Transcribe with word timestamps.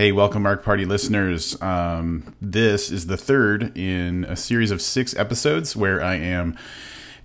Hey, 0.00 0.12
welcome, 0.12 0.46
Arc 0.46 0.64
Party 0.64 0.86
listeners. 0.86 1.60
Um, 1.60 2.34
this 2.40 2.90
is 2.90 3.06
the 3.06 3.18
third 3.18 3.76
in 3.76 4.24
a 4.24 4.34
series 4.34 4.70
of 4.70 4.80
six 4.80 5.14
episodes 5.14 5.76
where 5.76 6.02
I 6.02 6.14
am 6.14 6.56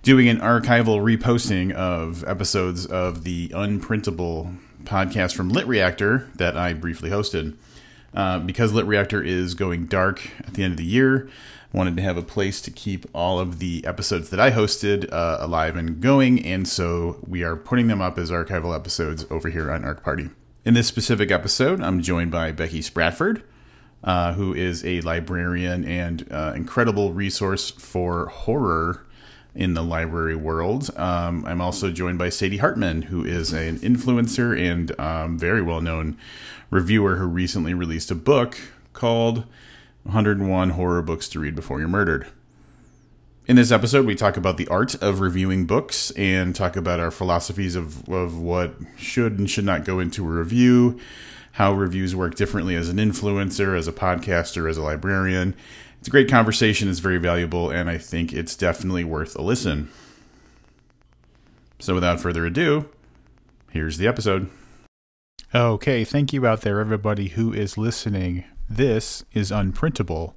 doing 0.02 0.28
an 0.28 0.40
archival 0.40 1.00
reposting 1.00 1.72
of 1.72 2.22
episodes 2.24 2.84
of 2.84 3.24
the 3.24 3.48
unprintable 3.54 4.58
podcast 4.84 5.34
from 5.34 5.50
LitReactor 5.50 6.30
that 6.34 6.58
I 6.58 6.74
briefly 6.74 7.08
hosted. 7.08 7.56
Uh, 8.12 8.40
because 8.40 8.74
LitReactor 8.74 9.24
is 9.24 9.54
going 9.54 9.86
dark 9.86 10.32
at 10.40 10.52
the 10.52 10.62
end 10.62 10.74
of 10.74 10.76
the 10.76 10.84
year, 10.84 11.30
I 11.72 11.78
wanted 11.78 11.96
to 11.96 12.02
have 12.02 12.18
a 12.18 12.22
place 12.22 12.60
to 12.60 12.70
keep 12.70 13.06
all 13.14 13.40
of 13.40 13.58
the 13.58 13.86
episodes 13.86 14.28
that 14.28 14.38
I 14.38 14.50
hosted 14.50 15.10
uh, 15.10 15.38
alive 15.40 15.76
and 15.76 15.98
going, 15.98 16.44
and 16.44 16.68
so 16.68 17.24
we 17.26 17.42
are 17.42 17.56
putting 17.56 17.86
them 17.86 18.02
up 18.02 18.18
as 18.18 18.30
archival 18.30 18.76
episodes 18.76 19.24
over 19.30 19.48
here 19.48 19.72
on 19.72 19.82
Arc 19.82 20.04
Party. 20.04 20.28
In 20.66 20.74
this 20.74 20.88
specific 20.88 21.30
episode, 21.30 21.80
I'm 21.80 22.02
joined 22.02 22.32
by 22.32 22.50
Becky 22.50 22.80
Spratford, 22.80 23.42
uh, 24.02 24.32
who 24.32 24.52
is 24.52 24.84
a 24.84 25.00
librarian 25.02 25.84
and 25.84 26.26
uh, 26.28 26.54
incredible 26.56 27.12
resource 27.12 27.70
for 27.70 28.26
horror 28.26 29.06
in 29.54 29.74
the 29.74 29.82
library 29.84 30.34
world. 30.34 30.90
Um, 30.96 31.44
I'm 31.46 31.60
also 31.60 31.92
joined 31.92 32.18
by 32.18 32.30
Sadie 32.30 32.56
Hartmann, 32.56 33.02
who 33.02 33.24
is 33.24 33.52
an 33.52 33.78
influencer 33.78 34.60
and 34.60 34.90
um, 34.98 35.38
very 35.38 35.62
well 35.62 35.80
known 35.80 36.18
reviewer 36.68 37.14
who 37.14 37.26
recently 37.26 37.72
released 37.72 38.10
a 38.10 38.16
book 38.16 38.58
called 38.92 39.44
101 40.02 40.70
Horror 40.70 41.02
Books 41.02 41.28
to 41.28 41.38
Read 41.38 41.54
Before 41.54 41.78
You're 41.78 41.86
Murdered. 41.86 42.26
In 43.48 43.54
this 43.54 43.70
episode, 43.70 44.06
we 44.06 44.16
talk 44.16 44.36
about 44.36 44.56
the 44.56 44.66
art 44.66 44.96
of 44.96 45.20
reviewing 45.20 45.66
books 45.66 46.10
and 46.12 46.52
talk 46.52 46.74
about 46.74 46.98
our 46.98 47.12
philosophies 47.12 47.76
of, 47.76 48.08
of 48.08 48.36
what 48.40 48.74
should 48.96 49.38
and 49.38 49.48
should 49.48 49.64
not 49.64 49.84
go 49.84 50.00
into 50.00 50.24
a 50.24 50.28
review, 50.28 50.98
how 51.52 51.72
reviews 51.72 52.16
work 52.16 52.34
differently 52.34 52.74
as 52.74 52.88
an 52.88 52.96
influencer, 52.96 53.78
as 53.78 53.86
a 53.86 53.92
podcaster, 53.92 54.68
as 54.68 54.76
a 54.76 54.82
librarian. 54.82 55.54
It's 56.00 56.08
a 56.08 56.10
great 56.10 56.28
conversation, 56.28 56.90
it's 56.90 56.98
very 56.98 57.18
valuable, 57.18 57.70
and 57.70 57.88
I 57.88 57.98
think 57.98 58.32
it's 58.32 58.56
definitely 58.56 59.04
worth 59.04 59.36
a 59.36 59.42
listen. 59.42 59.90
So, 61.78 61.94
without 61.94 62.18
further 62.18 62.46
ado, 62.46 62.88
here's 63.70 63.96
the 63.96 64.08
episode. 64.08 64.50
Okay, 65.54 66.02
thank 66.02 66.32
you 66.32 66.44
out 66.48 66.62
there, 66.62 66.80
everybody 66.80 67.28
who 67.28 67.52
is 67.52 67.78
listening. 67.78 68.42
This 68.68 69.24
is 69.32 69.52
Unprintable 69.52 70.34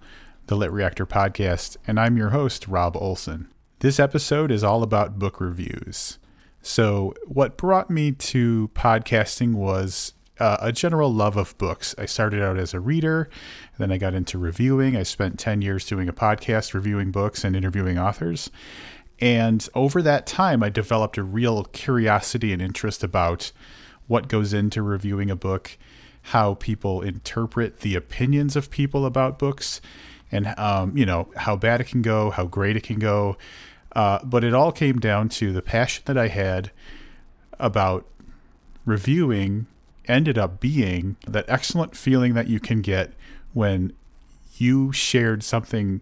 the 0.50 0.56
LitReactor 0.56 1.08
podcast, 1.08 1.78
and 1.86 2.00
I'm 2.00 2.18
your 2.18 2.32
host, 2.32 2.68
Robb 2.68 2.98
Olson. 2.98 3.54
This 3.82 4.00
episode 4.00 4.50
is 4.50 4.64
all 4.64 4.82
about 4.82 5.20
book 5.20 5.40
reviews. 5.40 6.18
So, 6.64 7.14
what 7.28 7.56
brought 7.56 7.92
me 7.92 8.14
to 8.14 8.72
podcasting 8.74 9.54
was 9.54 10.14
uh, 10.40 10.58
a 10.60 10.72
general 10.72 11.14
love 11.14 11.38
of 11.38 11.56
books. 11.60 11.94
I 12.00 12.08
started 12.08 12.42
out 12.42 12.58
as 12.58 12.74
a 12.74 12.80
reader, 12.80 13.30
then 13.78 13.92
I 13.92 14.00
got 14.00 14.16
into 14.16 14.40
reviewing. 14.40 14.98
I 14.98 15.04
spent 15.04 15.38
10 15.38 15.62
years 15.62 15.86
doing 15.86 16.10
a 16.10 16.14
podcast 16.14 16.74
reviewing 16.74 17.12
books 17.12 17.44
and 17.44 17.56
interviewing 17.56 18.00
authors. 18.00 18.50
And 19.20 19.70
over 19.76 20.02
that 20.02 20.26
time, 20.26 20.64
I 20.64 20.70
developed 20.70 21.20
a 21.20 21.24
real 21.24 21.66
curiosity 21.66 22.52
and 22.54 22.62
interest 22.62 23.04
about 23.04 23.52
what 24.08 24.28
goes 24.28 24.52
into 24.52 24.82
reviewing 24.82 25.30
a 25.30 25.36
book, 25.36 25.78
how 26.24 26.56
people 26.56 27.04
interpret 27.04 27.82
the 27.82 27.94
opinions 27.94 28.56
of 28.56 28.72
people 28.72 29.06
about 29.06 29.38
books, 29.38 29.80
and 30.32 30.48
um, 30.58 30.96
you 30.98 31.06
know 31.06 31.30
how 31.36 31.56
bad 31.56 31.82
it 31.82 31.88
can 31.88 32.02
go, 32.02 32.30
how 32.30 32.46
great 32.46 32.76
it 32.76 32.84
can 32.84 33.00
go. 33.00 33.38
Uh, 33.94 34.20
but 34.24 34.44
it 34.44 34.54
all 34.54 34.72
came 34.72 35.00
down 35.00 35.30
to 35.30 35.52
the 35.52 35.62
passion 35.62 36.04
that 36.06 36.18
I 36.18 36.28
had 36.28 36.72
about 37.60 38.06
reviewing 38.86 39.68
ended 40.08 40.38
up 40.38 40.60
being 40.60 41.16
that 41.28 41.46
excellent 41.48 41.96
feeling 41.96 42.34
that 42.34 42.48
you 42.48 42.60
can 42.60 42.82
get 42.82 43.14
when 43.54 43.94
you 44.58 44.92
shared 44.92 45.44
something 45.44 46.02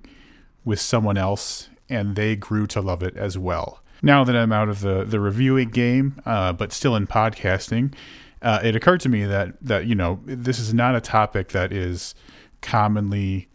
with 0.66 0.80
someone 0.80 1.17
else 1.17 1.69
and 1.89 2.16
they 2.16 2.36
grew 2.36 2.67
to 2.67 2.81
love 2.81 3.03
it 3.03 3.16
as 3.16 3.38
well. 3.38 3.81
Now 4.02 4.23
that 4.23 4.35
I'm 4.35 4.52
out 4.52 4.69
of 4.69 4.81
the, 4.81 5.03
the 5.03 5.19
reviewing 5.19 5.69
game, 5.69 6.22
uh, 6.25 6.53
but 6.53 6.72
still 6.72 6.96
in 6.96 7.07
podcasting, 7.07 7.94
uh, 8.41 8.59
it 8.63 8.75
occurred 8.75 9.00
to 9.02 9.09
me 9.09 9.25
that, 9.25 9.56
that, 9.62 9.88
you 9.88 9.96
know, 9.96 10.19
this 10.25 10.59
is 10.59 10.73
not 10.73 10.96
a 10.96 11.02
topic 11.02 11.50
that 11.50 11.72
is 11.72 12.13
commonly 12.62 13.47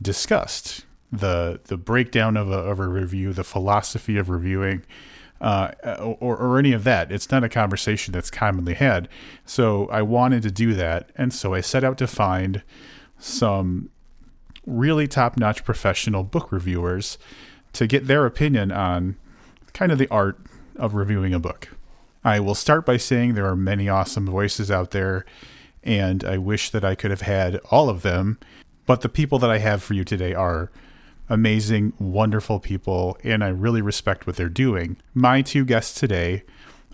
discussed 0.00 0.86
the 1.12 1.60
the 1.64 1.76
breakdown 1.76 2.36
of 2.36 2.50
a, 2.50 2.58
of 2.58 2.78
a 2.78 2.88
review, 2.88 3.32
the 3.32 3.44
philosophy 3.44 4.16
of 4.16 4.28
reviewing, 4.28 4.82
uh, 5.40 5.72
or, 6.20 6.36
or 6.36 6.58
any 6.58 6.72
of 6.72 6.84
that. 6.84 7.10
It's 7.10 7.30
not 7.30 7.44
a 7.44 7.48
conversation 7.48 8.12
that's 8.12 8.30
commonly 8.30 8.74
had. 8.74 9.08
So 9.44 9.88
I 9.88 10.02
wanted 10.02 10.42
to 10.42 10.50
do 10.50 10.74
that, 10.74 11.10
and 11.16 11.32
so 11.32 11.54
I 11.54 11.60
set 11.60 11.84
out 11.84 11.98
to 11.98 12.06
find 12.06 12.62
some 13.18 13.90
really 14.66 15.08
top 15.08 15.36
notch 15.36 15.64
professional 15.64 16.22
book 16.22 16.52
reviewers 16.52 17.18
to 17.72 17.86
get 17.86 18.06
their 18.06 18.26
opinion 18.26 18.70
on 18.70 19.16
kind 19.72 19.92
of 19.92 19.98
the 19.98 20.08
art 20.08 20.38
of 20.76 20.94
reviewing 20.94 21.34
a 21.34 21.38
book. 21.38 21.68
I 22.24 22.40
will 22.40 22.54
start 22.54 22.84
by 22.84 22.98
saying 22.98 23.34
there 23.34 23.46
are 23.46 23.56
many 23.56 23.88
awesome 23.88 24.26
voices 24.26 24.70
out 24.70 24.90
there, 24.90 25.24
and 25.82 26.22
I 26.24 26.38
wish 26.38 26.70
that 26.70 26.84
I 26.84 26.94
could 26.94 27.10
have 27.10 27.22
had 27.22 27.56
all 27.70 27.88
of 27.88 28.02
them 28.02 28.38
but 28.90 29.02
the 29.02 29.08
people 29.08 29.38
that 29.38 29.50
I 29.50 29.58
have 29.58 29.84
for 29.84 29.94
you 29.94 30.02
today 30.02 30.34
are 30.34 30.68
amazing, 31.28 31.92
wonderful 32.00 32.58
people, 32.58 33.16
and 33.22 33.44
I 33.44 33.46
really 33.46 33.80
respect 33.80 34.26
what 34.26 34.34
they're 34.34 34.48
doing. 34.48 34.96
My 35.14 35.42
two 35.42 35.64
guests 35.64 36.00
today 36.00 36.42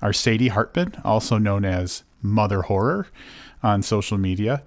are 0.02 0.12
Sadie 0.12 0.48
Hartmann, 0.48 1.00
also 1.04 1.38
known 1.38 1.64
as 1.64 2.04
Mother 2.20 2.60
Horror 2.60 3.06
on 3.62 3.82
social 3.82 4.18
media. 4.18 4.62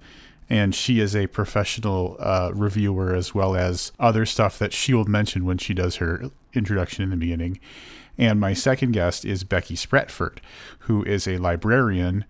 And 0.49 0.73
she 0.73 0.99
is 0.99 1.15
a 1.15 1.27
professional 1.27 2.17
uh, 2.17 2.49
reviewer 2.55 3.13
as 3.13 3.35
well 3.35 3.55
as 3.55 3.91
other 3.99 4.25
stuff 4.25 4.57
that 4.57 4.73
she 4.73 4.95
will 4.95 5.05
mention 5.05 5.45
when 5.45 5.59
she 5.59 5.75
does 5.75 5.97
her 5.97 6.31
introduction 6.55 7.03
in 7.03 7.11
the 7.11 7.15
beginning. 7.15 7.59
And 8.17 8.39
my 8.39 8.55
second 8.55 8.93
guest 8.93 9.23
is 9.23 9.43
Becky 9.43 9.75
Spratford, 9.75 10.39
who 10.79 11.03
is 11.03 11.27
a 11.27 11.37
librarian 11.37 12.25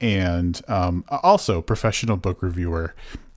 and 0.00 0.60
um, 0.68 1.04
also 1.08 1.60
professional 1.60 2.16
book 2.16 2.40
reviewer 2.40 2.94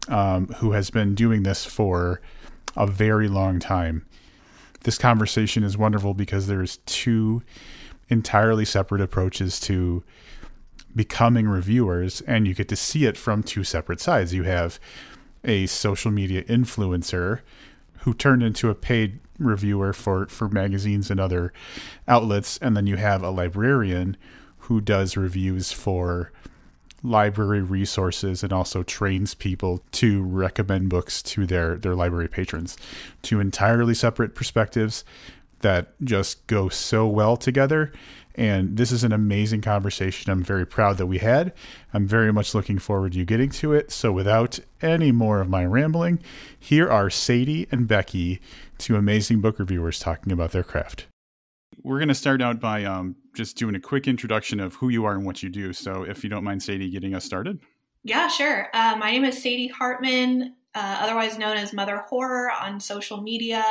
um, 0.07 0.47
who 0.57 0.71
has 0.71 0.89
been 0.89 1.15
doing 1.15 1.43
this 1.43 1.65
for 1.65 2.21
a 2.75 2.87
very 2.87 3.27
long 3.27 3.59
time. 3.59 4.05
This 4.81 4.97
conversation 4.97 5.63
is 5.63 5.77
wonderful 5.77 6.13
because 6.13 6.47
there's 6.47 6.77
two 6.85 7.41
entirely 8.09 8.65
separate 8.65 9.01
approaches 9.01 9.59
to 9.61 10.03
becoming 10.95 11.47
reviewers, 11.47 12.21
and 12.21 12.47
you 12.47 12.53
get 12.53 12.69
to 12.69 12.75
see 12.75 13.05
it 13.05 13.17
from 13.17 13.43
two 13.43 13.63
separate 13.63 13.99
sides. 13.99 14.33
You 14.33 14.43
have 14.43 14.79
a 15.43 15.65
social 15.67 16.11
media 16.11 16.43
influencer 16.43 17.41
who 18.01 18.13
turned 18.13 18.43
into 18.43 18.69
a 18.69 18.75
paid 18.75 19.19
reviewer 19.39 19.93
for, 19.93 20.27
for 20.27 20.47
magazines 20.47 21.11
and 21.11 21.19
other 21.19 21.53
outlets, 22.07 22.57
and 22.59 22.75
then 22.75 22.87
you 22.87 22.95
have 22.95 23.21
a 23.23 23.29
librarian 23.29 24.17
who 24.59 24.81
does 24.81 25.17
reviews 25.17 25.71
for 25.71 26.31
library 27.03 27.61
resources 27.61 28.43
and 28.43 28.51
also 28.51 28.83
trains 28.83 29.33
people 29.33 29.83
to 29.91 30.23
recommend 30.23 30.89
books 30.89 31.21
to 31.21 31.45
their 31.45 31.75
their 31.75 31.95
library 31.95 32.27
patrons. 32.27 32.77
Two 33.21 33.39
entirely 33.39 33.93
separate 33.93 34.35
perspectives 34.35 35.03
that 35.61 35.93
just 36.03 36.45
go 36.47 36.69
so 36.69 37.07
well 37.07 37.37
together. 37.37 37.91
And 38.35 38.77
this 38.77 38.91
is 38.91 39.03
an 39.03 39.11
amazing 39.11 39.61
conversation 39.61 40.31
i'm 40.31 40.43
very 40.43 40.65
proud 40.65 40.97
that 40.97 41.07
we 41.07 41.17
had. 41.17 41.53
I'm 41.93 42.07
very 42.07 42.31
much 42.31 42.53
looking 42.53 42.77
forward 42.77 43.13
to 43.13 43.19
you 43.19 43.25
getting 43.25 43.49
to 43.51 43.73
it. 43.73 43.91
So 43.91 44.11
without 44.11 44.59
any 44.81 45.11
more 45.11 45.41
of 45.41 45.49
my 45.49 45.65
rambling 45.65 46.19
here 46.59 46.87
are 46.89 47.09
sadie 47.09 47.67
and 47.71 47.87
becky 47.87 48.39
two 48.77 48.95
amazing 48.95 49.41
book 49.41 49.57
reviewers 49.57 49.99
talking 49.99 50.31
about 50.31 50.51
their 50.51 50.63
craft 50.63 51.07
we're 51.87 51.99
going 51.99 52.09
to 52.09 52.15
start 52.15 52.41
out 52.41 52.59
by 52.59 52.83
um, 52.83 53.15
just 53.33 53.55
doing 53.55 53.73
a 53.73 53.79
quick 53.79 54.07
introduction 54.07 54.59
of 54.59 54.75
who 54.75 54.89
you 54.89 55.05
are 55.05 55.13
and 55.13 55.25
what 55.25 55.41
you 55.41 55.47
do. 55.47 55.71
So, 55.71 56.03
if 56.03 56.21
you 56.21 56.29
don't 56.29 56.43
mind, 56.43 56.61
Sadie, 56.61 56.89
getting 56.89 57.15
us 57.15 57.23
started. 57.23 57.59
Yeah, 58.03 58.27
sure. 58.27 58.67
Uh, 58.73 58.97
my 58.99 59.11
name 59.11 59.23
is 59.23 59.41
Sadie 59.41 59.69
Hartmann, 59.69 60.55
uh, 60.75 60.97
otherwise 60.99 61.37
known 61.37 61.55
as 61.55 61.71
Mother 61.71 62.03
Horror 62.09 62.51
on 62.51 62.81
social 62.81 63.21
media. 63.21 63.63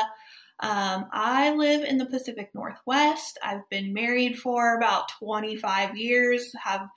Um, 0.60 1.06
I 1.12 1.54
live 1.54 1.84
in 1.84 1.98
the 1.98 2.06
Pacific 2.06 2.50
Northwest. 2.54 3.38
I've 3.42 3.68
been 3.68 3.92
married 3.92 4.38
for 4.38 4.78
about 4.78 5.10
25 5.18 5.96
years, 5.96 6.50
have 6.64 6.88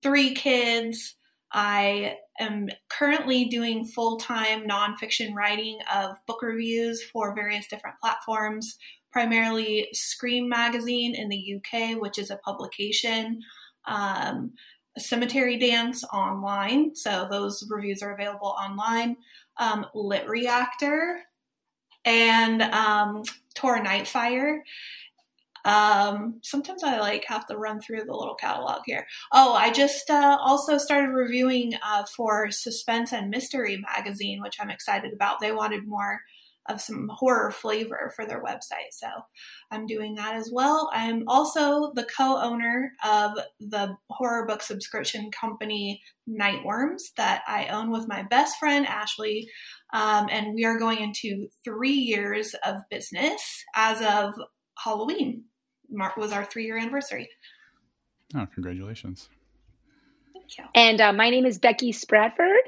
three 0.00 0.32
kids. 0.32 1.16
I 1.50 2.18
am 2.38 2.68
currently 2.88 3.46
doing 3.46 3.84
full 3.84 4.18
time 4.18 4.68
nonfiction 4.68 5.34
writing 5.34 5.78
of 5.92 6.16
book 6.26 6.42
reviews 6.42 7.02
for 7.02 7.34
various 7.34 7.66
different 7.66 7.96
platforms 8.00 8.76
primarily 9.12 9.88
Scream 9.92 10.48
Magazine 10.48 11.14
in 11.14 11.28
the 11.28 11.56
UK, 11.56 12.00
which 12.00 12.18
is 12.18 12.30
a 12.30 12.36
publication, 12.36 13.40
um, 13.86 14.52
Cemetery 14.96 15.56
Dance 15.58 16.04
online. 16.04 16.94
So 16.94 17.26
those 17.30 17.66
reviews 17.70 18.02
are 18.02 18.14
available 18.14 18.54
online. 18.60 19.16
Um, 19.58 19.86
LitReactor 19.94 21.20
and 22.04 22.62
um, 22.62 23.22
Tor 23.54 23.78
Nightfire. 23.78 24.60
Um, 25.64 26.40
sometimes 26.42 26.82
I 26.82 26.98
like 26.98 27.24
have 27.26 27.46
to 27.46 27.56
run 27.56 27.80
through 27.80 28.04
the 28.04 28.14
little 28.14 28.34
catalog 28.34 28.82
here. 28.86 29.06
Oh, 29.32 29.52
I 29.54 29.72
just 29.72 30.08
uh, 30.08 30.38
also 30.40 30.78
started 30.78 31.10
reviewing 31.12 31.74
uh, 31.84 32.04
for 32.04 32.50
Suspense 32.50 33.12
and 33.12 33.28
Mystery 33.28 33.82
magazine, 33.94 34.40
which 34.40 34.56
I'm 34.60 34.70
excited 34.70 35.12
about. 35.12 35.40
They 35.40 35.52
wanted 35.52 35.86
more 35.86 36.20
of 36.68 36.80
some 36.80 37.10
horror 37.12 37.50
flavor 37.50 38.12
for 38.14 38.26
their 38.26 38.42
website. 38.42 38.92
So 38.92 39.08
I'm 39.70 39.86
doing 39.86 40.14
that 40.16 40.34
as 40.34 40.50
well. 40.52 40.90
I'm 40.92 41.24
also 41.26 41.92
the 41.94 42.04
co 42.04 42.40
owner 42.40 42.92
of 43.04 43.32
the 43.60 43.96
horror 44.10 44.46
book 44.46 44.62
subscription 44.62 45.30
company 45.30 46.02
Nightworms 46.28 47.14
that 47.16 47.42
I 47.48 47.66
own 47.68 47.90
with 47.90 48.06
my 48.06 48.22
best 48.22 48.58
friend 48.58 48.86
Ashley. 48.86 49.48
Um, 49.92 50.28
and 50.30 50.54
we 50.54 50.64
are 50.64 50.78
going 50.78 50.98
into 50.98 51.48
three 51.64 51.92
years 51.92 52.54
of 52.64 52.76
business 52.90 53.64
as 53.74 54.02
of 54.02 54.34
Halloween. 54.78 55.44
Mark 55.90 56.16
was 56.16 56.32
our 56.32 56.44
three 56.44 56.66
year 56.66 56.76
anniversary. 56.76 57.28
Oh, 58.36 58.46
congratulations. 58.52 59.30
Thank 60.34 60.58
you. 60.58 60.64
And 60.74 61.00
uh, 61.00 61.12
my 61.12 61.30
name 61.30 61.46
is 61.46 61.58
Becky 61.58 61.92
Spratford, 61.92 62.60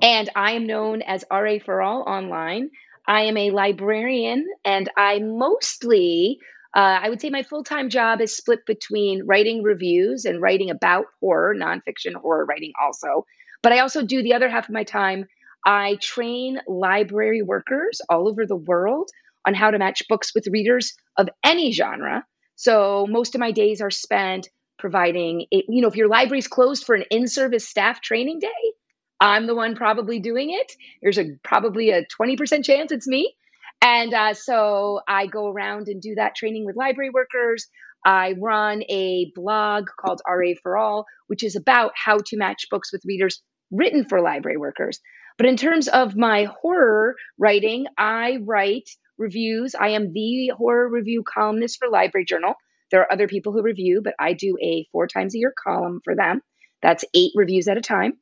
and 0.00 0.30
I 0.36 0.52
am 0.52 0.66
known 0.66 1.02
as 1.02 1.24
RA 1.30 1.58
for 1.64 1.82
All 1.82 2.02
online. 2.02 2.70
I 3.08 3.22
am 3.22 3.38
a 3.38 3.50
librarian, 3.50 4.46
and 4.64 4.90
I 4.96 5.18
mostly, 5.20 6.38
uh, 6.76 7.00
I 7.02 7.08
would 7.08 7.20
say 7.20 7.30
my 7.30 7.42
full 7.42 7.64
time 7.64 7.88
job 7.88 8.20
is 8.20 8.36
split 8.36 8.66
between 8.66 9.24
writing 9.26 9.62
reviews 9.62 10.26
and 10.26 10.42
writing 10.42 10.70
about 10.70 11.06
horror, 11.20 11.54
nonfiction 11.56 12.14
horror 12.14 12.44
writing 12.44 12.72
also. 12.80 13.24
But 13.62 13.72
I 13.72 13.80
also 13.80 14.04
do 14.04 14.22
the 14.22 14.34
other 14.34 14.50
half 14.50 14.68
of 14.68 14.74
my 14.74 14.84
time, 14.84 15.24
I 15.64 15.96
train 16.00 16.60
library 16.68 17.42
workers 17.42 18.00
all 18.08 18.28
over 18.28 18.46
the 18.46 18.56
world 18.56 19.10
on 19.46 19.54
how 19.54 19.70
to 19.70 19.78
match 19.78 20.02
books 20.08 20.32
with 20.34 20.46
readers 20.46 20.94
of 21.16 21.28
any 21.44 21.72
genre. 21.72 22.24
So 22.56 23.06
most 23.08 23.34
of 23.34 23.40
my 23.40 23.52
days 23.52 23.80
are 23.80 23.90
spent 23.90 24.48
providing, 24.78 25.46
it, 25.50 25.64
you 25.68 25.82
know, 25.82 25.88
if 25.88 25.96
your 25.96 26.08
library's 26.08 26.46
closed 26.46 26.84
for 26.84 26.94
an 26.94 27.04
in 27.10 27.26
service 27.26 27.66
staff 27.66 28.00
training 28.00 28.38
day, 28.40 28.72
I'm 29.20 29.46
the 29.46 29.54
one 29.54 29.74
probably 29.74 30.20
doing 30.20 30.50
it. 30.50 30.72
There's 31.02 31.18
a 31.18 31.30
probably 31.42 31.90
a 31.90 32.04
20% 32.20 32.64
chance 32.64 32.92
it's 32.92 33.06
me. 33.06 33.34
And 33.82 34.12
uh, 34.12 34.34
so 34.34 35.00
I 35.08 35.26
go 35.26 35.48
around 35.48 35.88
and 35.88 36.00
do 36.00 36.14
that 36.16 36.34
training 36.34 36.64
with 36.64 36.76
library 36.76 37.10
workers. 37.10 37.66
I 38.04 38.34
run 38.40 38.82
a 38.88 39.30
blog 39.34 39.88
called 40.00 40.22
RA 40.28 40.52
for 40.62 40.76
All, 40.76 41.04
which 41.26 41.42
is 41.42 41.56
about 41.56 41.92
how 41.94 42.18
to 42.18 42.36
match 42.36 42.66
books 42.70 42.92
with 42.92 43.02
readers 43.04 43.42
written 43.70 44.04
for 44.04 44.20
library 44.20 44.56
workers. 44.56 45.00
But 45.36 45.46
in 45.46 45.56
terms 45.56 45.88
of 45.88 46.16
my 46.16 46.44
horror 46.44 47.14
writing, 47.38 47.86
I 47.96 48.38
write 48.44 48.88
reviews. 49.18 49.74
I 49.74 49.90
am 49.90 50.12
the 50.12 50.52
horror 50.56 50.88
review 50.88 51.22
columnist 51.22 51.78
for 51.78 51.88
Library 51.88 52.24
Journal. 52.24 52.54
There 52.90 53.00
are 53.00 53.12
other 53.12 53.28
people 53.28 53.52
who 53.52 53.62
review, 53.62 54.00
but 54.02 54.14
I 54.18 54.32
do 54.32 54.56
a 54.62 54.86
four 54.90 55.06
times 55.06 55.34
a 55.34 55.38
year 55.38 55.52
column 55.62 56.00
for 56.04 56.14
them. 56.16 56.40
That's 56.82 57.04
eight 57.14 57.32
reviews 57.34 57.68
at 57.68 57.76
a 57.76 57.82
time. 57.82 58.14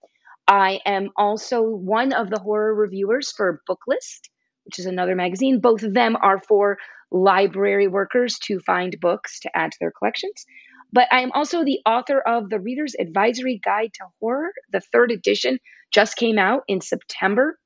I 0.48 0.80
am 0.86 1.10
also 1.16 1.62
one 1.62 2.12
of 2.12 2.30
the 2.30 2.38
horror 2.38 2.74
reviewers 2.74 3.32
for 3.32 3.60
Booklist, 3.68 4.28
which 4.64 4.78
is 4.78 4.86
another 4.86 5.16
magazine. 5.16 5.60
Both 5.60 5.82
of 5.82 5.94
them 5.94 6.16
are 6.20 6.40
for 6.40 6.78
library 7.10 7.88
workers 7.88 8.38
to 8.40 8.60
find 8.60 8.96
books 9.00 9.40
to 9.40 9.56
add 9.56 9.72
to 9.72 9.78
their 9.80 9.92
collections. 9.92 10.44
But 10.92 11.08
I 11.12 11.22
am 11.22 11.32
also 11.32 11.64
the 11.64 11.80
author 11.84 12.20
of 12.20 12.48
the 12.48 12.60
Reader's 12.60 12.94
Advisory 12.98 13.60
Guide 13.64 13.90
to 13.94 14.06
Horror. 14.20 14.52
The 14.72 14.80
third 14.80 15.10
edition 15.10 15.58
just 15.92 16.16
came 16.16 16.38
out 16.38 16.62
in 16.68 16.80
September 16.80 17.58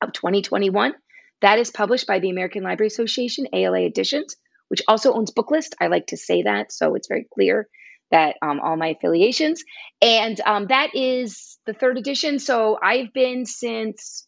of 0.00 0.12
2021. 0.12 0.94
That 1.42 1.58
is 1.58 1.70
published 1.70 2.06
by 2.06 2.20
the 2.20 2.30
American 2.30 2.62
Library 2.62 2.88
Association, 2.88 3.48
ALA 3.52 3.80
Editions, 3.80 4.36
which 4.68 4.82
also 4.86 5.12
owns 5.12 5.32
Booklist. 5.32 5.74
I 5.80 5.88
like 5.88 6.06
to 6.08 6.16
say 6.16 6.42
that 6.42 6.72
so 6.72 6.94
it's 6.94 7.08
very 7.08 7.26
clear 7.32 7.68
that 8.10 8.36
um, 8.42 8.60
all 8.60 8.76
my 8.76 8.88
affiliations. 8.88 9.62
And 10.02 10.40
um, 10.40 10.66
that 10.68 10.94
is 10.94 11.58
the 11.66 11.72
third 11.72 11.98
edition. 11.98 12.38
So 12.38 12.78
I've 12.82 13.12
been 13.12 13.46
since, 13.46 14.26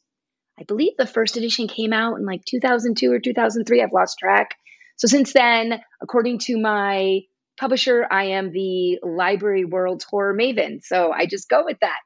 I 0.58 0.64
believe 0.64 0.92
the 0.98 1.06
first 1.06 1.36
edition 1.36 1.68
came 1.68 1.92
out 1.92 2.16
in 2.16 2.24
like 2.24 2.44
2002 2.44 3.12
or 3.12 3.18
2003. 3.18 3.82
I've 3.82 3.92
lost 3.92 4.18
track. 4.18 4.54
So 4.96 5.08
since 5.08 5.32
then, 5.32 5.80
according 6.02 6.38
to 6.40 6.58
my 6.58 7.20
publisher, 7.58 8.06
I 8.10 8.24
am 8.24 8.52
the 8.52 8.98
library 9.02 9.64
world's 9.64 10.04
horror 10.04 10.34
maven. 10.34 10.82
So 10.82 11.12
I 11.12 11.26
just 11.26 11.48
go 11.48 11.64
with 11.64 11.78
that. 11.80 11.98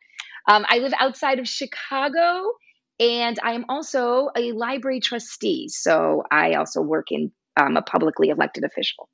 Um, 0.49 0.65
I 0.69 0.79
live 0.79 0.93
outside 0.99 1.39
of 1.39 1.49
Chicago 1.49 2.53
and 2.99 3.39
I 3.43 3.53
am 3.53 3.67
also 3.69 4.31
a 4.37 4.53
library 4.53 5.01
trustee. 5.01 5.69
So 5.69 6.23
I 6.31 6.55
also 6.55 6.81
work 6.81 7.07
in 7.11 7.33
um, 7.57 7.77
a 7.77 7.83
publicly 7.83 8.29
elected 8.29 8.65
official. 8.65 9.09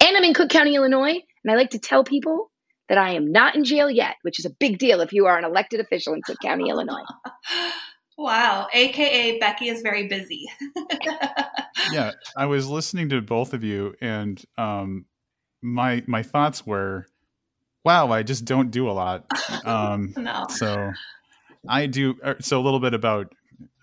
And 0.00 0.16
I'm 0.16 0.24
in 0.24 0.34
Cook 0.34 0.50
County, 0.50 0.74
Illinois. 0.74 1.20
And 1.44 1.52
I 1.52 1.56
like 1.56 1.70
to 1.70 1.78
tell 1.78 2.04
people 2.04 2.50
that 2.88 2.98
I 2.98 3.12
am 3.12 3.30
not 3.30 3.54
in 3.54 3.64
jail 3.64 3.90
yet, 3.90 4.16
which 4.22 4.38
is 4.38 4.44
a 4.44 4.50
big 4.50 4.78
deal 4.78 5.00
if 5.00 5.12
you 5.12 5.26
are 5.26 5.38
an 5.38 5.44
elected 5.44 5.80
official 5.80 6.14
in 6.14 6.22
Cook 6.22 6.38
County, 6.42 6.68
Illinois. 6.70 7.04
Wow, 8.18 8.66
aka 8.74 9.38
Becky 9.38 9.68
is 9.68 9.80
very 9.80 10.08
busy. 10.08 10.44
yeah, 11.92 12.10
I 12.36 12.46
was 12.46 12.66
listening 12.66 13.10
to 13.10 13.22
both 13.22 13.54
of 13.54 13.62
you, 13.62 13.94
and 14.00 14.42
um, 14.58 15.06
my 15.62 16.02
my 16.08 16.24
thoughts 16.24 16.66
were, 16.66 17.06
"Wow, 17.84 18.10
I 18.10 18.24
just 18.24 18.44
don't 18.44 18.72
do 18.72 18.90
a 18.90 18.92
lot." 18.92 19.24
Um, 19.64 20.14
no. 20.16 20.46
So 20.48 20.92
I 21.68 21.86
do. 21.86 22.16
Er, 22.24 22.36
so 22.40 22.58
a 22.58 22.62
little 22.62 22.80
bit 22.80 22.92
about 22.92 23.32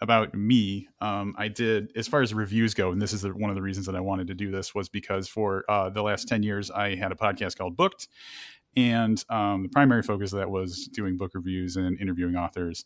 about 0.02 0.34
me, 0.34 0.88
um, 1.02 1.36
I 1.38 1.48
did 1.48 1.92
as 1.96 2.08
far 2.08 2.22
as 2.22 2.34
reviews 2.34 2.74
go, 2.74 2.92
and 2.92 3.02
this 3.02 3.14
is 3.14 3.22
the, 3.22 3.30
one 3.30 3.50
of 3.50 3.56
the 3.56 3.62
reasons 3.62 3.86
that 3.86 3.96
I 3.96 4.00
wanted 4.00 4.28
to 4.28 4.34
do 4.34 4.52
this 4.52 4.74
was 4.74 4.90
because 4.90 5.28
for 5.28 5.64
uh, 5.70 5.90
the 5.90 6.02
last 6.02 6.28
ten 6.28 6.44
years 6.44 6.72
I 6.72 6.96
had 6.96 7.12
a 7.12 7.16
podcast 7.16 7.58
called 7.58 7.76
Booked, 7.76 8.08
and 8.76 9.24
um, 9.30 9.64
the 9.64 9.70
primary 9.70 10.04
focus 10.04 10.34
of 10.34 10.40
that 10.40 10.50
was 10.50 10.88
doing 10.88 11.18
book 11.18 11.32
reviews 11.34 11.78
and 11.78 12.00
interviewing 12.00 12.36
authors. 12.36 12.86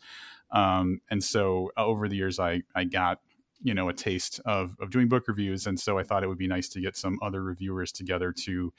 Um, 0.51 1.01
and 1.09 1.23
so 1.23 1.71
uh, 1.77 1.85
over 1.85 2.07
the 2.07 2.15
years, 2.15 2.39
I 2.39 2.61
I 2.75 2.83
got 2.83 3.19
you 3.61 3.73
know 3.73 3.89
a 3.89 3.93
taste 3.93 4.39
of 4.45 4.75
of 4.79 4.89
doing 4.89 5.07
book 5.07 5.27
reviews, 5.27 5.67
and 5.67 5.79
so 5.79 5.97
I 5.97 6.03
thought 6.03 6.23
it 6.23 6.27
would 6.27 6.37
be 6.37 6.47
nice 6.47 6.69
to 6.69 6.81
get 6.81 6.95
some 6.95 7.19
other 7.21 7.43
reviewers 7.43 7.91
together 7.91 8.31
to 8.45 8.73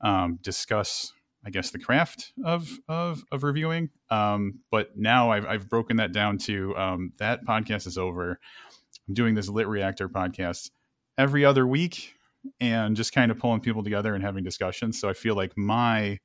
um, 0.00 0.38
discuss 0.42 1.12
I 1.44 1.50
guess 1.50 1.70
the 1.70 1.78
craft 1.78 2.32
of 2.44 2.68
of, 2.88 3.22
of 3.32 3.42
reviewing. 3.42 3.90
Um, 4.10 4.60
but 4.70 4.96
now 4.96 5.30
I've 5.30 5.46
I've 5.46 5.68
broken 5.68 5.96
that 5.96 6.12
down 6.12 6.38
to 6.38 6.76
um, 6.76 7.12
that 7.18 7.44
podcast 7.46 7.86
is 7.86 7.96
over. 7.96 8.38
I'm 9.08 9.14
doing 9.14 9.34
this 9.34 9.48
LitReactor 9.48 10.08
podcast 10.08 10.70
every 11.18 11.44
other 11.44 11.66
week 11.66 12.14
and 12.60 12.96
just 12.96 13.12
kind 13.12 13.30
of 13.30 13.38
pulling 13.38 13.60
people 13.60 13.82
together 13.82 14.14
and 14.14 14.24
having 14.24 14.44
discussions. 14.44 15.00
So 15.00 15.08
I 15.08 15.12
feel 15.12 15.34
like 15.34 15.56
my 15.56 16.18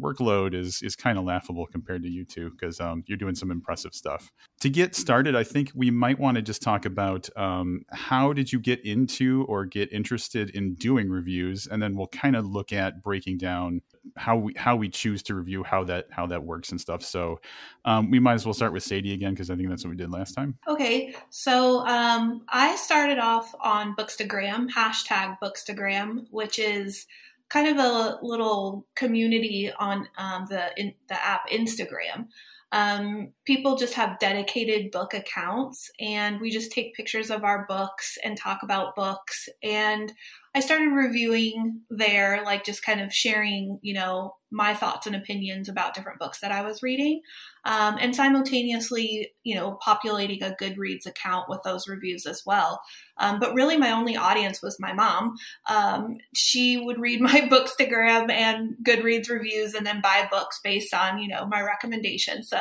workload 0.00 0.54
is 0.54 0.82
is 0.82 0.94
kind 0.94 1.18
of 1.18 1.24
laughable 1.24 1.66
compared 1.66 2.02
to 2.02 2.08
you 2.08 2.24
two 2.24 2.50
because 2.50 2.80
um, 2.80 3.02
you're 3.06 3.16
doing 3.16 3.34
some 3.34 3.50
impressive 3.50 3.94
stuff. 3.94 4.30
To 4.60 4.70
get 4.70 4.94
started, 4.94 5.34
I 5.34 5.44
think 5.44 5.72
we 5.74 5.90
might 5.90 6.18
want 6.18 6.36
to 6.36 6.42
just 6.42 6.62
talk 6.62 6.84
about 6.84 7.28
um, 7.36 7.82
how 7.90 8.32
did 8.32 8.52
you 8.52 8.60
get 8.60 8.84
into 8.84 9.44
or 9.48 9.64
get 9.64 9.92
interested 9.92 10.50
in 10.50 10.74
doing 10.74 11.08
reviews, 11.08 11.66
and 11.66 11.82
then 11.82 11.96
we'll 11.96 12.08
kind 12.08 12.36
of 12.36 12.46
look 12.46 12.72
at 12.72 13.02
breaking 13.02 13.38
down 13.38 13.82
how 14.16 14.36
we 14.36 14.54
how 14.56 14.76
we 14.76 14.88
choose 14.88 15.22
to 15.24 15.34
review 15.34 15.62
how 15.62 15.84
that 15.84 16.06
how 16.10 16.26
that 16.26 16.42
works 16.42 16.70
and 16.70 16.80
stuff. 16.80 17.02
So 17.02 17.40
um, 17.84 18.10
we 18.10 18.18
might 18.18 18.34
as 18.34 18.46
well 18.46 18.54
start 18.54 18.72
with 18.72 18.82
Sadie 18.82 19.12
again 19.12 19.32
because 19.32 19.50
I 19.50 19.56
think 19.56 19.68
that's 19.68 19.84
what 19.84 19.90
we 19.90 19.96
did 19.96 20.10
last 20.10 20.32
time. 20.32 20.58
Okay, 20.68 21.14
so 21.30 21.86
um, 21.86 22.42
I 22.48 22.76
started 22.76 23.18
off 23.18 23.54
on 23.60 23.94
Bookstagram 23.96 24.70
hashtag 24.70 25.36
Bookstagram, 25.42 26.26
which 26.30 26.58
is 26.58 27.06
kind 27.48 27.68
of 27.68 27.76
a 27.76 28.18
little 28.22 28.86
community 28.94 29.70
on 29.78 30.08
um, 30.18 30.46
the 30.48 30.70
in, 30.76 30.94
the 31.08 31.24
app 31.24 31.48
Instagram. 31.50 32.28
Um, 32.72 33.32
people 33.44 33.76
just 33.76 33.94
have 33.94 34.18
dedicated 34.18 34.90
book 34.90 35.14
accounts, 35.14 35.90
and 36.00 36.40
we 36.40 36.50
just 36.50 36.72
take 36.72 36.94
pictures 36.94 37.30
of 37.30 37.44
our 37.44 37.64
books 37.68 38.18
and 38.24 38.36
talk 38.36 38.62
about 38.62 38.96
books. 38.96 39.48
And 39.62 40.12
I 40.56 40.60
started 40.60 40.88
reviewing 40.88 41.82
there, 41.90 42.42
like 42.42 42.64
just 42.64 42.82
kind 42.82 43.02
of 43.02 43.12
sharing, 43.12 43.78
you 43.82 43.92
know, 43.92 44.36
my 44.50 44.72
thoughts 44.72 45.06
and 45.06 45.14
opinions 45.14 45.68
about 45.68 45.92
different 45.92 46.18
books 46.18 46.40
that 46.40 46.50
I 46.50 46.62
was 46.62 46.82
reading, 46.82 47.20
um, 47.66 47.98
and 48.00 48.16
simultaneously, 48.16 49.32
you 49.44 49.54
know, 49.54 49.76
populating 49.84 50.42
a 50.42 50.56
Goodreads 50.58 51.04
account 51.04 51.50
with 51.50 51.60
those 51.62 51.86
reviews 51.86 52.24
as 52.24 52.42
well. 52.46 52.80
Um, 53.18 53.38
but 53.38 53.52
really, 53.52 53.76
my 53.76 53.92
only 53.92 54.16
audience 54.16 54.62
was 54.62 54.78
my 54.80 54.94
mom. 54.94 55.34
Um, 55.68 56.16
she 56.34 56.78
would 56.78 56.98
read 56.98 57.20
my 57.20 57.46
Bookstagram 57.52 58.30
and 58.30 58.76
Goodreads 58.82 59.28
reviews, 59.28 59.74
and 59.74 59.86
then 59.86 60.00
buy 60.00 60.26
books 60.30 60.58
based 60.64 60.94
on, 60.94 61.18
you 61.18 61.28
know, 61.28 61.44
my 61.46 61.60
recommendation. 61.60 62.42
So 62.42 62.60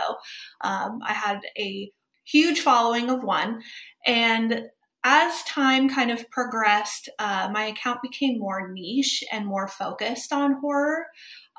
um, 0.59 0.99
I 1.01 1.13
had 1.13 1.39
a 1.57 1.89
huge 2.25 2.59
following 2.59 3.09
of 3.09 3.23
one, 3.23 3.61
and 4.05 4.65
as 5.07 5.43
time 5.43 5.87
kind 5.87 6.09
of 6.09 6.27
progressed, 6.31 7.09
uh, 7.19 7.47
my 7.53 7.65
account 7.65 8.01
became 8.01 8.39
more 8.39 8.71
niche 8.71 9.23
and 9.31 9.45
more 9.45 9.67
focused 9.67 10.33
on 10.33 10.53
horror, 10.53 11.05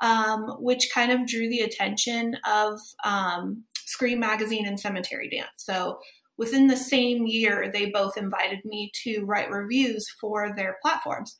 um, 0.01 0.57
which 0.59 0.91
kind 0.93 1.13
of 1.13 1.25
drew 1.25 1.47
the 1.47 1.61
attention 1.61 2.35
of 2.45 2.77
um, 3.05 3.63
Scream 3.85 4.19
Magazine 4.19 4.67
and 4.67 4.77
Cemetery 4.77 5.29
Dance. 5.29 5.47
So 5.55 5.99
within 6.37 6.67
the 6.67 6.75
same 6.75 7.25
year, 7.25 7.71
they 7.71 7.89
both 7.89 8.17
invited 8.17 8.59
me 8.65 8.91
to 9.03 9.23
write 9.23 9.49
reviews 9.49 10.05
for 10.19 10.53
their 10.53 10.75
platforms. 10.81 11.37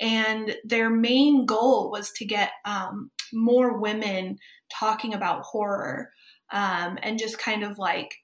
and 0.00 0.54
their 0.64 0.90
main 0.90 1.44
goal 1.44 1.90
was 1.90 2.12
to 2.12 2.24
get 2.24 2.52
um, 2.64 3.10
more 3.32 3.78
women 3.80 4.38
talking 4.72 5.12
about 5.12 5.42
horror 5.42 6.10
um, 6.52 6.98
and 7.02 7.18
just 7.18 7.36
kind 7.36 7.64
of 7.64 7.78
like 7.78 8.14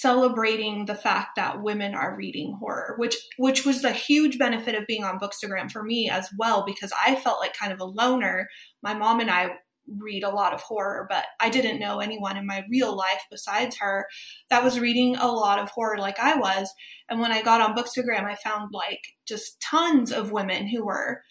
celebrating 0.00 0.84
the 0.84 0.94
fact 0.94 1.36
that 1.36 1.62
women 1.62 1.94
are 1.94 2.16
reading 2.16 2.56
horror, 2.58 2.94
which 2.98 3.16
which 3.36 3.64
was 3.64 3.82
the 3.82 3.92
huge 3.92 4.38
benefit 4.38 4.74
of 4.74 4.86
being 4.86 5.04
on 5.04 5.18
Bookstagram 5.18 5.70
for 5.70 5.82
me 5.82 6.08
as 6.08 6.28
well, 6.38 6.64
because 6.64 6.92
I 7.04 7.14
felt 7.16 7.40
like 7.40 7.56
kind 7.56 7.72
of 7.72 7.80
a 7.80 7.84
loner. 7.84 8.48
My 8.82 8.94
mom 8.94 9.20
and 9.20 9.30
I 9.30 9.50
read 9.96 10.22
a 10.22 10.30
lot 10.30 10.52
of 10.52 10.60
horror, 10.60 11.06
but 11.08 11.24
I 11.40 11.48
didn't 11.48 11.80
know 11.80 12.00
anyone 12.00 12.36
in 12.36 12.46
my 12.46 12.64
real 12.70 12.94
life 12.94 13.22
besides 13.30 13.76
her 13.78 14.06
that 14.50 14.62
was 14.62 14.78
reading 14.78 15.16
a 15.16 15.28
lot 15.28 15.58
of 15.58 15.70
horror 15.70 15.98
like 15.98 16.18
I 16.18 16.36
was. 16.36 16.70
And 17.08 17.20
when 17.20 17.32
I 17.32 17.42
got 17.42 17.60
on 17.60 17.74
Bookstagram, 17.74 18.24
I 18.24 18.34
found 18.34 18.70
like 18.72 19.00
just 19.26 19.60
tons 19.60 20.12
of 20.12 20.30
women 20.30 20.66
who 20.66 20.84
were 20.84 21.22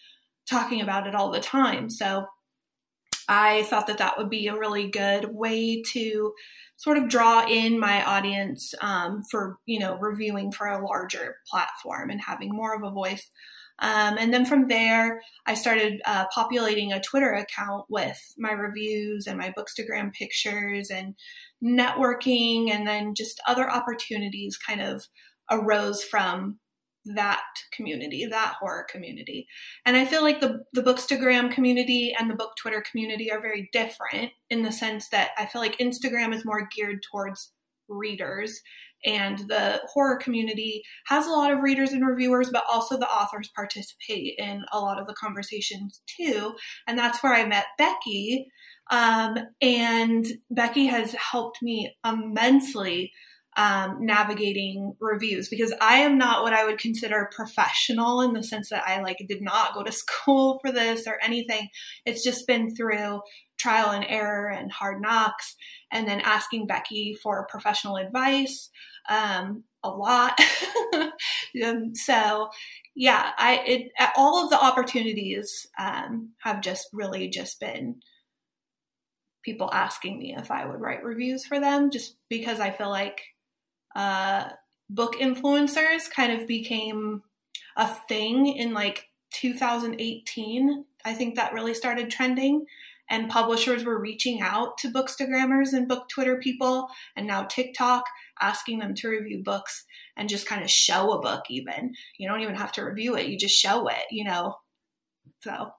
talking 0.48 0.80
about 0.80 1.06
it 1.06 1.14
all 1.14 1.30
the 1.30 1.40
time. 1.40 1.88
So 1.88 2.26
I 3.28 3.64
thought 3.64 3.86
that 3.88 3.98
that 3.98 4.16
would 4.16 4.30
be 4.30 4.46
a 4.46 4.58
really 4.58 4.88
good 4.88 5.26
way 5.34 5.82
to 5.92 6.32
sort 6.76 6.96
of 6.96 7.08
draw 7.08 7.46
in 7.46 7.78
my 7.78 8.04
audience 8.04 8.74
um, 8.80 9.22
for 9.30 9.58
you 9.66 9.78
know 9.78 9.98
reviewing 9.98 10.52
for 10.52 10.66
a 10.66 10.84
larger 10.84 11.36
platform 11.50 12.10
and 12.10 12.20
having 12.20 12.50
more 12.50 12.74
of 12.74 12.82
a 12.82 12.90
voice. 12.90 13.30
Um, 13.80 14.18
and 14.18 14.34
then 14.34 14.44
from 14.44 14.66
there 14.66 15.20
i 15.46 15.54
started 15.54 16.02
uh, 16.04 16.24
populating 16.34 16.92
a 16.92 17.00
twitter 17.00 17.32
account 17.32 17.84
with 17.88 18.18
my 18.36 18.50
reviews 18.50 19.28
and 19.28 19.38
my 19.38 19.54
bookstagram 19.56 20.12
pictures 20.12 20.90
and 20.90 21.14
networking 21.62 22.70
and 22.72 22.88
then 22.88 23.14
just 23.14 23.40
other 23.46 23.70
opportunities 23.70 24.58
kind 24.58 24.80
of 24.80 25.06
arose 25.48 26.02
from 26.02 26.58
that 27.14 27.42
community, 27.72 28.26
that 28.26 28.54
horror 28.60 28.86
community. 28.90 29.46
And 29.84 29.96
I 29.96 30.04
feel 30.04 30.22
like 30.22 30.40
the 30.40 30.64
the 30.72 30.82
Bookstagram 30.82 31.50
community 31.50 32.14
and 32.18 32.30
the 32.30 32.34
book 32.34 32.52
Twitter 32.56 32.82
community 32.90 33.30
are 33.30 33.40
very 33.40 33.68
different 33.72 34.32
in 34.50 34.62
the 34.62 34.72
sense 34.72 35.08
that 35.10 35.30
I 35.38 35.46
feel 35.46 35.60
like 35.60 35.78
Instagram 35.78 36.34
is 36.34 36.44
more 36.44 36.68
geared 36.74 37.02
towards 37.10 37.52
readers 37.88 38.60
and 39.04 39.38
the 39.48 39.80
horror 39.92 40.16
community 40.16 40.82
has 41.06 41.26
a 41.26 41.30
lot 41.30 41.52
of 41.52 41.60
readers 41.60 41.92
and 41.92 42.06
reviewers 42.06 42.50
but 42.52 42.64
also 42.70 42.98
the 42.98 43.08
authors 43.08 43.50
participate 43.54 44.34
in 44.38 44.64
a 44.72 44.78
lot 44.78 45.00
of 45.00 45.06
the 45.06 45.14
conversations 45.14 46.00
too 46.06 46.54
and 46.86 46.98
that's 46.98 47.22
where 47.22 47.34
i 47.34 47.46
met 47.46 47.66
becky 47.78 48.46
um, 48.90 49.36
and 49.60 50.26
becky 50.50 50.86
has 50.86 51.12
helped 51.12 51.58
me 51.62 51.94
immensely 52.04 53.12
um, 53.58 53.98
navigating 54.06 54.94
reviews 55.00 55.48
because 55.48 55.74
I 55.80 55.98
am 55.98 56.16
not 56.16 56.44
what 56.44 56.52
I 56.52 56.64
would 56.64 56.78
consider 56.78 57.28
professional 57.34 58.20
in 58.20 58.32
the 58.32 58.44
sense 58.44 58.70
that 58.70 58.84
I 58.86 59.02
like 59.02 59.18
did 59.28 59.42
not 59.42 59.74
go 59.74 59.82
to 59.82 59.92
school 59.92 60.60
for 60.62 60.70
this 60.70 61.08
or 61.08 61.18
anything. 61.22 61.68
It's 62.06 62.22
just 62.22 62.46
been 62.46 62.74
through 62.74 63.20
trial 63.58 63.90
and 63.90 64.06
error 64.08 64.48
and 64.48 64.70
hard 64.70 65.02
knocks, 65.02 65.56
and 65.90 66.06
then 66.06 66.20
asking 66.20 66.68
Becky 66.68 67.18
for 67.20 67.48
professional 67.50 67.96
advice 67.96 68.70
um, 69.08 69.64
a 69.82 69.90
lot. 69.90 70.40
so, 71.94 72.50
yeah, 72.94 73.32
I 73.36 73.62
it 73.66 73.90
all 74.16 74.44
of 74.44 74.50
the 74.50 74.62
opportunities 74.62 75.66
um, 75.80 76.30
have 76.42 76.60
just 76.60 76.86
really 76.92 77.28
just 77.28 77.58
been 77.58 77.96
people 79.44 79.68
asking 79.72 80.18
me 80.18 80.36
if 80.38 80.52
I 80.52 80.64
would 80.64 80.80
write 80.80 81.02
reviews 81.02 81.44
for 81.44 81.58
them, 81.58 81.90
just 81.90 82.16
because 82.28 82.60
I 82.60 82.70
feel 82.70 82.90
like 82.90 83.20
uh, 83.98 84.50
book 84.88 85.16
influencers 85.16 86.08
kind 86.08 86.32
of 86.32 86.46
became 86.46 87.22
a 87.76 87.88
thing 87.88 88.46
in 88.46 88.72
like 88.72 89.08
2018. 89.32 90.84
I 91.04 91.12
think 91.12 91.34
that 91.34 91.52
really 91.52 91.74
started 91.74 92.08
trending. 92.08 92.64
And 93.10 93.28
publishers 93.28 93.84
were 93.84 94.00
reaching 94.00 94.40
out 94.40 94.78
to 94.78 94.92
bookstagrammers 94.92 95.72
and 95.72 95.88
book 95.88 96.08
Twitter 96.10 96.36
people, 96.36 96.88
and 97.16 97.26
now 97.26 97.44
TikTok 97.44 98.04
asking 98.40 98.78
them 98.78 98.94
to 98.96 99.08
review 99.08 99.42
books 99.42 99.84
and 100.14 100.28
just 100.28 100.46
kind 100.46 100.62
of 100.62 100.70
show 100.70 101.12
a 101.12 101.20
book, 101.20 101.44
even. 101.48 101.94
You 102.18 102.28
don't 102.28 102.42
even 102.42 102.54
have 102.54 102.70
to 102.72 102.82
review 102.82 103.16
it, 103.16 103.26
you 103.26 103.38
just 103.38 103.58
show 103.58 103.88
it, 103.88 104.04
you 104.10 104.24
know. 104.24 104.56
So, 105.40 105.70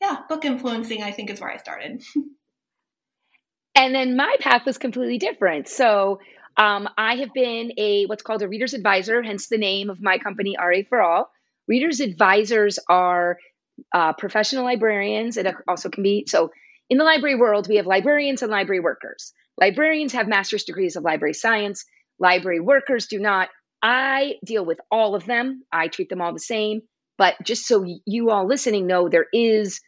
yeah, 0.00 0.18
book 0.28 0.44
influencing, 0.44 1.02
I 1.02 1.10
think, 1.10 1.28
is 1.28 1.40
where 1.40 1.50
I 1.50 1.56
started. 1.56 2.02
and 3.74 3.92
then 3.92 4.16
my 4.16 4.36
path 4.38 4.64
was 4.64 4.78
completely 4.78 5.18
different. 5.18 5.66
So, 5.66 6.20
um, 6.60 6.88
I 6.98 7.16
have 7.16 7.32
been 7.32 7.72
a 7.78 8.04
what's 8.04 8.22
called 8.22 8.42
a 8.42 8.48
reader's 8.48 8.74
advisor, 8.74 9.22
hence 9.22 9.48
the 9.48 9.56
name 9.56 9.88
of 9.88 10.02
my 10.02 10.18
company, 10.18 10.56
RA 10.60 10.80
for 10.88 11.00
All. 11.00 11.30
Reader's 11.66 12.00
advisors 12.00 12.78
are 12.86 13.38
uh, 13.94 14.12
professional 14.12 14.64
librarians. 14.64 15.38
It 15.38 15.46
also 15.66 15.88
can 15.88 16.02
be 16.02 16.26
so 16.28 16.50
in 16.90 16.98
the 16.98 17.04
library 17.04 17.36
world, 17.36 17.66
we 17.66 17.76
have 17.76 17.86
librarians 17.86 18.42
and 18.42 18.50
library 18.50 18.80
workers. 18.80 19.32
Librarians 19.58 20.12
have 20.12 20.28
master's 20.28 20.64
degrees 20.64 20.96
of 20.96 21.04
library 21.04 21.34
science, 21.34 21.86
library 22.18 22.60
workers 22.60 23.06
do 23.06 23.18
not. 23.18 23.48
I 23.82 24.34
deal 24.44 24.64
with 24.66 24.80
all 24.90 25.14
of 25.14 25.24
them. 25.24 25.62
I 25.72 25.88
treat 25.88 26.10
them 26.10 26.20
all 26.20 26.34
the 26.34 26.38
same. 26.38 26.82
But 27.16 27.36
just 27.42 27.66
so 27.66 27.86
you 28.04 28.30
all 28.30 28.46
listening 28.46 28.86
know, 28.86 29.08
there 29.08 29.26
is 29.32 29.80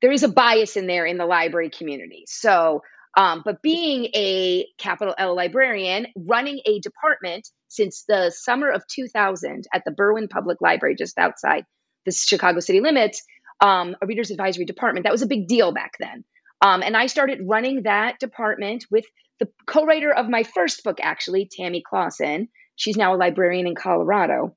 there 0.00 0.12
is 0.12 0.22
a 0.22 0.28
bias 0.28 0.76
in 0.76 0.86
there 0.86 1.04
in 1.04 1.18
the 1.18 1.26
library 1.26 1.70
community. 1.70 2.24
So 2.26 2.82
um, 3.16 3.42
but 3.44 3.62
being 3.62 4.06
a 4.14 4.66
capital 4.78 5.14
L 5.16 5.34
librarian, 5.34 6.06
running 6.16 6.60
a 6.66 6.80
department 6.80 7.48
since 7.68 8.04
the 8.06 8.30
summer 8.30 8.70
of 8.70 8.86
2000 8.88 9.64
at 9.72 9.82
the 9.84 9.90
Berwyn 9.90 10.28
Public 10.28 10.60
Library, 10.60 10.94
just 10.96 11.18
outside 11.18 11.64
the 12.04 12.12
Chicago 12.12 12.60
city 12.60 12.80
limits, 12.80 13.22
um, 13.60 13.96
a 14.02 14.06
reader's 14.06 14.30
advisory 14.30 14.66
department, 14.66 15.04
that 15.04 15.12
was 15.12 15.22
a 15.22 15.26
big 15.26 15.48
deal 15.48 15.72
back 15.72 15.92
then. 15.98 16.24
Um, 16.60 16.82
and 16.82 16.96
I 16.96 17.06
started 17.06 17.40
running 17.42 17.82
that 17.82 18.18
department 18.20 18.84
with 18.90 19.04
the 19.40 19.48
co 19.66 19.84
writer 19.84 20.12
of 20.12 20.28
my 20.28 20.42
first 20.42 20.84
book, 20.84 20.98
actually, 21.02 21.48
Tammy 21.50 21.82
Clausen. 21.86 22.48
She's 22.76 22.96
now 22.96 23.14
a 23.14 23.16
librarian 23.16 23.66
in 23.66 23.74
Colorado. 23.74 24.54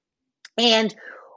And 0.58 0.94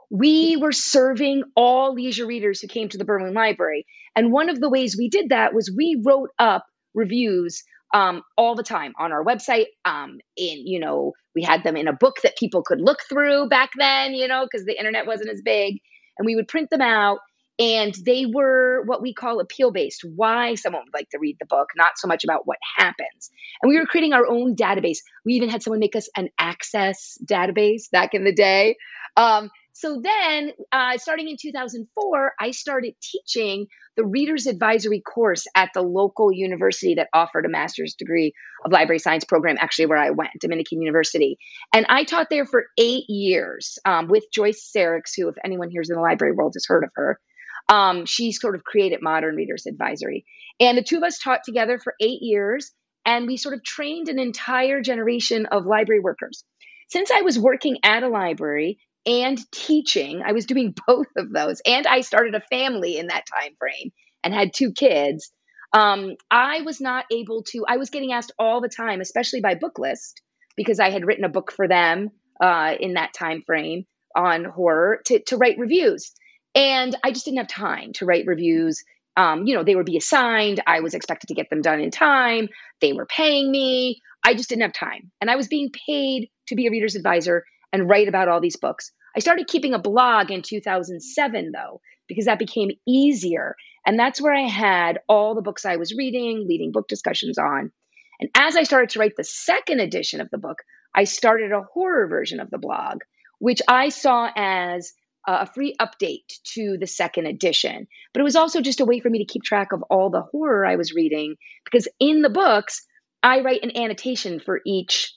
we 0.09 0.57
were 0.57 0.73
serving 0.73 1.43
all 1.55 1.93
leisure 1.93 2.25
readers 2.25 2.59
who 2.59 2.67
came 2.67 2.89
to 2.89 2.97
the 2.97 3.05
Berwyn 3.05 3.33
Library. 3.33 3.85
And 4.15 4.31
one 4.31 4.49
of 4.49 4.59
the 4.59 4.69
ways 4.69 4.97
we 4.97 5.09
did 5.09 5.29
that 5.29 5.53
was 5.53 5.73
we 5.75 6.01
wrote 6.05 6.29
up 6.37 6.65
reviews 6.93 7.63
um, 7.93 8.23
all 8.37 8.55
the 8.55 8.63
time 8.63 8.93
on 8.99 9.11
our 9.11 9.23
website. 9.23 9.67
Um, 9.85 10.19
in 10.35 10.65
you 10.65 10.79
know, 10.79 11.13
we 11.35 11.43
had 11.43 11.63
them 11.63 11.77
in 11.77 11.87
a 11.87 11.93
book 11.93 12.17
that 12.23 12.37
people 12.37 12.63
could 12.63 12.81
look 12.81 12.99
through 13.07 13.47
back 13.49 13.71
then, 13.77 14.13
you 14.13 14.27
know, 14.27 14.45
because 14.45 14.65
the 14.65 14.77
internet 14.77 15.07
wasn't 15.07 15.29
as 15.29 15.41
big, 15.43 15.79
and 16.17 16.25
we 16.25 16.35
would 16.35 16.47
print 16.47 16.69
them 16.69 16.81
out. 16.81 17.19
And 17.59 17.93
they 18.03 18.25
were 18.25 18.81
what 18.85 19.03
we 19.03 19.13
call 19.13 19.39
appeal 19.39 19.71
based. 19.71 20.01
Why 20.15 20.55
someone 20.55 20.81
would 20.85 20.97
like 20.97 21.09
to 21.09 21.19
read 21.19 21.37
the 21.39 21.45
book, 21.45 21.67
not 21.75 21.91
so 21.97 22.07
much 22.07 22.23
about 22.23 22.47
what 22.47 22.57
happens. 22.77 23.29
And 23.61 23.69
we 23.69 23.77
were 23.77 23.85
creating 23.85 24.13
our 24.13 24.25
own 24.25 24.55
database. 24.55 24.97
We 25.23 25.33
even 25.33 25.49
had 25.49 25.61
someone 25.61 25.79
make 25.79 25.95
us 25.95 26.09
an 26.17 26.29
access 26.39 27.15
database 27.23 27.91
back 27.91 28.15
in 28.15 28.23
the 28.23 28.33
day. 28.33 28.75
Um, 29.17 29.51
so 29.73 29.99
then, 30.01 30.51
uh, 30.71 30.97
starting 30.97 31.27
in 31.27 31.35
2004, 31.41 32.33
I 32.39 32.51
started 32.51 32.93
teaching 33.01 33.65
the 33.97 34.05
Reader's 34.05 34.45
Advisory 34.45 35.01
course 35.01 35.47
at 35.55 35.71
the 35.73 35.81
local 35.81 36.31
university 36.31 36.95
that 36.95 37.09
offered 37.11 37.45
a 37.45 37.49
master's 37.49 37.95
degree 37.95 38.33
of 38.63 38.71
library 38.71 38.99
science 38.99 39.23
program, 39.23 39.57
actually, 39.59 39.87
where 39.87 39.97
I 39.97 40.11
went, 40.11 40.29
Dominican 40.39 40.79
University. 40.79 41.39
And 41.73 41.87
I 41.89 42.03
taught 42.03 42.29
there 42.29 42.45
for 42.45 42.65
eight 42.77 43.05
years 43.09 43.79
um, 43.83 44.07
with 44.07 44.25
Joyce 44.31 44.63
Saricks, 44.63 45.15
who, 45.15 45.27
if 45.27 45.35
anyone 45.43 45.71
here 45.71 45.81
is 45.81 45.89
in 45.89 45.95
the 45.95 46.01
library 46.01 46.33
world, 46.33 46.53
has 46.55 46.65
heard 46.67 46.83
of 46.83 46.91
her. 46.93 47.19
Um, 47.67 48.05
she 48.05 48.31
sort 48.31 48.53
of 48.53 48.63
created 48.63 49.01
Modern 49.01 49.35
Reader's 49.35 49.65
Advisory. 49.65 50.25
And 50.59 50.77
the 50.77 50.83
two 50.83 50.97
of 50.97 51.03
us 51.03 51.17
taught 51.17 51.41
together 51.43 51.79
for 51.79 51.95
eight 51.99 52.21
years, 52.21 52.71
and 53.05 53.25
we 53.25 53.37
sort 53.37 53.55
of 53.55 53.63
trained 53.63 54.07
an 54.07 54.19
entire 54.19 54.81
generation 54.81 55.47
of 55.47 55.65
library 55.65 56.01
workers. 56.01 56.43
Since 56.89 57.09
I 57.09 57.21
was 57.21 57.39
working 57.39 57.79
at 57.83 58.03
a 58.03 58.07
library, 58.07 58.77
and 59.05 59.39
teaching. 59.51 60.21
I 60.25 60.31
was 60.31 60.45
doing 60.45 60.73
both 60.87 61.07
of 61.17 61.31
those, 61.31 61.61
and 61.65 61.87
I 61.87 62.01
started 62.01 62.35
a 62.35 62.41
family 62.41 62.97
in 62.97 63.07
that 63.07 63.25
time 63.25 63.53
frame 63.59 63.91
and 64.23 64.33
had 64.33 64.53
two 64.53 64.71
kids. 64.71 65.31
Um, 65.73 66.15
I 66.29 66.61
was 66.61 66.79
not 66.79 67.05
able 67.11 67.43
to. 67.43 67.65
I 67.67 67.77
was 67.77 67.89
getting 67.89 68.13
asked 68.13 68.31
all 68.37 68.61
the 68.61 68.69
time, 68.69 69.01
especially 69.01 69.41
by 69.41 69.55
Booklist, 69.55 70.13
because 70.55 70.79
I 70.79 70.91
had 70.91 71.05
written 71.05 71.25
a 71.25 71.29
book 71.29 71.51
for 71.51 71.67
them 71.67 72.11
uh, 72.39 72.75
in 72.79 72.93
that 72.93 73.13
time 73.13 73.43
frame 73.45 73.85
on 74.15 74.45
horror 74.45 75.01
to, 75.05 75.19
to 75.23 75.37
write 75.37 75.57
reviews, 75.57 76.13
and 76.53 76.95
I 77.03 77.11
just 77.11 77.25
didn't 77.25 77.39
have 77.39 77.47
time 77.47 77.93
to 77.93 78.05
write 78.05 78.27
reviews. 78.27 78.83
Um, 79.15 79.45
you 79.45 79.55
know, 79.55 79.63
they 79.63 79.75
would 79.75 79.85
be 79.85 79.97
assigned. 79.97 80.61
I 80.65 80.79
was 80.79 80.95
expected 80.95 81.27
to 81.27 81.35
get 81.35 81.49
them 81.49 81.61
done 81.61 81.79
in 81.79 81.91
time. 81.91 82.49
They 82.81 82.93
were 82.93 83.05
paying 83.05 83.51
me. 83.51 84.01
I 84.23 84.33
just 84.33 84.49
didn't 84.49 84.63
have 84.63 84.73
time, 84.73 85.11
and 85.19 85.29
I 85.29 85.35
was 85.35 85.47
being 85.47 85.71
paid 85.87 86.29
to 86.47 86.55
be 86.55 86.67
a 86.67 86.71
reader's 86.71 86.95
advisor 86.95 87.43
and 87.73 87.89
write 87.89 88.07
about 88.07 88.29
all 88.29 88.39
these 88.39 88.55
books. 88.55 88.91
I 89.15 89.19
started 89.19 89.47
keeping 89.47 89.73
a 89.73 89.79
blog 89.79 90.31
in 90.31 90.41
2007, 90.41 91.51
though, 91.51 91.81
because 92.07 92.25
that 92.25 92.39
became 92.39 92.69
easier. 92.87 93.55
And 93.85 93.99
that's 93.99 94.21
where 94.21 94.33
I 94.33 94.47
had 94.47 94.99
all 95.09 95.35
the 95.35 95.41
books 95.41 95.65
I 95.65 95.75
was 95.75 95.93
reading, 95.93 96.45
leading 96.47 96.71
book 96.71 96.87
discussions 96.87 97.37
on. 97.37 97.71
And 98.19 98.29
as 98.37 98.55
I 98.55 98.63
started 98.63 98.91
to 98.91 98.99
write 98.99 99.15
the 99.17 99.23
second 99.23 99.81
edition 99.81 100.21
of 100.21 100.29
the 100.31 100.37
book, 100.37 100.59
I 100.95 101.03
started 101.03 101.51
a 101.51 101.63
horror 101.73 102.07
version 102.07 102.39
of 102.39 102.49
the 102.49 102.59
blog, 102.59 102.99
which 103.39 103.61
I 103.67 103.89
saw 103.89 104.29
as 104.35 104.93
a 105.27 105.45
free 105.47 105.75
update 105.79 106.39
to 106.43 106.77
the 106.79 106.87
second 106.87 107.25
edition. 107.25 107.87
But 108.13 108.21
it 108.21 108.23
was 108.23 108.35
also 108.35 108.61
just 108.61 108.81
a 108.81 108.85
way 108.85 108.99
for 108.99 109.09
me 109.09 109.19
to 109.19 109.31
keep 109.31 109.43
track 109.43 109.71
of 109.71 109.83
all 109.89 110.09
the 110.09 110.21
horror 110.21 110.65
I 110.65 110.75
was 110.75 110.93
reading 110.93 111.35
because 111.65 111.87
in 111.99 112.21
the 112.21 112.29
books, 112.29 112.85
I 113.21 113.39
write 113.39 113.63
an 113.63 113.77
annotation 113.77 114.39
for 114.39 114.59
each 114.65 115.15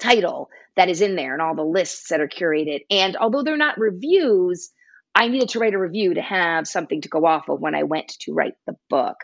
title 0.00 0.50
that 0.76 0.88
is 0.88 1.00
in 1.00 1.16
there 1.16 1.32
and 1.32 1.42
all 1.42 1.54
the 1.54 1.62
lists 1.62 2.08
that 2.08 2.20
are 2.20 2.28
curated. 2.28 2.80
And 2.90 3.16
although 3.16 3.42
they're 3.42 3.56
not 3.56 3.78
reviews, 3.78 4.70
I 5.14 5.28
needed 5.28 5.50
to 5.50 5.58
write 5.58 5.74
a 5.74 5.78
review 5.78 6.14
to 6.14 6.22
have 6.22 6.66
something 6.66 7.00
to 7.02 7.08
go 7.08 7.26
off 7.26 7.48
of 7.48 7.60
when 7.60 7.74
I 7.74 7.82
went 7.84 8.08
to 8.20 8.32
write 8.32 8.54
the 8.66 8.76
book. 8.88 9.16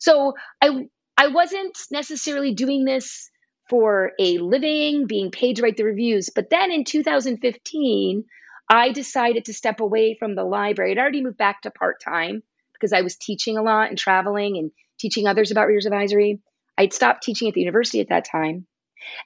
So 0.00 0.34
I 0.62 0.88
I 1.16 1.28
wasn't 1.28 1.76
necessarily 1.90 2.54
doing 2.54 2.84
this 2.84 3.30
for 3.68 4.12
a 4.20 4.38
living, 4.38 5.06
being 5.06 5.30
paid 5.30 5.56
to 5.56 5.62
write 5.62 5.76
the 5.76 5.84
reviews. 5.84 6.30
But 6.34 6.48
then 6.48 6.70
in 6.70 6.84
2015, 6.84 8.24
I 8.70 8.92
decided 8.92 9.46
to 9.46 9.52
step 9.52 9.80
away 9.80 10.16
from 10.18 10.34
the 10.34 10.44
library. 10.44 10.92
I'd 10.92 10.98
already 10.98 11.22
moved 11.22 11.36
back 11.36 11.62
to 11.62 11.70
part 11.70 12.00
time 12.02 12.42
because 12.72 12.92
I 12.92 13.02
was 13.02 13.16
teaching 13.16 13.56
a 13.56 13.62
lot 13.62 13.88
and 13.88 13.98
traveling 13.98 14.58
and 14.58 14.70
teaching 14.98 15.26
others 15.26 15.50
about 15.50 15.66
Reader's 15.66 15.86
Advisory. 15.86 16.40
I'd 16.76 16.92
stopped 16.92 17.22
teaching 17.24 17.48
at 17.48 17.54
the 17.54 17.60
university 17.60 18.00
at 18.00 18.10
that 18.10 18.24
time. 18.30 18.66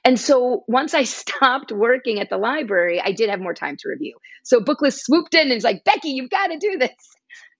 And 0.05 0.19
so 0.19 0.63
once 0.67 0.93
I 0.93 1.03
stopped 1.21 1.71
working 1.71 2.19
at 2.19 2.29
the 2.29 2.37
library, 2.37 3.01
I 3.01 3.11
did 3.11 3.29
have 3.29 3.39
more 3.39 3.53
time 3.53 3.77
to 3.77 3.89
review. 3.89 4.17
So 4.43 4.59
Booklist 4.59 4.99
swooped 4.99 5.33
in 5.33 5.41
and 5.41 5.53
was 5.53 5.63
like, 5.63 5.83
Becky, 5.83 6.09
you've 6.09 6.29
got 6.29 6.47
to 6.47 6.57
do 6.57 6.77
this. 6.77 6.91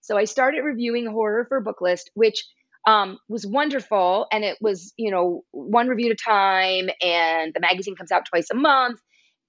So 0.05 0.17
I 0.17 0.25
started 0.25 0.63
reviewing 0.63 1.05
horror 1.05 1.45
for 1.47 1.63
Booklist, 1.63 2.09
which 2.13 2.43
um, 2.85 3.19
was 3.29 3.47
wonderful. 3.47 4.27
And 4.33 4.43
it 4.43 4.57
was, 4.59 4.93
you 4.97 5.11
know, 5.11 5.45
one 5.51 5.87
review 5.87 6.07
at 6.07 6.11
a 6.11 6.15
time. 6.15 6.89
And 7.01 7.53
the 7.53 7.61
magazine 7.61 7.95
comes 7.95 8.11
out 8.11 8.25
twice 8.25 8.47
a 8.51 8.55
month. 8.55 8.99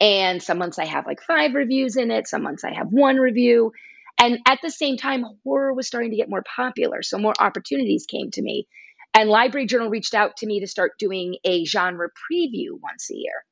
And 0.01 0.41
some 0.41 0.59
months 0.59 0.79
I 0.79 0.85
have 0.85 1.07
like 1.07 1.23
five 1.23 1.55
reviews 1.55 1.97
in 1.97 2.13
it, 2.13 2.29
some 2.29 2.43
months 2.43 2.63
I 2.63 2.73
have 2.73 2.87
one 2.91 3.17
review. 3.17 3.73
And 4.19 4.39
at 4.47 4.61
the 4.63 4.71
same 4.71 4.97
time, 4.97 5.25
horror 5.43 5.73
was 5.73 5.87
starting 5.87 6.11
to 6.11 6.17
get 6.17 6.31
more 6.31 6.45
popular. 6.57 7.03
So 7.03 7.19
more 7.19 7.35
opportunities 7.39 8.07
came 8.07 8.31
to 8.33 8.43
me. 8.43 8.69
And 9.17 9.31
Library 9.31 9.67
Journal 9.67 9.91
reached 9.91 10.15
out 10.15 10.37
to 10.39 10.47
me 10.47 10.61
to 10.61 10.67
start 10.67 10.99
doing 10.99 11.37
a 11.45 11.65
genre 11.65 12.09
preview 12.09 12.81
once 12.83 13.09
a 13.11 13.17
year, 13.17 13.45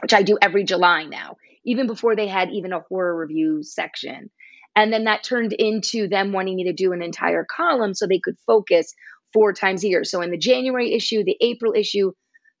which 0.00 0.14
I 0.14 0.22
do 0.22 0.38
every 0.40 0.64
July 0.64 1.04
now, 1.04 1.36
even 1.66 1.86
before 1.86 2.16
they 2.16 2.28
had 2.28 2.50
even 2.50 2.72
a 2.72 2.80
horror 2.80 3.14
review 3.14 3.62
section. 3.62 4.30
And 4.74 4.90
then 4.90 5.04
that 5.04 5.22
turned 5.22 5.52
into 5.52 6.08
them 6.08 6.32
wanting 6.32 6.56
me 6.56 6.64
to 6.64 6.72
do 6.72 6.92
an 6.92 7.02
entire 7.02 7.44
column 7.44 7.92
so 7.92 8.06
they 8.06 8.20
could 8.24 8.38
focus 8.46 8.94
four 9.34 9.52
times 9.52 9.84
a 9.84 9.88
year. 9.88 10.04
So 10.04 10.22
in 10.22 10.30
the 10.30 10.38
January 10.38 10.94
issue, 10.94 11.24
the 11.24 11.36
April 11.42 11.74
issue, 11.76 12.12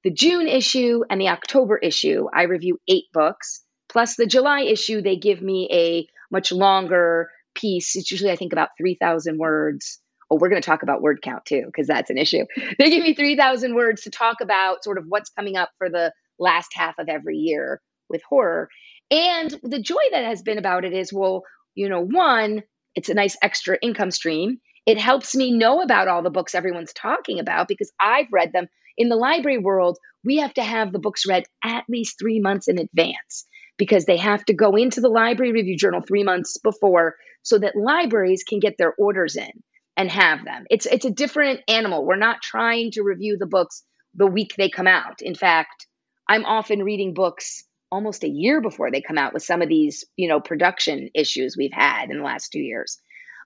the 0.04 0.12
June 0.12 0.46
issue, 0.46 1.04
and 1.08 1.18
the 1.18 1.28
October 1.28 1.78
issue, 1.78 2.26
I 2.34 2.42
review 2.42 2.78
eight 2.86 3.04
books. 3.14 3.62
Plus 3.88 4.16
the 4.16 4.26
July 4.26 4.62
issue, 4.62 5.00
they 5.00 5.16
give 5.16 5.40
me 5.40 5.68
a 5.72 6.06
much 6.30 6.52
longer 6.52 7.30
piece. 7.54 7.96
It's 7.96 8.10
usually, 8.10 8.30
I 8.30 8.36
think, 8.36 8.52
about 8.52 8.70
3,000 8.78 9.38
words 9.38 10.01
oh, 10.32 10.38
we're 10.40 10.48
going 10.48 10.60
to 10.60 10.66
talk 10.66 10.82
about 10.82 11.02
word 11.02 11.20
count 11.22 11.44
too, 11.44 11.64
because 11.66 11.86
that's 11.86 12.10
an 12.10 12.18
issue. 12.18 12.44
They 12.78 12.90
give 12.90 13.02
me 13.02 13.14
3,000 13.14 13.74
words 13.74 14.02
to 14.02 14.10
talk 14.10 14.40
about 14.40 14.82
sort 14.82 14.98
of 14.98 15.04
what's 15.08 15.30
coming 15.30 15.56
up 15.56 15.70
for 15.78 15.88
the 15.88 16.12
last 16.38 16.70
half 16.74 16.98
of 16.98 17.08
every 17.08 17.36
year 17.36 17.80
with 18.08 18.22
horror. 18.28 18.68
And 19.10 19.54
the 19.62 19.80
joy 19.80 20.02
that 20.10 20.24
has 20.24 20.42
been 20.42 20.58
about 20.58 20.84
it 20.84 20.92
is, 20.92 21.12
well, 21.12 21.42
you 21.74 21.88
know, 21.88 22.00
one, 22.00 22.62
it's 22.94 23.08
a 23.08 23.14
nice 23.14 23.36
extra 23.42 23.78
income 23.82 24.10
stream. 24.10 24.58
It 24.86 24.98
helps 24.98 25.34
me 25.36 25.52
know 25.52 25.82
about 25.82 26.08
all 26.08 26.22
the 26.22 26.30
books 26.30 26.54
everyone's 26.54 26.92
talking 26.92 27.38
about 27.38 27.68
because 27.68 27.92
I've 28.00 28.32
read 28.32 28.52
them. 28.52 28.66
In 28.98 29.08
the 29.08 29.16
library 29.16 29.58
world, 29.58 29.98
we 30.24 30.38
have 30.38 30.54
to 30.54 30.62
have 30.62 30.92
the 30.92 30.98
books 30.98 31.26
read 31.26 31.44
at 31.64 31.84
least 31.88 32.18
three 32.18 32.40
months 32.40 32.68
in 32.68 32.78
advance 32.78 33.46
because 33.78 34.04
they 34.04 34.18
have 34.18 34.44
to 34.46 34.54
go 34.54 34.76
into 34.76 35.00
the 35.00 35.08
library 35.08 35.52
review 35.52 35.76
journal 35.76 36.02
three 36.06 36.24
months 36.24 36.58
before 36.58 37.16
so 37.42 37.58
that 37.58 37.76
libraries 37.76 38.44
can 38.44 38.60
get 38.60 38.76
their 38.78 38.94
orders 38.98 39.36
in 39.36 39.50
and 39.96 40.10
have 40.10 40.44
them. 40.44 40.64
It's 40.70 40.86
it's 40.86 41.04
a 41.04 41.10
different 41.10 41.60
animal. 41.68 42.04
We're 42.04 42.16
not 42.16 42.42
trying 42.42 42.90
to 42.92 43.02
review 43.02 43.36
the 43.38 43.46
books 43.46 43.82
the 44.14 44.26
week 44.26 44.54
they 44.56 44.68
come 44.68 44.86
out. 44.86 45.22
In 45.22 45.34
fact, 45.34 45.86
I'm 46.28 46.44
often 46.44 46.82
reading 46.82 47.14
books 47.14 47.64
almost 47.90 48.24
a 48.24 48.28
year 48.28 48.60
before 48.60 48.90
they 48.90 49.02
come 49.02 49.18
out 49.18 49.34
with 49.34 49.42
some 49.42 49.60
of 49.60 49.68
these, 49.68 50.04
you 50.16 50.28
know, 50.28 50.40
production 50.40 51.10
issues 51.14 51.56
we've 51.56 51.72
had 51.72 52.10
in 52.10 52.18
the 52.18 52.24
last 52.24 52.50
2 52.52 52.58
years. 52.58 52.98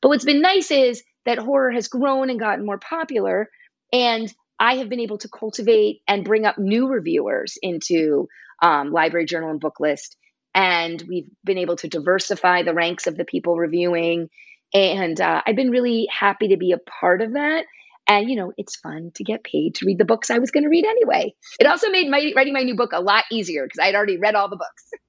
But 0.03 0.09
what's 0.09 0.25
been 0.25 0.41
nice 0.41 0.71
is 0.71 1.03
that 1.25 1.39
horror 1.39 1.73
has 1.73 1.89
grown 1.89 2.31
and 2.31 2.39
gotten 2.39 2.65
more 2.65 2.79
popular 2.79 3.49
and 3.93 4.33
I 4.59 4.77
have 4.77 4.89
been 4.89 5.01
able 5.01 5.19
to 5.19 5.29
cultivate 5.29 6.01
and 6.09 6.25
bring 6.25 6.47
up 6.47 6.59
new 6.59 6.89
reviewers 6.89 7.59
into 7.63 8.29
um, 8.63 8.91
Library 8.91 9.27
Journal 9.27 9.51
and 9.51 9.61
Booklist. 9.61 10.17
And 10.55 11.03
we've 11.07 11.29
been 11.45 11.59
able 11.59 11.77
to 11.77 11.89
diversify 11.89 12.63
the 12.63 12.75
ranks 12.75 13.07
of 13.07 13.17
the 13.17 13.27
people 13.27 13.57
reviewing 13.57 14.29
and 14.77 15.21
uh, 15.21 15.41
I've 15.47 15.57
been 15.57 15.71
really 15.71 16.07
happy 16.11 16.49
to 16.49 16.57
be 16.59 16.73
a 16.73 16.79
part 16.79 17.23
of 17.23 17.33
that. 17.33 17.65
And, 18.09 18.29
you 18.29 18.37
know, 18.37 18.53
it's 18.57 18.77
fun 18.77 19.11
to 19.15 19.25
get 19.25 19.43
paid 19.43 19.75
to 19.77 19.87
read 19.87 19.99
the 19.99 20.05
books 20.05 20.31
I 20.31 20.39
was 20.39 20.51
going 20.51 20.65
to 20.65 20.69
read 20.69 20.85
anyway. 20.85 21.35
It 21.59 21.67
also 21.67 21.89
made 21.89 22.09
my, 22.09 22.33
writing 22.37 22.53
my 22.53 22.63
new 22.63 22.77
book 22.77 22.93
a 22.93 23.01
lot 23.01 23.25
easier 23.33 23.65
because 23.65 23.79
I'd 23.83 23.95
already 23.95 24.19
read 24.19 24.35
all 24.35 24.49
the 24.49 24.57
books. 24.57 24.91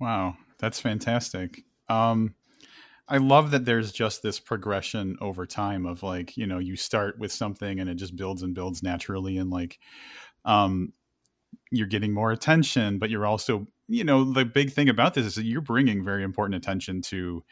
Wow, 0.00 0.34
that's 0.58 0.80
fantastic. 0.80 1.62
Um, 1.88 2.34
I 3.08 3.18
love 3.18 3.52
that 3.52 3.64
there's 3.64 3.92
just 3.92 4.22
this 4.22 4.40
progression 4.40 5.16
over 5.20 5.46
time 5.46 5.86
of 5.86 6.02
like, 6.02 6.36
you 6.36 6.46
know, 6.46 6.58
you 6.58 6.74
start 6.76 7.18
with 7.18 7.30
something 7.30 7.78
and 7.78 7.88
it 7.88 7.94
just 7.94 8.16
builds 8.16 8.42
and 8.42 8.54
builds 8.54 8.82
naturally. 8.82 9.38
And 9.38 9.50
like, 9.50 9.78
um, 10.44 10.92
you're 11.70 11.86
getting 11.86 12.12
more 12.12 12.32
attention, 12.32 12.98
but 12.98 13.08
you're 13.08 13.24
also, 13.24 13.68
you 13.88 14.02
know, 14.02 14.24
the 14.24 14.44
big 14.44 14.72
thing 14.72 14.88
about 14.88 15.14
this 15.14 15.26
is 15.26 15.36
that 15.36 15.44
you're 15.44 15.60
bringing 15.60 16.04
very 16.04 16.24
important 16.24 16.56
attention 16.56 17.00
to 17.02 17.44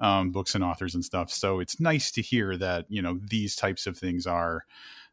um, 0.00 0.30
books 0.30 0.54
and 0.54 0.62
authors 0.62 0.94
and 0.94 1.04
stuff. 1.04 1.30
So 1.30 1.60
it's 1.60 1.80
nice 1.80 2.10
to 2.12 2.22
hear 2.22 2.56
that 2.56 2.86
you 2.88 3.02
know 3.02 3.18
these 3.22 3.56
types 3.56 3.86
of 3.86 3.96
things 3.96 4.26
are 4.26 4.64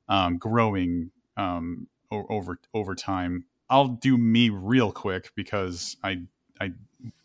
um, 0.07 0.37
growing 0.37 1.11
um, 1.37 1.87
o- 2.11 2.25
over 2.29 2.59
over 2.73 2.95
time. 2.95 3.45
I'll 3.69 3.87
do 3.87 4.17
me 4.17 4.49
real 4.49 4.91
quick 4.91 5.31
because 5.35 5.97
I 6.03 6.23
I 6.59 6.71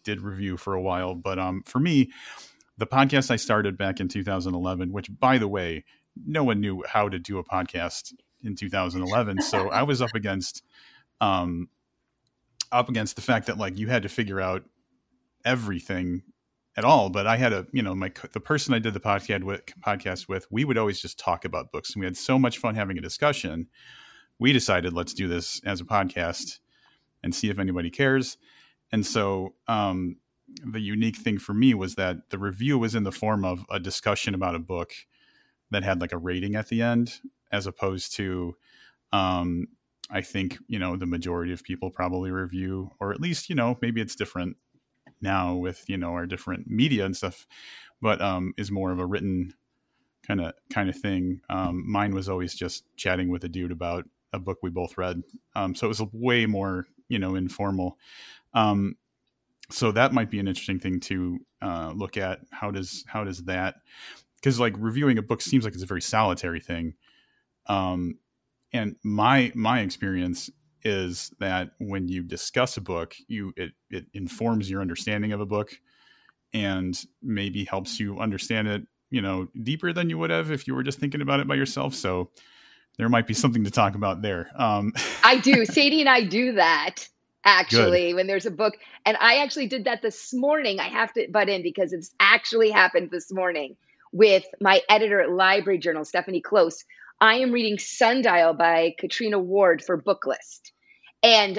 did 0.05 0.21
review 0.23 0.57
for 0.57 0.75
a 0.75 0.81
while, 0.81 1.15
but 1.15 1.39
um, 1.39 1.63
for 1.67 1.79
me, 1.79 2.11
the 2.79 2.87
podcast 2.87 3.31
I 3.31 3.37
started 3.37 3.77
back 3.77 4.01
in 4.01 4.09
2011, 4.09 4.93
which 4.93 5.09
by 5.19 5.39
the 5.39 5.49
way, 5.49 5.85
no 6.27 6.45
one 6.45 6.61
knew 6.61 6.83
how 6.89 7.09
to 7.09 7.19
do 7.19 7.39
a 7.39 7.45
podcast 7.45 8.15
in 8.43 8.55
2011, 8.55 9.43
so 9.43 9.69
I 9.69 9.83
was 9.83 10.01
up 10.01 10.15
against 10.15 10.63
um 11.21 11.69
up 12.71 12.89
against 12.89 13.17
the 13.17 13.23
fact 13.23 13.47
that 13.47 13.59
like 13.59 13.79
you 13.79 13.89
had 13.89 14.03
to 14.03 14.09
figure 14.09 14.41
out 14.41 14.65
everything 15.45 16.23
at 16.79 16.85
all, 16.85 17.11
but 17.11 17.27
I 17.27 17.37
had 17.37 17.53
a, 17.53 17.67
you 17.73 17.83
know, 17.83 17.93
my 17.93 18.13
the 18.33 18.39
person 18.39 18.73
I 18.73 18.79
did 18.79 18.95
the 18.95 19.01
podcast 19.01 19.43
with, 19.43 19.63
podcast 19.85 20.29
with, 20.29 20.47
we 20.49 20.65
would 20.65 20.79
always 20.79 21.01
just 21.01 21.19
talk 21.19 21.45
about 21.45 21.73
books, 21.73 21.93
and 21.93 22.01
we 22.01 22.07
had 22.07 22.17
so 22.17 22.39
much 22.39 22.59
fun 22.59 22.77
having 22.77 22.97
a 22.97 23.01
discussion. 23.01 23.67
We 24.39 24.53
decided 24.53 24.93
let's 24.93 25.13
do 25.13 25.27
this 25.27 25.61
as 25.67 25.81
a 25.81 25.85
podcast 25.85 26.61
and 27.25 27.35
see 27.35 27.51
if 27.51 27.59
anybody 27.59 27.91
cares. 27.91 28.39
And 28.93 29.05
so, 29.05 29.55
um, 29.67 30.19
the 30.65 30.79
unique 30.79 31.17
thing 31.17 31.39
for 31.39 31.53
me 31.53 31.75
was 31.75 31.97
that 31.97 32.31
the 32.31 32.39
review 32.39 32.79
was 32.79 32.95
in 32.95 33.03
the 33.03 33.11
form 33.11 33.45
of 33.45 33.67
a 33.69 33.81
discussion 33.81 34.33
about 34.33 34.55
a 34.55 34.61
book 34.61 34.93
that 35.73 35.83
had 35.83 36.01
like 36.01 36.13
a 36.13 36.17
rating 36.17 36.55
at 36.55 36.69
the 36.69 36.81
end, 36.81 37.13
as 37.51 37.67
opposed 37.67 38.15
to, 38.15 38.55
um, 39.13 39.67
I 40.11 40.21
think 40.21 40.59
you 40.69 40.79
know 40.79 40.97
the 40.97 41.07
majority 41.07 41.53
of 41.53 41.65
people 41.65 41.91
probably 41.91 42.31
review, 42.31 42.93
or 43.01 43.11
at 43.11 43.21
least 43.21 43.51
you 43.51 43.57
know 43.57 43.77
maybe 43.83 44.01
it's 44.01 44.15
different 44.15 44.59
now 45.21 45.55
with 45.55 45.85
you 45.89 45.97
know 45.97 46.13
our 46.13 46.27
different 46.27 46.69
media 46.69 47.05
and 47.05 47.17
stuff, 47.17 47.47
but 48.01 48.21
um, 48.21 48.55
is 48.57 48.71
more 48.71 48.91
of 48.93 48.99
a 48.99 49.07
written 49.07 49.55
kind 50.27 50.41
of 50.41 50.53
kind 50.73 50.89
of 50.89 50.97
thing. 50.97 51.41
Um, 51.51 51.85
mine 51.91 52.15
was 52.15 52.29
always 52.29 52.55
just 52.55 52.85
chatting 52.97 53.29
with 53.29 53.45
a 53.45 53.49
dude 53.49 53.73
about 53.73 54.05
a 54.33 54.39
book 54.39 54.59
we 54.63 54.71
both 54.71 54.99
read, 54.99 55.23
um, 55.55 55.75
so 55.75 55.87
it 55.87 55.89
was 55.89 56.03
way 56.13 56.47
more 56.47 56.87
you 57.09 57.19
know 57.19 57.35
informal. 57.35 57.99
Um, 58.55 58.97
so 59.71 59.93
that 59.93 60.13
might 60.13 60.31
be 60.31 60.39
an 60.39 60.49
interesting 60.49 60.81
thing 60.81 61.01
to 61.01 61.39
uh, 61.61 61.93
look 61.95 62.17
at. 62.17 62.41
How 62.51 62.71
does 62.71 63.05
how 63.07 63.25
does 63.25 63.45
that? 63.45 63.77
Because 64.37 64.61
like 64.61 64.75
reviewing 64.79 65.19
a 65.19 65.23
book 65.23 65.43
seems 65.43 65.65
like 65.65 65.75
it's 65.75 65.83
a 65.83 65.87
very 65.87 66.03
solitary 66.03 66.61
thing. 66.61 66.95
Um, 67.67 68.19
and 68.73 68.97
my 69.03 69.53
my 69.55 69.81
experience 69.81 70.51
is 70.89 71.31
that 71.39 71.71
when 71.79 72.09
you 72.09 72.23
discuss 72.23 72.77
a 72.77 72.81
book, 72.81 73.15
you 73.29 73.53
it 73.57 73.73
it 73.91 74.07
informs 74.15 74.71
your 74.71 74.81
understanding 74.81 75.33
of 75.33 75.41
a 75.41 75.47
book 75.47 75.73
and 76.53 76.99
maybe 77.23 77.65
helps 77.65 78.01
you 78.01 78.19
understand 78.19 78.69
it, 78.69 78.87
you 79.11 79.21
know, 79.21 79.49
deeper 79.63 79.93
than 79.93 80.09
you 80.09 80.19
would 80.19 80.31
have 80.31 80.51
if 80.51 80.67
you 80.67 80.75
were 80.75 80.83
just 80.83 80.99
thinking 80.99 81.21
about 81.21 81.41
it 81.41 81.47
by 81.49 81.55
yourself. 81.55 81.95
So 81.95 82.31
there 82.97 83.09
might 83.09 83.27
be 83.27 83.35
something 83.35 83.65
to 83.65 83.71
talk 83.71 83.95
about 83.95 84.23
there. 84.23 84.51
Um, 84.57 84.93
I 85.23 85.39
do. 85.39 85.65
Sadie 85.67 86.01
and 86.01 86.09
I 86.09 86.25
do 86.25 86.53
that 86.53 87.09
actually 87.45 88.09
Good. 88.09 88.17
when 88.17 88.27
there's 88.27 88.47
a 88.47 88.51
book. 88.51 88.75
And 89.07 89.17
I 89.21 89.37
actually 89.37 89.67
did 89.67 89.85
that 89.85 90.03
this 90.03 90.35
morning. 90.35 90.81
I 90.81 90.89
have 90.89 91.13
to 91.15 91.29
butt 91.31 91.49
in 91.49 91.63
because 91.63 91.93
it's 91.93 92.11
actually 92.19 92.71
happened 92.71 93.11
this 93.11 93.33
morning 93.33 93.77
with 94.13 94.45
my 94.61 94.81
editor 94.89 95.21
at 95.21 95.31
Library 95.31 95.79
Journal, 95.79 96.05
Stephanie 96.05 96.43
Klose. 96.43 96.85
I 97.21 97.37
am 97.37 97.53
reading 97.53 97.79
Sundial 97.79 98.55
by 98.55 98.95
Catriona 98.99 99.39
Ward 99.39 99.83
for 99.85 100.01
Booklist. 100.01 100.73
And 101.23 101.59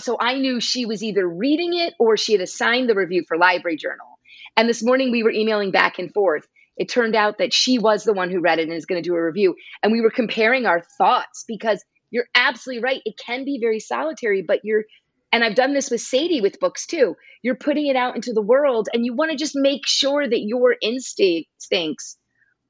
so 0.00 0.16
I 0.20 0.38
knew 0.38 0.60
she 0.60 0.86
was 0.86 1.02
either 1.02 1.28
reading 1.28 1.74
it 1.74 1.94
or 1.98 2.16
she 2.16 2.32
had 2.32 2.40
assigned 2.40 2.88
the 2.88 2.94
review 2.94 3.24
for 3.26 3.36
Library 3.36 3.76
Journal. 3.76 4.18
And 4.56 4.68
this 4.68 4.82
morning 4.82 5.10
we 5.10 5.22
were 5.22 5.32
emailing 5.32 5.70
back 5.70 5.98
and 5.98 6.12
forth. 6.12 6.46
It 6.76 6.88
turned 6.88 7.16
out 7.16 7.38
that 7.38 7.52
she 7.52 7.78
was 7.78 8.04
the 8.04 8.12
one 8.12 8.30
who 8.30 8.40
read 8.40 8.58
it 8.58 8.68
and 8.68 8.72
is 8.72 8.86
going 8.86 9.02
to 9.02 9.08
do 9.08 9.14
a 9.14 9.24
review. 9.24 9.54
And 9.82 9.92
we 9.92 10.00
were 10.00 10.10
comparing 10.10 10.66
our 10.66 10.80
thoughts 10.80 11.44
because 11.46 11.84
you're 12.10 12.28
absolutely 12.34 12.82
right. 12.82 13.02
It 13.04 13.18
can 13.18 13.44
be 13.44 13.58
very 13.60 13.80
solitary, 13.80 14.42
but 14.42 14.60
you're, 14.64 14.84
and 15.32 15.44
I've 15.44 15.54
done 15.54 15.74
this 15.74 15.90
with 15.90 16.00
Sadie 16.00 16.40
with 16.40 16.58
books 16.58 16.86
too. 16.86 17.16
You're 17.42 17.56
putting 17.56 17.86
it 17.86 17.96
out 17.96 18.16
into 18.16 18.32
the 18.32 18.42
world 18.42 18.88
and 18.92 19.04
you 19.04 19.14
want 19.14 19.30
to 19.30 19.36
just 19.36 19.54
make 19.54 19.86
sure 19.86 20.26
that 20.26 20.40
your 20.40 20.76
instincts 20.80 22.16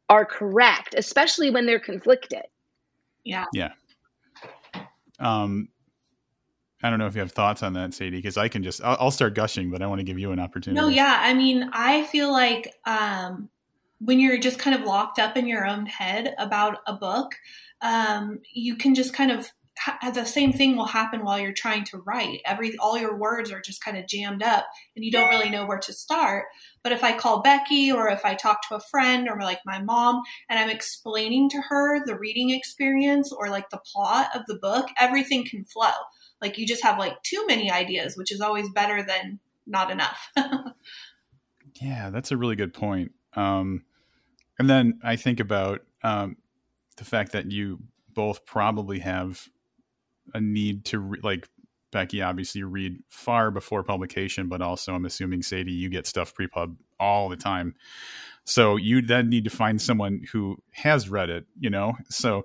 are 0.09 0.25
correct, 0.25 0.95
especially 0.97 1.51
when 1.51 1.67
they're 1.67 1.81
conflicted. 1.81 2.43
Yeah. 3.25 3.47
Yeah. 3.53 3.73
Um, 5.19 5.69
I 6.83 6.89
don't 6.89 6.99
know 6.99 7.07
if 7.07 7.15
you 7.15 7.21
have 7.21 7.33
thoughts 7.33 7.63
on 7.63 7.75
that, 7.75 7.93
Sadie, 7.93 8.17
because 8.17 8.37
I 8.37 8.49
can 8.49 8.63
just 8.63 8.83
I'll, 8.83 8.97
I'll, 9.01 9.11
start 9.11 9.35
gushing, 9.35 9.71
but 9.71 9.83
I 9.83 9.87
want 9.87 9.99
to 9.99 10.05
give 10.05 10.19
you 10.19 10.33
an 10.33 10.41
opportunity. 10.41 10.81
No, 10.81 10.89
yeah. 10.89 11.19
I 11.21 11.35
mean, 11.35 11.69
I 11.73 12.05
feel 12.05 12.33
like 12.33 12.75
um, 12.87 13.51
when 13.99 14.19
you're 14.19 14.39
just 14.39 14.59
kind 14.59 14.75
of 14.75 14.87
locked 14.87 15.19
up 15.19 15.37
in 15.37 15.47
your 15.47 15.67
own 15.67 15.87
head 15.87 16.35
about 16.39 16.79
a 16.87 16.95
book, 16.95 17.35
um, 17.83 18.41
you 18.53 18.77
can 18.77 18.95
just 18.95 19.13
kind 19.13 19.31
of 19.31 19.51
ha- 19.79 20.11
the 20.15 20.25
same 20.25 20.53
thing 20.55 20.75
will 20.75 20.87
happen 20.87 21.23
while 21.23 21.39
you're 21.39 21.53
trying 21.53 21.85
to 21.85 21.99
write. 21.99 22.41
Every 22.47 22.75
all 22.79 22.99
your 22.99 23.15
words 23.15 23.53
are 23.53 23.61
just 23.61 23.85
kind 23.85 23.99
of 23.99 24.07
jammed 24.07 24.43
up, 24.43 24.67
and 24.97 25.05
you 25.05 25.11
don't 25.11 25.29
really 25.29 25.51
know 25.51 25.67
where 25.67 25.79
to 25.81 25.93
start. 25.93 26.47
But 26.83 26.93
if 26.93 27.05
I 27.05 27.15
call 27.17 27.43
Becky 27.43 27.93
or 27.93 28.09
if 28.09 28.25
I 28.25 28.35
talk 28.35 28.67
to 28.69 28.77
a 28.77 28.81
friend 28.91 29.29
or 29.29 29.39
like 29.39 29.61
my 29.67 29.83
mom 29.83 30.23
and 30.49 30.59
I'm 30.59 30.71
explaining 30.71 31.51
to 31.51 31.61
her 31.69 32.03
the 32.03 32.19
reading 32.19 32.49
experience 32.49 33.33
or 33.33 33.51
like 33.51 33.69
the 33.69 33.83
plot 33.93 34.29
of 34.35 34.47
the 34.47 34.57
book, 34.57 34.89
everything 34.99 35.45
can 35.45 35.65
flow 35.67 35.93
like 36.41 36.59
you 36.59 36.67
just 36.67 36.83
have 36.83 36.99
like 36.99 37.23
too 37.23 37.45
many 37.47 37.71
ideas, 37.71 38.17
which 38.17 38.33
is 38.33 38.41
always 38.41 38.69
better 38.71 39.03
than 39.03 39.39
not 39.67 39.91
enough. 39.91 40.33
yeah, 41.81 42.11
that's 42.11 42.33
a 42.33 42.37
really 42.37 42.57
good 42.57 42.75
point. 42.75 43.13
Um, 43.35 43.85
and 44.59 44.69
then 44.69 45.01
I 45.03 45.17
think 45.17 45.41
about 45.41 45.81
um, 46.03 46.37
the 46.97 47.05
fact 47.05 47.33
that 47.33 47.51
you 47.51 47.79
both 48.13 48.45
probably 48.45 48.99
have 49.01 49.49
a 50.35 50.41
need 50.41 50.85
to 50.87 50.99
re- 50.99 51.21
like 51.23 51.49
Becky 51.91 52.23
obviously 52.23 52.63
read 52.63 52.99
far 53.09 53.51
before 53.51 53.83
publication, 53.83 54.49
but 54.49 54.63
also 54.63 54.95
I'm 54.95 55.05
assuming 55.05 55.43
Sadie 55.43 55.73
you 55.73 55.89
get 55.89 56.07
stuff 56.07 56.35
pre-pub 56.35 56.77
all 56.99 57.29
the 57.29 57.37
time. 57.37 57.75
So 58.45 58.77
you 58.77 59.03
then 59.03 59.29
need 59.29 59.45
to 59.45 59.51
find 59.51 59.81
someone 59.81 60.23
who 60.33 60.59
has 60.73 61.09
read 61.09 61.31
it, 61.31 61.47
you 61.59 61.71
know. 61.71 61.95
So 62.09 62.45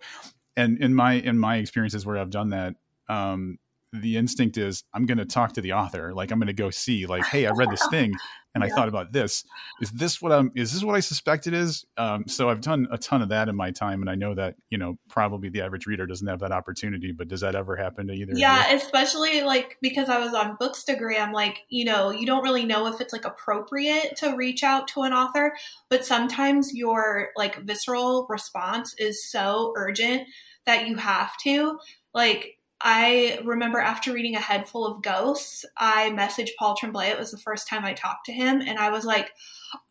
and 0.55 0.77
in 0.79 0.95
my 0.95 1.13
in 1.13 1.37
my 1.37 1.57
experiences 1.57 2.05
where 2.05 2.17
I've 2.17 2.29
done 2.29 2.49
that, 2.49 2.75
um, 3.07 3.59
the 4.01 4.17
instinct 4.17 4.57
is 4.57 4.83
I'm 4.93 5.05
going 5.05 5.17
to 5.17 5.25
talk 5.25 5.53
to 5.53 5.61
the 5.61 5.73
author. 5.73 6.13
Like 6.13 6.31
I'm 6.31 6.39
going 6.39 6.47
to 6.47 6.53
go 6.53 6.69
see 6.69 7.05
like, 7.05 7.25
Hey, 7.25 7.45
I 7.45 7.51
read 7.51 7.69
this 7.69 7.85
thing 7.89 8.13
and 8.55 8.63
yeah. 8.63 8.71
I 8.71 8.75
thought 8.75 8.87
about 8.87 9.11
this. 9.11 9.43
Is 9.81 9.91
this 9.91 10.21
what 10.21 10.31
I'm, 10.31 10.51
is 10.55 10.73
this 10.73 10.83
what 10.83 10.95
I 10.95 10.99
suspect 10.99 11.47
it 11.47 11.53
is? 11.53 11.85
Um, 11.97 12.27
so 12.27 12.49
I've 12.49 12.61
done 12.61 12.87
a 12.91 12.97
ton 12.97 13.21
of 13.21 13.29
that 13.29 13.49
in 13.49 13.55
my 13.55 13.71
time. 13.71 14.01
And 14.01 14.09
I 14.09 14.15
know 14.15 14.33
that, 14.35 14.55
you 14.69 14.77
know, 14.77 14.97
probably 15.09 15.49
the 15.49 15.61
average 15.61 15.85
reader 15.85 16.05
doesn't 16.05 16.27
have 16.27 16.39
that 16.39 16.51
opportunity, 16.51 17.11
but 17.11 17.27
does 17.27 17.41
that 17.41 17.55
ever 17.55 17.75
happen 17.75 18.07
to 18.07 18.13
either? 18.13 18.33
Yeah. 18.35 18.73
Especially 18.73 19.41
like, 19.41 19.77
because 19.81 20.09
I 20.09 20.19
was 20.19 20.33
on 20.33 20.57
Bookstagram, 20.57 21.33
like, 21.33 21.63
you 21.69 21.85
know, 21.85 22.11
you 22.11 22.25
don't 22.25 22.43
really 22.43 22.65
know 22.65 22.87
if 22.87 23.01
it's 23.01 23.13
like 23.13 23.25
appropriate 23.25 24.15
to 24.17 24.35
reach 24.35 24.63
out 24.63 24.87
to 24.89 25.01
an 25.01 25.13
author, 25.13 25.55
but 25.89 26.05
sometimes 26.05 26.73
your 26.73 27.29
like 27.35 27.61
visceral 27.63 28.25
response 28.29 28.93
is 28.97 29.29
so 29.29 29.73
urgent 29.75 30.27
that 30.65 30.87
you 30.87 30.95
have 30.95 31.31
to 31.43 31.77
like 32.13 32.54
I 32.81 33.39
remember 33.43 33.79
after 33.79 34.11
reading 34.11 34.35
A 34.35 34.39
Head 34.39 34.67
Full 34.67 34.85
of 34.85 35.01
Ghosts, 35.01 35.65
I 35.77 36.11
messaged 36.11 36.51
Paul 36.59 36.75
Tremblay. 36.75 37.07
It 37.07 37.17
was 37.17 37.31
the 37.31 37.37
first 37.37 37.69
time 37.69 37.85
I 37.85 37.93
talked 37.93 38.25
to 38.25 38.33
him, 38.33 38.61
and 38.61 38.77
I 38.77 38.89
was 38.89 39.05
like, 39.05 39.31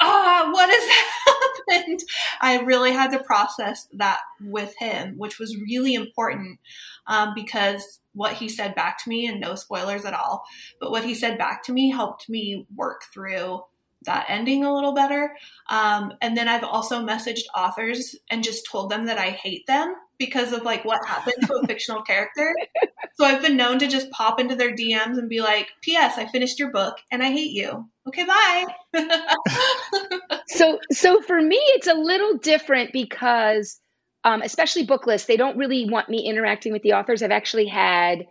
ah, 0.00 0.48
what 0.50 0.70
has 0.70 1.66
happened? 1.68 2.00
I 2.40 2.60
really 2.60 2.92
had 2.92 3.10
to 3.12 3.22
process 3.24 3.88
that 3.94 4.20
with 4.40 4.74
him, 4.78 5.14
which 5.16 5.38
was 5.38 5.56
really 5.56 5.94
important 5.94 6.60
um, 7.06 7.32
because 7.34 8.00
what 8.12 8.34
he 8.34 8.48
said 8.48 8.74
back 8.74 9.02
to 9.02 9.08
me, 9.08 9.26
and 9.26 9.40
no 9.40 9.54
spoilers 9.54 10.04
at 10.04 10.14
all, 10.14 10.44
but 10.78 10.90
what 10.90 11.04
he 11.04 11.14
said 11.14 11.38
back 11.38 11.64
to 11.64 11.72
me 11.72 11.90
helped 11.90 12.28
me 12.28 12.66
work 12.76 13.04
through 13.12 13.62
that 14.04 14.26
ending 14.28 14.64
a 14.64 14.74
little 14.74 14.92
better. 14.92 15.34
Um, 15.70 16.12
and 16.20 16.36
then 16.36 16.48
I've 16.48 16.64
also 16.64 17.04
messaged 17.04 17.44
authors 17.56 18.14
and 18.30 18.44
just 18.44 18.66
told 18.70 18.90
them 18.90 19.06
that 19.06 19.18
I 19.18 19.30
hate 19.30 19.66
them 19.66 19.94
because 20.18 20.52
of 20.52 20.62
like 20.62 20.84
what 20.84 21.04
happened 21.06 21.36
to 21.46 21.54
a 21.54 21.66
fictional 21.66 22.02
character. 22.02 22.54
So 23.16 23.24
I've 23.24 23.42
been 23.42 23.56
known 23.56 23.78
to 23.78 23.86
just 23.86 24.10
pop 24.10 24.40
into 24.40 24.56
their 24.56 24.74
DMs 24.74 25.18
and 25.18 25.28
be 25.28 25.40
like, 25.40 25.68
"P.S. 25.82 26.18
I 26.18 26.26
finished 26.26 26.58
your 26.58 26.70
book 26.70 26.96
and 27.12 27.22
I 27.22 27.30
hate 27.30 27.52
you." 27.52 27.88
Okay, 28.08 28.24
bye. 28.24 28.66
so, 30.48 30.78
so 30.90 31.20
for 31.22 31.40
me, 31.40 31.56
it's 31.56 31.86
a 31.86 31.94
little 31.94 32.38
different 32.38 32.92
because, 32.92 33.80
um, 34.24 34.42
especially 34.42 34.86
Booklist, 34.86 35.26
they 35.26 35.36
don't 35.36 35.56
really 35.56 35.88
want 35.88 36.08
me 36.08 36.26
interacting 36.26 36.72
with 36.72 36.82
the 36.82 36.94
authors. 36.94 37.22
I've 37.22 37.30
actually 37.30 37.66
had 37.66 38.26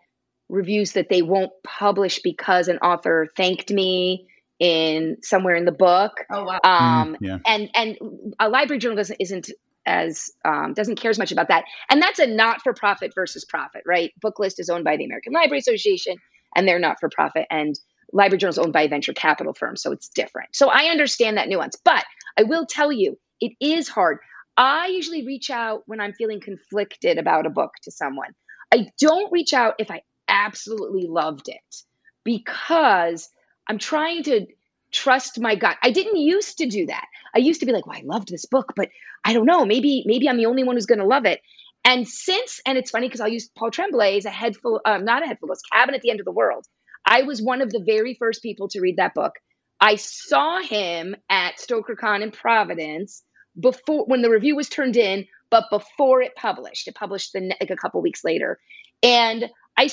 reviews 0.49 0.91
that 0.93 1.09
they 1.09 1.21
won't 1.21 1.51
publish 1.63 2.19
because 2.21 2.67
an 2.67 2.77
author 2.79 3.27
thanked 3.35 3.71
me 3.71 4.27
in 4.59 5.17
somewhere 5.21 5.55
in 5.55 5.65
the 5.65 5.71
book. 5.71 6.25
Oh 6.31 6.43
wow! 6.43 6.59
Um, 6.63 7.13
mm, 7.13 7.17
yeah. 7.21 7.37
And 7.45 7.69
and 7.73 7.97
a 8.39 8.49
library 8.49 8.79
journal 8.79 8.97
doesn't 8.97 9.17
isn't 9.19 9.49
as 9.85 10.31
um, 10.45 10.73
doesn't 10.73 10.95
care 10.95 11.11
as 11.11 11.19
much 11.19 11.31
about 11.31 11.49
that, 11.49 11.65
and 11.89 12.01
that's 12.01 12.19
a 12.19 12.27
not 12.27 12.61
for 12.61 12.73
profit 12.73 13.13
versus 13.15 13.45
profit, 13.45 13.83
right? 13.85 14.11
Booklist 14.23 14.59
is 14.59 14.69
owned 14.69 14.83
by 14.83 14.97
the 14.97 15.05
American 15.05 15.33
Library 15.33 15.59
Association, 15.59 16.17
and 16.55 16.67
they're 16.67 16.79
not 16.79 16.99
for 16.99 17.09
profit, 17.09 17.45
and 17.49 17.79
Library 18.11 18.37
Journal 18.37 18.51
is 18.51 18.59
owned 18.59 18.73
by 18.73 18.83
a 18.83 18.89
venture 18.89 19.13
capital 19.13 19.53
firm, 19.53 19.75
so 19.75 19.91
it's 19.91 20.09
different. 20.09 20.55
So 20.55 20.69
I 20.69 20.85
understand 20.85 21.37
that 21.37 21.47
nuance, 21.47 21.77
but 21.83 22.03
I 22.37 22.43
will 22.43 22.65
tell 22.65 22.91
you, 22.91 23.17
it 23.41 23.53
is 23.59 23.87
hard. 23.87 24.19
I 24.55 24.87
usually 24.87 25.25
reach 25.25 25.49
out 25.49 25.83
when 25.87 25.99
I'm 25.99 26.13
feeling 26.13 26.39
conflicted 26.39 27.17
about 27.17 27.47
a 27.47 27.49
book 27.49 27.71
to 27.83 27.91
someone. 27.91 28.33
I 28.71 28.89
don't 28.99 29.31
reach 29.31 29.53
out 29.53 29.75
if 29.79 29.89
I 29.89 30.01
absolutely 30.27 31.07
loved 31.07 31.49
it 31.49 31.83
because 32.23 33.29
I'm 33.67 33.79
trying 33.79 34.23
to 34.23 34.45
trust 34.93 35.39
my 35.39 35.55
gut. 35.55 35.77
I 35.83 35.91
didn't 35.91 36.17
used 36.17 36.59
to 36.59 36.67
do 36.67 36.85
that. 36.85 37.05
I 37.35 37.39
used 37.39 37.59
to 37.59 37.65
be 37.65 37.73
like, 37.73 37.85
well, 37.85 37.97
I 37.97 38.03
loved 38.05 38.29
this 38.29 38.45
book, 38.45 38.73
but 38.75 38.89
I 39.25 39.33
don't 39.33 39.45
know, 39.45 39.65
maybe, 39.65 40.03
maybe 40.05 40.29
I'm 40.29 40.37
the 40.37 40.45
only 40.45 40.63
one 40.63 40.75
who's 40.75 40.85
going 40.85 40.99
to 40.99 41.05
love 41.05 41.25
it. 41.25 41.41
And 41.85 42.07
since, 42.07 42.61
and 42.65 42.77
it's 42.77 42.91
funny 42.91 43.07
because 43.07 43.19
I'll 43.19 43.27
use 43.27 43.49
Paul 43.57 43.71
Tremblay 43.71 44.17
as 44.17 44.25
a 44.25 44.29
head 44.29 44.55
full, 44.55 44.79
um, 44.85 45.03
not 45.03 45.23
a 45.23 45.25
head 45.25 45.39
full, 45.39 45.51
it's 45.51 45.61
Cabin 45.71 45.95
at 45.95 46.01
the 46.01 46.11
End 46.11 46.19
of 46.19 46.25
the 46.25 46.31
World. 46.31 46.65
I 47.05 47.23
was 47.23 47.41
one 47.41 47.61
of 47.61 47.69
the 47.71 47.83
very 47.85 48.15
first 48.15 48.41
people 48.41 48.69
to 48.69 48.79
read 48.79 48.97
that 48.97 49.13
book. 49.13 49.33
I 49.81 49.95
saw 49.95 50.61
him 50.61 51.15
at 51.29 51.57
StokerCon 51.57 52.21
in 52.21 52.31
Providence 52.31 53.23
before 53.59 54.05
when 54.05 54.21
the 54.21 54.29
review 54.29 54.55
was 54.55 54.69
turned 54.69 54.95
in, 54.95 55.25
but 55.49 55.65
before 55.69 56.21
it 56.21 56.35
published. 56.35 56.87
It 56.87 56.95
published 56.95 57.33
the 57.33 57.53
like 57.59 57.69
a 57.69 57.75
couple 57.75 58.01
weeks 58.01 58.23
later, 58.23 58.59
and 59.01 59.49
I 59.77 59.89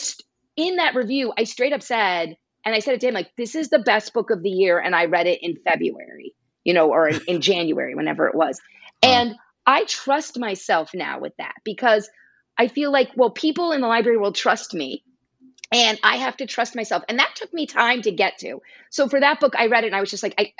in 0.57 0.77
that 0.77 0.95
review 0.95 1.33
I 1.37 1.45
straight 1.45 1.73
up 1.73 1.83
said, 1.83 2.37
and 2.65 2.75
I 2.75 2.81
said 2.81 2.95
it 2.95 3.01
to 3.01 3.09
him 3.09 3.15
like, 3.15 3.31
"This 3.37 3.55
is 3.55 3.69
the 3.69 3.79
best 3.79 4.13
book 4.13 4.31
of 4.31 4.43
the 4.43 4.51
year," 4.51 4.79
and 4.79 4.95
I 4.95 5.07
read 5.07 5.27
it 5.27 5.41
in 5.43 5.57
February, 5.57 6.35
you 6.65 6.75
know, 6.75 6.91
or 6.91 7.09
in, 7.09 7.21
in 7.27 7.41
January, 7.41 7.95
whenever 7.95 8.27
it 8.27 8.35
was. 8.35 8.61
And 9.03 9.35
I 9.67 9.85
trust 9.85 10.39
myself 10.39 10.91
now 10.95 11.21
with 11.21 11.37
that 11.39 11.55
because 11.65 12.09
I 12.59 12.69
feel 12.69 12.93
like, 12.93 13.11
well, 13.17 13.31
people 13.31 13.73
in 13.73 13.81
the 13.81 13.87
library 13.87 14.19
will 14.19 14.33
trust 14.33 14.75
me 14.75 15.03
and 15.73 15.99
I 16.03 16.17
have 16.17 16.37
to 16.39 16.47
trust 16.47 16.75
myself. 16.75 17.05
And 17.09 17.19
that 17.19 17.35
took 17.37 17.53
me 17.55 17.67
time 17.67 18.03
to 18.03 18.11
get 18.11 18.39
to. 18.39 18.61
So 18.91 19.09
for 19.09 19.21
that 19.21 19.41
book, 19.41 19.55
I 19.57 19.67
read 19.67 19.85
it 19.85 19.89
and 19.89 19.97
I 19.97 20.01
was 20.01 20.11
just 20.11 20.23
like, 20.23 20.35
I, 20.37 20.53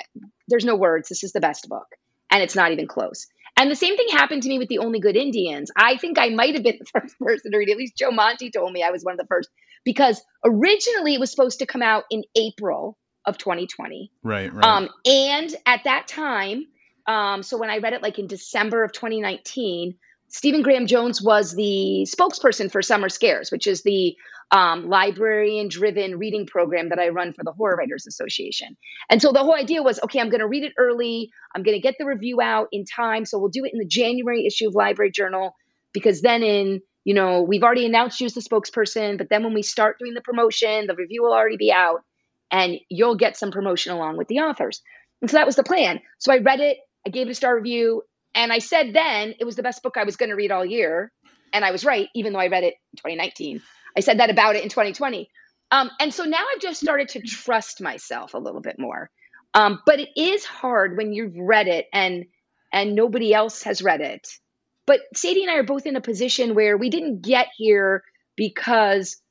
there's 0.47 0.65
no 0.65 0.75
words. 0.75 1.09
This 1.09 1.23
is 1.23 1.33
the 1.33 1.41
best 1.41 1.67
book. 1.67 1.87
And 2.31 2.41
it's 2.41 2.55
not 2.55 2.71
even 2.71 2.87
close. 2.87 3.27
And 3.57 3.69
the 3.69 3.75
same 3.75 3.97
thing 3.97 4.07
happened 4.09 4.43
to 4.43 4.49
me 4.49 4.57
with 4.57 4.69
The 4.69 4.79
Only 4.79 4.99
Good 4.99 5.17
Indians. 5.17 5.69
I 5.75 5.97
think 5.97 6.17
I 6.17 6.29
might 6.29 6.55
have 6.55 6.63
been 6.63 6.77
the 6.79 6.85
first 6.85 7.19
person 7.19 7.51
to 7.51 7.57
read 7.57 7.69
it. 7.69 7.73
At 7.73 7.77
least 7.77 7.97
Joe 7.97 8.11
Monti 8.11 8.49
told 8.49 8.71
me 8.71 8.83
I 8.83 8.91
was 8.91 9.03
one 9.03 9.13
of 9.13 9.19
the 9.19 9.27
first 9.27 9.49
because 9.83 10.21
originally 10.43 11.13
it 11.13 11.19
was 11.19 11.31
supposed 11.31 11.59
to 11.59 11.65
come 11.65 11.81
out 11.81 12.03
in 12.09 12.23
April 12.35 12.97
of 13.25 13.37
2020. 13.37 14.11
Right, 14.23 14.51
right. 14.51 14.65
Um, 14.65 14.89
and 15.05 15.53
at 15.65 15.83
that 15.83 16.07
time, 16.07 16.65
um, 17.07 17.43
so 17.43 17.57
when 17.57 17.69
I 17.69 17.77
read 17.77 17.93
it 17.93 18.01
like 18.01 18.19
in 18.19 18.27
December 18.27 18.83
of 18.83 18.91
2019, 18.91 19.95
Stephen 20.29 20.61
Graham 20.61 20.87
Jones 20.87 21.21
was 21.21 21.53
the 21.53 22.07
spokesperson 22.09 22.71
for 22.71 22.81
Summer 22.81 23.09
Scares, 23.09 23.51
which 23.51 23.67
is 23.67 23.83
the 23.83 24.15
um, 24.51 24.87
librarian 24.87 25.67
driven 25.67 26.17
reading 26.17 26.45
program 26.45 26.89
that 26.89 26.99
I 26.99 27.09
run 27.09 27.33
for 27.33 27.43
the 27.43 27.51
Horror 27.51 27.75
Writers 27.75 28.07
Association. 28.07 28.77
And 29.09 29.21
so 29.21 29.31
the 29.31 29.39
whole 29.39 29.55
idea 29.55 29.83
was 29.83 29.99
okay, 30.03 30.19
I'm 30.19 30.29
going 30.29 30.39
to 30.39 30.47
read 30.47 30.63
it 30.63 30.73
early. 30.77 31.31
I'm 31.53 31.63
going 31.63 31.75
to 31.75 31.81
get 31.81 31.95
the 31.97 32.05
review 32.05 32.41
out 32.41 32.67
in 32.71 32.85
time. 32.85 33.25
So 33.25 33.39
we'll 33.39 33.49
do 33.49 33.65
it 33.65 33.73
in 33.73 33.79
the 33.79 33.85
January 33.85 34.45
issue 34.45 34.69
of 34.69 34.75
Library 34.75 35.11
Journal 35.11 35.55
because 35.93 36.21
then 36.21 36.43
in 36.43 36.81
you 37.03 37.13
know, 37.13 37.41
we've 37.41 37.63
already 37.63 37.85
announced 37.85 38.19
you 38.19 38.25
as 38.25 38.33
the 38.33 38.41
spokesperson, 38.41 39.17
but 39.17 39.29
then 39.29 39.43
when 39.43 39.53
we 39.53 39.63
start 39.63 39.97
doing 39.99 40.13
the 40.13 40.21
promotion, 40.21 40.87
the 40.87 40.95
review 40.95 41.23
will 41.23 41.33
already 41.33 41.57
be 41.57 41.71
out 41.71 42.01
and 42.51 42.77
you'll 42.89 43.15
get 43.15 43.37
some 43.37 43.51
promotion 43.51 43.93
along 43.93 44.17
with 44.17 44.27
the 44.27 44.39
authors. 44.39 44.81
And 45.21 45.29
so 45.29 45.37
that 45.37 45.45
was 45.45 45.55
the 45.55 45.63
plan. 45.63 45.99
So 46.19 46.31
I 46.31 46.37
read 46.37 46.59
it, 46.59 46.77
I 47.05 47.09
gave 47.09 47.27
it 47.27 47.31
a 47.31 47.35
star 47.35 47.55
review, 47.55 48.03
and 48.35 48.51
I 48.51 48.59
said 48.59 48.93
then 48.93 49.33
it 49.39 49.45
was 49.45 49.55
the 49.55 49.63
best 49.63 49.83
book 49.83 49.97
I 49.97 50.03
was 50.03 50.15
going 50.15 50.29
to 50.29 50.35
read 50.35 50.51
all 50.51 50.65
year. 50.65 51.11
And 51.53 51.65
I 51.65 51.71
was 51.71 51.83
right, 51.83 52.07
even 52.15 52.33
though 52.33 52.39
I 52.39 52.47
read 52.47 52.63
it 52.63 52.75
in 52.93 52.97
2019. 52.97 53.61
I 53.95 53.99
said 53.99 54.19
that 54.19 54.29
about 54.29 54.55
it 54.55 54.63
in 54.63 54.69
2020. 54.69 55.29
Um, 55.71 55.89
and 55.99 56.13
so 56.13 56.23
now 56.23 56.43
I've 56.53 56.61
just 56.61 56.81
started 56.81 57.09
to 57.09 57.21
trust 57.21 57.81
myself 57.81 58.33
a 58.33 58.37
little 58.37 58.61
bit 58.61 58.77
more. 58.77 59.09
Um, 59.53 59.81
but 59.85 59.99
it 59.99 60.09
is 60.15 60.45
hard 60.45 60.97
when 60.97 61.13
you've 61.13 61.35
read 61.37 61.67
it 61.67 61.87
and 61.91 62.25
and 62.73 62.95
nobody 62.95 63.33
else 63.33 63.63
has 63.63 63.81
read 63.81 63.99
it. 63.99 64.27
But 64.91 65.03
Sadie 65.15 65.43
and 65.43 65.49
I 65.49 65.55
are 65.55 65.63
both 65.63 65.85
in 65.85 65.95
a 65.95 66.01
position 66.01 66.53
where 66.53 66.75
we 66.75 66.89
didn't 66.89 67.21
get 67.21 67.47
here 67.55 68.03
because 68.35 69.21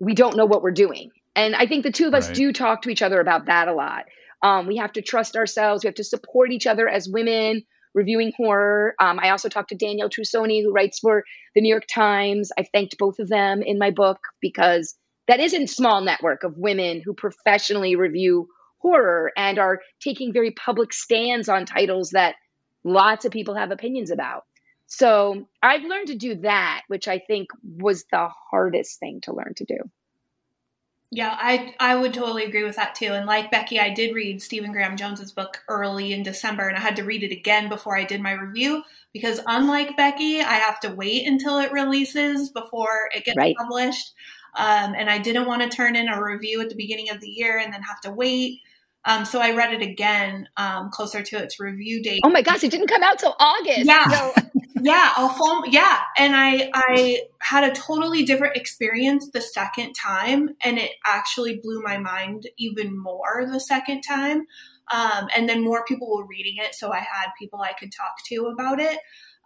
we 0.00 0.14
don't 0.14 0.34
know 0.34 0.46
what 0.46 0.62
we're 0.62 0.70
doing. 0.70 1.10
And 1.36 1.54
I 1.54 1.66
think 1.66 1.82
the 1.82 1.92
two 1.92 2.06
of 2.06 2.14
us 2.14 2.28
right. 2.28 2.34
do 2.34 2.54
talk 2.54 2.80
to 2.80 2.88
each 2.88 3.02
other 3.02 3.20
about 3.20 3.44
that 3.48 3.68
a 3.68 3.74
lot. 3.74 4.06
Um, 4.42 4.66
we 4.66 4.78
have 4.78 4.94
to 4.94 5.02
trust 5.02 5.36
ourselves. 5.36 5.84
We 5.84 5.88
have 5.88 5.96
to 5.96 6.04
support 6.04 6.52
each 6.52 6.66
other 6.66 6.88
as 6.88 7.06
women 7.06 7.64
reviewing 7.92 8.32
horror. 8.34 8.94
Um, 8.98 9.20
I 9.22 9.28
also 9.28 9.50
talked 9.50 9.68
to 9.68 9.74
Danielle 9.74 10.08
Trussoni, 10.08 10.62
who 10.62 10.72
writes 10.72 11.00
for 11.00 11.22
the 11.54 11.60
New 11.60 11.68
York 11.68 11.84
Times. 11.86 12.50
I 12.56 12.62
thanked 12.62 12.96
both 12.96 13.18
of 13.18 13.28
them 13.28 13.60
in 13.60 13.78
my 13.78 13.90
book 13.90 14.20
because 14.40 14.96
that 15.26 15.38
isn't 15.38 15.64
a 15.64 15.68
small 15.68 16.00
network 16.00 16.44
of 16.44 16.56
women 16.56 17.02
who 17.04 17.12
professionally 17.12 17.94
review 17.94 18.48
horror 18.78 19.32
and 19.36 19.58
are 19.58 19.80
taking 20.00 20.32
very 20.32 20.52
public 20.52 20.94
stands 20.94 21.50
on 21.50 21.66
titles 21.66 22.12
that 22.12 22.36
lots 22.84 23.26
of 23.26 23.32
people 23.32 23.54
have 23.54 23.70
opinions 23.70 24.10
about. 24.10 24.44
So 24.88 25.46
I've 25.62 25.84
learned 25.84 26.08
to 26.08 26.16
do 26.16 26.36
that, 26.36 26.82
which 26.88 27.08
I 27.08 27.18
think 27.18 27.50
was 27.62 28.04
the 28.10 28.30
hardest 28.50 28.98
thing 28.98 29.20
to 29.22 29.34
learn 29.34 29.52
to 29.56 29.64
do. 29.64 29.76
Yeah, 31.10 31.34
I 31.38 31.74
I 31.78 31.94
would 31.94 32.12
totally 32.12 32.44
agree 32.44 32.64
with 32.64 32.76
that 32.76 32.94
too. 32.94 33.12
And 33.12 33.26
like 33.26 33.50
Becky, 33.50 33.78
I 33.78 33.92
did 33.92 34.14
read 34.14 34.42
Stephen 34.42 34.72
Graham 34.72 34.96
Jones's 34.96 35.32
book 35.32 35.62
early 35.68 36.12
in 36.12 36.22
December, 36.22 36.68
and 36.68 36.76
I 36.76 36.80
had 36.80 36.96
to 36.96 37.04
read 37.04 37.22
it 37.22 37.32
again 37.32 37.68
before 37.68 37.96
I 37.96 38.04
did 38.04 38.22
my 38.22 38.32
review 38.32 38.82
because 39.12 39.40
unlike 39.46 39.96
Becky, 39.96 40.40
I 40.40 40.54
have 40.54 40.80
to 40.80 40.90
wait 40.90 41.26
until 41.26 41.58
it 41.58 41.70
releases 41.70 42.50
before 42.50 43.10
it 43.14 43.24
gets 43.24 43.36
right. 43.36 43.56
published. 43.56 44.12
Um, 44.56 44.94
and 44.96 45.08
I 45.08 45.18
didn't 45.18 45.46
want 45.46 45.62
to 45.62 45.68
turn 45.68 45.96
in 45.96 46.08
a 46.08 46.22
review 46.22 46.60
at 46.62 46.70
the 46.70 46.74
beginning 46.74 47.10
of 47.10 47.20
the 47.20 47.28
year 47.28 47.58
and 47.58 47.72
then 47.72 47.82
have 47.82 48.00
to 48.02 48.10
wait. 48.10 48.60
Um, 49.04 49.24
so 49.24 49.40
I 49.40 49.54
read 49.54 49.72
it 49.72 49.82
again 49.82 50.48
um, 50.56 50.90
closer 50.90 51.22
to 51.22 51.38
its 51.42 51.60
review 51.60 52.02
date. 52.02 52.20
Oh 52.24 52.30
my 52.30 52.42
gosh, 52.42 52.64
it 52.64 52.70
didn't 52.70 52.88
come 52.88 53.02
out 53.02 53.18
till 53.18 53.36
August. 53.38 53.84
Yeah, 53.84 54.08
so. 54.08 54.34
Yeah, 54.82 55.12
I'll 55.16 55.28
film. 55.28 55.64
Yeah, 55.68 56.00
and 56.16 56.34
I 56.36 56.70
I 56.74 57.22
had 57.40 57.64
a 57.64 57.74
totally 57.74 58.24
different 58.24 58.56
experience 58.56 59.30
the 59.32 59.40
second 59.40 59.94
time, 59.94 60.50
and 60.64 60.78
it 60.78 60.92
actually 61.06 61.60
blew 61.62 61.82
my 61.82 61.98
mind 61.98 62.48
even 62.58 62.98
more 62.98 63.46
the 63.50 63.60
second 63.60 64.02
time. 64.02 64.46
Um, 64.90 65.28
and 65.36 65.48
then 65.48 65.62
more 65.62 65.84
people 65.84 66.08
were 66.08 66.26
reading 66.26 66.56
it, 66.58 66.74
so 66.74 66.92
I 66.92 66.98
had 66.98 67.28
people 67.38 67.60
I 67.60 67.74
could 67.74 67.92
talk 67.92 68.14
to 68.28 68.46
about 68.46 68.80
it. 68.80 68.98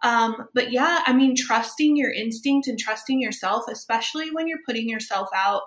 Um, 0.03 0.47
but 0.53 0.71
yeah, 0.71 1.01
I 1.05 1.13
mean, 1.13 1.35
trusting 1.35 1.95
your 1.95 2.11
instinct 2.11 2.67
and 2.67 2.77
trusting 2.77 3.21
yourself, 3.21 3.65
especially 3.69 4.31
when 4.31 4.47
you're 4.47 4.59
putting 4.65 4.87
yourself 4.89 5.29
out 5.35 5.63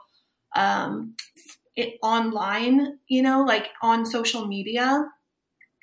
um, 0.54 1.14
it, 1.74 1.94
online, 2.02 2.98
you 3.08 3.22
know, 3.22 3.44
like 3.44 3.68
on 3.82 4.06
social 4.06 4.46
media. 4.46 5.04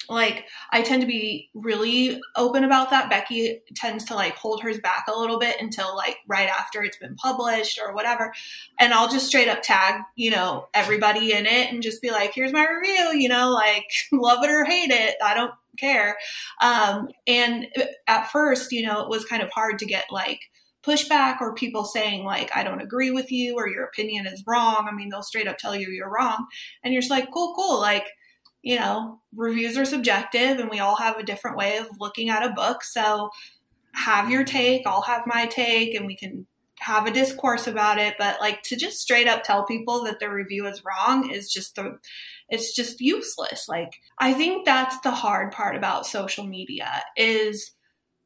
Like, 0.10 0.46
I 0.72 0.82
tend 0.82 1.02
to 1.02 1.08
be 1.08 1.50
really 1.54 2.22
open 2.36 2.64
about 2.64 2.90
that. 2.90 3.10
Becky 3.10 3.62
tends 3.76 4.06
to 4.06 4.16
like 4.16 4.36
hold 4.36 4.62
hers 4.62 4.80
back 4.80 5.06
a 5.08 5.18
little 5.18 5.40
bit 5.40 5.58
until 5.60 5.96
like 5.96 6.18
right 6.28 6.50
after 6.50 6.84
it's 6.84 6.98
been 6.98 7.16
published 7.16 7.80
or 7.84 7.94
whatever. 7.94 8.34
And 8.80 8.94
I'll 8.94 9.10
just 9.10 9.28
straight 9.28 9.48
up 9.48 9.62
tag, 9.62 10.02
you 10.16 10.32
know, 10.32 10.68
everybody 10.74 11.34
in 11.34 11.46
it 11.46 11.72
and 11.72 11.84
just 11.84 12.02
be 12.02 12.12
like, 12.12 12.34
here's 12.34 12.54
my 12.54 12.68
review, 12.68 13.20
you 13.20 13.30
know, 13.30 13.52
like 13.52 13.86
love 14.12 14.44
it 14.44 14.50
or 14.50 14.66
hate 14.66 14.92
it. 14.92 15.16
I 15.24 15.34
don't 15.34 15.54
care. 15.78 16.18
Um, 16.62 17.10
and 17.28 17.68
at 18.08 18.32
first, 18.32 18.72
you 18.72 18.86
know, 18.86 19.02
it 19.02 19.10
was 19.10 19.26
kind 19.26 19.42
of 19.42 19.50
hard 19.50 19.80
to 19.80 19.86
get 19.86 20.06
like 20.12 20.42
pushback 20.86 21.40
or 21.40 21.56
people 21.56 21.86
saying 21.86 22.26
like, 22.26 22.52
I 22.56 22.64
don't 22.64 22.82
agree 22.82 23.12
with 23.12 23.32
you 23.32 23.56
or 23.56 23.70
your 23.70 23.86
opinion 23.86 24.28
is 24.28 24.44
wrong. 24.46 24.88
I 24.90 24.94
mean, 24.94 25.10
they'll 25.10 25.24
straight 25.24 25.48
up 25.48 25.58
tell 25.58 25.76
you 25.76 25.90
you're 25.90 26.12
wrong. 26.12 26.46
And 26.84 26.94
you're 26.94 27.02
just 27.02 27.12
like, 27.12 27.32
cool, 27.32 27.54
cool. 27.56 27.80
Like, 27.80 28.06
you 28.64 28.80
know, 28.80 29.20
reviews 29.36 29.78
are 29.78 29.86
subjective 29.86 30.58
and 30.58 30.70
we 30.70 30.80
all 30.80 30.96
have 30.96 31.18
a 31.18 31.24
different 31.24 31.58
way 31.58 31.78
of 31.78 31.88
looking 32.00 32.30
at 32.30 32.46
a 32.46 32.54
book. 32.54 32.84
So 32.84 33.30
have 33.94 34.32
your 34.32 34.44
take, 34.44 34.88
I'll 34.88 35.02
have 35.02 35.28
my 35.28 35.46
take, 35.46 35.94
and 35.94 36.08
we 36.08 36.16
can 36.16 36.48
have 36.80 37.06
a 37.06 37.12
discourse 37.12 37.68
about 37.68 38.00
it. 38.00 38.16
But 38.18 38.42
like 38.42 38.64
to 38.64 38.76
just 38.76 39.00
straight 39.00 39.28
up 39.28 39.44
tell 39.44 39.66
people 39.66 40.06
that 40.06 40.20
their 40.20 40.34
review 40.34 40.66
is 40.66 40.84
wrong 40.84 41.30
is 41.30 41.52
just 41.52 41.76
the 41.76 42.00
it's 42.50 42.74
just 42.74 43.02
useless. 43.02 43.68
Like, 43.68 44.00
I 44.18 44.34
think 44.34 44.66
that's 44.66 45.00
the 45.02 45.12
hard 45.12 45.52
part 45.52 45.76
about 45.76 46.08
social 46.08 46.46
media 46.46 47.04
is 47.18 47.72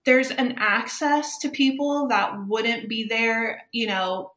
there's 0.05 0.31
an 0.31 0.55
access 0.57 1.37
to 1.39 1.49
people 1.49 2.07
that 2.09 2.31
wouldn't 2.47 2.87
be 2.87 3.05
there, 3.07 3.63
you 3.71 3.87
know, 3.87 4.31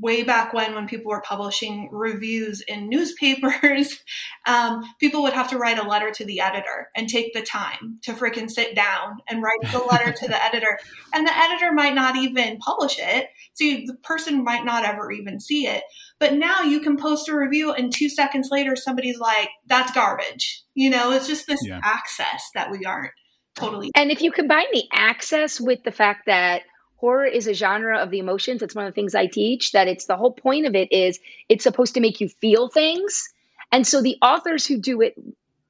way 0.00 0.22
back 0.22 0.52
when 0.52 0.74
when 0.74 0.86
people 0.86 1.10
were 1.10 1.22
publishing 1.22 1.88
reviews 1.92 2.62
in 2.62 2.88
newspapers 2.88 4.02
um, 4.46 4.82
people 5.00 5.22
would 5.22 5.32
have 5.32 5.48
to 5.50 5.58
write 5.58 5.78
a 5.78 5.88
letter 5.88 6.10
to 6.10 6.24
the 6.24 6.40
editor 6.40 6.88
and 6.96 7.08
take 7.08 7.32
the 7.32 7.42
time 7.42 7.98
to 8.02 8.12
freaking 8.12 8.50
sit 8.50 8.74
down 8.74 9.18
and 9.28 9.42
write 9.42 9.72
the 9.72 9.78
letter 9.78 10.12
to 10.12 10.28
the 10.28 10.44
editor. 10.44 10.78
And 11.14 11.26
the 11.26 11.36
editor 11.36 11.72
might 11.72 11.94
not 11.94 12.16
even 12.16 12.58
publish 12.58 12.98
it 12.98 13.28
so 13.54 13.64
you, 13.64 13.86
the 13.86 13.94
person 14.02 14.44
might 14.44 14.64
not 14.64 14.84
ever 14.84 15.10
even 15.12 15.40
see 15.40 15.66
it. 15.66 15.84
But 16.18 16.34
now 16.34 16.62
you 16.62 16.80
can 16.80 16.96
post 16.96 17.28
a 17.28 17.36
review 17.36 17.72
and 17.72 17.92
two 17.92 18.08
seconds 18.08 18.48
later 18.50 18.76
somebody's 18.76 19.18
like 19.18 19.48
that's 19.66 19.92
garbage. 19.92 20.62
You 20.74 20.90
know 20.90 21.12
it's 21.12 21.26
just 21.26 21.46
this 21.46 21.60
yeah. 21.64 21.80
access 21.84 22.50
that 22.54 22.70
we 22.70 22.84
aren't 22.84 23.12
totally 23.54 23.90
and 23.94 24.10
if 24.10 24.22
you 24.22 24.32
combine 24.32 24.64
the 24.72 24.84
access 24.92 25.60
with 25.60 25.78
the 25.84 25.92
fact 25.92 26.22
that 26.26 26.62
horror 27.02 27.26
is 27.26 27.48
a 27.48 27.52
genre 27.52 27.98
of 27.98 28.10
the 28.10 28.20
emotions. 28.20 28.62
It's 28.62 28.76
one 28.76 28.86
of 28.86 28.92
the 28.92 28.94
things 28.94 29.16
I 29.16 29.26
teach 29.26 29.72
that 29.72 29.88
it's 29.88 30.06
the 30.06 30.16
whole 30.16 30.32
point 30.32 30.66
of 30.66 30.76
it 30.76 30.92
is 30.92 31.18
it's 31.48 31.64
supposed 31.64 31.94
to 31.94 32.00
make 32.00 32.20
you 32.20 32.28
feel 32.28 32.68
things. 32.68 33.28
And 33.72 33.84
so 33.84 34.00
the 34.00 34.18
authors 34.22 34.64
who 34.64 34.78
do 34.78 35.00
it, 35.00 35.20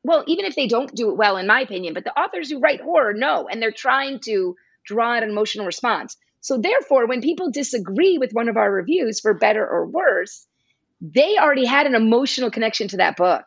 well, 0.04 0.24
even 0.26 0.44
if 0.44 0.54
they 0.54 0.66
don't 0.66 0.94
do 0.94 1.08
it 1.10 1.16
well, 1.16 1.38
in 1.38 1.46
my 1.46 1.62
opinion, 1.62 1.94
but 1.94 2.04
the 2.04 2.20
authors 2.20 2.50
who 2.50 2.60
write 2.60 2.82
horror 2.82 3.14
know, 3.14 3.48
and 3.48 3.62
they're 3.62 3.72
trying 3.72 4.20
to 4.26 4.56
draw 4.84 5.14
an 5.14 5.22
emotional 5.22 5.64
response. 5.64 6.18
So 6.42 6.58
therefore, 6.58 7.06
when 7.06 7.22
people 7.22 7.50
disagree 7.50 8.18
with 8.18 8.32
one 8.32 8.50
of 8.50 8.58
our 8.58 8.70
reviews 8.70 9.20
for 9.20 9.32
better 9.32 9.66
or 9.66 9.86
worse, 9.86 10.46
they 11.00 11.38
already 11.38 11.64
had 11.64 11.86
an 11.86 11.94
emotional 11.94 12.50
connection 12.50 12.88
to 12.88 12.98
that 12.98 13.16
book. 13.16 13.44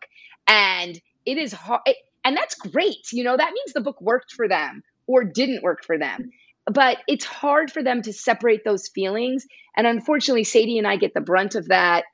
And 0.48 1.00
it 1.24 1.38
is 1.38 1.54
hard. 1.54 1.82
And 2.24 2.36
that's 2.36 2.56
great. 2.56 3.12
You 3.12 3.24
know, 3.24 3.38
that 3.38 3.54
means 3.54 3.74
the 3.74 3.82
book 3.82 4.02
worked 4.02 4.32
for 4.32 4.48
them 4.48 4.82
or 5.06 5.24
didn't 5.24 5.62
work 5.62 5.84
for 5.84 6.00
them 6.00 6.32
but 6.66 6.98
it's 7.08 7.26
hard 7.26 7.72
for 7.72 7.84
them 7.84 8.02
to 8.04 8.14
separate 8.14 8.64
those 8.64 8.88
feelings. 8.88 9.46
And 9.76 9.86
unfortunately, 9.86 10.44
Sadie 10.44 10.78
and 10.78 10.88
I 10.88 10.98
get 10.98 11.14
the 11.14 11.22
brunt 11.22 11.56
of 11.56 11.68
that 11.68 12.06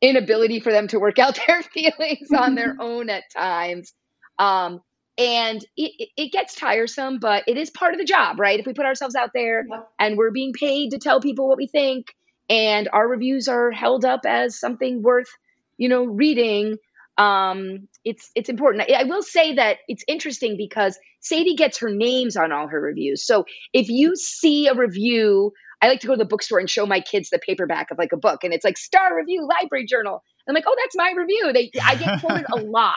inability 0.00 0.60
for 0.60 0.72
them 0.72 0.88
to 0.88 1.00
work 1.00 1.18
out 1.18 1.38
their 1.46 1.62
feelings 1.62 2.30
on 2.36 2.54
their 2.54 2.76
own 2.80 3.10
at 3.10 3.24
times. 3.36 3.92
Um, 4.38 4.80
and 5.16 5.64
it, 5.76 6.10
it 6.16 6.32
gets 6.32 6.54
tiresome, 6.54 7.18
but 7.18 7.42
it 7.48 7.56
is 7.56 7.70
part 7.70 7.92
of 7.92 7.98
the 7.98 8.04
job, 8.04 8.38
right? 8.38 8.60
If 8.60 8.66
we 8.66 8.72
put 8.72 8.86
ourselves 8.86 9.16
out 9.16 9.30
there 9.34 9.66
and 9.98 10.16
we're 10.16 10.30
being 10.30 10.52
paid 10.52 10.90
to 10.90 10.98
tell 10.98 11.20
people 11.20 11.48
what 11.48 11.58
we 11.58 11.66
think, 11.66 12.06
and 12.48 12.88
our 12.92 13.06
reviews 13.06 13.48
are 13.48 13.70
held 13.70 14.04
up 14.04 14.20
as 14.24 14.58
something 14.58 15.02
worth, 15.02 15.28
you 15.76 15.88
know, 15.88 16.04
reading, 16.04 16.76
um, 17.18 17.88
it's 18.04 18.30
it's 18.34 18.48
important. 18.48 18.90
I, 18.90 19.00
I 19.00 19.04
will 19.04 19.22
say 19.22 19.54
that 19.54 19.78
it's 19.88 20.04
interesting 20.06 20.56
because 20.56 20.98
Sadie 21.20 21.56
gets 21.56 21.78
her 21.80 21.90
names 21.90 22.36
on 22.36 22.52
all 22.52 22.68
her 22.68 22.80
reviews. 22.80 23.26
So 23.26 23.44
if 23.72 23.88
you 23.88 24.14
see 24.16 24.68
a 24.68 24.74
review, 24.74 25.52
I 25.82 25.88
like 25.88 26.00
to 26.00 26.06
go 26.06 26.14
to 26.14 26.18
the 26.18 26.24
bookstore 26.24 26.60
and 26.60 26.70
show 26.70 26.86
my 26.86 27.00
kids 27.00 27.30
the 27.30 27.40
paperback 27.40 27.90
of 27.90 27.98
like 27.98 28.12
a 28.12 28.16
book, 28.16 28.44
and 28.44 28.54
it's 28.54 28.64
like 28.64 28.78
Star 28.78 29.16
Review 29.16 29.46
Library 29.46 29.84
Journal. 29.84 30.22
I'm 30.48 30.54
like, 30.54 30.64
oh, 30.66 30.76
that's 30.82 30.96
my 30.96 31.12
review. 31.16 31.52
They 31.52 31.70
I 31.84 31.96
get 31.96 32.20
quoted 32.20 32.46
a 32.50 32.56
lot, 32.56 32.94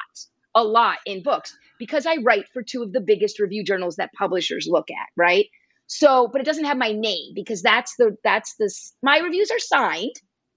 a 0.55 0.63
lot 0.63 0.99
in 1.05 1.23
books 1.23 1.53
because 1.79 2.05
I 2.05 2.17
write 2.23 2.45
for 2.53 2.61
two 2.61 2.83
of 2.83 2.93
the 2.93 3.01
biggest 3.01 3.39
review 3.39 3.63
journals 3.65 3.95
that 3.95 4.11
publishers 4.13 4.67
look 4.69 4.89
at, 4.91 5.07
right? 5.17 5.47
So, 5.87 6.29
but 6.31 6.39
it 6.39 6.45
doesn't 6.45 6.65
have 6.65 6.77
my 6.77 6.93
name 6.93 7.33
because 7.33 7.61
that's 7.61 7.95
the 7.97 8.15
that's 8.23 8.55
the 8.59 8.71
my 9.01 9.17
reviews 9.19 9.49
are 9.51 9.59
signed 9.59 10.13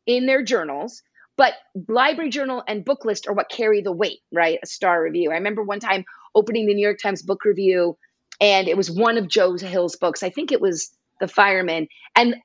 in 0.07 0.27
their 0.27 0.44
journals 0.44 1.03
but 1.37 1.55
Library 1.88 2.31
Journal 2.31 2.62
and 2.66 2.85
Booklist 2.85 3.29
are 3.29 3.33
what 3.33 3.51
carry 3.51 3.83
the 3.83 3.92
weight, 3.92 4.20
right? 4.33 4.59
A 4.62 4.66
star 4.66 5.03
review. 5.03 5.31
I 5.31 5.35
remember 5.35 5.62
one 5.62 5.81
time 5.81 6.05
opening 6.35 6.66
the 6.66 6.75
New 6.75 6.87
York 6.87 6.99
Times 7.03 7.23
book 7.23 7.44
review, 7.44 7.97
and 8.40 8.68
it 8.68 8.77
was 8.77 8.90
one 8.90 9.18
of 9.18 9.29
Joe 9.29 9.57
Hill's 9.57 9.97
books. 9.97 10.23
I 10.23 10.31
think 10.31 10.53
it 10.53 10.61
was 10.61 10.90
The 11.20 11.29
Fireman, 11.29 11.88
and 12.14 12.37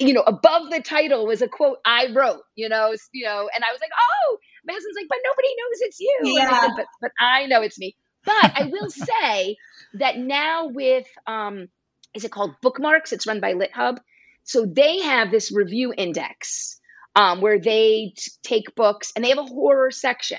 you 0.00 0.14
know, 0.14 0.22
above 0.22 0.70
the 0.70 0.80
title 0.80 1.26
was 1.26 1.42
a 1.42 1.48
quote 1.48 1.78
I 1.84 2.08
wrote. 2.14 2.42
You 2.54 2.68
know, 2.68 2.94
you 3.12 3.24
know, 3.24 3.48
and 3.54 3.64
I 3.64 3.72
was 3.72 3.80
like, 3.80 3.90
oh, 4.00 4.38
my 4.64 4.72
husband's 4.72 4.96
like, 4.96 5.08
but 5.08 5.18
nobody 5.24 5.48
knows 5.48 5.80
it's 5.80 6.00
you. 6.00 6.18
Yeah. 6.24 6.60
Said, 6.60 6.70
but 6.76 6.86
but 7.00 7.12
I 7.18 7.46
know 7.46 7.62
it's 7.62 7.78
me. 7.78 7.96
But 8.24 8.52
I 8.56 8.64
will 8.70 8.90
say 8.90 9.56
that 9.94 10.18
now 10.18 10.68
with 10.68 11.06
um, 11.26 11.68
is 12.14 12.24
it 12.24 12.30
called 12.30 12.54
Bookmarks? 12.62 13.12
It's 13.12 13.26
run 13.26 13.40
by 13.40 13.54
LitHub. 13.54 13.98
So 14.44 14.64
they 14.64 15.00
have 15.00 15.30
this 15.30 15.52
review 15.52 15.92
index 15.96 16.77
um, 17.18 17.40
where 17.40 17.58
they 17.58 18.12
t- 18.16 18.30
take 18.44 18.76
books 18.76 19.12
and 19.14 19.24
they 19.24 19.30
have 19.30 19.38
a 19.38 19.42
horror 19.42 19.90
section. 19.90 20.38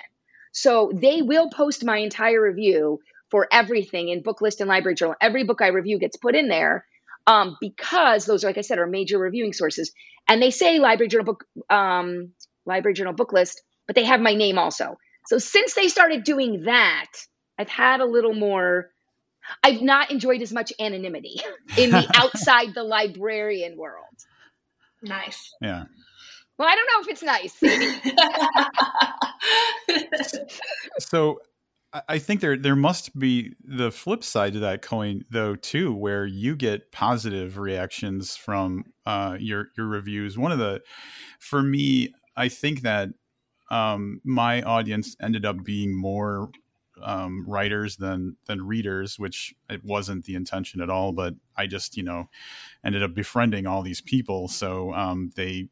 So 0.53 0.91
they 0.95 1.21
will 1.21 1.49
post 1.49 1.83
my 1.83 1.97
entire 1.97 2.41
review 2.41 3.01
for 3.29 3.49
everything 3.51 4.07
in 4.07 4.23
Booklist 4.23 4.61
and 4.61 4.69
Library 4.69 4.95
Journal. 4.95 5.15
Every 5.19 5.43
book 5.43 5.61
I 5.61 5.67
review 5.67 5.99
gets 5.99 6.15
put 6.15 6.35
in 6.35 6.47
there 6.47 6.85
um, 7.27 7.57
because 7.59 8.25
those, 8.25 8.45
like 8.45 8.57
I 8.57 8.61
said, 8.61 8.79
are 8.79 8.87
major 8.87 9.19
reviewing 9.19 9.51
sources. 9.51 9.91
And 10.27 10.41
they 10.41 10.51
say 10.51 10.79
Library 10.79 11.09
Journal 11.09 11.25
book, 11.25 11.45
um, 11.69 12.31
Library 12.65 12.93
Journal 12.93 13.13
Booklist, 13.13 13.57
but 13.85 13.97
they 13.97 14.05
have 14.05 14.21
my 14.21 14.33
name 14.33 14.57
also. 14.57 14.97
So 15.27 15.37
since 15.37 15.73
they 15.73 15.89
started 15.89 16.23
doing 16.23 16.63
that, 16.63 17.11
I've 17.57 17.69
had 17.69 17.99
a 17.99 18.05
little 18.05 18.33
more 18.33 18.89
I've 19.63 19.81
not 19.81 20.11
enjoyed 20.11 20.41
as 20.41 20.53
much 20.53 20.71
anonymity 20.79 21.41
in 21.77 21.91
the 21.91 22.09
outside 22.15 22.73
the 22.73 22.83
librarian 22.83 23.77
world. 23.77 24.05
Nice. 25.01 25.51
Yeah. 25.61 25.85
Well, 26.60 26.67
I 26.67 26.76
don't 26.76 26.88
know 26.91 27.00
if 27.00 27.08
it's 27.08 27.24
nice. 27.24 27.58
so 31.00 31.39
I 32.08 32.19
think 32.19 32.41
there 32.41 32.58
there 32.58 32.76
must 32.76 33.17
be 33.17 33.54
the 33.63 33.91
flip 33.91 34.26
side 34.26 34.54
to 34.54 34.60
that 34.60 34.82
coin 34.82 35.24
though 35.32 35.56
too, 35.56 35.93
where 35.93 36.26
you 36.26 36.58
get 36.58 36.91
positive 36.91 37.58
reactions 37.58 38.36
from 38.36 38.84
uh, 39.06 39.38
your 39.39 39.69
your 39.78 39.88
reviews. 39.88 40.38
One 40.38 40.52
of 40.52 40.60
the, 40.60 40.82
for 41.39 41.63
me, 41.63 42.13
I 42.36 42.50
think 42.50 42.82
that 42.82 43.10
um, 43.72 44.19
my 44.26 44.62
audience 44.62 45.15
ended 45.22 45.45
up 45.45 45.63
being 45.63 45.95
more 45.95 46.50
um, 47.02 47.45
writers 47.48 47.95
than 47.95 48.36
than 48.48 48.67
readers, 48.67 49.17
which 49.17 49.56
it 49.69 49.86
wasn't 49.86 50.26
the 50.26 50.36
intention 50.36 50.82
at 50.82 50.89
all. 50.89 51.13
But 51.13 51.36
I 51.56 51.67
just 51.67 51.95
you 51.95 52.04
know 52.04 52.28
ended 52.84 53.02
up 53.02 53.15
befriending 53.15 53.65
all 53.65 53.82
these 53.82 54.02
people, 54.02 54.50
so 54.50 54.93
um, 54.93 55.32
they 55.38 55.69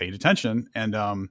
paid 0.00 0.14
attention, 0.14 0.68
and 0.74 0.94
um, 0.94 1.30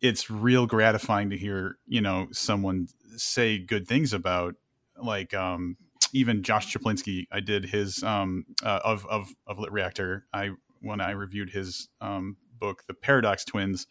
it's 0.00 0.28
real 0.28 0.66
gratifying 0.66 1.30
to 1.30 1.36
hear 1.38 1.78
you 1.86 2.00
know 2.00 2.26
someone 2.32 2.88
say 3.16 3.58
good 3.58 3.86
things 3.86 4.12
about 4.12 4.56
like 5.00 5.32
um, 5.32 5.76
even 6.12 6.42
Josh 6.42 6.74
Chaplinsky. 6.74 7.26
I 7.30 7.40
did 7.40 7.64
his 7.64 8.02
um, 8.02 8.44
uh, 8.62 8.80
of 8.84 9.06
of 9.06 9.32
of 9.46 9.58
LitReactor. 9.58 10.22
I 10.32 10.50
when 10.80 11.00
I 11.00 11.12
reviewed 11.12 11.50
his 11.50 11.88
um, 12.00 12.36
book, 12.58 12.82
The 12.86 12.94
Paradox 12.94 13.44
Twins. 13.44 13.86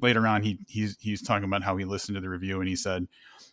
Later 0.00 0.26
on, 0.26 0.42
he 0.42 0.58
he's 0.68 0.96
he's 1.00 1.22
talking 1.22 1.44
about 1.44 1.62
how 1.62 1.76
he 1.76 1.84
listened 1.84 2.16
to 2.16 2.20
the 2.20 2.28
review 2.28 2.60
and 2.60 2.68
he 2.68 2.76
said 2.76 3.08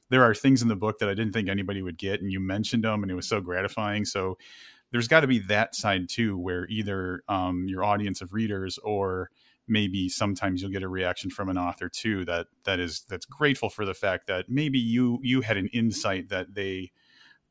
there 0.10 0.24
are 0.24 0.34
things 0.34 0.62
in 0.62 0.68
the 0.68 0.76
book 0.76 1.00
that 1.00 1.10
I 1.10 1.13
didn't 1.13 1.34
think 1.34 1.48
anybody 1.48 1.82
would 1.82 1.98
get, 1.98 2.22
and 2.22 2.32
you 2.32 2.39
mentioned 2.39 2.84
them, 2.84 3.04
and 3.04 3.12
it 3.12 3.15
was 3.15 3.28
so 3.28 3.39
gratifying. 3.39 4.06
So 4.06 4.38
there's 4.92 5.08
got 5.08 5.20
to 5.22 5.28
be 5.28 5.39
that 5.39 5.76
side 5.76 6.10
too, 6.10 6.38
where 6.38 6.65
either 6.68 7.24
um, 7.30 7.68
your 7.68 7.84
audience 7.84 8.22
of 8.22 8.34
readers 8.34 8.80
or 8.80 9.30
maybe 9.70 10.10
sometimes 10.10 10.62
you'll 10.62 10.72
get 10.72 10.84
a 10.84 10.88
reaction 10.88 11.30
from 11.30 11.50
an 11.50 11.58
author 11.58 11.90
too 11.90 12.26
that 12.26 12.48
that 12.66 12.80
is 12.80 13.02
that's 13.10 13.26
grateful 13.26 13.70
for 13.70 13.86
the 13.86 13.94
fact 13.94 14.28
that 14.28 14.50
maybe 14.50 14.80
you 14.80 15.20
you 15.22 15.42
had 15.42 15.58
an 15.58 15.68
insight 15.68 16.30
that 16.30 16.54
they 16.54 16.92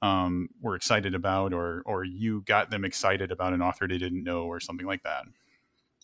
um, 0.01 0.49
were 0.61 0.77
excited 0.77 1.15
about, 1.15 1.53
or 1.53 1.83
or 1.85 2.05
you 2.05 2.43
got 2.43 2.71
them 2.71 2.85
excited 2.85 3.33
about 3.33 3.53
an 3.53 3.63
author 3.63 3.89
they 3.89 3.99
didn't 3.99 4.23
know, 4.23 4.43
or 4.43 4.61
something 4.61 4.87
like 4.87 5.03
that. 5.03 5.25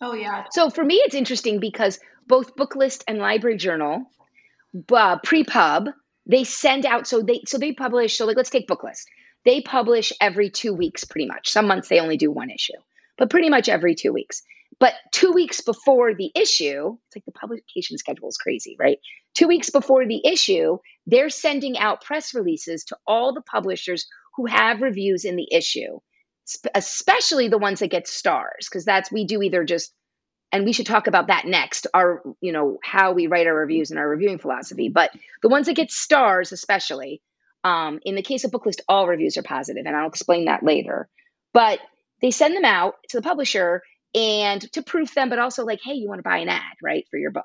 Oh 0.00 0.14
yeah. 0.14 0.44
So 0.50 0.70
for 0.70 0.84
me, 0.84 0.96
it's 0.96 1.14
interesting 1.14 1.60
because 1.60 2.00
both 2.26 2.56
Booklist 2.56 3.04
and 3.06 3.18
Library 3.18 3.56
Journal, 3.56 4.04
uh, 4.92 5.18
pre-pub, 5.18 5.90
they 6.26 6.44
send 6.44 6.86
out 6.86 7.06
so 7.06 7.22
they 7.22 7.42
so 7.46 7.58
they 7.58 7.72
publish 7.72 8.16
so 8.16 8.26
like 8.26 8.36
let's 8.36 8.50
take 8.50 8.68
Booklist 8.68 9.04
they 9.44 9.60
publish 9.60 10.12
every 10.20 10.50
two 10.50 10.72
weeks 10.72 11.04
pretty 11.04 11.26
much 11.26 11.50
some 11.50 11.66
months 11.66 11.88
they 11.88 12.00
only 12.00 12.16
do 12.16 12.30
one 12.30 12.50
issue 12.50 12.72
but 13.16 13.30
pretty 13.30 13.50
much 13.50 13.68
every 13.68 13.94
two 13.94 14.12
weeks 14.12 14.42
but 14.80 14.94
two 15.12 15.32
weeks 15.32 15.60
before 15.60 16.14
the 16.14 16.30
issue 16.34 16.96
it's 17.06 17.16
like 17.16 17.24
the 17.24 17.32
publication 17.32 17.98
schedule 17.98 18.28
is 18.28 18.36
crazy 18.36 18.76
right? 18.78 18.98
Two 19.34 19.48
weeks 19.48 19.70
before 19.70 20.06
the 20.06 20.24
issue 20.26 20.78
they're 21.06 21.30
sending 21.30 21.76
out 21.78 22.02
press 22.02 22.34
releases 22.34 22.84
to 22.84 22.96
all 23.06 23.34
the 23.34 23.42
publishers 23.42 24.06
who 24.36 24.46
have 24.46 24.82
reviews 24.82 25.24
in 25.24 25.36
the 25.36 25.48
issue 25.52 25.98
especially 26.74 27.48
the 27.48 27.58
ones 27.58 27.80
that 27.80 27.88
get 27.88 28.06
stars 28.06 28.68
because 28.68 28.84
that's 28.84 29.10
we 29.10 29.24
do 29.24 29.42
either 29.42 29.64
just 29.64 29.92
and 30.52 30.64
we 30.64 30.72
should 30.72 30.86
talk 30.86 31.06
about 31.06 31.28
that 31.28 31.46
next 31.46 31.86
our 31.94 32.22
you 32.40 32.52
know 32.52 32.78
how 32.82 33.12
we 33.12 33.26
write 33.26 33.46
our 33.46 33.54
reviews 33.54 33.90
and 33.90 33.98
our 33.98 34.08
reviewing 34.08 34.38
philosophy 34.38 34.90
but 34.90 35.10
the 35.42 35.48
ones 35.48 35.66
that 35.66 35.74
get 35.74 35.90
stars 35.90 36.52
especially 36.52 37.22
um, 37.64 37.98
in 38.04 38.14
the 38.14 38.22
case 38.22 38.44
of 38.44 38.50
booklist 38.50 38.80
all 38.88 39.08
reviews 39.08 39.36
are 39.36 39.42
positive 39.42 39.84
and 39.86 39.96
i'll 39.96 40.08
explain 40.08 40.44
that 40.44 40.62
later. 40.62 41.08
But 41.52 41.80
they 42.20 42.30
send 42.30 42.56
them 42.56 42.64
out 42.64 42.94
to 43.08 43.16
the 43.16 43.22
publisher 43.22 43.82
and 44.14 44.60
to 44.72 44.82
proof 44.82 45.14
them 45.14 45.28
but 45.28 45.38
also 45.38 45.64
like 45.64 45.80
hey 45.84 45.94
you 45.94 46.08
want 46.08 46.18
to 46.18 46.22
buy 46.22 46.38
an 46.38 46.48
ad 46.48 46.62
right 46.82 47.06
for 47.10 47.18
your 47.18 47.30
book. 47.30 47.44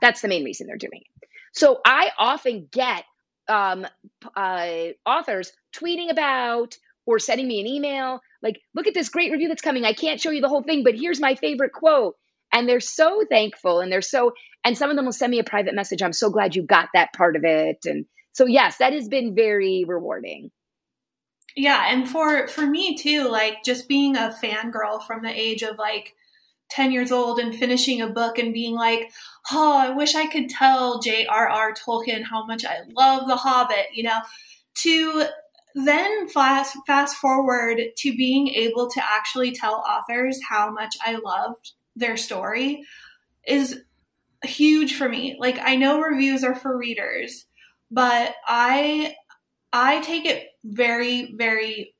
That's 0.00 0.20
the 0.20 0.28
main 0.28 0.44
reason 0.44 0.66
they're 0.66 0.76
doing 0.76 1.02
it. 1.04 1.28
So 1.52 1.80
i 1.84 2.10
often 2.18 2.68
get 2.70 3.04
um, 3.48 3.86
uh, 4.34 4.68
authors 5.06 5.52
tweeting 5.74 6.10
about 6.10 6.76
or 7.06 7.20
sending 7.20 7.46
me 7.46 7.60
an 7.60 7.66
email 7.66 8.20
like 8.42 8.60
look 8.74 8.88
at 8.88 8.94
this 8.94 9.08
great 9.08 9.30
review 9.30 9.48
that's 9.48 9.62
coming. 9.62 9.84
I 9.84 9.92
can't 9.92 10.20
show 10.20 10.30
you 10.30 10.40
the 10.40 10.48
whole 10.48 10.62
thing 10.62 10.82
but 10.84 10.94
here's 10.94 11.20
my 11.20 11.34
favorite 11.34 11.72
quote. 11.72 12.14
And 12.52 12.68
they're 12.68 12.80
so 12.80 13.24
thankful 13.28 13.80
and 13.80 13.92
they're 13.92 14.02
so 14.02 14.32
and 14.64 14.76
some 14.76 14.90
of 14.90 14.96
them 14.96 15.04
will 15.04 15.12
send 15.12 15.30
me 15.30 15.38
a 15.38 15.44
private 15.44 15.74
message 15.74 16.02
i'm 16.02 16.12
so 16.12 16.30
glad 16.30 16.56
you 16.56 16.62
got 16.64 16.88
that 16.94 17.12
part 17.12 17.36
of 17.36 17.44
it. 17.44 17.78
And 17.84 18.06
so 18.32 18.46
yes 18.46 18.78
that 18.78 18.92
has 18.92 19.08
been 19.08 19.34
very 19.34 19.84
rewarding 19.86 20.50
yeah 21.56 21.86
and 21.88 22.08
for 22.08 22.46
for 22.48 22.66
me 22.66 22.96
too 22.96 23.28
like 23.28 23.64
just 23.64 23.88
being 23.88 24.16
a 24.16 24.34
fangirl 24.42 25.04
from 25.06 25.22
the 25.22 25.30
age 25.30 25.62
of 25.62 25.78
like 25.78 26.14
10 26.70 26.90
years 26.92 27.12
old 27.12 27.38
and 27.38 27.54
finishing 27.54 28.00
a 28.00 28.08
book 28.08 28.38
and 28.38 28.52
being 28.52 28.74
like 28.74 29.10
oh 29.52 29.76
i 29.76 29.90
wish 29.90 30.14
i 30.14 30.26
could 30.26 30.48
tell 30.48 31.00
j.r.r 31.00 31.72
tolkien 31.74 32.22
how 32.22 32.44
much 32.44 32.64
i 32.64 32.78
love 32.96 33.26
the 33.28 33.36
hobbit 33.36 33.86
you 33.92 34.02
know 34.02 34.20
to 34.74 35.24
then 35.74 36.28
fast 36.28 36.76
fast 36.86 37.16
forward 37.16 37.80
to 37.96 38.16
being 38.16 38.48
able 38.48 38.88
to 38.88 39.00
actually 39.04 39.52
tell 39.52 39.84
authors 39.88 40.38
how 40.48 40.70
much 40.70 40.96
i 41.04 41.16
loved 41.16 41.72
their 41.94 42.16
story 42.16 42.82
is 43.46 43.80
huge 44.42 44.96
for 44.96 45.08
me. 45.08 45.36
Like 45.38 45.58
I 45.62 45.76
know 45.76 46.00
reviews 46.00 46.44
are 46.44 46.54
for 46.54 46.76
readers, 46.76 47.46
but 47.90 48.34
I 48.46 49.14
I 49.76 50.00
take 50.00 50.24
it 50.24 50.48
very 50.64 51.34
very 51.34 51.94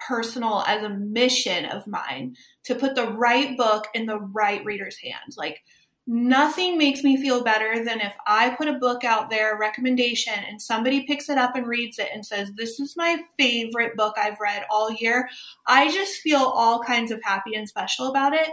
personal 0.00 0.64
as 0.66 0.82
a 0.82 0.88
mission 0.88 1.66
of 1.66 1.86
mine 1.86 2.34
to 2.64 2.74
put 2.74 2.96
the 2.96 3.12
right 3.12 3.56
book 3.56 3.86
in 3.94 4.06
the 4.06 4.18
right 4.18 4.64
reader's 4.64 4.96
hands. 4.98 5.36
Like 5.36 5.62
nothing 6.06 6.76
makes 6.76 7.04
me 7.04 7.22
feel 7.22 7.44
better 7.44 7.84
than 7.84 8.00
if 8.00 8.14
I 8.26 8.50
put 8.50 8.66
a 8.66 8.78
book 8.78 9.04
out 9.04 9.30
there, 9.30 9.56
recommendation, 9.56 10.34
and 10.48 10.60
somebody 10.60 11.06
picks 11.06 11.28
it 11.28 11.38
up 11.38 11.54
and 11.54 11.66
reads 11.66 12.00
it 12.00 12.08
and 12.12 12.26
says, 12.26 12.50
This 12.56 12.80
is 12.80 12.96
my 12.96 13.18
favorite 13.38 13.96
book 13.96 14.16
I've 14.18 14.40
read 14.40 14.64
all 14.70 14.90
year. 14.90 15.28
I 15.68 15.92
just 15.92 16.20
feel 16.20 16.40
all 16.40 16.82
kinds 16.82 17.12
of 17.12 17.22
happy 17.22 17.54
and 17.54 17.68
special 17.68 18.08
about 18.08 18.32
it 18.32 18.48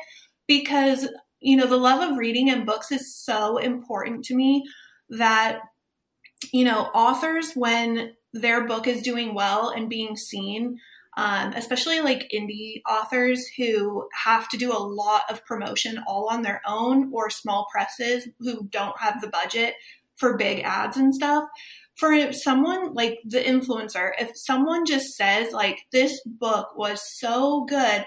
because 0.48 1.08
you 1.40 1.56
know 1.58 1.68
the 1.68 1.78
love 1.78 2.12
of 2.12 2.18
reading 2.18 2.50
and 2.50 2.66
books 2.66 2.92
is 2.92 3.16
so 3.16 3.58
important 3.58 4.26
to 4.26 4.36
me 4.36 4.64
that 5.10 5.62
you 6.52 6.64
know 6.64 6.90
authors 6.94 7.54
when 7.54 8.14
their 8.42 8.66
book 8.66 8.88
is 8.88 9.02
doing 9.02 9.34
well 9.34 9.70
and 9.70 9.90
being 9.90 10.16
seen 10.16 10.80
um, 11.18 11.54
especially 11.54 12.00
like 12.00 12.30
indie 12.32 12.84
authors 12.88 13.48
who 13.58 14.08
have 14.24 14.48
to 14.50 14.58
do 14.58 14.72
a 14.72 14.78
lot 14.78 15.24
of 15.32 15.44
promotion 15.46 16.00
all 16.06 16.30
on 16.30 16.44
their 16.44 16.62
own 16.68 17.12
or 17.12 17.32
small 17.32 17.66
presses 17.72 18.28
who 18.40 18.68
don't 18.68 19.00
have 19.00 19.20
the 19.20 19.28
budget 19.28 19.74
for 20.16 20.38
big 20.38 20.60
ads 20.60 20.96
and 20.96 21.16
stuff 21.16 21.46
for 21.96 22.32
someone 22.32 22.94
like 22.94 23.20
the 23.26 23.40
influencer 23.40 24.12
if 24.20 24.32
someone 24.36 24.86
just 24.86 25.16
says 25.16 25.52
like 25.52 25.80
this 25.92 26.22
book 26.26 26.78
was 26.78 27.02
so 27.02 27.66
good 27.66 28.06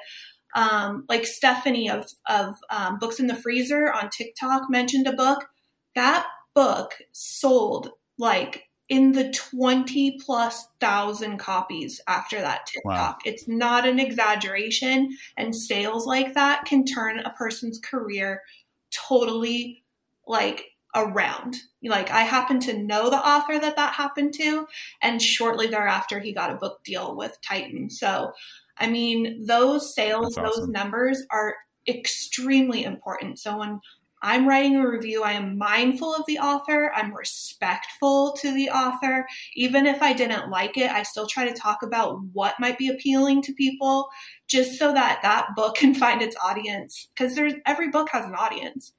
um, 0.54 1.04
like 1.08 1.26
Stephanie 1.26 1.88
of 1.88 2.06
of 2.28 2.56
um, 2.70 2.98
Books 2.98 3.20
in 3.20 3.26
the 3.26 3.36
Freezer 3.36 3.92
on 3.92 4.10
TikTok 4.10 4.68
mentioned 4.68 5.06
a 5.06 5.12
book. 5.12 5.46
That 5.94 6.26
book 6.54 6.94
sold 7.12 7.90
like 8.18 8.64
in 8.90 9.12
the 9.12 9.30
20 9.30 10.18
plus 10.18 10.66
thousand 10.80 11.38
copies 11.38 12.00
after 12.08 12.40
that 12.40 12.66
TikTok. 12.66 12.84
Wow. 12.84 13.16
It's 13.24 13.46
not 13.46 13.86
an 13.86 14.00
exaggeration. 14.00 15.16
And 15.36 15.54
sales 15.54 16.06
like 16.06 16.34
that 16.34 16.64
can 16.64 16.84
turn 16.84 17.20
a 17.20 17.30
person's 17.30 17.78
career 17.78 18.42
totally 18.90 19.84
like 20.26 20.64
around. 20.96 21.56
Like 21.84 22.10
I 22.10 22.22
happen 22.22 22.58
to 22.60 22.76
know 22.76 23.10
the 23.10 23.24
author 23.24 23.60
that 23.60 23.76
that 23.76 23.94
happened 23.94 24.34
to, 24.34 24.66
and 25.00 25.22
shortly 25.22 25.68
thereafter 25.68 26.18
he 26.18 26.32
got 26.32 26.50
a 26.50 26.56
book 26.56 26.82
deal 26.82 27.16
with 27.16 27.38
Titan. 27.42 27.90
So 27.90 28.32
I 28.76 28.88
mean, 28.88 29.46
those 29.46 29.94
sales, 29.94 30.36
awesome. 30.36 30.44
those 30.44 30.68
numbers 30.68 31.22
are 31.30 31.54
extremely 31.86 32.82
important. 32.82 33.38
So 33.38 33.58
when 33.58 33.80
I'm 34.22 34.46
writing 34.46 34.76
a 34.76 34.88
review, 34.88 35.22
I 35.22 35.32
am 35.32 35.56
mindful 35.56 36.14
of 36.14 36.24
the 36.26 36.38
author, 36.38 36.92
I'm 36.94 37.14
respectful 37.14 38.36
to 38.40 38.52
the 38.52 38.68
author. 38.70 39.26
Even 39.54 39.86
if 39.86 40.02
I 40.02 40.12
didn't 40.12 40.50
like 40.50 40.76
it, 40.76 40.90
I 40.90 41.02
still 41.02 41.26
try 41.26 41.48
to 41.48 41.54
talk 41.54 41.82
about 41.82 42.20
what 42.32 42.60
might 42.60 42.78
be 42.78 42.88
appealing 42.88 43.42
to 43.42 43.52
people 43.54 44.08
just 44.46 44.78
so 44.78 44.92
that 44.92 45.20
that 45.22 45.48
book 45.56 45.74
can 45.76 45.94
find 45.94 46.20
its 46.22 46.36
audience 46.42 47.08
because 47.14 47.34
there's 47.34 47.54
every 47.66 47.90
book 47.90 48.08
has 48.12 48.26
an 48.26 48.34
audience. 48.34 48.92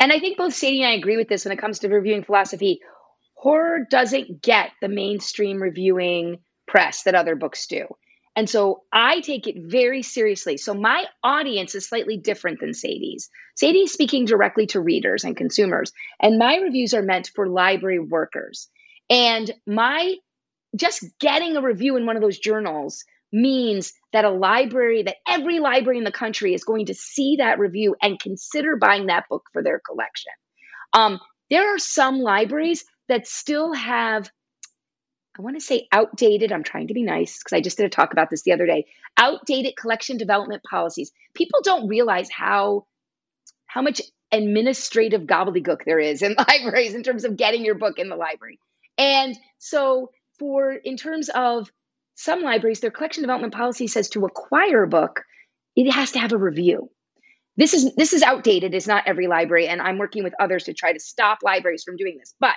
And 0.00 0.12
I 0.12 0.20
think 0.20 0.38
both 0.38 0.54
Sadie 0.54 0.82
and 0.82 0.92
I 0.92 0.94
agree 0.94 1.16
with 1.16 1.28
this 1.28 1.44
when 1.44 1.52
it 1.52 1.60
comes 1.60 1.80
to 1.80 1.88
reviewing 1.88 2.22
philosophy. 2.22 2.80
Horror 3.34 3.86
doesn't 3.90 4.42
get 4.42 4.70
the 4.80 4.88
mainstream 4.88 5.60
reviewing 5.60 6.38
press 6.66 7.02
that 7.02 7.14
other 7.14 7.36
books 7.36 7.66
do. 7.66 7.86
And 8.38 8.48
so 8.48 8.84
I 8.92 9.20
take 9.20 9.48
it 9.48 9.56
very 9.58 10.02
seriously. 10.02 10.58
So 10.58 10.72
my 10.72 11.06
audience 11.24 11.74
is 11.74 11.88
slightly 11.88 12.16
different 12.16 12.60
than 12.60 12.72
Sadie's. 12.72 13.30
Sadie's 13.56 13.90
speaking 13.90 14.26
directly 14.26 14.68
to 14.68 14.80
readers 14.80 15.24
and 15.24 15.36
consumers, 15.36 15.90
and 16.20 16.38
my 16.38 16.58
reviews 16.58 16.94
are 16.94 17.02
meant 17.02 17.32
for 17.34 17.48
library 17.48 17.98
workers. 17.98 18.68
And 19.10 19.50
my 19.66 20.14
just 20.76 21.04
getting 21.18 21.56
a 21.56 21.62
review 21.62 21.96
in 21.96 22.06
one 22.06 22.14
of 22.14 22.22
those 22.22 22.38
journals 22.38 23.04
means 23.32 23.92
that 24.12 24.24
a 24.24 24.30
library, 24.30 25.02
that 25.02 25.16
every 25.26 25.58
library 25.58 25.98
in 25.98 26.04
the 26.04 26.12
country 26.12 26.54
is 26.54 26.62
going 26.62 26.86
to 26.86 26.94
see 26.94 27.38
that 27.38 27.58
review 27.58 27.96
and 28.00 28.20
consider 28.20 28.76
buying 28.76 29.06
that 29.06 29.24
book 29.28 29.46
for 29.52 29.64
their 29.64 29.80
collection. 29.84 30.32
Um, 30.92 31.18
there 31.50 31.74
are 31.74 31.78
some 31.78 32.20
libraries 32.20 32.84
that 33.08 33.26
still 33.26 33.72
have, 33.72 34.30
I 35.38 35.42
want 35.42 35.56
to 35.56 35.64
say 35.64 35.86
outdated, 35.92 36.50
I'm 36.50 36.64
trying 36.64 36.88
to 36.88 36.94
be 36.94 37.04
nice 37.04 37.38
because 37.38 37.56
I 37.56 37.60
just 37.60 37.76
did 37.76 37.86
a 37.86 37.88
talk 37.88 38.12
about 38.12 38.28
this 38.28 38.42
the 38.42 38.52
other 38.52 38.66
day, 38.66 38.86
outdated 39.16 39.76
collection 39.76 40.16
development 40.16 40.62
policies. 40.68 41.12
People 41.34 41.60
don't 41.62 41.88
realize 41.88 42.28
how 42.30 42.86
how 43.66 43.82
much 43.82 44.02
administrative 44.32 45.22
gobbledygook 45.22 45.84
there 45.84 46.00
is 46.00 46.22
in 46.22 46.34
libraries 46.48 46.94
in 46.94 47.02
terms 47.02 47.24
of 47.24 47.36
getting 47.36 47.64
your 47.64 47.76
book 47.76 47.98
in 47.98 48.08
the 48.08 48.16
library. 48.16 48.58
And 48.96 49.38
so 49.58 50.10
for 50.38 50.72
in 50.72 50.96
terms 50.96 51.28
of 51.28 51.70
some 52.16 52.42
libraries, 52.42 52.80
their 52.80 52.90
collection 52.90 53.22
development 53.22 53.54
policy 53.54 53.86
says 53.86 54.08
to 54.10 54.26
acquire 54.26 54.82
a 54.82 54.88
book, 54.88 55.22
it 55.76 55.90
has 55.92 56.12
to 56.12 56.18
have 56.18 56.32
a 56.32 56.38
review. 56.38 56.90
This 57.56 57.74
is 57.74 57.94
this 57.94 58.12
is 58.12 58.22
outdated. 58.22 58.74
It's 58.74 58.88
not 58.88 59.06
every 59.06 59.28
library, 59.28 59.68
and 59.68 59.80
I'm 59.80 59.98
working 59.98 60.24
with 60.24 60.34
others 60.40 60.64
to 60.64 60.74
try 60.74 60.92
to 60.92 61.00
stop 61.00 61.38
libraries 61.42 61.84
from 61.84 61.96
doing 61.96 62.16
this. 62.18 62.34
But 62.40 62.54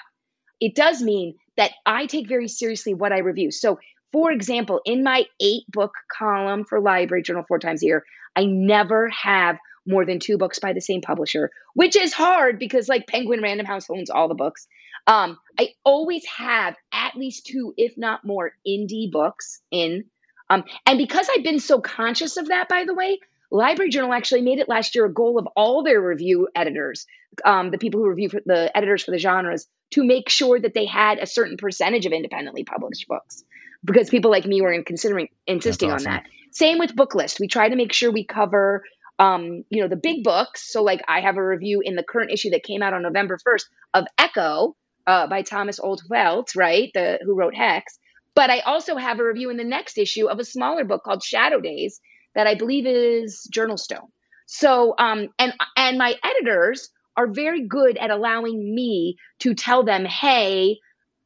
it 0.61 0.75
does 0.75 1.01
mean 1.01 1.35
that 1.57 1.71
I 1.85 2.05
take 2.05 2.29
very 2.29 2.47
seriously 2.47 2.93
what 2.93 3.11
I 3.11 3.17
review. 3.19 3.51
So, 3.51 3.79
for 4.13 4.31
example, 4.31 4.81
in 4.85 5.03
my 5.03 5.25
eight 5.41 5.63
book 5.69 5.91
column 6.17 6.63
for 6.63 6.79
Library 6.79 7.23
Journal 7.23 7.43
four 7.47 7.59
times 7.59 7.83
a 7.83 7.87
year, 7.87 8.05
I 8.35 8.45
never 8.45 9.09
have 9.09 9.57
more 9.87 10.05
than 10.05 10.19
two 10.19 10.37
books 10.37 10.59
by 10.59 10.73
the 10.73 10.81
same 10.81 11.01
publisher, 11.01 11.49
which 11.73 11.95
is 11.95 12.13
hard 12.13 12.59
because 12.59 12.87
like 12.87 13.07
Penguin 13.07 13.41
Random 13.41 13.65
House 13.65 13.87
owns 13.89 14.09
all 14.09 14.27
the 14.27 14.35
books. 14.35 14.67
Um, 15.07 15.39
I 15.59 15.69
always 15.83 16.23
have 16.25 16.75
at 16.93 17.15
least 17.15 17.47
two, 17.47 17.73
if 17.77 17.97
not 17.97 18.23
more, 18.23 18.51
indie 18.67 19.11
books 19.11 19.61
in. 19.71 20.05
Um, 20.49 20.63
and 20.85 20.97
because 20.97 21.27
I've 21.33 21.43
been 21.43 21.59
so 21.59 21.81
conscious 21.81 22.37
of 22.37 22.49
that, 22.49 22.69
by 22.69 22.85
the 22.85 22.93
way, 22.93 23.19
Library 23.49 23.89
Journal 23.89 24.13
actually 24.13 24.41
made 24.41 24.59
it 24.59 24.69
last 24.69 24.95
year 24.95 25.05
a 25.05 25.13
goal 25.13 25.39
of 25.39 25.47
all 25.55 25.83
their 25.83 25.99
review 25.99 26.47
editors, 26.55 27.07
um, 27.43 27.71
the 27.71 27.77
people 27.77 27.99
who 27.99 28.09
review 28.09 28.29
the 28.45 28.75
editors 28.75 29.03
for 29.03 29.11
the 29.11 29.17
genres, 29.17 29.67
to 29.91 30.03
make 30.03 30.29
sure 30.29 30.59
that 30.59 30.73
they 30.73 30.85
had 30.85 31.19
a 31.19 31.25
certain 31.25 31.57
percentage 31.57 32.05
of 32.05 32.13
independently 32.13 32.63
published 32.63 33.07
books. 33.07 33.43
Because 33.83 34.09
people 34.09 34.29
like 34.29 34.45
me 34.45 34.61
were 34.61 34.83
considering 34.83 35.29
insisting 35.47 35.91
awesome. 35.91 36.07
on 36.07 36.13
that. 36.13 36.25
Same 36.51 36.77
with 36.77 36.95
book 36.95 37.13
Booklist. 37.13 37.39
We 37.39 37.47
try 37.47 37.67
to 37.67 37.75
make 37.75 37.93
sure 37.93 38.11
we 38.11 38.25
cover 38.25 38.83
um, 39.21 39.63
you 39.69 39.81
know, 39.81 39.87
the 39.87 39.95
big 39.95 40.23
books. 40.23 40.71
So, 40.71 40.81
like, 40.81 41.01
I 41.07 41.21
have 41.21 41.37
a 41.37 41.45
review 41.45 41.81
in 41.83 41.95
the 41.95 42.03
current 42.03 42.31
issue 42.31 42.49
that 42.51 42.63
came 42.63 42.81
out 42.81 42.93
on 42.93 43.03
November 43.03 43.37
1st 43.37 43.65
of 43.93 44.05
Echo 44.17 44.75
uh, 45.05 45.27
by 45.27 45.43
Thomas 45.43 45.79
Olde 45.79 46.01
Heuvelt, 46.09 46.55
right? 46.55 46.89
The 46.93 47.19
who 47.23 47.35
wrote 47.35 47.53
Hex. 47.53 47.99
But 48.33 48.49
I 48.49 48.61
also 48.61 48.95
have 48.95 49.19
a 49.19 49.23
review 49.23 49.51
in 49.51 49.57
the 49.57 49.63
next 49.63 49.99
issue 49.99 50.27
of 50.27 50.39
a 50.39 50.45
smaller 50.45 50.85
book 50.85 51.03
called 51.03 51.21
Shadow 51.21 51.59
Days 51.59 52.01
that 52.33 52.47
I 52.47 52.55
believe 52.55 52.87
is 52.87 53.47
JournalStone. 53.53 54.07
So, 54.47 54.95
um, 54.97 55.27
and 55.37 55.53
and 55.77 55.97
my 55.99 56.15
editors 56.23 56.89
are 57.21 57.27
very 57.27 57.67
good 57.67 57.97
at 57.97 58.11
allowing 58.11 58.73
me 58.73 59.17
to 59.39 59.53
tell 59.53 59.83
them, 59.83 60.05
hey, 60.05 60.79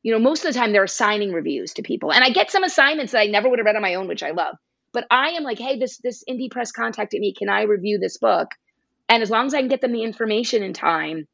you 0.03 0.11
know, 0.11 0.19
most 0.19 0.45
of 0.45 0.53
the 0.53 0.59
time 0.59 0.71
they're 0.71 0.83
assigning 0.83 1.31
reviews 1.31 1.73
to 1.73 1.81
people, 1.81 2.11
and 2.11 2.23
I 2.23 2.29
get 2.29 2.51
some 2.51 2.63
assignments 2.63 3.13
that 3.13 3.21
I 3.21 3.25
never 3.25 3.49
would 3.49 3.59
have 3.59 3.65
read 3.65 3.75
on 3.75 3.81
my 3.81 3.95
own, 3.95 4.07
which 4.07 4.23
I 4.23 4.31
love. 4.31 4.55
But 4.93 5.07
I 5.09 5.29
am 5.31 5.43
like, 5.43 5.59
hey, 5.59 5.79
this 5.79 5.97
this 5.97 6.23
indie 6.29 6.51
press 6.51 6.71
contacted 6.71 7.19
me. 7.19 7.33
Can 7.33 7.49
I 7.49 7.63
review 7.63 7.97
this 7.99 8.17
book? 8.17 8.49
And 9.09 9.23
as 9.23 9.29
long 9.29 9.47
as 9.47 9.53
I 9.53 9.59
can 9.59 9.67
get 9.67 9.81
them 9.81 9.91
the 9.91 10.03
information 10.03 10.63
in 10.63 10.73
time 10.73 11.27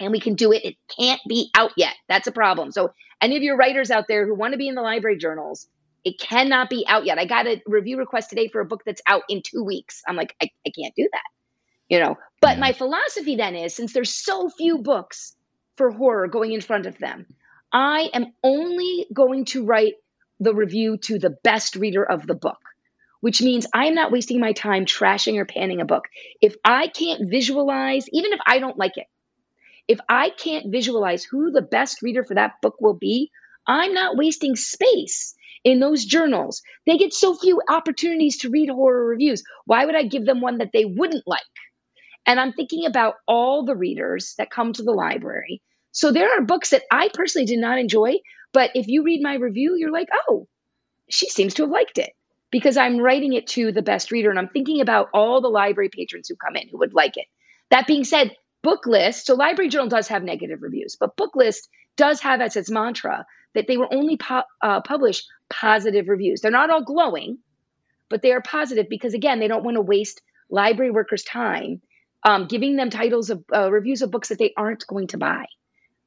and 0.00 0.12
we 0.12 0.20
can 0.20 0.34
do 0.34 0.52
it, 0.52 0.64
it 0.64 0.76
can't 0.98 1.20
be 1.28 1.50
out 1.54 1.72
yet. 1.76 1.94
That's 2.08 2.26
a 2.26 2.32
problem. 2.32 2.72
So 2.72 2.92
any 3.20 3.36
of 3.36 3.42
your 3.42 3.56
writers 3.56 3.90
out 3.90 4.06
there 4.08 4.26
who 4.26 4.34
want 4.34 4.52
to 4.52 4.58
be 4.58 4.68
in 4.68 4.74
the 4.74 4.82
library 4.82 5.18
journals, 5.18 5.66
it 6.04 6.18
cannot 6.20 6.70
be 6.70 6.84
out 6.88 7.04
yet. 7.04 7.18
I 7.18 7.26
got 7.26 7.46
a 7.46 7.60
review 7.66 7.98
request 7.98 8.30
today 8.30 8.48
for 8.48 8.60
a 8.60 8.64
book 8.64 8.82
that's 8.86 9.02
out 9.06 9.22
in 9.28 9.42
two 9.42 9.64
weeks. 9.64 10.02
I'm 10.06 10.16
like, 10.16 10.34
I, 10.40 10.50
I 10.66 10.70
can't 10.70 10.94
do 10.94 11.08
that. 11.12 11.37
You 11.88 12.00
know, 12.00 12.18
but 12.40 12.56
yeah. 12.56 12.60
my 12.60 12.72
philosophy 12.72 13.36
then 13.36 13.56
is 13.56 13.74
since 13.74 13.92
there's 13.92 14.12
so 14.12 14.50
few 14.50 14.78
books 14.78 15.34
for 15.76 15.90
horror 15.90 16.28
going 16.28 16.52
in 16.52 16.60
front 16.60 16.86
of 16.86 16.98
them, 16.98 17.26
I 17.72 18.10
am 18.12 18.32
only 18.42 19.06
going 19.12 19.46
to 19.46 19.64
write 19.64 19.94
the 20.40 20.54
review 20.54 20.98
to 20.98 21.18
the 21.18 21.30
best 21.30 21.76
reader 21.76 22.04
of 22.04 22.26
the 22.26 22.34
book 22.34 22.58
which 23.20 23.42
means 23.42 23.66
I'm 23.72 23.94
not 23.94 24.12
wasting 24.12 24.40
my 24.40 24.52
time 24.52 24.84
trashing 24.84 25.38
or 25.38 25.44
panning 25.44 25.80
a 25.80 25.84
book. 25.84 26.04
If 26.40 26.56
I 26.64 26.88
can't 26.88 27.28
visualize, 27.28 28.06
even 28.12 28.32
if 28.32 28.40
I 28.46 28.58
don't 28.58 28.78
like 28.78 28.96
it, 28.96 29.06
if 29.88 29.98
I 30.08 30.30
can't 30.30 30.70
visualize 30.70 31.24
who 31.24 31.50
the 31.50 31.62
best 31.62 32.02
reader 32.02 32.22
for 32.22 32.34
that 32.34 32.60
book 32.62 32.76
will 32.80 32.94
be, 32.94 33.30
I'm 33.66 33.94
not 33.94 34.16
wasting 34.16 34.54
space 34.54 35.34
in 35.64 35.80
those 35.80 36.04
journals. 36.04 36.62
They 36.86 36.98
get 36.98 37.12
so 37.12 37.34
few 37.34 37.60
opportunities 37.68 38.38
to 38.38 38.50
read 38.50 38.68
horror 38.68 39.04
reviews. 39.06 39.42
Why 39.64 39.84
would 39.84 39.96
I 39.96 40.04
give 40.04 40.24
them 40.24 40.40
one 40.40 40.58
that 40.58 40.70
they 40.72 40.84
wouldn't 40.84 41.26
like? 41.26 41.40
And 42.28 42.38
I'm 42.38 42.52
thinking 42.52 42.84
about 42.84 43.14
all 43.26 43.64
the 43.64 43.74
readers 43.74 44.34
that 44.36 44.50
come 44.50 44.74
to 44.74 44.82
the 44.82 44.92
library. 44.92 45.62
So 45.92 46.12
there 46.12 46.30
are 46.30 46.42
books 46.42 46.70
that 46.70 46.82
I 46.92 47.08
personally 47.14 47.46
did 47.46 47.58
not 47.58 47.78
enjoy, 47.78 48.16
but 48.52 48.70
if 48.74 48.86
you 48.86 49.02
read 49.02 49.22
my 49.22 49.34
review, 49.36 49.76
you're 49.76 49.90
like, 49.90 50.08
oh, 50.28 50.46
she 51.08 51.30
seems 51.30 51.54
to 51.54 51.62
have 51.62 51.70
liked 51.70 51.96
it 51.96 52.10
because 52.50 52.76
I'm 52.76 52.98
writing 52.98 53.32
it 53.32 53.46
to 53.48 53.72
the 53.72 53.80
best 53.80 54.12
reader 54.12 54.28
and 54.28 54.38
I'm 54.38 54.50
thinking 54.50 54.82
about 54.82 55.08
all 55.14 55.40
the 55.40 55.48
library 55.48 55.88
patrons 55.88 56.28
who 56.28 56.36
come 56.36 56.54
in 56.54 56.68
who 56.68 56.76
would 56.80 56.92
like 56.92 57.16
it. 57.16 57.24
That 57.70 57.86
being 57.86 58.04
said, 58.04 58.36
Booklist, 58.62 59.24
so 59.24 59.34
Library 59.34 59.70
Journal 59.70 59.88
does 59.88 60.08
have 60.08 60.22
negative 60.22 60.60
reviews, 60.60 60.98
but 61.00 61.16
Booklist 61.16 61.66
does 61.96 62.20
have 62.20 62.42
as 62.42 62.56
its 62.56 62.70
mantra 62.70 63.24
that 63.54 63.68
they 63.68 63.78
will 63.78 63.88
only 63.90 64.18
po- 64.18 64.42
uh, 64.60 64.82
publish 64.82 65.24
positive 65.48 66.08
reviews. 66.08 66.42
They're 66.42 66.50
not 66.50 66.68
all 66.68 66.84
glowing, 66.84 67.38
but 68.10 68.20
they 68.20 68.32
are 68.32 68.42
positive 68.42 68.86
because, 68.90 69.14
again, 69.14 69.40
they 69.40 69.48
don't 69.48 69.64
want 69.64 69.76
to 69.76 69.80
waste 69.80 70.20
library 70.50 70.90
workers' 70.90 71.24
time 71.24 71.80
um, 72.24 72.46
giving 72.46 72.76
them 72.76 72.90
titles 72.90 73.30
of 73.30 73.44
uh, 73.54 73.70
reviews 73.70 74.02
of 74.02 74.10
books 74.10 74.28
that 74.28 74.38
they 74.38 74.52
aren't 74.56 74.86
going 74.86 75.08
to 75.08 75.18
buy. 75.18 75.44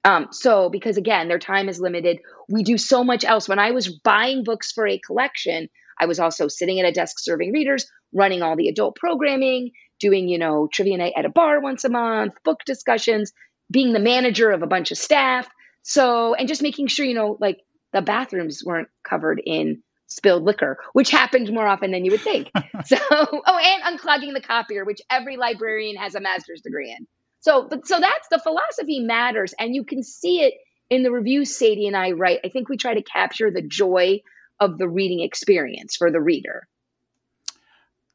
Um, 0.04 0.28
so, 0.32 0.70
because 0.70 0.98
again, 0.98 1.28
their 1.28 1.40
time 1.40 1.70
is 1.70 1.80
limited, 1.80 2.20
we 2.50 2.64
do 2.64 2.78
so 2.78 3.04
much 3.04 3.24
else. 3.24 3.48
When 3.48 3.60
I 3.60 3.72
was 3.72 3.88
buying 3.88 4.44
books 4.44 4.72
for 4.72 4.88
a 4.88 5.00
collection, 5.00 5.70
I 6.00 6.06
was 6.06 6.20
also 6.20 6.48
sitting 6.48 6.80
at 6.80 6.88
a 6.88 6.92
desk 6.92 7.18
serving 7.20 7.52
readers, 7.52 7.86
running 8.12 8.42
all 8.42 8.56
the 8.56 8.68
adult 8.68 8.96
programming, 8.96 9.72
doing, 10.00 10.28
you 10.28 10.40
know, 10.40 10.68
trivia 10.74 10.98
night 10.98 11.14
at 11.16 11.26
a 11.26 11.30
bar 11.30 11.62
once 11.62 11.84
a 11.84 11.90
month, 11.90 12.34
book 12.44 12.62
discussions, 12.66 13.32
being 13.70 13.94
the 13.94 14.00
manager 14.00 14.50
of 14.50 14.64
a 14.64 14.68
bunch 14.68 14.92
of 14.92 14.98
staff. 14.98 15.48
So, 15.84 16.34
and 16.34 16.48
just 16.48 16.64
making 16.64 16.88
sure, 16.88 17.06
you 17.06 17.14
know, 17.14 17.38
like 17.40 17.60
the 17.94 18.02
bathrooms 18.02 18.64
weren't 18.66 18.90
covered 19.08 19.42
in 19.46 19.84
spilled 20.12 20.44
liquor, 20.44 20.78
which 20.94 21.10
happened 21.10 21.52
more 21.52 21.66
often 21.66 21.92
than 21.92 22.04
you 22.04 22.12
would 22.12 22.22
think. 22.22 22.52
so, 22.86 22.98
oh, 23.12 23.58
and 23.58 24.00
unclogging 24.00 24.34
the 24.34 24.42
copier, 24.42 24.84
which 24.84 25.02
every 25.10 25.38
librarian 25.38 25.96
has 25.96 26.16
a 26.16 26.20
master's 26.20 26.62
degree 26.62 26.92
in. 26.92 27.08
So, 27.40 27.68
but 27.68 27.88
so 27.88 28.00
that's 28.00 28.28
the 28.30 28.40
philosophy 28.40 29.00
matters, 29.00 29.54
and 29.58 29.74
you 29.74 29.84
can 29.84 30.04
see 30.04 30.42
it 30.42 30.54
in 30.90 31.04
the 31.04 31.12
reviews 31.12 31.56
Sadie 31.56 31.88
and 31.88 31.96
I 31.96 32.12
write. 32.12 32.42
I 32.44 32.50
think 32.50 32.70
we 32.70 32.78
try 32.78 32.94
to 32.94 33.02
capture 33.02 33.50
the 33.50 33.62
joy 33.62 34.22
of 34.60 34.78
the 34.78 34.88
reading 34.88 35.22
experience 35.22 35.96
for 35.96 36.12
the 36.12 36.22
reader. 36.22 36.68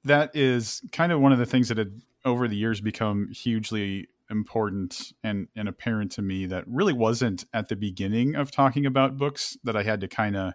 That 0.04 0.36
is 0.36 0.82
kind 0.92 1.10
of 1.10 1.20
one 1.20 1.32
of 1.32 1.38
the 1.38 1.46
things 1.46 1.68
that 1.68 1.78
had 1.78 2.00
over 2.24 2.46
the 2.46 2.56
years 2.56 2.80
become 2.80 3.32
hugely 3.32 4.08
important 4.30 5.12
and, 5.24 5.48
and 5.56 5.68
apparent 5.68 6.12
to 6.12 6.22
me 6.22 6.46
that 6.46 6.64
really 6.66 6.92
wasn't 6.92 7.44
at 7.54 7.68
the 7.68 7.76
beginning 7.76 8.36
of 8.36 8.50
talking 8.50 8.86
about 8.86 9.16
books 9.16 9.56
that 9.64 9.76
I 9.76 9.82
had 9.82 10.00
to 10.02 10.08
kind 10.08 10.36
of 10.36 10.52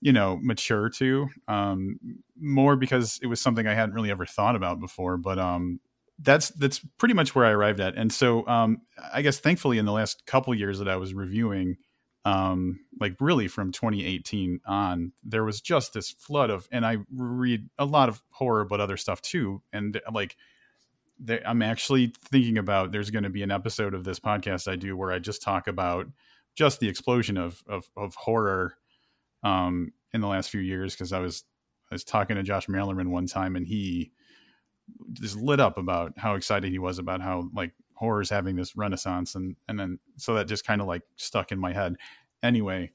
you 0.00 0.12
know 0.12 0.38
mature 0.42 0.88
to 0.88 1.28
um 1.48 1.98
more 2.40 2.76
because 2.76 3.18
it 3.22 3.26
was 3.26 3.40
something 3.40 3.66
i 3.66 3.74
hadn't 3.74 3.94
really 3.94 4.10
ever 4.10 4.26
thought 4.26 4.56
about 4.56 4.80
before 4.80 5.16
but 5.16 5.38
um 5.38 5.80
that's 6.22 6.50
that's 6.50 6.80
pretty 6.98 7.14
much 7.14 7.34
where 7.34 7.46
i 7.46 7.50
arrived 7.50 7.80
at. 7.80 7.96
And 7.96 8.12
so 8.12 8.46
um 8.46 8.82
i 9.12 9.22
guess 9.22 9.38
thankfully 9.38 9.78
in 9.78 9.86
the 9.86 9.92
last 9.92 10.26
couple 10.26 10.54
years 10.54 10.78
that 10.78 10.88
i 10.88 10.96
was 10.96 11.14
reviewing 11.14 11.76
um 12.24 12.80
like 13.00 13.16
really 13.20 13.48
from 13.48 13.72
2018 13.72 14.60
on 14.66 15.12
there 15.24 15.44
was 15.44 15.60
just 15.60 15.94
this 15.94 16.10
flood 16.10 16.50
of 16.50 16.68
and 16.70 16.84
i 16.84 16.98
read 17.14 17.68
a 17.78 17.84
lot 17.86 18.08
of 18.10 18.22
horror 18.30 18.64
but 18.64 18.80
other 18.80 18.96
stuff 18.96 19.22
too. 19.22 19.62
And 19.72 20.00
like 20.12 20.36
i'm 21.46 21.62
actually 21.62 22.12
thinking 22.24 22.58
about 22.58 22.92
there's 22.92 23.10
going 23.10 23.24
to 23.24 23.30
be 23.30 23.42
an 23.42 23.50
episode 23.50 23.94
of 23.94 24.04
this 24.04 24.20
podcast 24.20 24.70
i 24.70 24.76
do 24.76 24.96
where 24.96 25.12
i 25.12 25.18
just 25.18 25.42
talk 25.42 25.68
about 25.68 26.06
just 26.54 26.80
the 26.80 26.88
explosion 26.88 27.36
of 27.36 27.62
of, 27.66 27.90
of 27.96 28.14
horror 28.14 28.74
um 29.42 29.92
in 30.12 30.20
the 30.20 30.26
last 30.26 30.50
few 30.50 30.60
years 30.60 30.94
because 30.94 31.12
i 31.12 31.18
was 31.18 31.44
i 31.90 31.94
was 31.94 32.04
talking 32.04 32.36
to 32.36 32.42
josh 32.42 32.66
Malerman 32.66 33.08
one 33.08 33.26
time 33.26 33.56
and 33.56 33.66
he 33.66 34.10
just 35.12 35.36
lit 35.36 35.60
up 35.60 35.78
about 35.78 36.12
how 36.16 36.34
excited 36.34 36.70
he 36.70 36.78
was 36.78 36.98
about 36.98 37.20
how 37.20 37.48
like 37.54 37.72
horror 37.94 38.20
is 38.20 38.30
having 38.30 38.56
this 38.56 38.76
renaissance 38.76 39.34
and 39.34 39.56
and 39.68 39.78
then 39.78 39.98
so 40.16 40.34
that 40.34 40.48
just 40.48 40.66
kind 40.66 40.80
of 40.80 40.86
like 40.86 41.02
stuck 41.16 41.52
in 41.52 41.58
my 41.58 41.72
head 41.72 41.96
anyway 42.42 42.90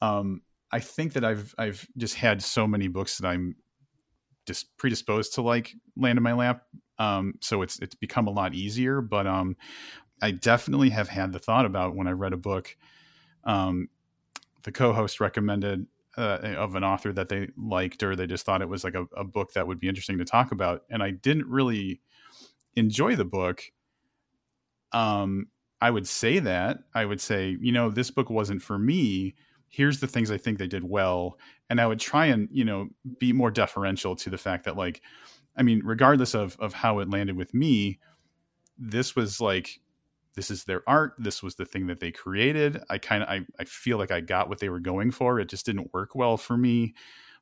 um 0.00 0.40
I 0.74 0.80
think 0.80 1.12
that 1.12 1.24
I've 1.24 1.54
I've 1.56 1.86
just 1.96 2.16
had 2.16 2.42
so 2.42 2.66
many 2.66 2.88
books 2.88 3.18
that 3.18 3.28
I'm 3.28 3.54
just 4.44 4.76
predisposed 4.76 5.34
to 5.34 5.42
like 5.42 5.72
land 5.96 6.16
in 6.16 6.22
my 6.24 6.32
lap. 6.32 6.62
Um, 6.98 7.34
so 7.40 7.62
it's 7.62 7.78
it's 7.78 7.94
become 7.94 8.26
a 8.26 8.32
lot 8.32 8.54
easier. 8.54 9.00
But 9.00 9.28
um, 9.28 9.56
I 10.20 10.32
definitely 10.32 10.90
have 10.90 11.08
had 11.08 11.32
the 11.32 11.38
thought 11.38 11.64
about 11.64 11.94
when 11.94 12.08
I 12.08 12.10
read 12.10 12.32
a 12.32 12.36
book. 12.36 12.76
Um, 13.44 13.88
the 14.64 14.72
co-host 14.72 15.20
recommended 15.20 15.86
uh, 16.16 16.38
of 16.56 16.74
an 16.74 16.84
author 16.84 17.12
that 17.12 17.28
they 17.28 17.48
liked 17.56 18.02
or 18.02 18.14
they 18.16 18.26
just 18.26 18.44
thought 18.46 18.62
it 18.62 18.68
was 18.68 18.84
like 18.84 18.94
a, 18.94 19.06
a 19.16 19.24
book 19.24 19.52
that 19.52 19.66
would 19.66 19.80
be 19.80 19.88
interesting 19.88 20.18
to 20.18 20.24
talk 20.24 20.52
about, 20.52 20.82
and 20.90 21.02
I 21.02 21.10
didn't 21.10 21.46
really 21.46 22.00
enjoy 22.76 23.16
the 23.16 23.24
book. 23.24 23.62
Um, 24.92 25.48
I 25.80 25.90
would 25.90 26.06
say 26.06 26.38
that 26.38 26.78
I 26.94 27.04
would 27.04 27.20
say, 27.20 27.56
you 27.60 27.72
know, 27.72 27.90
this 27.90 28.10
book 28.10 28.30
wasn't 28.30 28.62
for 28.62 28.78
me. 28.78 29.34
Here's 29.68 30.00
the 30.00 30.06
things 30.06 30.30
I 30.30 30.38
think 30.38 30.58
they 30.58 30.68
did 30.68 30.84
well, 30.84 31.38
and 31.68 31.80
I 31.80 31.86
would 31.86 32.00
try 32.00 32.26
and 32.26 32.48
you 32.52 32.64
know 32.64 32.88
be 33.18 33.32
more 33.32 33.50
deferential 33.50 34.16
to 34.16 34.30
the 34.30 34.38
fact 34.38 34.64
that 34.64 34.76
like, 34.76 35.02
I 35.56 35.62
mean, 35.62 35.82
regardless 35.84 36.34
of 36.34 36.56
of 36.60 36.72
how 36.72 37.00
it 37.00 37.10
landed 37.10 37.36
with 37.36 37.52
me, 37.52 37.98
this 38.78 39.16
was 39.16 39.40
like 39.40 39.80
this 40.34 40.50
is 40.50 40.64
their 40.64 40.82
art 40.86 41.14
this 41.18 41.42
was 41.42 41.54
the 41.54 41.64
thing 41.64 41.86
that 41.86 42.00
they 42.00 42.10
created. 42.10 42.80
I 42.90 42.98
kind 42.98 43.22
of 43.22 43.28
I, 43.28 43.46
I 43.58 43.64
feel 43.64 43.98
like 43.98 44.10
i 44.10 44.20
got 44.20 44.48
what 44.48 44.58
they 44.58 44.68
were 44.68 44.80
going 44.80 45.10
for 45.10 45.38
it 45.40 45.48
just 45.48 45.66
didn't 45.66 45.92
work 45.92 46.14
well 46.14 46.36
for 46.36 46.56
me. 46.56 46.94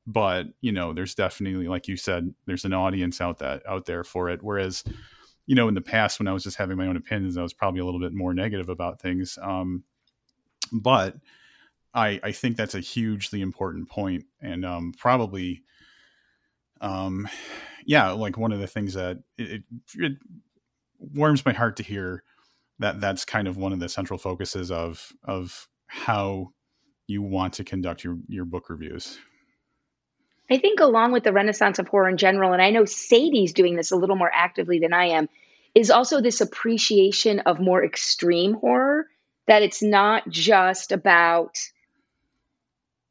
But 0.06 0.48
you 0.60 0.72
know 0.72 0.92
there's 0.92 1.14
definitely 1.14 1.68
like 1.68 1.88
you 1.88 1.96
said 1.96 2.34
there's 2.46 2.64
an 2.64 2.74
audience 2.74 3.20
out 3.20 3.38
that 3.38 3.62
out 3.66 3.86
there 3.86 4.04
for 4.04 4.28
it. 4.28 4.42
Whereas 4.42 4.84
you 5.46 5.54
know 5.54 5.68
in 5.68 5.74
the 5.74 5.80
past 5.80 6.18
when 6.18 6.28
i 6.28 6.32
was 6.32 6.44
just 6.44 6.56
having 6.56 6.76
my 6.76 6.86
own 6.86 6.96
opinions 6.96 7.36
i 7.36 7.42
was 7.42 7.52
probably 7.52 7.80
a 7.80 7.84
little 7.84 8.00
bit 8.00 8.12
more 8.12 8.34
negative 8.34 8.68
about 8.68 9.00
things. 9.00 9.38
Um 9.40 9.84
but 10.72 11.16
i 11.94 12.20
i 12.22 12.32
think 12.32 12.56
that's 12.56 12.74
a 12.74 12.80
hugely 12.80 13.40
important 13.40 13.88
point 13.88 14.24
and 14.40 14.64
um 14.64 14.92
probably 14.96 15.62
um 16.80 17.28
yeah 17.84 18.10
like 18.10 18.38
one 18.38 18.52
of 18.52 18.60
the 18.60 18.66
things 18.66 18.94
that 18.94 19.18
it, 19.36 19.50
it, 19.50 19.62
it 19.96 20.12
warms 20.98 21.44
my 21.44 21.52
heart 21.52 21.76
to 21.76 21.82
hear 21.82 22.22
that 22.82 23.00
that's 23.00 23.24
kind 23.24 23.48
of 23.48 23.56
one 23.56 23.72
of 23.72 23.80
the 23.80 23.88
central 23.88 24.18
focuses 24.18 24.70
of 24.70 25.12
of 25.24 25.68
how 25.86 26.52
you 27.06 27.22
want 27.22 27.54
to 27.54 27.64
conduct 27.64 28.04
your 28.04 28.18
your 28.28 28.44
book 28.44 28.68
reviews. 28.70 29.18
I 30.50 30.58
think 30.58 30.80
along 30.80 31.12
with 31.12 31.24
the 31.24 31.32
renaissance 31.32 31.78
of 31.78 31.88
horror 31.88 32.08
in 32.08 32.16
general, 32.16 32.52
and 32.52 32.60
I 32.60 32.70
know 32.70 32.84
Sadie's 32.84 33.52
doing 33.52 33.76
this 33.76 33.90
a 33.90 33.96
little 33.96 34.16
more 34.16 34.30
actively 34.32 34.80
than 34.80 34.92
I 34.92 35.06
am, 35.06 35.28
is 35.74 35.90
also 35.90 36.20
this 36.20 36.40
appreciation 36.40 37.40
of 37.40 37.60
more 37.60 37.84
extreme 37.84 38.54
horror. 38.54 39.06
That 39.48 39.62
it's 39.62 39.82
not 39.82 40.28
just 40.28 40.92
about 40.92 41.58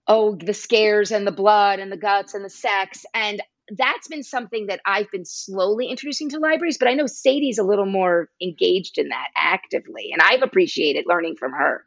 oh 0.07 0.35
the 0.35 0.53
scares 0.53 1.11
and 1.11 1.27
the 1.27 1.31
blood 1.31 1.79
and 1.79 1.91
the 1.91 1.97
guts 1.97 2.33
and 2.33 2.43
the 2.43 2.49
sex 2.49 3.05
and 3.13 3.41
that's 3.77 4.07
been 4.07 4.23
something 4.23 4.67
that 4.67 4.81
I've 4.85 5.09
been 5.11 5.25
slowly 5.25 5.87
introducing 5.87 6.29
to 6.29 6.39
libraries, 6.39 6.77
but 6.77 6.87
I 6.87 6.93
know 6.93 7.07
Sadie's 7.07 7.57
a 7.57 7.63
little 7.63 7.85
more 7.85 8.29
engaged 8.41 8.97
in 8.97 9.09
that 9.09 9.29
actively, 9.35 10.09
and 10.11 10.21
I've 10.21 10.41
appreciated 10.41 11.05
learning 11.07 11.35
from 11.37 11.53
her. 11.53 11.85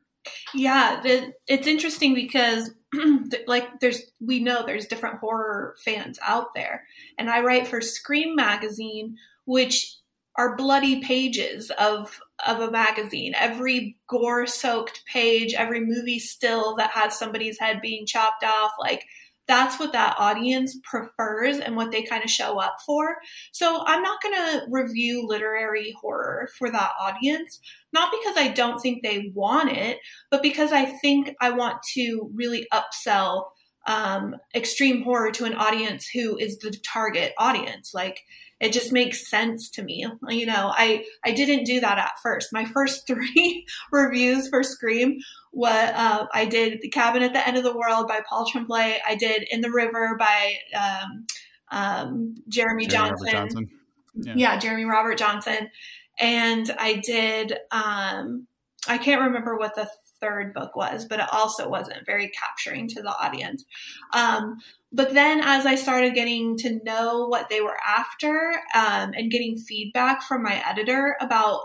Yeah, 0.55 1.03
it's 1.05 1.67
interesting 1.67 2.15
because 2.15 2.71
like 3.47 3.81
there's 3.81 4.03
we 4.21 4.41
know 4.41 4.65
there's 4.65 4.87
different 4.87 5.19
horror 5.19 5.77
fans 5.85 6.19
out 6.23 6.55
there, 6.55 6.85
and 7.19 7.29
I 7.29 7.41
write 7.41 7.69
for 7.69 7.81
Scream 7.81 8.35
magazine, 8.35 9.17
which 9.45 9.99
are 10.37 10.57
bloody 10.57 11.01
pages 11.01 11.71
of 11.79 12.21
of 12.47 12.61
a 12.61 12.71
magazine. 12.71 13.35
Every 13.37 13.99
gore 14.09 14.47
soaked 14.47 15.03
page, 15.07 15.55
every 15.55 15.81
movie 15.81 16.19
still 16.19 16.75
that 16.77 16.91
has 16.93 17.19
somebody's 17.19 17.59
head 17.59 17.81
being 17.81 18.07
chopped 18.07 18.45
off, 18.45 18.73
like 18.81 19.05
that's 19.47 19.79
what 19.79 19.93
that 19.93 20.17
audience 20.19 20.77
prefers 20.85 21.59
and 21.59 21.77
what 21.77 21.91
they 21.91 22.03
kind 22.03 22.25
of 22.25 22.31
show 22.31 22.59
up 22.59 22.77
for. 22.85 23.17
So 23.53 23.83
I'm 23.87 24.03
not 24.03 24.23
going 24.23 24.35
to 24.35 24.67
review 24.71 25.27
literary 25.27 25.95
horror 26.01 26.49
for 26.59 26.71
that 26.71 26.93
audience, 27.01 27.61
not 27.93 28.13
because 28.13 28.37
I 28.37 28.49
don't 28.49 28.81
think 28.81 29.03
they 29.03 29.33
want 29.35 29.71
it, 29.71 29.99
but 30.31 30.43
because 30.43 30.73
I 30.73 30.87
think 30.87 31.35
I 31.41 31.51
want 31.51 31.83
to 31.95 32.31
really 32.35 32.67
upsell 32.73 33.47
um, 33.87 34.37
extreme 34.55 35.03
horror 35.03 35.31
to 35.33 35.45
an 35.45 35.55
audience 35.55 36.09
who 36.09 36.39
is 36.39 36.59
the 36.59 36.75
target 36.85 37.35
audience. 37.39 37.93
Like, 37.93 38.21
it 38.61 38.73
just 38.73 38.93
makes 38.93 39.29
sense 39.29 39.69
to 39.71 39.83
me. 39.83 40.07
You 40.29 40.47
know, 40.47 40.73
I 40.75 41.05
I 41.25 41.33
didn't 41.33 41.65
do 41.65 41.81
that 41.81 41.99
at 41.99 42.13
first. 42.23 42.53
My 42.53 42.65
first 42.65 43.07
three 43.07 43.67
reviews 43.93 44.49
for 44.49 44.63
Scream, 44.63 45.19
what 45.55 45.95
uh, 45.95 46.27
I 46.35 46.45
did, 46.45 46.81
"The 46.83 46.91
Cabin 46.91 47.23
at 47.23 47.33
the 47.33 47.47
End 47.47 47.57
of 47.57 47.65
the 47.65 47.77
World" 47.77 48.09
by 48.09 48.21
Paul 48.29 48.47
Tremblay. 48.47 48.99
I 49.07 49.15
did 49.15 49.47
"In 49.51 49.61
the 49.61 49.71
River" 49.71 50.17
by 50.19 50.57
um, 50.77 51.27
um, 51.71 52.35
Jeremy, 52.49 52.87
Jeremy 52.87 52.87
Johnson. 52.87 53.33
Johnson. 53.33 53.71
Yeah. 54.15 54.35
yeah. 54.37 54.59
Jeremy 54.59 54.85
Robert 54.85 55.17
Johnson, 55.17 55.71
and 56.19 56.75
I 56.79 56.95
did. 56.95 57.57
Um, 57.71 58.47
I 58.87 58.99
can't 58.99 59.23
remember 59.23 59.57
what 59.57 59.77
the 59.77 59.89
third 60.21 60.55
book 60.55 60.75
was, 60.75 61.07
but 61.07 61.21
it 61.21 61.29
also 61.33 61.69
wasn't 61.69 62.07
very 62.07 62.29
capturing 62.31 62.89
to 62.89 63.03
the 63.03 63.15
audience. 63.17 63.65
Um, 64.13 64.59
but 64.93 65.13
then 65.15 65.41
as 65.41 65.67
I 65.67 65.75
started 65.75 66.15
getting 66.15 66.57
to 66.59 66.81
know 66.85 67.27
what 67.29 67.49
they 67.49 67.61
were 67.61 67.77
after 67.87 68.55
um, 68.75 69.13
and 69.15 69.31
getting 69.31 69.57
feedback 69.57 70.23
from 70.23 70.43
my 70.43 70.63
editor 70.69 71.17
about 71.21 71.61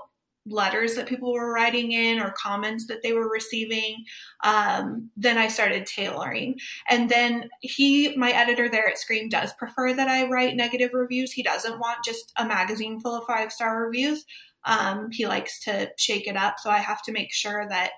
letters 0.46 0.96
that 0.96 1.08
people 1.08 1.34
were 1.34 1.52
writing 1.52 1.92
in 1.92 2.20
or 2.20 2.32
comments 2.32 2.88
that 2.88 3.04
they 3.04 3.14
were 3.14 3.30
receiving 3.30 4.04
um, 4.44 5.10
then 5.16 5.38
i 5.38 5.48
started 5.48 5.86
tailoring 5.86 6.58
and 6.90 7.10
then 7.10 7.50
he 7.62 8.16
my 8.16 8.32
editor 8.32 8.70
there 8.70 8.88
at 8.88 8.98
scream 8.98 9.30
does 9.30 9.54
prefer 9.54 9.94
that 9.94 10.08
i 10.08 10.28
write 10.28 10.56
negative 10.56 10.92
reviews 10.94 11.32
he 11.32 11.44
doesn't 11.44 11.80
want 11.80 12.04
just 12.04 12.32
a 12.38 12.46
magazine 12.46 13.00
full 13.00 13.16
of 13.16 13.26
five 13.28 13.52
star 13.52 13.86
reviews 13.86 14.26
um, 14.66 15.10
he 15.12 15.26
likes 15.26 15.60
to 15.62 15.90
shake 15.98 16.28
it 16.28 16.36
up 16.36 16.56
so 16.60 16.70
i 16.70 16.80
have 16.80 17.02
to 17.04 17.12
make 17.12 17.34
sure 17.34 17.68
that 17.70 17.92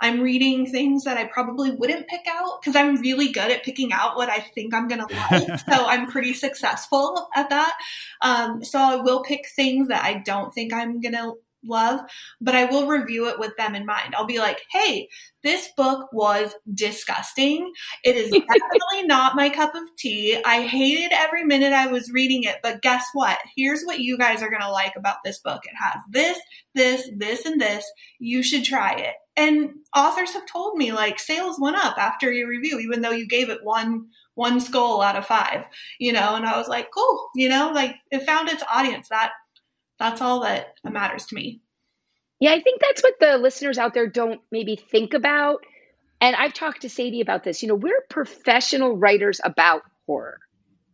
I'm 0.00 0.20
reading 0.20 0.66
things 0.66 1.04
that 1.04 1.16
I 1.16 1.24
probably 1.24 1.70
wouldn't 1.70 2.08
pick 2.08 2.26
out 2.28 2.60
because 2.60 2.76
I'm 2.76 2.96
really 2.96 3.28
good 3.28 3.50
at 3.50 3.62
picking 3.62 3.92
out 3.92 4.16
what 4.16 4.28
I 4.28 4.40
think 4.40 4.74
I'm 4.74 4.88
going 4.88 5.06
to 5.06 5.14
like. 5.14 5.60
so 5.68 5.86
I'm 5.86 6.10
pretty 6.10 6.34
successful 6.34 7.28
at 7.34 7.48
that. 7.50 7.74
Um, 8.20 8.62
so 8.64 8.78
I 8.78 8.96
will 8.96 9.22
pick 9.22 9.46
things 9.48 9.88
that 9.88 10.04
I 10.04 10.14
don't 10.18 10.52
think 10.52 10.72
I'm 10.72 11.00
going 11.00 11.14
to 11.14 11.34
love, 11.66 12.00
but 12.40 12.54
I 12.54 12.64
will 12.64 12.86
review 12.86 13.28
it 13.28 13.38
with 13.38 13.56
them 13.56 13.74
in 13.74 13.86
mind. 13.86 14.14
I'll 14.14 14.26
be 14.26 14.38
like, 14.38 14.62
hey, 14.70 15.08
this 15.42 15.68
book 15.76 16.08
was 16.12 16.54
disgusting. 16.72 17.72
It 18.04 18.16
is 18.16 18.30
definitely 18.30 19.04
not 19.04 19.36
my 19.36 19.48
cup 19.48 19.74
of 19.74 19.82
tea. 19.98 20.40
I 20.44 20.62
hated 20.62 21.12
every 21.12 21.44
minute 21.44 21.72
I 21.72 21.86
was 21.86 22.10
reading 22.10 22.44
it, 22.44 22.56
but 22.62 22.82
guess 22.82 23.04
what? 23.12 23.38
Here's 23.56 23.84
what 23.84 24.00
you 24.00 24.16
guys 24.18 24.42
are 24.42 24.50
going 24.50 24.62
to 24.62 24.70
like 24.70 24.96
about 24.96 25.18
this 25.24 25.38
book. 25.40 25.62
It 25.64 25.74
has 25.78 26.00
this, 26.10 26.38
this, 26.74 27.08
this, 27.16 27.44
and 27.44 27.60
this. 27.60 27.84
You 28.18 28.42
should 28.42 28.64
try 28.64 28.94
it. 28.94 29.14
And 29.36 29.70
authors 29.96 30.32
have 30.32 30.46
told 30.46 30.76
me 30.76 30.92
like 30.92 31.18
sales 31.18 31.58
went 31.60 31.76
up 31.76 31.98
after 31.98 32.32
your 32.32 32.48
review, 32.48 32.78
even 32.78 33.02
though 33.02 33.10
you 33.10 33.26
gave 33.26 33.50
it 33.50 33.64
one 33.64 34.06
one 34.34 34.60
skull 34.60 35.00
out 35.00 35.16
of 35.16 35.26
five, 35.26 35.64
you 35.98 36.12
know, 36.12 36.34
and 36.34 36.44
I 36.44 36.58
was 36.58 36.68
like, 36.68 36.90
cool, 36.92 37.30
you 37.34 37.48
know, 37.48 37.70
like 37.72 37.96
it 38.10 38.26
found 38.26 38.48
its 38.48 38.64
audience. 38.72 39.08
That 39.08 39.32
that's 40.04 40.20
all 40.20 40.40
that 40.40 40.74
matters 40.84 41.26
to 41.26 41.34
me. 41.34 41.60
Yeah, 42.38 42.52
I 42.52 42.60
think 42.60 42.80
that's 42.80 43.02
what 43.02 43.14
the 43.20 43.38
listeners 43.38 43.78
out 43.78 43.94
there 43.94 44.06
don't 44.06 44.40
maybe 44.50 44.76
think 44.76 45.14
about. 45.14 45.64
And 46.20 46.36
I've 46.36 46.52
talked 46.52 46.82
to 46.82 46.90
Sadie 46.90 47.22
about 47.22 47.42
this. 47.42 47.62
You 47.62 47.68
know, 47.68 47.74
we're 47.74 48.04
professional 48.10 48.96
writers 48.96 49.40
about 49.42 49.82
horror. 50.06 50.40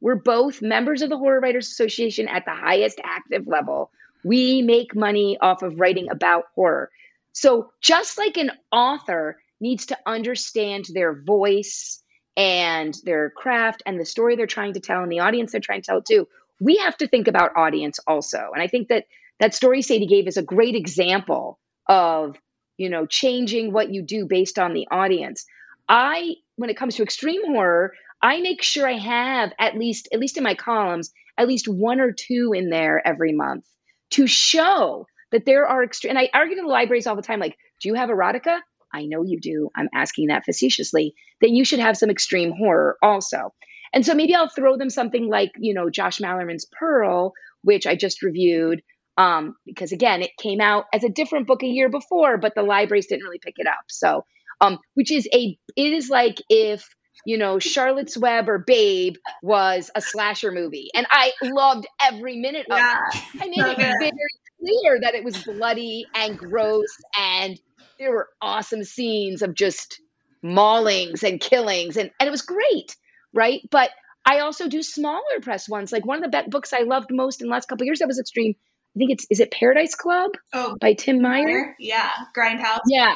We're 0.01 0.15
both 0.15 0.63
members 0.63 1.03
of 1.03 1.11
the 1.11 1.19
Horror 1.19 1.41
Writers 1.41 1.67
Association 1.69 2.29
at 2.29 2.45
the 2.45 2.55
highest 2.55 3.01
active 3.03 3.47
level. 3.47 3.91
We 4.25 4.63
make 4.63 4.95
money 4.95 5.39
off 5.41 5.63
of 5.63 5.81
writing 5.81 6.09
about 6.11 6.45
horror. 6.55 6.91
So, 7.33 7.73
just 7.81 8.17
like 8.17 8.37
an 8.37 8.53
author 8.71 9.39
needs 9.61 9.87
to 9.87 9.99
understand 10.07 10.87
their 10.93 11.15
voice 11.15 12.03
and 12.37 12.97
their 13.05 13.31
craft 13.31 13.83
and 13.87 13.99
the 13.99 14.05
story 14.05 14.37
they're 14.37 14.47
trying 14.47 14.75
to 14.75 14.81
tell 14.81 15.03
and 15.03 15.11
the 15.11 15.21
audience 15.21 15.53
they're 15.53 15.61
trying 15.61 15.83
to 15.83 15.87
tell 15.87 16.03
too, 16.03 16.27
we 16.61 16.77
have 16.77 16.97
to 16.99 17.09
think 17.09 17.27
about 17.27 17.57
audience 17.57 17.99
also. 18.07 18.51
And 18.53 18.63
I 18.63 18.69
think 18.69 18.89
that 18.89 19.07
that 19.41 19.55
story 19.55 19.83
Sadie 19.83 20.07
gave 20.07 20.29
is 20.29 20.37
a 20.37 20.43
great 20.43 20.77
example 20.77 21.59
of, 21.89 22.37
you 22.77 22.91
know, 22.91 23.07
changing 23.07 23.73
what 23.73 23.93
you 23.93 24.03
do 24.03 24.27
based 24.27 24.59
on 24.59 24.75
the 24.75 24.87
audience. 24.91 25.47
I, 25.89 26.35
when 26.57 26.71
it 26.71 26.77
comes 26.77 26.97
to 26.97 27.03
extreme 27.03 27.45
horror, 27.47 27.95
I 28.23 28.41
make 28.41 28.63
sure 28.63 28.87
I 28.87 28.99
have 28.99 29.53
at 29.59 29.77
least, 29.77 30.09
at 30.13 30.21
least 30.21 30.37
in 30.37 30.45
my 30.45 30.55
columns, 30.55 31.11
at 31.39 31.49
least 31.49 31.67
one 31.67 32.01
or 32.01 32.13
two 32.13 32.53
in 32.55 32.69
there 32.69 33.03
every 33.05 33.33
month 33.33 33.65
to 34.11 34.27
show 34.27 35.07
that 35.33 35.47
there 35.47 35.67
are 35.67 35.83
extreme. 35.83 36.11
And 36.11 36.19
I 36.19 36.29
argue 36.35 36.57
to 36.57 36.63
the 36.63 36.69
libraries 36.69 37.07
all 37.07 37.17
the 37.17 37.23
time, 37.23 37.41
like, 37.41 37.57
do 37.81 37.89
you 37.89 37.95
have 37.95 38.11
erotica? 38.11 38.61
I 38.93 39.07
know 39.07 39.23
you 39.23 39.41
do. 39.41 39.71
I'm 39.75 39.89
asking 39.95 40.27
that 40.27 40.45
facetiously. 40.45 41.15
That 41.41 41.51
you 41.51 41.65
should 41.65 41.79
have 41.79 41.97
some 41.97 42.11
extreme 42.11 42.53
horror 42.53 42.99
also. 43.03 43.55
And 43.93 44.05
so 44.07 44.15
maybe 44.15 44.35
I'll 44.35 44.49
throw 44.49 44.77
them 44.77 44.91
something 44.91 45.29
like, 45.29 45.51
you 45.59 45.75
know, 45.75 45.91
Josh 45.91 46.19
Malerman's 46.19 46.67
Pearl, 46.67 47.33
which 47.63 47.87
I 47.87 47.97
just 47.97 48.23
reviewed, 48.23 48.83
um, 49.17 49.57
because 49.67 49.93
again, 49.93 50.23
it 50.23 50.31
came 50.39 50.61
out 50.61 50.85
as 50.93 51.05
a 51.05 51.09
different 51.09 51.47
book 51.47 51.63
a 51.63 51.67
year 51.67 51.89
before, 51.89 52.39
but 52.39 52.55
the 52.55 52.63
libraries 52.63 53.07
didn't 53.07 53.25
really 53.25 53.41
pick 53.41 53.55
it 53.59 53.67
up. 53.67 53.85
So, 53.89 54.25
um, 54.61 54.79
which 54.95 55.11
is 55.11 55.29
a, 55.35 55.59
it 55.77 55.93
is 55.93 56.09
like 56.09 56.37
if 56.49 56.89
you 57.25 57.37
know, 57.37 57.59
Charlotte's 57.59 58.17
Web 58.17 58.49
or 58.49 58.59
Babe 58.59 59.15
was 59.43 59.91
a 59.95 60.01
slasher 60.01 60.53
movie. 60.53 60.89
And 60.95 61.07
I 61.11 61.33
loved 61.43 61.87
every 62.03 62.37
minute 62.37 62.67
of 62.71 62.79
yeah. 62.79 62.99
it. 63.13 63.43
I 63.43 63.47
made 63.47 63.73
it 63.73 63.77
very 63.77 64.13
clear 64.59 65.01
that 65.01 65.15
it 65.15 65.25
was 65.25 65.43
bloody 65.45 66.07
and 66.15 66.39
gross 66.39 66.89
and 67.19 67.61
there 67.99 68.13
were 68.13 68.29
awesome 68.41 68.85
scenes 68.85 69.43
of 69.43 69.55
just 69.55 70.01
maulings 70.45 71.23
and 71.23 71.41
killings 71.41 71.97
and, 71.97 72.11
and 72.19 72.27
it 72.27 72.31
was 72.31 72.43
great, 72.43 72.97
right? 73.33 73.61
But 73.71 73.91
I 74.25 74.41
also 74.41 74.69
do 74.69 74.83
smaller 74.83 75.41
press 75.43 75.69
ones. 75.69 75.93
Like 75.93 76.07
one 76.07 76.23
of 76.23 76.31
the 76.31 76.45
books 76.49 76.73
I 76.73 76.83
loved 76.83 77.09
most 77.11 77.41
in 77.41 77.49
the 77.49 77.53
last 77.53 77.69
couple 77.69 77.87
years 77.87 78.01
that 78.01 78.09
was 78.09 78.19
extreme. 78.19 78.55
I 78.95 78.99
think 78.99 79.13
it's 79.13 79.27
is 79.31 79.41
it 79.41 79.51
Paradise 79.51 79.95
Club? 79.95 80.33
Oh, 80.53 80.77
by 80.81 80.95
Tim 80.95 81.23
Meyer. 81.23 81.77
Yeah, 81.79 82.11
Grindhouse. 82.37 82.81
Yeah, 82.87 83.15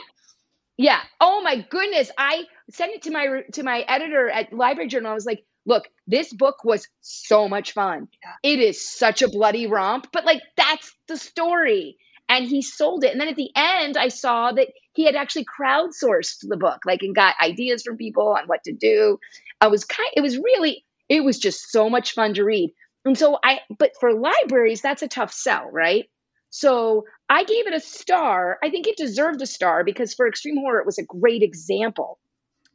yeah. 0.77 1.01
Oh 1.21 1.43
my 1.43 1.65
goodness! 1.69 2.11
I 2.17 2.45
sent 2.71 2.95
it 2.95 3.03
to 3.03 3.11
my 3.11 3.43
to 3.53 3.63
my 3.63 3.81
editor 3.81 4.31
at 4.31 4.53
Library 4.53 4.89
Journal. 4.89 5.11
I 5.11 5.15
was 5.15 5.27
like, 5.27 5.45
"Look, 5.67 5.85
this 6.07 6.33
book 6.33 6.65
was 6.65 6.87
so 7.01 7.49
much 7.49 7.73
fun. 7.73 8.09
Yeah. 8.23 8.53
It 8.53 8.61
is 8.61 8.89
such 8.89 9.23
a 9.23 9.29
bloody 9.29 9.67
romp, 9.67 10.09
but 10.13 10.25
like 10.25 10.43
that's 10.57 10.93
the 11.09 11.17
story." 11.17 11.97
And 12.29 12.47
he 12.47 12.63
sold 12.63 13.05
it. 13.05 13.13
And 13.13 13.21
then 13.21 13.29
at 13.29 13.37
the 13.37 13.51
end, 13.55 13.99
I 13.99 14.09
saw 14.09 14.51
that 14.51 14.69
he 14.95 15.05
had 15.05 15.17
actually 15.17 15.45
crowdsourced 15.45 16.49
the 16.49 16.57
book, 16.57 16.81
like 16.87 17.03
and 17.03 17.15
got 17.15 17.35
ideas 17.43 17.83
from 17.83 17.97
people 17.97 18.29
on 18.29 18.47
what 18.47 18.65
to 18.65 18.73
do. 18.73 19.19
I 19.61 19.67
was 19.67 19.85
kind. 19.85 20.11
It 20.17 20.23
was 20.23 20.39
really. 20.39 20.85
It 21.09 21.23
was 21.23 21.39
just 21.39 21.71
so 21.71 21.91
much 21.91 22.13
fun 22.13 22.35
to 22.35 22.45
read. 22.45 22.73
And 23.05 23.19
so 23.19 23.39
I. 23.45 23.61
But 23.79 23.93
for 24.01 24.13
libraries, 24.13 24.81
that's 24.81 25.03
a 25.03 25.09
tough 25.09 25.33
sell, 25.33 25.69
right? 25.71 26.09
So 26.51 27.05
I 27.29 27.43
gave 27.45 27.67
it 27.67 27.75
a 27.75 27.81
star. 27.81 28.59
I 28.63 28.71
think 28.71 28.87
it 28.87 28.97
deserved 28.97 29.43
a 29.43 29.47
star 29.47 29.83
because 29.83 30.15
for 30.15 30.29
extreme 30.29 30.57
horror, 30.57 30.79
it 30.79 30.87
was 30.87 30.99
a 30.99 31.05
great 31.05 31.43
example. 31.43 32.19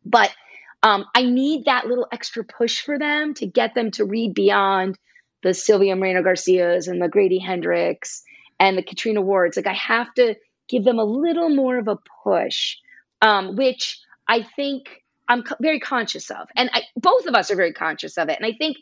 But 0.05 0.32
um, 0.84 1.05
I 1.15 1.24
need 1.24 1.65
that 1.65 1.88
little 1.88 2.07
extra 2.11 2.43
push 2.43 2.82
for 2.82 2.99
them 2.99 3.34
to 3.36 3.45
get 3.45 3.76
them 3.76 3.91
to 3.91 4.05
read 4.05 4.34
beyond 4.34 4.97
the 5.43 5.53
Silvia 5.53 5.95
Moreno 5.95 6.22
Garcias 6.22 6.88
and 6.88 7.01
the 7.01 7.07
Grady 7.07 7.39
Hendrix 7.39 8.24
and 8.59 8.78
the 8.78 8.84
Catriona 8.84 9.22
Wards. 9.22 9.55
Like 9.55 9.67
I 9.67 9.74
have 9.74 10.13
to 10.15 10.36
give 10.70 10.84
them 10.84 10.99
a 10.99 11.03
little 11.03 11.49
more 11.49 11.78
of 11.78 11.88
a 11.88 11.97
push, 12.24 12.78
um, 13.22 13.55
which 13.55 13.99
I 14.28 14.43
think 14.55 14.86
I'm 15.28 15.43
co- 15.43 15.55
very 15.61 15.80
conscious 15.80 16.30
of, 16.32 16.47
and 16.55 16.70
I, 16.74 16.84
both 16.95 17.26
of 17.26 17.36
us 17.36 17.51
are 17.51 17.55
very 17.55 17.74
conscious 17.74 18.17
of 18.17 18.30
it. 18.30 18.38
And 18.39 18.45
I 18.45 18.55
think 18.57 18.78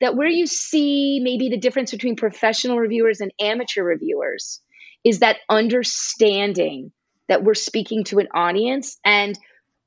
that 0.00 0.16
where 0.16 0.28
you 0.28 0.46
see 0.46 1.20
maybe 1.22 1.48
the 1.48 1.58
difference 1.58 1.90
between 1.90 2.16
professional 2.16 2.78
reviewers 2.78 3.20
and 3.20 3.32
amateur 3.40 3.82
reviewers 3.82 4.60
is 5.04 5.20
that 5.20 5.38
understanding 5.48 6.92
that 7.28 7.44
we're 7.44 7.54
speaking 7.54 8.04
to 8.04 8.18
an 8.18 8.28
audience 8.34 8.98
and 9.04 9.38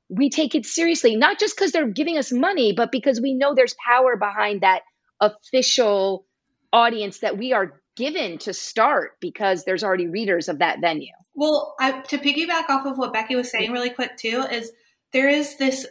we 0.08 0.30
take 0.30 0.54
it 0.54 0.64
seriously, 0.64 1.16
not 1.16 1.38
just 1.38 1.56
because 1.56 1.72
they're 1.72 1.86
giving 1.86 2.16
us 2.16 2.32
money, 2.32 2.72
but 2.72 2.90
because 2.90 3.20
we 3.20 3.34
know 3.34 3.54
there's 3.54 3.76
power 3.86 4.16
behind 4.16 4.62
that 4.62 4.80
official 5.20 6.24
audience 6.72 7.20
that 7.20 7.36
we 7.36 7.52
are 7.52 7.80
given 7.98 8.38
to 8.38 8.54
start 8.54 9.16
because 9.20 9.64
there's 9.64 9.82
already 9.82 10.06
readers 10.06 10.48
of 10.48 10.60
that 10.60 10.80
venue. 10.80 11.12
Well, 11.34 11.74
I, 11.80 12.00
to 12.00 12.18
piggyback 12.18 12.70
off 12.70 12.86
of 12.86 12.96
what 12.96 13.12
Becky 13.12 13.34
was 13.34 13.50
saying 13.50 13.72
really 13.72 13.90
quick 13.90 14.16
too, 14.16 14.46
is 14.50 14.72
there 15.12 15.28
is 15.28 15.56
this 15.58 15.86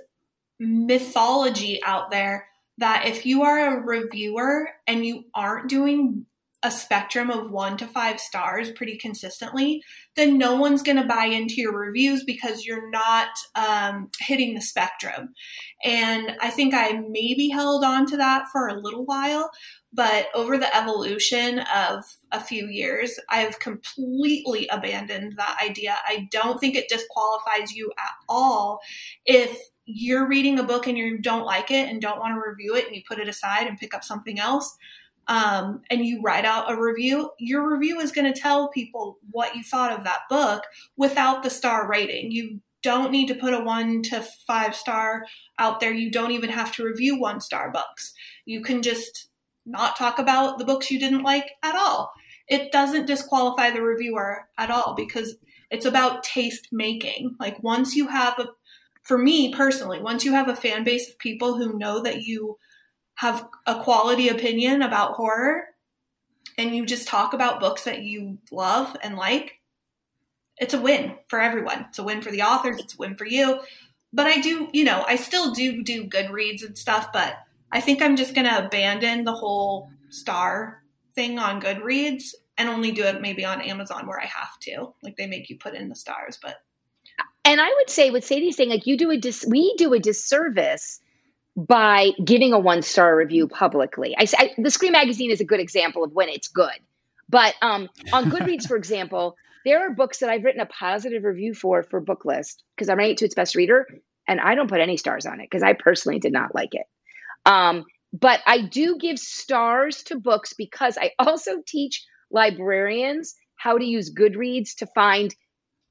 mythology 0.59 1.83
out 1.83 2.09
there 2.09 2.47
that 2.77 3.05
if 3.05 3.25
you 3.25 3.43
are 3.43 3.77
a 3.77 3.81
reviewer 3.81 4.69
and 4.87 5.05
you 5.05 5.25
aren't 5.35 5.67
doing 5.67 6.25
a 6.63 6.71
spectrum 6.71 7.29
of 7.29 7.51
one 7.51 7.77
to 7.77 7.87
five 7.87 8.19
stars 8.19 8.71
pretty 8.71 8.97
consistently, 8.97 9.81
then 10.15 10.37
no 10.37 10.55
one's 10.55 10.81
going 10.81 10.97
to 10.97 11.03
buy 11.03 11.25
into 11.25 11.55
your 11.55 11.77
reviews 11.77 12.23
because 12.23 12.65
you're 12.65 12.89
not 12.89 13.29
um, 13.55 14.09
hitting 14.19 14.55
the 14.55 14.61
spectrum. 14.61 15.33
And 15.83 16.35
I 16.41 16.49
think 16.49 16.73
I 16.73 17.03
maybe 17.09 17.49
held 17.49 17.83
on 17.83 18.07
to 18.07 18.17
that 18.17 18.45
for 18.51 18.67
a 18.67 18.79
little 18.79 19.05
while, 19.05 19.51
but 19.93 20.27
over 20.33 20.57
the 20.57 20.75
evolution 20.75 21.59
of 21.59 22.03
a 22.31 22.39
few 22.39 22.67
years, 22.67 23.19
I've 23.29 23.59
completely 23.59 24.67
abandoned 24.69 25.35
that 25.37 25.59
idea. 25.63 25.95
I 26.05 26.27
don't 26.31 26.59
think 26.59 26.75
it 26.75 26.89
disqualifies 26.89 27.71
you 27.71 27.91
at 27.99 28.13
all 28.27 28.79
if 29.25 29.59
you're 29.85 30.27
reading 30.27 30.59
a 30.59 30.63
book 30.63 30.87
and 30.87 30.97
you 30.97 31.19
don't 31.19 31.45
like 31.45 31.71
it 31.71 31.87
and 31.87 32.01
don't 32.01 32.19
want 32.19 32.33
to 32.33 32.49
review 32.49 32.75
it 32.75 32.87
and 32.87 32.95
you 32.95 33.03
put 33.07 33.19
it 33.19 33.29
aside 33.29 33.67
and 33.67 33.77
pick 33.77 33.93
up 33.93 34.03
something 34.03 34.37
else 34.37 34.75
um, 35.27 35.81
and 35.89 36.05
you 36.05 36.21
write 36.21 36.45
out 36.45 36.71
a 36.71 36.79
review, 36.79 37.31
your 37.39 37.69
review 37.69 37.99
is 37.99 38.11
going 38.11 38.31
to 38.31 38.39
tell 38.39 38.69
people 38.69 39.17
what 39.31 39.55
you 39.55 39.63
thought 39.63 39.97
of 39.97 40.05
that 40.05 40.21
book 40.29 40.63
without 40.95 41.43
the 41.43 41.49
star 41.49 41.87
rating. 41.87 42.31
You 42.31 42.61
don't 42.81 43.11
need 43.11 43.27
to 43.27 43.35
put 43.35 43.53
a 43.53 43.59
one 43.59 44.01
to 44.03 44.25
five 44.45 44.75
star 44.75 45.25
out 45.59 45.79
there. 45.79 45.91
You 45.91 46.11
don't 46.11 46.31
even 46.31 46.49
have 46.49 46.71
to 46.73 46.85
review 46.85 47.19
one 47.19 47.41
star 47.41 47.71
books. 47.71 48.13
You 48.45 48.61
can 48.61 48.81
just 48.81 49.29
not 49.65 49.97
talk 49.97 50.19
about 50.19 50.57
the 50.57 50.65
books 50.65 50.89
you 50.89 50.99
didn't 50.99 51.23
like 51.23 51.51
at 51.61 51.75
all. 51.75 52.11
It 52.47 52.71
doesn't 52.71 53.07
disqualify 53.07 53.71
the 53.71 53.81
reviewer 53.81 54.47
at 54.57 54.71
all 54.71 54.95
because 54.95 55.35
it's 55.69 55.85
about 55.85 56.23
taste 56.23 56.69
making. 56.71 57.35
Like 57.39 57.61
once 57.61 57.95
you 57.95 58.07
have 58.07 58.39
a 58.39 58.47
for 59.03 59.17
me 59.17 59.53
personally, 59.53 60.01
once 60.01 60.25
you 60.25 60.33
have 60.33 60.49
a 60.49 60.55
fan 60.55 60.83
base 60.83 61.09
of 61.09 61.17
people 61.17 61.57
who 61.57 61.77
know 61.77 62.01
that 62.03 62.23
you 62.23 62.57
have 63.17 63.47
a 63.65 63.81
quality 63.81 64.29
opinion 64.29 64.83
about 64.83 65.13
horror 65.13 65.65
and 66.57 66.75
you 66.75 66.85
just 66.85 67.07
talk 67.07 67.33
about 67.33 67.59
books 67.59 67.83
that 67.83 68.03
you 68.03 68.37
love 68.51 68.95
and 69.01 69.15
like, 69.15 69.59
it's 70.57 70.73
a 70.73 70.81
win 70.81 71.15
for 71.27 71.39
everyone. 71.39 71.85
It's 71.89 71.99
a 71.99 72.03
win 72.03 72.21
for 72.21 72.31
the 72.31 72.43
authors, 72.43 72.79
it's 72.79 72.93
a 72.93 72.97
win 72.97 73.15
for 73.15 73.25
you. 73.25 73.59
But 74.13 74.27
I 74.27 74.39
do, 74.39 74.69
you 74.71 74.83
know, 74.83 75.03
I 75.07 75.15
still 75.15 75.51
do 75.51 75.83
do 75.83 76.05
Goodreads 76.05 76.65
and 76.65 76.77
stuff, 76.77 77.09
but 77.11 77.37
I 77.71 77.81
think 77.81 78.01
I'm 78.01 78.15
just 78.15 78.33
going 78.33 78.47
to 78.47 78.65
abandon 78.65 79.23
the 79.23 79.33
whole 79.33 79.89
star 80.09 80.83
thing 81.15 81.39
on 81.39 81.61
Goodreads 81.61 82.33
and 82.57 82.69
only 82.69 82.91
do 82.91 83.03
it 83.03 83.21
maybe 83.21 83.45
on 83.45 83.61
Amazon 83.61 84.07
where 84.07 84.19
I 84.19 84.25
have 84.25 84.59
to. 84.61 84.93
Like 85.03 85.17
they 85.17 85.27
make 85.27 85.49
you 85.49 85.57
put 85.57 85.73
in 85.73 85.89
the 85.89 85.95
stars, 85.95 86.39
but 86.41 86.57
and 87.45 87.61
I 87.61 87.73
would 87.77 87.89
say 87.89 88.11
what 88.11 88.23
Sadie's 88.23 88.57
saying, 88.57 88.69
like 88.69 88.85
you 88.85 88.95
do 88.95 89.09
a 89.09 89.17
dis- 89.17 89.45
we 89.47 89.73
do 89.77 89.93
a 89.93 89.99
disservice 89.99 90.99
by 91.57 92.11
giving 92.23 92.53
a 92.53 92.59
one 92.59 92.83
star 92.83 93.17
review 93.17 93.47
publicly. 93.47 94.15
I, 94.15 94.27
I, 94.37 94.51
the 94.59 94.69
Scream 94.69 94.91
magazine 94.91 95.31
is 95.31 95.41
a 95.41 95.45
good 95.45 95.59
example 95.59 96.03
of 96.03 96.13
when 96.13 96.29
it's 96.29 96.47
good. 96.47 96.79
But 97.27 97.55
um, 97.61 97.89
on 98.13 98.29
Goodreads, 98.31 98.67
for 98.67 98.77
example, 98.77 99.35
there 99.65 99.85
are 99.85 99.89
books 99.89 100.19
that 100.19 100.29
I've 100.29 100.43
written 100.43 100.61
a 100.61 100.67
positive 100.67 101.23
review 101.23 101.53
for 101.53 101.83
for 101.83 101.99
Booklist 101.99 102.61
because 102.75 102.87
I'm 102.87 102.99
rating 102.99 103.13
it 103.13 103.17
to 103.17 103.25
its 103.25 103.35
best 103.35 103.55
reader, 103.55 103.87
and 104.27 104.39
I 104.39 104.55
don't 104.55 104.69
put 104.69 104.79
any 104.79 104.97
stars 104.97 105.25
on 105.25 105.41
it 105.41 105.49
because 105.49 105.63
I 105.63 105.73
personally 105.73 106.19
did 106.19 106.31
not 106.31 106.53
like 106.53 106.73
it. 106.73 106.85
Um, 107.45 107.85
but 108.13 108.39
I 108.45 108.61
do 108.61 108.97
give 108.97 109.19
stars 109.19 110.03
to 110.03 110.19
books 110.19 110.53
because 110.53 110.97
I 110.97 111.11
also 111.19 111.57
teach 111.65 112.05
librarians 112.31 113.35
how 113.55 113.77
to 113.77 113.83
use 113.83 114.13
Goodreads 114.13 114.75
to 114.77 114.87
find 114.87 115.35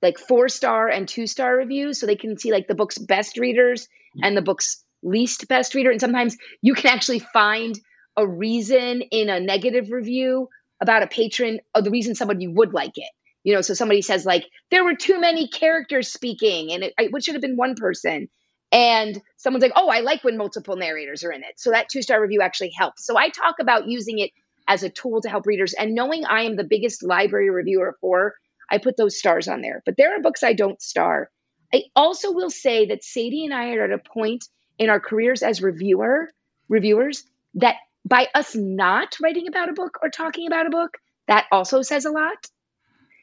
like 0.00 0.18
four 0.18 0.48
star 0.48 0.88
and 0.88 1.08
two 1.08 1.26
star 1.26 1.54
reviews 1.56 1.98
so 1.98 2.06
they 2.06 2.16
can 2.16 2.38
see 2.38 2.52
like 2.52 2.68
the 2.68 2.74
book's 2.74 2.98
best 2.98 3.36
readers 3.36 3.88
and 4.22 4.36
the 4.36 4.42
book's 4.42 4.85
least 5.06 5.48
best 5.48 5.74
reader. 5.74 5.90
And 5.90 6.00
sometimes 6.00 6.36
you 6.62 6.74
can 6.74 6.90
actually 6.90 7.20
find 7.20 7.78
a 8.16 8.26
reason 8.26 9.02
in 9.02 9.28
a 9.28 9.40
negative 9.40 9.90
review 9.90 10.48
about 10.80 11.02
a 11.02 11.06
patron 11.06 11.60
or 11.74 11.82
the 11.82 11.90
reason 11.90 12.14
somebody 12.14 12.48
would 12.48 12.72
like 12.72 12.92
it. 12.96 13.10
You 13.44 13.54
know, 13.54 13.60
so 13.60 13.74
somebody 13.74 14.02
says 14.02 14.26
like 14.26 14.44
there 14.70 14.84
were 14.84 14.96
too 14.96 15.20
many 15.20 15.48
characters 15.48 16.08
speaking 16.12 16.72
and 16.72 16.82
it, 16.82 16.94
it 16.98 17.24
should 17.24 17.34
have 17.34 17.42
been 17.42 17.56
one 17.56 17.76
person. 17.76 18.28
And 18.72 19.20
someone's 19.36 19.62
like, 19.62 19.72
oh, 19.76 19.88
I 19.88 20.00
like 20.00 20.24
when 20.24 20.36
multiple 20.36 20.76
narrators 20.76 21.22
are 21.22 21.30
in 21.30 21.42
it. 21.44 21.58
So 21.58 21.70
that 21.70 21.88
two 21.88 22.02
star 22.02 22.20
review 22.20 22.42
actually 22.42 22.72
helps. 22.76 23.06
So 23.06 23.16
I 23.16 23.28
talk 23.28 23.56
about 23.60 23.86
using 23.86 24.18
it 24.18 24.32
as 24.66 24.82
a 24.82 24.90
tool 24.90 25.20
to 25.22 25.28
help 25.28 25.46
readers 25.46 25.74
and 25.74 25.94
knowing 25.94 26.24
I 26.24 26.42
am 26.42 26.56
the 26.56 26.64
biggest 26.64 27.04
library 27.04 27.50
reviewer 27.50 27.96
for 28.00 28.34
I 28.68 28.78
put 28.78 28.96
those 28.96 29.18
stars 29.18 29.46
on 29.46 29.60
there. 29.60 29.82
But 29.86 29.96
there 29.96 30.16
are 30.16 30.22
books 30.22 30.42
I 30.42 30.52
don't 30.52 30.82
star. 30.82 31.30
I 31.72 31.84
also 31.94 32.32
will 32.32 32.50
say 32.50 32.86
that 32.86 33.04
Sadie 33.04 33.44
and 33.44 33.54
I 33.54 33.74
are 33.74 33.84
at 33.84 33.92
a 33.92 33.98
point 33.98 34.44
in 34.78 34.90
our 34.90 35.00
careers 35.00 35.42
as 35.42 35.62
reviewer 35.62 36.30
reviewers 36.68 37.24
that 37.54 37.76
by 38.04 38.28
us 38.34 38.54
not 38.54 39.16
writing 39.22 39.48
about 39.48 39.68
a 39.68 39.72
book 39.72 39.98
or 40.02 40.10
talking 40.10 40.46
about 40.46 40.66
a 40.66 40.70
book, 40.70 40.98
that 41.26 41.46
also 41.50 41.82
says 41.82 42.04
a 42.04 42.10
lot. 42.10 42.46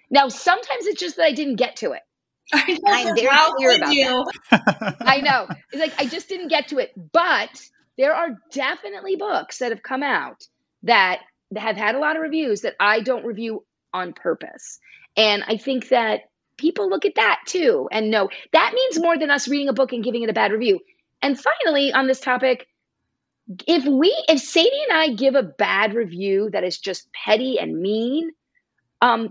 Now, 0.10 0.28
sometimes 0.30 0.86
it's 0.86 1.00
just 1.00 1.16
that 1.18 1.26
I 1.26 1.32
didn't 1.32 1.56
get 1.56 1.78
to 1.78 1.94
it. 1.94 2.02
I 2.54 3.02
am 3.02 3.16
very 3.16 3.52
clear 3.56 3.78
about 3.78 3.94
you? 3.94 4.26
that. 4.52 4.98
I 5.02 5.22
know. 5.22 5.48
It's 5.72 5.82
like 5.82 5.94
I 5.98 6.06
just 6.06 6.28
didn't 6.28 6.50
get 6.50 6.68
to 6.70 6.80
it. 6.80 6.92
But 7.14 7.62
there 7.98 8.14
are 8.14 8.38
definitely 8.52 9.16
books 9.16 9.60
that 9.60 9.72
have 9.72 9.82
come 9.82 10.04
out 10.04 10.46
that 10.84 11.22
have 11.56 11.78
had 11.78 11.96
a 11.96 12.00
lot 12.00 12.16
of 12.16 12.22
reviews 12.22 12.62
that 12.62 12.76
I 12.80 13.00
don't 13.00 13.26
review 13.26 13.66
on 13.94 14.14
purpose. 14.14 14.80
And 15.16 15.44
I 15.48 15.58
think 15.58 15.90
that 15.90 16.22
people 16.58 16.90
look 16.90 17.06
at 17.06 17.16
that 17.16 17.42
too 17.46 17.88
and 17.92 18.12
know 18.12 18.30
that 18.52 18.74
means 18.74 19.00
more 19.00 19.18
than 19.18 19.30
us 19.30 19.48
reading 19.48 19.70
a 19.70 19.74
book 19.74 19.94
and 19.94 20.04
giving 20.04 20.24
it 20.24 20.30
a 20.30 20.34
bad 20.34 20.52
review. 20.52 20.80
And 21.24 21.40
finally, 21.40 21.92
on 21.94 22.06
this 22.06 22.20
topic, 22.20 22.68
if 23.68 23.86
we, 23.86 24.14
if 24.30 24.40
Sadie 24.42 24.84
and 24.90 24.98
I 24.98 25.16
give 25.16 25.36
a 25.36 25.44
bad 25.44 25.96
review 25.96 26.50
that 26.52 26.64
is 26.64 26.78
just 26.78 27.08
petty 27.14 27.58
and 27.60 27.82
mean, 27.82 28.30
um, 29.02 29.30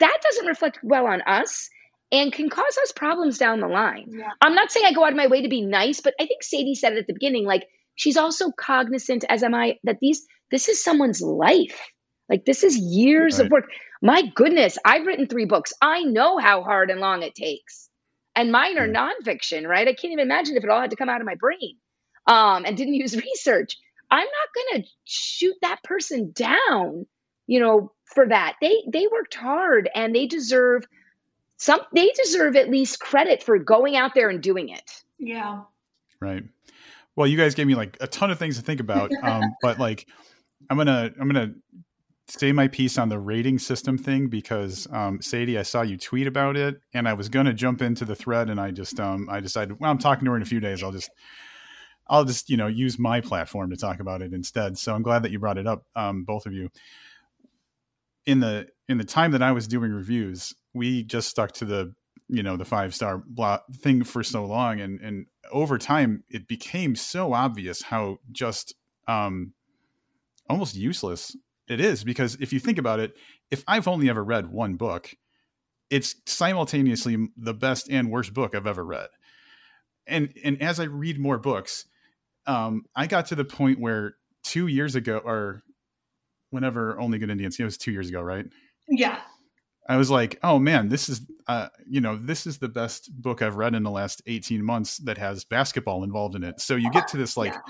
that 0.00 0.18
doesn't 0.22 0.46
reflect 0.46 0.80
well 0.82 1.06
on 1.06 1.22
us. 1.22 1.68
and 2.12 2.32
can 2.32 2.48
cause 2.48 2.78
us 2.82 2.92
problems 2.92 3.38
down 3.38 3.60
the 3.60 3.68
line. 3.68 4.06
Yeah. 4.08 4.30
I'm 4.40 4.54
not 4.54 4.70
saying 4.70 4.86
I 4.86 4.92
go 4.92 5.04
out 5.04 5.12
of 5.12 5.16
my 5.16 5.28
way 5.28 5.42
to 5.42 5.48
be 5.48 5.62
nice, 5.62 6.00
but 6.00 6.14
I 6.20 6.26
think 6.26 6.42
Sadie 6.42 6.74
said 6.74 6.92
it 6.92 6.98
at 6.98 7.06
the 7.06 7.12
beginning 7.14 7.44
like 7.46 7.66
she's 7.94 8.16
also 8.16 8.50
cognizant 8.50 9.24
as 9.28 9.42
am 9.42 9.54
I 9.54 9.78
that 9.84 9.98
these 10.00 10.26
this 10.50 10.68
is 10.68 10.82
someone's 10.82 11.20
life. 11.22 11.80
Like 12.28 12.44
this 12.44 12.64
is 12.64 12.76
years 12.76 13.38
right. 13.38 13.46
of 13.46 13.52
work. 13.52 13.64
My 14.02 14.22
goodness, 14.34 14.78
I've 14.84 15.06
written 15.06 15.26
3 15.26 15.44
books. 15.44 15.72
I 15.82 16.02
know 16.02 16.38
how 16.38 16.62
hard 16.62 16.90
and 16.90 17.00
long 17.00 17.22
it 17.22 17.34
takes. 17.34 17.89
And 18.36 18.52
mine 18.52 18.78
are 18.78 18.88
nonfiction, 18.88 19.66
right? 19.66 19.88
I 19.88 19.92
can't 19.92 20.12
even 20.12 20.24
imagine 20.24 20.56
if 20.56 20.64
it 20.64 20.70
all 20.70 20.80
had 20.80 20.90
to 20.90 20.96
come 20.96 21.08
out 21.08 21.20
of 21.20 21.26
my 21.26 21.34
brain 21.34 21.76
um, 22.26 22.64
and 22.64 22.76
didn't 22.76 22.94
use 22.94 23.16
research. 23.34 23.76
I'm 24.10 24.26
not 24.26 24.72
going 24.72 24.82
to 24.82 24.88
shoot 25.04 25.54
that 25.62 25.82
person 25.84 26.32
down, 26.34 27.06
you 27.46 27.60
know, 27.60 27.92
for 28.04 28.26
that. 28.26 28.56
They 28.60 28.82
they 28.92 29.06
worked 29.10 29.34
hard 29.34 29.88
and 29.94 30.14
they 30.14 30.26
deserve 30.26 30.84
some 31.56 31.80
they 31.92 32.10
deserve 32.22 32.56
at 32.56 32.70
least 32.70 33.00
credit 33.00 33.42
for 33.42 33.58
going 33.58 33.96
out 33.96 34.14
there 34.14 34.28
and 34.28 34.42
doing 34.42 34.70
it. 34.70 35.02
Yeah. 35.18 35.62
Right. 36.20 36.44
Well, 37.16 37.26
you 37.26 37.36
guys 37.36 37.54
gave 37.54 37.66
me 37.66 37.74
like 37.74 37.96
a 38.00 38.06
ton 38.06 38.30
of 38.30 38.38
things 38.38 38.56
to 38.56 38.62
think 38.62 38.80
about. 38.80 39.12
Um, 39.22 39.42
but 39.62 39.78
like 39.78 40.06
I'm 40.68 40.76
gonna 40.76 41.10
I'm 41.20 41.28
gonna 41.28 41.52
say 42.30 42.52
my 42.52 42.68
piece 42.68 42.98
on 42.98 43.08
the 43.08 43.18
rating 43.18 43.58
system 43.58 43.98
thing 43.98 44.28
because 44.28 44.86
um, 44.92 45.20
Sadie, 45.20 45.58
I 45.58 45.62
saw 45.62 45.82
you 45.82 45.96
tweet 45.96 46.26
about 46.26 46.56
it, 46.56 46.80
and 46.94 47.08
I 47.08 47.14
was 47.14 47.28
gonna 47.28 47.52
jump 47.52 47.82
into 47.82 48.04
the 48.04 48.14
thread, 48.14 48.50
and 48.50 48.60
I 48.60 48.70
just 48.70 48.98
um, 49.00 49.28
I 49.30 49.40
decided 49.40 49.78
well 49.80 49.90
I'm 49.90 49.98
talking 49.98 50.24
to 50.24 50.30
her 50.30 50.36
in 50.36 50.42
a 50.42 50.46
few 50.46 50.60
days. 50.60 50.82
I'll 50.82 50.92
just 50.92 51.10
I'll 52.08 52.24
just 52.24 52.48
you 52.48 52.56
know 52.56 52.66
use 52.66 52.98
my 52.98 53.20
platform 53.20 53.70
to 53.70 53.76
talk 53.76 54.00
about 54.00 54.22
it 54.22 54.32
instead. 54.32 54.78
So 54.78 54.94
I'm 54.94 55.02
glad 55.02 55.22
that 55.22 55.32
you 55.32 55.38
brought 55.38 55.58
it 55.58 55.66
up, 55.66 55.84
um, 55.96 56.24
both 56.24 56.46
of 56.46 56.52
you. 56.52 56.70
In 58.26 58.40
the 58.40 58.68
in 58.88 58.98
the 58.98 59.04
time 59.04 59.32
that 59.32 59.42
I 59.42 59.52
was 59.52 59.66
doing 59.66 59.92
reviews, 59.92 60.54
we 60.74 61.02
just 61.04 61.28
stuck 61.28 61.52
to 61.52 61.64
the 61.64 61.94
you 62.28 62.42
know 62.42 62.56
the 62.56 62.64
five 62.64 62.94
star 62.94 63.22
thing 63.80 64.04
for 64.04 64.22
so 64.22 64.44
long 64.44 64.80
and 64.80 65.00
and 65.00 65.26
over 65.50 65.78
time 65.78 66.22
it 66.28 66.46
became 66.46 66.94
so 66.94 67.32
obvious 67.32 67.82
how 67.82 68.18
just 68.30 68.74
um 69.08 69.52
almost 70.48 70.76
useless 70.76 71.36
it 71.70 71.80
is 71.80 72.04
because 72.04 72.36
if 72.40 72.52
you 72.52 72.60
think 72.60 72.78
about 72.78 73.00
it 73.00 73.14
if 73.50 73.64
i've 73.68 73.88
only 73.88 74.08
ever 74.08 74.22
read 74.22 74.50
one 74.50 74.74
book 74.74 75.14
it's 75.88 76.16
simultaneously 76.26 77.28
the 77.36 77.54
best 77.54 77.88
and 77.90 78.10
worst 78.10 78.32
book 78.32 78.54
i've 78.54 78.66
ever 78.66 78.84
read. 78.84 79.08
And 80.06 80.32
and 80.44 80.60
as 80.62 80.80
i 80.80 80.84
read 80.84 81.18
more 81.18 81.38
books 81.38 81.86
um 82.46 82.84
i 82.94 83.06
got 83.06 83.26
to 83.26 83.34
the 83.34 83.44
point 83.44 83.80
where 83.80 84.14
two 84.42 84.66
years 84.66 84.94
ago 84.94 85.20
or 85.24 85.62
whenever 86.50 86.98
only 86.98 87.18
good 87.18 87.30
indians 87.30 87.58
it 87.58 87.64
was 87.64 87.76
two 87.78 87.92
years 87.92 88.08
ago 88.08 88.20
right? 88.20 88.46
Yeah. 88.88 89.20
I 89.88 89.96
was 89.96 90.10
like, 90.10 90.38
oh 90.42 90.58
man, 90.58 90.88
this 90.88 91.08
is, 91.08 91.22
uh, 91.50 91.68
you 91.84 92.00
know, 92.00 92.14
this 92.14 92.46
is 92.46 92.58
the 92.58 92.68
best 92.68 93.12
book 93.20 93.42
I've 93.42 93.56
read 93.56 93.74
in 93.74 93.82
the 93.82 93.90
last 93.90 94.22
18 94.28 94.62
months 94.62 94.98
that 94.98 95.18
has 95.18 95.44
basketball 95.44 96.04
involved 96.04 96.36
in 96.36 96.44
it. 96.44 96.60
So 96.60 96.76
you 96.76 96.92
get 96.92 97.08
to 97.08 97.16
this 97.16 97.36
like 97.36 97.52
yeah. 97.54 97.60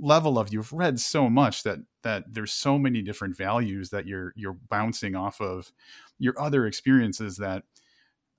level 0.00 0.40
of 0.40 0.52
you've 0.52 0.72
read 0.72 0.98
so 0.98 1.30
much 1.30 1.62
that, 1.62 1.78
that 2.02 2.24
there's 2.26 2.52
so 2.52 2.80
many 2.80 3.00
different 3.00 3.36
values 3.36 3.90
that 3.90 4.06
you're, 4.06 4.32
you're 4.34 4.58
bouncing 4.68 5.14
off 5.14 5.40
of 5.40 5.70
your 6.18 6.34
other 6.40 6.66
experiences 6.66 7.36
that 7.36 7.62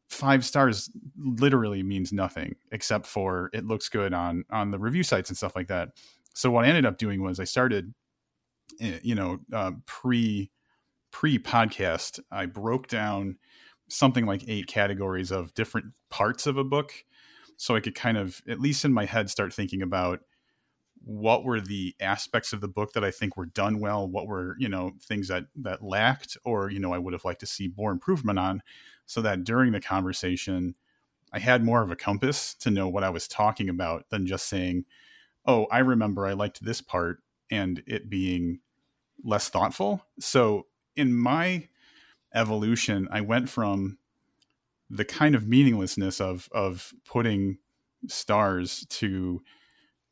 five 0.09 0.43
stars 0.43 0.89
literally 1.17 1.81
means 1.81 2.11
nothing 2.11 2.57
except 2.73 3.05
for 3.05 3.49
it 3.53 3.65
looks 3.65 3.87
good 3.87 4.13
on, 4.13 4.43
on 4.51 4.69
the 4.69 4.79
review 4.79 5.03
sites 5.03 5.29
and 5.29 5.37
stuff 5.37 5.55
like 5.55 5.69
that. 5.69 5.91
So 6.33 6.51
what 6.51 6.65
I 6.65 6.67
ended 6.67 6.85
up 6.85 6.97
doing 6.97 7.23
was 7.23 7.39
I 7.39 7.45
started, 7.45 7.93
eh, 8.81 8.99
you 9.01 9.15
know, 9.15 9.39
uh, 9.53 9.71
pre, 9.85 10.51
pre 11.11 11.39
podcast, 11.39 12.19
I 12.29 12.47
broke 12.47 12.89
down 12.89 13.37
something 13.89 14.25
like 14.25 14.43
eight 14.47 14.67
categories 14.67 15.31
of 15.31 15.53
different 15.53 15.87
parts 16.09 16.47
of 16.47 16.57
a 16.57 16.63
book. 16.63 16.93
So 17.57 17.75
I 17.75 17.81
could 17.81 17.95
kind 17.95 18.17
of, 18.17 18.41
at 18.47 18.59
least 18.61 18.85
in 18.85 18.93
my 18.93 19.05
head, 19.05 19.29
start 19.29 19.53
thinking 19.53 19.81
about 19.81 20.21
what 21.03 21.43
were 21.45 21.61
the 21.61 21.95
aspects 22.01 22.53
of 22.53 22.61
the 22.61 22.67
book 22.67 22.93
that 22.93 23.03
I 23.03 23.11
think 23.11 23.37
were 23.37 23.45
done 23.45 23.79
well, 23.79 24.07
what 24.07 24.27
were, 24.27 24.55
you 24.59 24.69
know, 24.69 24.91
things 25.01 25.29
that 25.29 25.45
that 25.55 25.83
lacked 25.83 26.37
or, 26.43 26.69
you 26.69 26.79
know, 26.79 26.93
I 26.93 26.97
would 26.97 27.13
have 27.13 27.25
liked 27.25 27.39
to 27.41 27.45
see 27.45 27.71
more 27.77 27.91
improvement 27.91 28.37
on 28.37 28.61
so 29.05 29.21
that 29.21 29.43
during 29.43 29.71
the 29.71 29.79
conversation 29.81 30.75
I 31.33 31.39
had 31.39 31.63
more 31.63 31.83
of 31.83 31.91
a 31.91 31.95
compass 31.95 32.53
to 32.55 32.71
know 32.71 32.89
what 32.89 33.03
I 33.03 33.09
was 33.09 33.27
talking 33.27 33.69
about 33.69 34.09
than 34.09 34.27
just 34.27 34.47
saying, 34.47 34.85
"Oh, 35.45 35.65
I 35.71 35.79
remember 35.79 36.25
I 36.27 36.33
liked 36.33 36.63
this 36.63 36.81
part," 36.81 37.23
and 37.51 37.83
it 37.87 38.09
being 38.09 38.61
less 39.23 39.49
thoughtful. 39.49 40.05
So 40.19 40.67
in 40.95 41.15
my 41.15 41.69
evolution, 42.33 43.07
I 43.11 43.21
went 43.21 43.49
from 43.49 43.97
the 44.89 45.05
kind 45.05 45.35
of 45.35 45.47
meaninglessness 45.47 46.19
of 46.19 46.49
of 46.51 46.93
putting 47.05 47.57
stars 48.07 48.85
to 48.89 49.41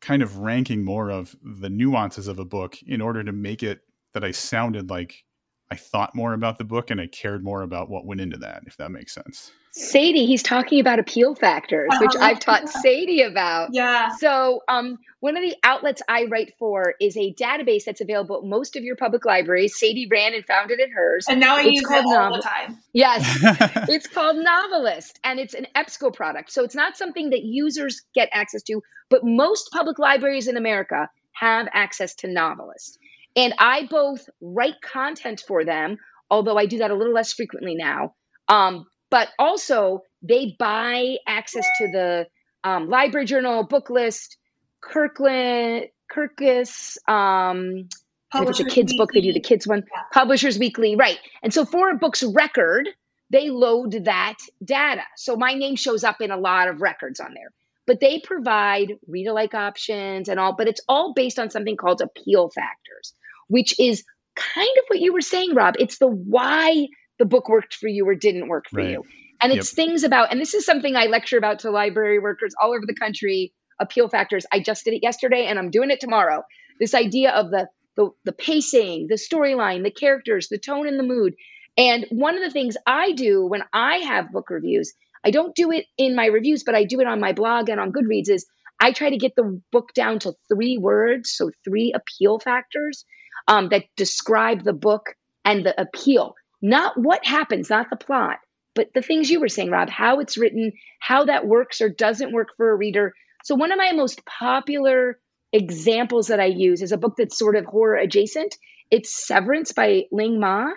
kind 0.02 0.22
of 0.22 0.38
ranking 0.38 0.86
more 0.86 1.10
of 1.10 1.36
the 1.42 1.70
nuances 1.70 2.28
of 2.28 2.38
a 2.38 2.46
book 2.46 2.78
in 2.86 3.02
order 3.02 3.24
to 3.24 3.32
make 3.32 3.64
it 3.64 3.82
that 4.14 4.24
I 4.24 4.32
sounded 4.32 4.90
like 4.90 5.24
I 5.70 5.76
thought 5.76 6.16
more 6.16 6.34
about 6.34 6.58
the 6.58 6.64
book 6.64 6.92
and 6.92 7.02
I 7.02 7.08
cared 7.08 7.44
more 7.44 7.62
about 7.62 7.90
what 7.90 8.06
went 8.06 8.22
into 8.22 8.38
that, 8.38 8.64
if 8.66 8.78
that 8.78 8.90
makes 8.92 9.14
sense. 9.14 9.52
Sadie, 9.72 10.26
he's 10.26 10.42
talking 10.42 10.80
about 10.80 10.98
appeal 10.98 11.36
factors, 11.36 11.90
which 12.00 12.16
uh-huh. 12.16 12.26
I've 12.26 12.40
taught 12.40 12.68
Sadie 12.82 13.22
about. 13.22 13.70
Yeah. 13.74 14.10
So, 14.18 14.62
um, 14.68 14.98
one 15.20 15.38
of 15.38 15.44
the 15.44 15.56
outlets 15.64 16.02
I 16.08 16.26
write 16.26 16.54
for 16.58 16.96
is 17.00 17.16
a 17.16 17.34
database 17.34 17.84
that's 17.84 18.02
available 18.02 18.38
at 18.38 18.44
most 18.44 18.76
of 18.76 18.84
your 18.84 18.96
public 18.96 19.24
libraries. 19.24 19.78
Sadie 19.78 20.08
ran 20.10 20.34
and 20.34 20.44
founded 20.46 20.80
it 20.80 20.90
hers. 20.92 21.28
And 21.30 21.40
now 21.40 21.58
I 21.58 21.62
it's 21.62 21.82
use 21.82 21.92
it 21.92 22.06
all 22.06 22.12
novel- 22.12 22.38
the 22.38 22.44
time. 22.44 22.78
Yes. 22.94 23.38
it's 23.90 24.08
called 24.08 24.38
NoveList, 24.38 25.20
and 25.24 25.40
it's 25.40 25.54
an 25.54 25.68
EBSCO 25.76 26.14
product. 26.14 26.52
So, 26.52 26.64
it's 26.64 26.76
not 26.76 26.98
something 26.98 27.30
that 27.30 27.44
users 27.44 28.02
get 28.16 28.30
access 28.32 28.64
to, 28.64 28.82
but 29.10 29.24
most 29.24 29.70
public 29.72 30.00
libraries 30.00 30.48
in 30.48 30.58
America 30.58 31.08
have 31.34 31.68
access 31.72 32.16
to 32.16 32.28
NoveList. 32.28 32.98
And 33.38 33.54
I 33.60 33.88
both 33.90 34.28
write 34.42 34.82
content 34.82 35.44
for 35.48 35.64
them, 35.64 35.98
although 36.30 36.58
I 36.58 36.66
do 36.66 36.80
that 36.80 36.92
a 36.92 36.96
little 36.96 37.14
less 37.14 37.32
frequently 37.32 37.76
now. 37.76 38.16
Um, 38.50 38.88
but 39.10 39.30
also 39.40 40.02
they 40.22 40.56
buy 40.60 41.18
access 41.26 41.66
to 41.78 41.88
the 41.92 42.28
um, 42.64 42.90
library 42.90 43.26
journal 43.26 43.66
Booklist 43.66 44.36
kirkland 44.82 45.88
kirkus 46.12 46.98
um 47.10 47.88
if 48.36 48.50
it's 48.50 48.60
a 48.60 48.66
kids 48.66 48.96
book 48.98 49.10
they 49.14 49.22
do 49.22 49.34
the 49.34 49.40
kids 49.40 49.66
one. 49.66 49.84
Yeah. 49.92 50.04
publishers 50.14 50.60
weekly 50.60 50.96
right. 50.96 51.18
And 51.42 51.54
so 51.54 51.66
for 51.66 51.90
a 51.90 51.96
book's 51.96 52.24
record 52.24 52.90
they 53.30 53.50
load 53.50 53.92
that 54.06 54.38
data. 54.64 55.02
So 55.16 55.36
my 55.36 55.54
name 55.54 55.76
shows 55.76 56.04
up 56.04 56.22
in 56.22 56.32
a 56.32 56.38
lot 56.38 56.70
of 56.70 56.82
records 56.82 57.20
on 57.20 57.34
there. 57.34 57.52
But 57.86 58.00
they 58.00 58.20
provide 58.20 58.94
read 59.08 59.28
alike 59.28 59.54
options 59.54 60.30
and 60.30 60.40
all 60.40 60.56
but 60.56 60.68
it's 60.68 60.82
all 60.88 61.14
based 61.14 61.40
on 61.40 61.50
something 61.50 61.78
called 61.78 62.02
appeal 62.02 62.50
factors 62.50 63.14
which 63.48 63.80
is 63.80 64.04
kind 64.36 64.70
of 64.78 64.84
what 64.88 65.00
you 65.00 65.14
were 65.14 65.22
saying 65.22 65.56
Robb 65.56 65.76
it's 65.80 65.98
the 65.98 66.08
why 66.08 66.88
the 67.18 67.26
book 67.26 67.50
worked 67.50 67.76
for 67.76 67.88
you 67.88 68.08
or 68.08 68.16
didn't 68.16 68.48
work 68.48 68.66
for 68.70 68.78
right. 68.78 68.92
you. 68.92 69.04
And 69.42 69.52
it's 69.52 69.72
yep. 69.72 69.88
things 69.88 70.04
about, 70.04 70.32
and 70.32 70.40
this 70.40 70.54
is 70.54 70.66
something 70.66 70.96
I 70.96 71.06
lecture 71.06 71.38
about 71.38 71.60
to 71.60 71.72
library 71.72 72.20
workers 72.20 72.54
all 72.62 72.70
over 72.70 72.86
the 72.86 72.96
country 72.96 73.54
appeal 73.80 74.10
factors. 74.10 74.46
I 74.52 74.60
just 74.60 74.86
did 74.86 74.96
it 74.96 75.04
yesterday 75.04 75.46
and 75.46 75.60
I'm 75.60 75.70
doing 75.70 75.92
it 75.92 76.00
tomorrow. 76.00 76.44
This 76.80 76.96
idea 76.96 77.32
of 77.32 77.52
the, 77.52 77.68
the, 77.96 78.10
the 78.26 78.32
pacing, 78.32 79.08
the 79.10 79.16
storyline, 79.16 79.84
the 79.84 79.92
characters, 79.92 80.48
the 80.50 80.58
tone 80.58 80.88
and 80.88 81.00
the 81.00 81.04
mood. 81.04 81.36
And 81.78 82.06
one 82.10 82.36
of 82.36 82.44
the 82.44 82.50
things 82.50 82.76
I 82.88 83.12
do 83.12 83.46
when 83.46 83.64
I 83.74 83.98
have 83.98 84.32
book 84.32 84.50
reviews, 84.50 84.94
I 85.24 85.30
don't 85.30 85.56
do 85.56 85.72
it 85.72 85.86
in 85.98 86.16
my 86.16 86.26
reviews, 86.26 86.64
but 86.64 86.76
I 86.76 86.84
do 86.84 87.00
it 87.00 87.08
on 87.08 87.20
my 87.20 87.34
blog 87.34 87.70
and 87.70 87.80
on 87.80 87.92
Goodreads, 87.92 88.30
is 88.30 88.46
I 88.80 88.92
try 88.92 89.12
to 89.12 89.18
get 89.18 89.36
the 89.36 89.62
book 89.72 89.90
down 89.94 90.20
to 90.20 90.34
three 90.52 90.78
words, 90.78 91.32
so 91.32 91.52
three 91.64 91.94
appeal 91.94 92.40
factors 92.40 93.06
um, 93.48 93.70
that 93.70 93.86
describe 93.96 94.64
the 94.64 94.74
book 94.74 95.16
and 95.46 95.66
the 95.66 95.80
appeal. 95.80 96.36
Not 96.62 97.00
what 97.00 97.26
happens, 97.26 97.70
not 97.70 97.90
the 97.90 97.96
plot, 97.96 98.40
but 98.76 98.94
the 98.94 99.02
things 99.02 99.30
you 99.30 99.40
were 99.40 99.50
saying, 99.50 99.72
Robb, 99.72 99.90
how 99.90 100.20
it's 100.20 100.38
written, 100.38 100.74
how 101.00 101.26
that 101.26 101.48
works 101.48 101.82
or 101.82 101.90
doesn't 101.90 102.34
work 102.34 102.50
for 102.58 102.72
a 102.72 102.76
reader. 102.76 103.14
So, 103.44 103.56
one 103.56 103.72
of 103.72 103.78
my 103.78 103.92
most 103.94 104.26
popular 104.26 105.20
examples 105.54 106.28
that 106.28 106.40
I 106.40 106.46
use 106.46 106.82
is 106.82 106.92
a 106.92 106.98
book 106.98 107.16
that's 107.18 107.38
sort 107.38 107.56
of 107.56 107.66
horror 107.66 107.96
adjacent. 107.96 108.56
It's 108.92 109.28
Severance 109.28 109.72
by 109.72 110.06
Ling 110.12 110.40
Ma, 110.40 110.72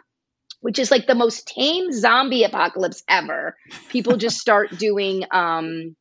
which 0.61 0.79
is 0.79 0.91
like 0.91 1.07
the 1.07 1.15
most 1.15 1.49
tame 1.49 1.93
zombie 1.93 2.45
apocalypse 2.45 3.03
ever. 3.09 3.57
People 3.89 4.17
just 4.17 4.39
start 4.41 4.77
doing, 4.79 5.25
um, 5.31 5.97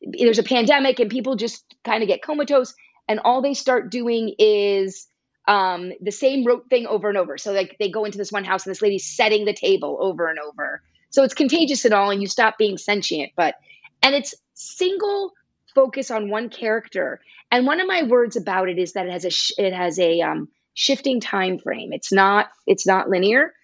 there's 0.00 0.38
a 0.38 0.44
pandemic 0.44 1.00
and 1.00 1.10
people 1.10 1.36
just 1.36 1.64
kind 1.84 2.02
of 2.02 2.08
get 2.08 2.22
comatose, 2.22 2.74
and 3.08 3.20
all 3.20 3.42
they 3.42 3.54
start 3.54 3.90
doing 3.90 4.34
is 4.38 5.07
um, 5.48 5.92
the 6.02 6.12
same 6.12 6.44
rote 6.44 6.68
thing 6.68 6.86
over 6.86 7.08
and 7.08 7.16
over. 7.16 7.38
So 7.38 7.52
like 7.52 7.76
they 7.80 7.90
go 7.90 8.04
into 8.04 8.18
this 8.18 8.30
one 8.30 8.44
house 8.44 8.66
and 8.66 8.70
this 8.70 8.82
lady's 8.82 9.06
setting 9.06 9.46
the 9.46 9.54
table 9.54 9.96
over 10.00 10.28
and 10.28 10.38
over. 10.38 10.82
So 11.10 11.24
it's 11.24 11.34
contagious 11.34 11.86
and 11.86 11.94
all, 11.94 12.10
and 12.10 12.20
you 12.20 12.28
stop 12.28 12.58
being 12.58 12.76
sentient. 12.76 13.32
But 13.34 13.54
and 14.02 14.14
it's 14.14 14.34
single 14.54 15.32
focus 15.74 16.10
on 16.10 16.28
one 16.28 16.50
character. 16.50 17.20
And 17.50 17.66
one 17.66 17.80
of 17.80 17.86
my 17.86 18.02
words 18.02 18.36
about 18.36 18.68
it 18.68 18.78
is 18.78 18.92
that 18.92 19.06
it 19.06 19.12
has 19.12 19.24
a 19.24 19.30
sh- 19.30 19.52
it 19.56 19.72
has 19.72 19.98
a 19.98 20.20
um, 20.20 20.48
shifting 20.74 21.18
time 21.18 21.58
frame. 21.58 21.94
It's 21.94 22.12
not 22.12 22.48
it's 22.66 22.86
not 22.86 23.08
linear, 23.08 23.54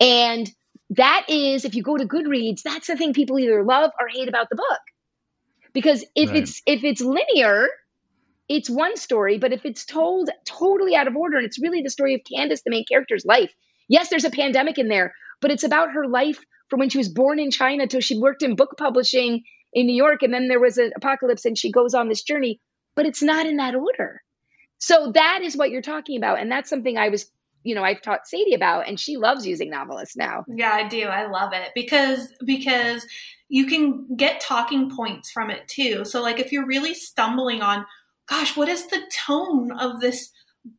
and 0.00 0.48
that 0.90 1.26
is 1.28 1.64
if 1.64 1.74
you 1.74 1.82
go 1.82 1.96
to 1.96 2.04
Goodreads, 2.04 2.62
that's 2.62 2.86
the 2.86 2.96
thing 2.96 3.12
people 3.12 3.40
either 3.40 3.64
love 3.64 3.90
or 4.00 4.06
hate 4.06 4.28
about 4.28 4.48
the 4.50 4.56
book. 4.56 4.80
Because 5.72 6.04
if 6.14 6.28
right. 6.28 6.36
it's 6.38 6.62
if 6.64 6.84
it's 6.84 7.00
linear, 7.00 7.66
it's 8.48 8.68
one 8.68 8.96
story, 8.96 9.38
but 9.38 9.52
if 9.52 9.64
it's 9.64 9.84
told 9.84 10.30
totally 10.44 10.94
out 10.94 11.06
of 11.06 11.16
order 11.16 11.36
and 11.36 11.46
it's 11.46 11.60
really 11.60 11.82
the 11.82 11.90
story 11.90 12.14
of 12.14 12.20
Candace, 12.30 12.62
the 12.62 12.70
main 12.70 12.84
character's 12.84 13.24
life. 13.24 13.52
Yes, 13.88 14.08
there's 14.08 14.24
a 14.24 14.30
pandemic 14.30 14.78
in 14.78 14.88
there, 14.88 15.14
but 15.40 15.50
it's 15.50 15.64
about 15.64 15.92
her 15.92 16.06
life 16.06 16.38
from 16.68 16.80
when 16.80 16.88
she 16.88 16.98
was 16.98 17.08
born 17.08 17.38
in 17.38 17.50
China 17.50 17.86
till 17.86 18.00
she 18.00 18.18
worked 18.18 18.42
in 18.42 18.56
book 18.56 18.76
publishing 18.78 19.42
in 19.72 19.86
New 19.86 19.94
York 19.94 20.22
and 20.22 20.32
then 20.32 20.48
there 20.48 20.60
was 20.60 20.78
an 20.78 20.92
apocalypse 20.96 21.44
and 21.44 21.58
she 21.58 21.70
goes 21.72 21.94
on 21.94 22.08
this 22.08 22.22
journey, 22.22 22.60
but 22.94 23.06
it's 23.06 23.22
not 23.22 23.46
in 23.46 23.56
that 23.56 23.74
order. 23.74 24.22
So 24.78 25.12
that 25.14 25.40
is 25.42 25.56
what 25.56 25.70
you're 25.70 25.82
talking 25.82 26.16
about 26.16 26.38
and 26.40 26.50
that's 26.50 26.70
something 26.70 26.96
I 26.96 27.08
was 27.08 27.30
you 27.64 27.74
know 27.74 27.82
I've 27.82 28.02
taught 28.02 28.28
Sadie 28.28 28.54
about 28.54 28.86
and 28.86 29.00
she 29.00 29.16
loves 29.16 29.46
using 29.46 29.70
novelists 29.70 30.16
now. 30.16 30.44
Yeah, 30.46 30.72
I 30.72 30.86
do. 30.86 31.04
I 31.04 31.26
love 31.26 31.52
it 31.54 31.70
because 31.74 32.28
because 32.44 33.06
you 33.48 33.66
can 33.66 34.16
get 34.16 34.40
talking 34.40 34.94
points 34.94 35.30
from 35.30 35.50
it 35.50 35.66
too. 35.66 36.04
So 36.04 36.22
like 36.22 36.38
if 36.38 36.52
you're 36.52 36.66
really 36.66 36.94
stumbling 36.94 37.62
on 37.62 37.86
gosh, 38.26 38.56
what 38.56 38.68
is 38.68 38.86
the 38.86 39.02
tone 39.12 39.72
of 39.72 40.00
this 40.00 40.30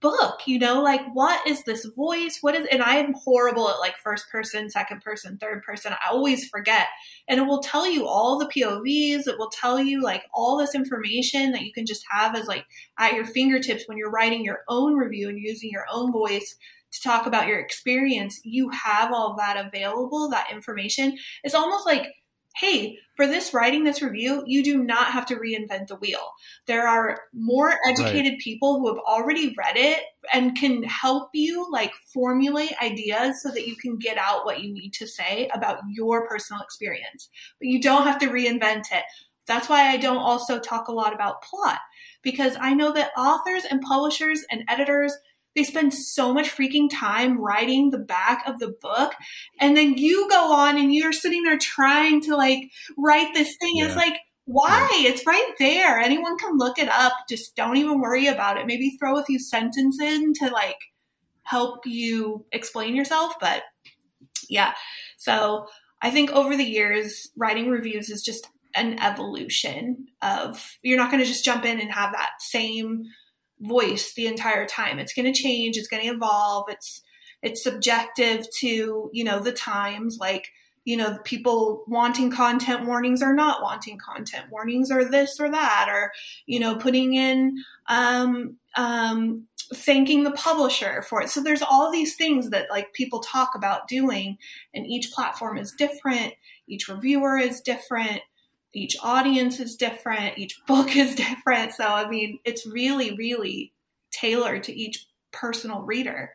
book? 0.01 0.39
You 0.47 0.57
know 0.57 0.81
like 0.81 1.01
what 1.13 1.45
is 1.47 1.63
this 1.63 1.85
voice? 1.95 2.39
What 2.41 2.55
is 2.55 2.67
and 2.71 2.81
i 2.81 2.95
am 2.95 3.13
horrible 3.13 3.69
at 3.69 3.79
like 3.79 3.95
first 3.97 4.29
person 4.31 4.69
second 4.69 5.01
person 5.01 5.37
third 5.37 5.61
person. 5.63 5.93
I 5.93 6.11
always 6.11 6.47
forget. 6.49 6.87
And 7.27 7.39
it 7.39 7.43
will 7.43 7.61
tell 7.61 7.87
you 7.89 8.07
all 8.07 8.39
the 8.39 8.47
povs 8.47 9.27
it 9.27 9.37
will 9.37 9.51
tell 9.51 9.79
you 9.79 10.01
like 10.01 10.23
all 10.33 10.57
this 10.57 10.73
information 10.73 11.51
that 11.51 11.61
you 11.61 11.71
can 11.71 11.85
just 11.85 12.03
have 12.09 12.35
as 12.35 12.47
like 12.47 12.65
at 12.97 13.13
your 13.13 13.25
fingertips 13.25 13.83
when 13.87 13.97
you're 13.97 14.11
writing 14.11 14.43
your 14.43 14.61
own 14.67 14.95
review 14.95 15.29
and 15.29 15.39
using 15.39 15.69
your 15.71 15.85
own 15.91 16.11
voice 16.11 16.57
to 16.91 17.01
talk 17.01 17.27
about 17.27 17.47
your 17.47 17.59
experience. 17.59 18.39
You 18.43 18.69
have 18.69 19.11
all 19.11 19.35
that 19.37 19.63
available 19.67 20.29
that 20.29 20.51
information. 20.51 21.17
It's 21.43 21.55
almost 21.55 21.85
like 21.85 22.07
hey, 22.55 22.97
for 23.15 23.27
this 23.27 23.53
writing 23.53 23.83
this 23.83 24.01
review, 24.01 24.43
you 24.45 24.63
do 24.63 24.83
not 24.83 25.11
have 25.11 25.25
to 25.25 25.35
reinvent 25.35 25.87
the 25.87 25.95
wheel. 25.95 26.31
There 26.67 26.87
are 26.87 27.19
more 27.33 27.75
educated 27.87 28.33
right. 28.33 28.39
people 28.39 28.79
who 28.79 28.87
have 28.87 29.03
already 29.05 29.53
read 29.57 29.77
it 29.77 30.03
and 30.33 30.57
can 30.57 30.83
help 30.83 31.29
you 31.33 31.67
like 31.71 31.93
formulate 32.13 32.73
ideas 32.81 33.41
so 33.41 33.49
that 33.51 33.67
you 33.67 33.75
can 33.75 33.97
get 33.97 34.17
out 34.17 34.45
what 34.45 34.61
you 34.61 34.73
need 34.73 34.93
to 34.93 35.07
say 35.07 35.49
about 35.53 35.79
your 35.89 36.27
personal 36.27 36.61
experience. 36.61 37.29
But 37.59 37.67
you 37.67 37.81
don't 37.81 38.03
have 38.03 38.19
to 38.19 38.27
reinvent 38.27 38.91
it. 38.91 39.03
That's 39.47 39.69
why 39.69 39.89
I 39.89 39.97
don't 39.97 40.17
also 40.17 40.59
talk 40.59 40.87
a 40.87 40.93
lot 40.93 41.13
about 41.13 41.43
plot 41.43 41.79
because 42.23 42.57
I 42.59 42.73
know 42.73 42.91
that 42.93 43.11
authors 43.17 43.63
and 43.69 43.81
publishers 43.81 44.43
and 44.49 44.63
editors 44.67 45.15
they 45.55 45.63
spend 45.63 45.93
so 45.93 46.33
much 46.33 46.49
freaking 46.49 46.89
time 46.91 47.39
writing 47.39 47.89
the 47.89 47.97
back 47.97 48.43
of 48.47 48.59
the 48.59 48.75
book. 48.81 49.13
And 49.59 49.75
then 49.75 49.97
you 49.97 50.29
go 50.29 50.53
on 50.53 50.77
and 50.77 50.93
you're 50.93 51.13
sitting 51.13 51.43
there 51.43 51.57
trying 51.57 52.21
to 52.21 52.35
like 52.35 52.71
write 52.97 53.33
this 53.33 53.55
thing. 53.59 53.77
Yeah. 53.77 53.85
It's 53.85 53.95
like, 53.95 54.17
why? 54.45 54.89
Yeah. 54.99 55.09
It's 55.09 55.25
right 55.25 55.53
there. 55.57 55.97
Anyone 55.99 56.37
can 56.37 56.57
look 56.57 56.77
it 56.77 56.89
up. 56.89 57.13
Just 57.29 57.55
don't 57.55 57.77
even 57.77 58.01
worry 58.01 58.27
about 58.27 58.57
it. 58.57 58.67
Maybe 58.67 58.97
throw 58.99 59.17
a 59.17 59.25
few 59.25 59.39
sentences 59.39 59.99
in 59.99 60.33
to 60.35 60.49
like 60.49 60.77
help 61.43 61.85
you 61.85 62.45
explain 62.51 62.95
yourself. 62.95 63.35
But 63.39 63.63
yeah. 64.49 64.73
So 65.17 65.67
I 66.01 66.11
think 66.11 66.31
over 66.31 66.55
the 66.55 66.63
years, 66.63 67.29
writing 67.37 67.69
reviews 67.69 68.09
is 68.09 68.21
just 68.21 68.47
an 68.75 68.99
evolution 68.99 70.05
of 70.21 70.77
you're 70.83 70.97
not 70.97 71.09
going 71.09 71.23
to 71.23 71.27
just 71.27 71.45
jump 71.45 71.63
in 71.63 71.79
and 71.79 71.91
have 71.91 72.11
that 72.11 72.33
same 72.39 73.05
voice 73.67 74.13
the 74.13 74.27
entire 74.27 74.65
time. 74.65 74.99
It's 74.99 75.13
going 75.13 75.31
to 75.31 75.39
change, 75.39 75.77
it's 75.77 75.87
going 75.87 76.03
to 76.03 76.13
evolve. 76.13 76.65
It's 76.69 77.01
it's 77.41 77.63
subjective 77.63 78.47
to, 78.59 79.09
you 79.13 79.23
know, 79.23 79.39
the 79.39 79.51
times 79.51 80.17
like 80.19 80.47
you 80.85 80.95
know, 80.95 81.17
people 81.23 81.83
wanting 81.87 82.29
content 82.29 82.85
warnings 82.85 83.23
are 83.23 83.33
not 83.33 83.61
wanting 83.61 83.97
content 83.97 84.45
warnings 84.51 84.91
or 84.91 85.03
this 85.03 85.39
or 85.39 85.49
that, 85.49 85.87
or, 85.89 86.11
you 86.45 86.59
know, 86.59 86.75
putting 86.75 87.15
in, 87.15 87.57
um, 87.87 88.57
um, 88.77 89.47
thanking 89.73 90.23
the 90.23 90.31
publisher 90.31 91.01
for 91.01 91.23
it. 91.23 91.29
So 91.29 91.41
there's 91.41 91.63
all 91.63 91.91
these 91.91 92.15
things 92.15 92.51
that 92.51 92.69
like 92.69 92.93
people 92.93 93.19
talk 93.19 93.55
about 93.55 93.87
doing 93.87 94.37
and 94.75 94.85
each 94.85 95.11
platform 95.11 95.57
is 95.57 95.71
different. 95.71 96.33
Each 96.67 96.87
reviewer 96.87 97.37
is 97.37 97.61
different 97.61 98.21
each 98.75 98.97
audience 99.01 99.59
is 99.59 99.77
different, 99.77 100.37
each 100.37 100.59
book 100.67 100.95
is 100.95 101.15
different. 101.15 101.73
So, 101.73 101.85
I 101.85 102.07
mean, 102.07 102.39
it's 102.43 102.67
really, 102.67 103.15
really 103.15 103.73
tailored 104.11 104.63
to 104.63 104.73
each 104.73 105.07
personal 105.31 105.81
reader. 105.81 106.33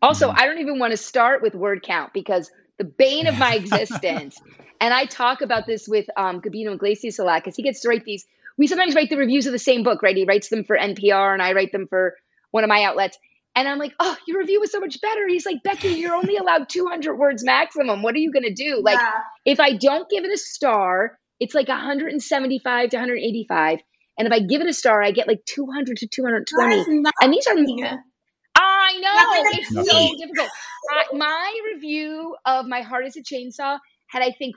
Also. 0.00 0.30
I 0.30 0.46
don't 0.46 0.58
even 0.58 0.78
want 0.78 0.92
to 0.92 0.96
start 0.96 1.42
with 1.42 1.54
word 1.54 1.82
count 1.82 2.12
because 2.12 2.50
the 2.78 2.84
bane 2.84 3.26
of 3.26 3.36
my 3.36 3.54
existence, 3.56 4.40
and 4.80 4.94
I 4.94 5.04
talk 5.04 5.42
about 5.42 5.66
this 5.66 5.86
with 5.86 6.06
um, 6.16 6.40
Gabino 6.40 6.74
Iglesias 6.74 7.18
a 7.18 7.24
lot 7.24 7.42
because 7.42 7.56
he 7.56 7.62
gets 7.62 7.80
to 7.80 7.88
write 7.88 8.04
these. 8.04 8.26
We 8.56 8.66
sometimes 8.66 8.94
write 8.94 9.10
the 9.10 9.16
reviews 9.16 9.46
of 9.46 9.52
the 9.52 9.58
same 9.58 9.82
book, 9.82 10.02
right? 10.02 10.16
He 10.16 10.24
writes 10.24 10.48
them 10.48 10.64
for 10.64 10.76
NPR, 10.76 11.32
and 11.32 11.42
I 11.42 11.52
write 11.52 11.72
them 11.72 11.86
for 11.88 12.14
one 12.50 12.64
of 12.64 12.68
my 12.68 12.84
outlets. 12.84 13.18
And 13.58 13.66
I'm 13.66 13.78
like, 13.78 13.92
oh, 13.98 14.16
your 14.24 14.38
review 14.38 14.60
was 14.60 14.70
so 14.70 14.78
much 14.78 15.00
better. 15.00 15.26
He's 15.26 15.44
like, 15.44 15.64
Becky, 15.64 15.88
you're 15.88 16.14
only 16.14 16.36
allowed 16.36 16.68
200 16.68 17.16
words 17.16 17.44
maximum. 17.44 18.02
What 18.02 18.14
are 18.14 18.18
you 18.18 18.30
going 18.30 18.44
to 18.44 18.54
do? 18.54 18.80
Like, 18.84 19.00
yeah. 19.00 19.10
if 19.44 19.58
I 19.58 19.72
don't 19.72 20.08
give 20.08 20.22
it 20.24 20.30
a 20.30 20.38
star, 20.38 21.18
it's 21.40 21.56
like 21.56 21.66
175 21.66 22.90
to 22.90 22.96
185. 22.96 23.80
And 24.16 24.28
if 24.28 24.32
I 24.32 24.38
give 24.38 24.60
it 24.60 24.68
a 24.68 24.72
star, 24.72 25.02
I 25.02 25.10
get 25.10 25.26
like 25.26 25.44
200 25.46 25.96
to 25.96 26.06
220. 26.06 27.02
And 27.20 27.32
these 27.32 27.48
are. 27.48 27.56
I 28.54 28.96
know. 29.00 29.50
It's 29.58 29.90
so 29.90 30.08
difficult. 30.16 30.50
My 31.14 31.52
review 31.74 32.36
of 32.46 32.64
My 32.64 32.82
Heart 32.82 33.06
is 33.06 33.16
a 33.16 33.22
Chainsaw 33.22 33.80
had, 34.06 34.22
I 34.22 34.30
think, 34.38 34.54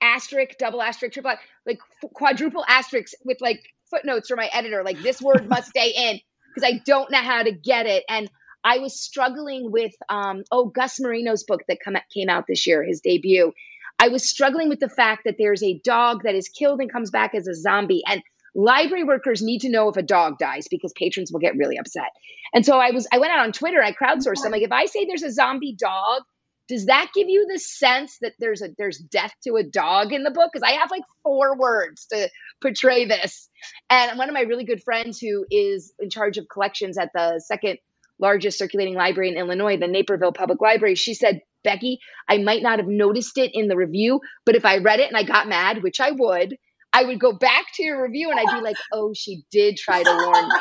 asterisk, 0.00 0.56
double 0.58 0.80
asterisk, 0.80 1.12
triple, 1.12 1.34
like 1.66 1.80
quadruple 2.14 2.64
asterisks 2.66 3.14
with 3.26 3.42
like 3.42 3.60
footnotes 3.90 4.28
from 4.28 4.38
my 4.38 4.48
editor. 4.54 4.82
Like, 4.82 5.02
this 5.02 5.20
word 5.20 5.50
must 5.50 5.68
stay 5.68 5.90
in 5.90 6.18
because 6.54 6.66
I 6.66 6.80
don't 6.86 7.10
know 7.10 7.18
how 7.18 7.42
to 7.42 7.52
get 7.52 7.84
it. 7.84 8.04
And 8.08 8.30
I 8.68 8.78
was 8.78 9.00
struggling 9.00 9.72
with 9.72 9.94
um, 10.10 10.44
oh 10.52 10.66
Gus 10.66 11.00
Moreno's 11.00 11.42
book 11.42 11.62
that 11.68 11.78
come, 11.82 11.96
came 12.12 12.28
out 12.28 12.44
this 12.46 12.66
year, 12.66 12.84
his 12.84 13.00
debut. 13.00 13.52
I 13.98 14.08
was 14.08 14.28
struggling 14.28 14.68
with 14.68 14.78
the 14.78 14.90
fact 14.90 15.22
that 15.24 15.36
there's 15.38 15.62
a 15.62 15.80
dog 15.82 16.24
that 16.24 16.34
is 16.34 16.50
killed 16.50 16.80
and 16.80 16.92
comes 16.92 17.10
back 17.10 17.34
as 17.34 17.48
a 17.48 17.54
zombie, 17.54 18.02
and 18.06 18.22
library 18.54 19.04
workers 19.04 19.40
need 19.40 19.60
to 19.60 19.70
know 19.70 19.88
if 19.88 19.96
a 19.96 20.02
dog 20.02 20.38
dies 20.38 20.68
because 20.68 20.92
patrons 20.92 21.32
will 21.32 21.40
get 21.40 21.56
really 21.56 21.78
upset. 21.78 22.10
And 22.52 22.64
so 22.64 22.78
I 22.78 22.90
was 22.90 23.08
I 23.10 23.18
went 23.18 23.32
out 23.32 23.40
on 23.40 23.52
Twitter, 23.52 23.82
I 23.82 23.92
crowdsourced. 23.92 24.44
I'm 24.44 24.52
like, 24.52 24.62
if 24.62 24.72
I 24.72 24.84
say 24.84 25.06
there's 25.06 25.22
a 25.22 25.32
zombie 25.32 25.74
dog, 25.74 26.24
does 26.68 26.86
that 26.86 27.08
give 27.14 27.30
you 27.30 27.48
the 27.50 27.58
sense 27.58 28.18
that 28.20 28.34
there's 28.38 28.60
a 28.60 28.68
there's 28.76 28.98
death 28.98 29.32
to 29.44 29.56
a 29.56 29.64
dog 29.64 30.12
in 30.12 30.24
the 30.24 30.30
book? 30.30 30.50
Because 30.52 30.68
I 30.68 30.72
have 30.72 30.90
like 30.90 31.04
four 31.22 31.56
words 31.56 32.06
to 32.12 32.28
portray 32.60 33.06
this. 33.06 33.48
And 33.88 34.18
one 34.18 34.28
of 34.28 34.34
my 34.34 34.42
really 34.42 34.64
good 34.64 34.82
friends 34.82 35.18
who 35.18 35.46
is 35.50 35.94
in 35.98 36.10
charge 36.10 36.36
of 36.36 36.46
collections 36.52 36.98
at 36.98 37.10
the 37.14 37.42
second 37.44 37.78
largest 38.18 38.58
circulating 38.58 38.94
library 38.94 39.30
in 39.30 39.36
Illinois, 39.36 39.76
the 39.76 39.86
Naperville 39.86 40.32
Public 40.32 40.60
Library, 40.60 40.94
she 40.94 41.14
said, 41.14 41.40
Becky, 41.64 41.98
I 42.28 42.38
might 42.38 42.62
not 42.62 42.78
have 42.78 42.88
noticed 42.88 43.36
it 43.38 43.50
in 43.54 43.68
the 43.68 43.76
review, 43.76 44.20
but 44.46 44.56
if 44.56 44.64
I 44.64 44.78
read 44.78 45.00
it 45.00 45.08
and 45.08 45.16
I 45.16 45.22
got 45.22 45.48
mad, 45.48 45.82
which 45.82 46.00
I 46.00 46.10
would, 46.12 46.56
I 46.92 47.04
would 47.04 47.20
go 47.20 47.32
back 47.32 47.66
to 47.74 47.82
your 47.82 48.02
review 48.02 48.30
and 48.30 48.40
I'd 48.40 48.56
be 48.56 48.62
like, 48.62 48.76
oh, 48.92 49.12
she 49.14 49.42
did 49.50 49.76
try 49.76 50.02
to 50.02 50.10
warn 50.10 50.48
me. 50.48 50.54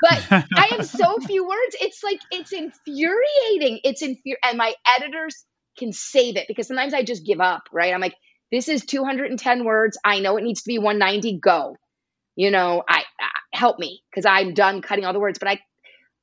But 0.00 0.46
I 0.54 0.68
have 0.70 0.86
so 0.86 1.18
few 1.18 1.46
words. 1.46 1.76
It's 1.80 2.02
like, 2.02 2.20
it's 2.30 2.52
infuriating. 2.52 3.80
It's 3.84 4.00
infuriating. 4.00 4.36
and 4.44 4.58
my 4.58 4.74
editors 4.96 5.44
can 5.78 5.92
save 5.92 6.36
it 6.36 6.46
because 6.48 6.66
sometimes 6.66 6.94
I 6.94 7.02
just 7.02 7.26
give 7.26 7.40
up, 7.40 7.64
right? 7.72 7.92
I'm 7.92 8.00
like, 8.00 8.14
this 8.50 8.68
is 8.68 8.84
210 8.84 9.64
words. 9.64 9.98
I 10.04 10.20
know 10.20 10.36
it 10.36 10.44
needs 10.44 10.62
to 10.62 10.68
be 10.68 10.78
190. 10.78 11.38
Go. 11.40 11.76
You 12.36 12.50
know, 12.50 12.82
I, 12.88 13.02
I 13.20 13.28
help 13.52 13.78
me 13.78 14.02
because 14.10 14.24
I'm 14.24 14.54
done 14.54 14.80
cutting 14.80 15.04
all 15.04 15.12
the 15.12 15.20
words. 15.20 15.38
But 15.38 15.48
I, 15.48 15.60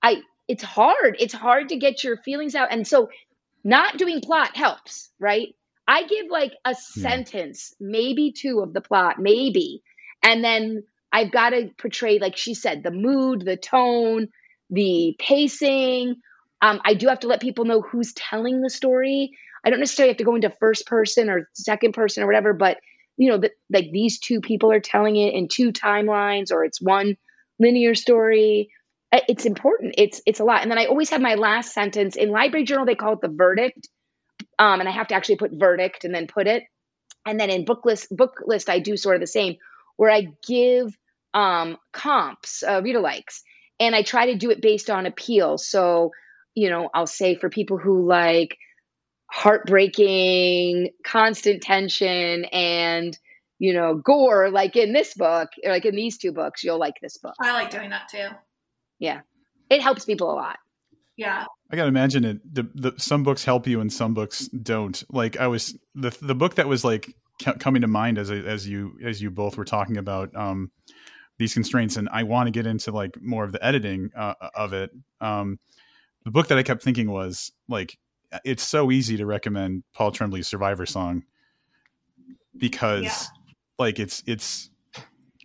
I, 0.02 0.22
it's 0.48 0.64
hard. 0.64 1.18
It's 1.20 1.34
hard 1.34 1.70
to 1.70 1.78
get 1.78 2.04
your 2.04 2.18
feelings 2.18 2.56
out. 2.56 2.72
And 2.72 2.88
so 2.88 3.10
not 3.64 3.98
doing 3.98 4.22
plot 4.22 4.56
helps, 4.56 5.10
right? 5.20 5.56
I 5.88 6.04
give 6.04 6.28
like 6.30 6.54
a 6.66 6.70
yeah. 6.70 6.74
sentence, 6.74 7.74
maybe 7.80 8.32
two 8.32 8.60
of 8.60 8.74
the 8.74 8.82
plot, 8.82 9.16
maybe. 9.20 9.82
And 10.24 10.44
then 10.44 10.84
I've 11.12 11.32
got 11.32 11.52
to 11.52 11.70
portray, 11.78 12.20
like 12.20 12.38
she 12.38 12.54
said, 12.54 12.84
the 12.84 12.92
mood, 12.92 13.42
the 13.46 13.58
tone, 13.58 14.30
the 14.70 15.16
pacing. 15.20 16.16
Um, 16.62 16.82
I 16.84 16.94
do 16.96 17.08
have 17.08 17.20
to 17.22 17.28
let 17.28 17.42
people 17.42 17.66
know 17.66 17.82
who's 17.82 18.14
telling 18.14 18.62
the 18.62 18.70
story. 18.70 19.32
I 19.64 19.70
don't 19.70 19.80
necessarily 19.80 20.12
have 20.12 20.18
to 20.18 20.24
go 20.24 20.36
into 20.36 20.50
first 20.50 20.86
person 20.88 21.30
or 21.30 21.50
second 21.54 21.94
person 21.94 22.24
or 22.24 22.28
whatever, 22.28 22.54
but 22.54 22.78
you 23.18 23.30
know, 23.30 23.38
that 23.38 23.52
like 23.72 23.92
these 23.92 24.20
two 24.20 24.42
people 24.42 24.72
are 24.72 24.80
telling 24.80 25.16
it 25.16 25.34
in 25.34 25.48
two 25.48 25.72
timelines 25.72 26.52
or 26.52 26.66
it's 26.66 26.82
one 26.82 27.16
linear 27.60 27.96
story 27.96 28.70
it's 29.28 29.46
important. 29.46 29.96
It's 29.98 30.22
it's 30.26 30.40
a 30.40 30.44
lot. 30.44 30.62
And 30.62 30.72
then 30.72 30.78
I 30.78 30.86
always 30.86 31.10
have 31.10 31.22
my 31.22 31.36
last 31.36 31.74
sentence 31.74 32.16
in 32.16 32.30
library 32.30 32.66
journal. 32.66 32.86
They 32.86 32.96
call 32.96 33.14
it 33.14 33.22
the 33.22 33.30
verdict, 33.30 33.88
um, 34.58 34.80
and 34.80 34.90
I 34.90 34.92
have 34.92 35.08
to 35.08 35.16
actually 35.16 35.38
put 35.38 35.52
verdict 35.54 36.06
and 36.06 36.14
then 36.14 36.28
put 36.28 36.48
it. 36.48 36.64
And 37.26 37.40
then 37.40 37.50
in 37.50 37.66
Booklist 37.66 38.08
book 38.10 38.42
list, 38.46 38.70
I 38.70 38.80
do 38.80 38.98
sort 38.98 39.16
of 39.16 39.22
the 39.22 39.28
same, 39.28 39.56
where 39.98 40.12
I 40.12 40.28
give 40.48 40.96
um, 41.34 41.78
comps, 41.92 42.64
uh, 42.64 42.82
reader 42.84 43.00
likes, 43.00 43.44
and 43.80 43.96
I 43.96 44.04
try 44.04 44.28
to 44.28 44.38
do 44.38 44.52
it 44.52 44.62
based 44.62 44.90
on 44.90 45.06
appeal. 45.06 45.58
So 45.58 46.12
you 46.56 46.70
know, 46.70 46.90
I'll 46.94 47.08
say 47.08 47.36
for 47.36 47.50
people 47.50 47.78
who 47.78 48.08
like 48.08 48.58
heartbreaking, 49.32 50.92
constant 51.06 51.62
tension, 51.62 52.46
and 52.46 53.18
you 53.60 53.74
know, 53.74 53.96
gore, 53.96 54.50
like 54.50 54.76
in 54.76 54.94
this 54.94 55.14
book, 55.14 55.50
or 55.64 55.72
like 55.72 55.86
in 55.86 55.96
these 55.96 56.18
two 56.18 56.32
books, 56.32 56.64
you'll 56.64 56.80
like 56.80 56.96
this 57.02 57.18
book. 57.18 57.36
I 57.40 57.52
like 57.52 57.70
doing 57.70 57.90
that 57.90 58.10
too. 58.10 58.28
Yeah. 59.00 59.22
It 59.70 59.82
helps 59.82 60.06
people 60.06 60.32
a 60.32 60.36
lot. 60.36 60.58
Yeah. 61.18 61.46
I 61.72 61.76
gotta 61.76 61.88
imagine 61.88 62.26
it. 62.26 62.54
The, 62.54 62.70
the 62.76 62.94
some 62.98 63.24
books 63.24 63.44
help 63.44 63.68
you 63.68 63.82
and 63.82 63.92
some 63.92 64.14
books 64.14 64.48
don't. 64.50 65.02
Like 65.10 65.38
I 65.38 65.48
was 65.48 65.78
the 65.96 66.16
the 66.22 66.36
book 66.36 66.56
that 66.56 66.68
was 66.68 66.84
like 66.84 67.16
coming 67.60 67.82
to 67.82 67.88
mind 67.88 68.18
as 68.18 68.30
as 68.30 68.68
you 68.68 68.98
as 69.04 69.22
you 69.22 69.32
both 69.32 69.58
were 69.58 69.66
talking 69.66 69.98
about 69.98 70.36
um, 70.36 70.72
these 71.38 71.54
constraints, 71.54 71.98
and 71.98 72.10
I 72.12 72.24
want 72.24 72.48
to 72.48 72.52
get 72.52 72.68
into 72.68 72.92
like 72.92 73.20
more 73.22 73.44
of 73.44 73.52
the 73.52 73.66
editing 73.66 74.12
uh, 74.16 74.36
of 74.54 74.74
it. 74.74 74.92
Um, 75.22 75.60
the 76.24 76.32
book 76.32 76.48
that 76.48 76.58
I 76.58 76.64
kept 76.64 76.84
thinking 76.84 77.10
was 77.10 77.52
like 77.68 77.98
it's 78.44 78.64
so 78.64 78.92
easy 78.92 79.18
to 79.18 79.26
recommend 79.26 79.84
Paul 79.94 80.12
Tremblay's 80.12 80.48
Survivor 80.48 80.86
Song 80.86 81.24
because 82.58 83.04
yeah. 83.04 83.22
like 83.80 84.00
it's 84.00 84.24
it's 84.26 84.70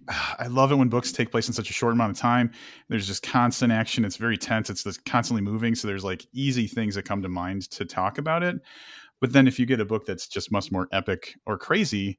I 0.09 0.47
love 0.49 0.73
it 0.73 0.77
when 0.77 0.89
books 0.89 1.13
take 1.13 1.31
place 1.31 1.47
in 1.47 1.55
such 1.55 1.71
a 1.71 1.73
short 1.73 1.93
amount 1.93 2.13
of 2.13 2.19
time. 2.19 2.51
There's 2.89 3.07
just 3.07 3.23
constant 3.23 3.73
action. 3.73 4.05
It's 4.05 4.17
very 4.17 4.37
tense. 4.37 4.71
It's 4.71 4.99
constantly 4.99 5.43
moving. 5.43 5.75
So 5.75 5.87
there's 5.87 6.05
like 6.05 6.27
easy 6.33 6.67
things 6.67 6.95
that 6.95 7.05
come 7.05 7.23
to 7.23 7.29
mind 7.29 7.71
to 7.73 7.85
talk 7.85 8.19
about 8.19 8.43
it. 8.43 8.61
But 9.21 9.33
then 9.33 9.47
if 9.47 9.59
you 9.59 9.67
get 9.67 9.81
a 9.81 9.85
book 9.85 10.07
that's 10.07 10.27
just 10.27 10.51
much 10.51 10.73
more 10.73 10.89
epic 10.93 11.37
or 11.47 11.59
crazy, 11.59 12.19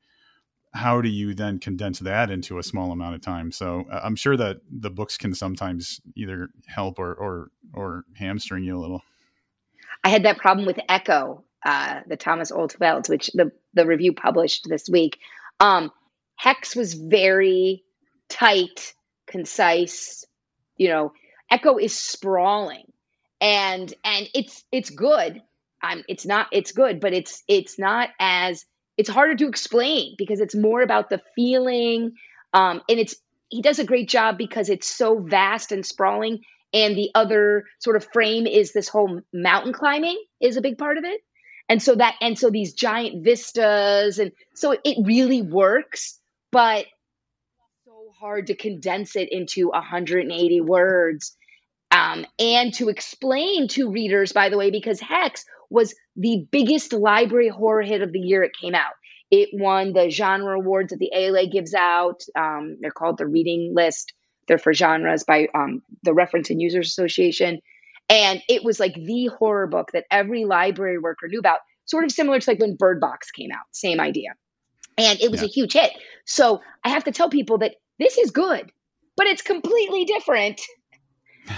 how 0.74 1.02
do 1.02 1.10
you 1.10 1.34
then 1.34 1.60
condense 1.60 2.00
that 2.00 2.30
into 2.30 2.58
a 2.58 2.64
small 2.64 2.92
amount 2.92 3.16
of 3.16 3.22
time? 3.22 3.52
So 3.52 3.86
uh, 3.92 4.02
I'm 4.04 4.16
sure 4.16 4.38
that 4.38 4.62
the 4.70 4.90
books 4.90 5.18
can 5.18 5.34
sometimes 5.34 6.00
either 6.16 6.50
help 6.68 7.00
or 7.00 7.14
or 7.14 7.52
or 7.74 8.06
hamstring 8.16 8.64
you 8.64 8.78
a 8.78 8.80
little. 8.80 9.02
I 10.04 10.10
had 10.10 10.24
that 10.24 10.38
problem 10.38 10.66
with 10.66 10.80
Echo, 10.88 11.44
uh, 11.66 12.02
the 12.08 12.16
Thomas 12.16 12.52
Olde 12.52 12.74
Heuvelt, 12.74 13.10
which 13.10 13.32
the 13.34 13.52
the 13.74 13.86
review 13.86 14.14
published 14.14 14.68
this 14.70 14.88
week. 14.90 15.20
Um, 15.60 15.92
Hex 16.42 16.76
was 16.76 16.96
very 16.96 17.84
tight, 18.28 18.96
concise. 19.28 20.26
You 20.76 20.90
know, 20.90 21.14
Echo 21.52 21.78
is 21.78 21.94
sprawling, 21.94 22.86
and 23.40 23.94
and 24.04 24.28
it's 24.34 24.64
it's 24.72 24.90
good. 24.90 25.44
I'm 25.84 26.04
it's 26.08 26.26
not 26.26 26.48
it's 26.52 26.72
good, 26.72 27.00
but 27.00 27.14
it's 27.14 27.44
it's 27.48 27.78
not 27.78 28.10
as 28.20 28.66
it's 28.98 29.08
harder 29.08 29.36
to 29.36 29.48
explain 29.48 30.16
because 30.18 30.40
it's 30.40 30.56
more 30.56 30.82
about 30.82 31.12
the 31.12 31.22
feeling. 31.36 32.14
Um, 32.54 32.82
and 32.90 33.00
it's 33.00 33.16
he 33.50 33.62
does 33.62 33.78
a 33.78 33.86
great 33.86 34.10
job 34.10 34.40
because 34.40 34.70
it's 34.70 34.88
so 34.88 35.20
vast 35.20 35.72
and 35.72 35.86
sprawling. 35.86 36.40
And 36.74 36.98
the 36.98 37.12
other 37.14 37.66
sort 37.78 37.98
of 37.98 38.08
frame 38.12 38.48
is 38.48 38.74
this 38.74 38.90
whole 38.90 39.22
mountain 39.32 39.74
climbing 39.74 40.20
is 40.40 40.58
a 40.58 40.62
big 40.62 40.80
part 40.80 40.98
of 40.98 41.04
it. 41.04 41.22
And 41.70 41.84
so 41.84 41.94
that 41.94 42.16
and 42.20 42.40
so 42.40 42.50
these 42.50 42.74
giant 42.74 43.24
vistas 43.24 44.18
and 44.18 44.32
so 44.56 44.76
it 44.84 44.98
really 45.06 45.44
works, 45.44 46.18
but 46.52 46.86
so 47.86 48.12
hard 48.20 48.48
to 48.48 48.56
condense 48.56 49.16
it 49.16 49.32
into 49.32 49.70
180 49.70 50.62
words 50.62 51.36
um, 51.92 52.26
and 52.40 52.74
to 52.76 52.90
explain 52.90 53.68
to 53.70 53.92
readers, 53.92 54.32
by 54.32 54.50
the 54.50 54.58
way, 54.58 54.72
because 54.72 55.00
Hex 55.00 55.46
was 55.70 55.94
the 56.16 56.46
biggest 56.52 56.94
library 56.94 57.50
horror 57.50 57.82
hit 57.82 58.02
of 58.02 58.12
the 58.12 58.20
year 58.20 58.44
it 58.44 58.52
came 58.60 58.76
out. 58.76 58.94
It 59.30 59.50
won 59.54 59.94
the 59.94 60.10
genre 60.10 60.58
awards 60.58 60.90
that 60.90 61.00
the 61.00 61.12
ALA 61.14 61.48
gives 61.48 61.74
out. 61.74 62.22
Um, 62.36 62.78
they're 62.82 62.92
called 62.92 63.18
the 63.18 63.28
Reading 63.28 63.74
List. 63.76 64.14
They're 64.48 64.58
for 64.58 64.74
genres 64.74 65.24
by 65.24 65.48
um, 65.54 65.82
the 66.04 66.14
Reference 66.14 66.50
and 66.50 66.62
Users 66.62 66.90
Association. 66.90 67.62
And 68.10 68.42
it 68.50 68.64
was 68.64 68.80
like 68.80 68.94
the 68.94 69.28
horror 69.38 69.68
book 69.68 69.92
that 69.94 70.06
every 70.12 70.44
library 70.44 70.98
worker 70.98 71.28
knew 71.30 71.40
about, 71.40 71.60
sort 71.86 72.04
of 72.04 72.12
similar 72.12 72.40
to 72.40 72.50
like 72.50 72.60
when 72.60 72.76
Bird 72.76 73.00
Box 73.00 73.32
came 73.32 73.52
out, 73.52 73.66
same 73.72 74.02
idea. 74.02 74.32
And 74.98 75.20
it 75.22 75.32
was 75.32 75.42
yeah. 75.42 75.48
a 75.48 75.50
huge 75.50 75.74
hit. 75.74 75.92
So 76.26 76.62
I 76.84 76.90
have 76.90 77.06
to 77.06 77.12
tell 77.12 77.30
people 77.30 77.60
that 77.60 77.76
this 78.00 78.18
is 78.18 78.32
good, 78.32 78.72
but 79.16 79.28
it's 79.28 79.42
completely 79.42 80.06
different. 80.06 80.62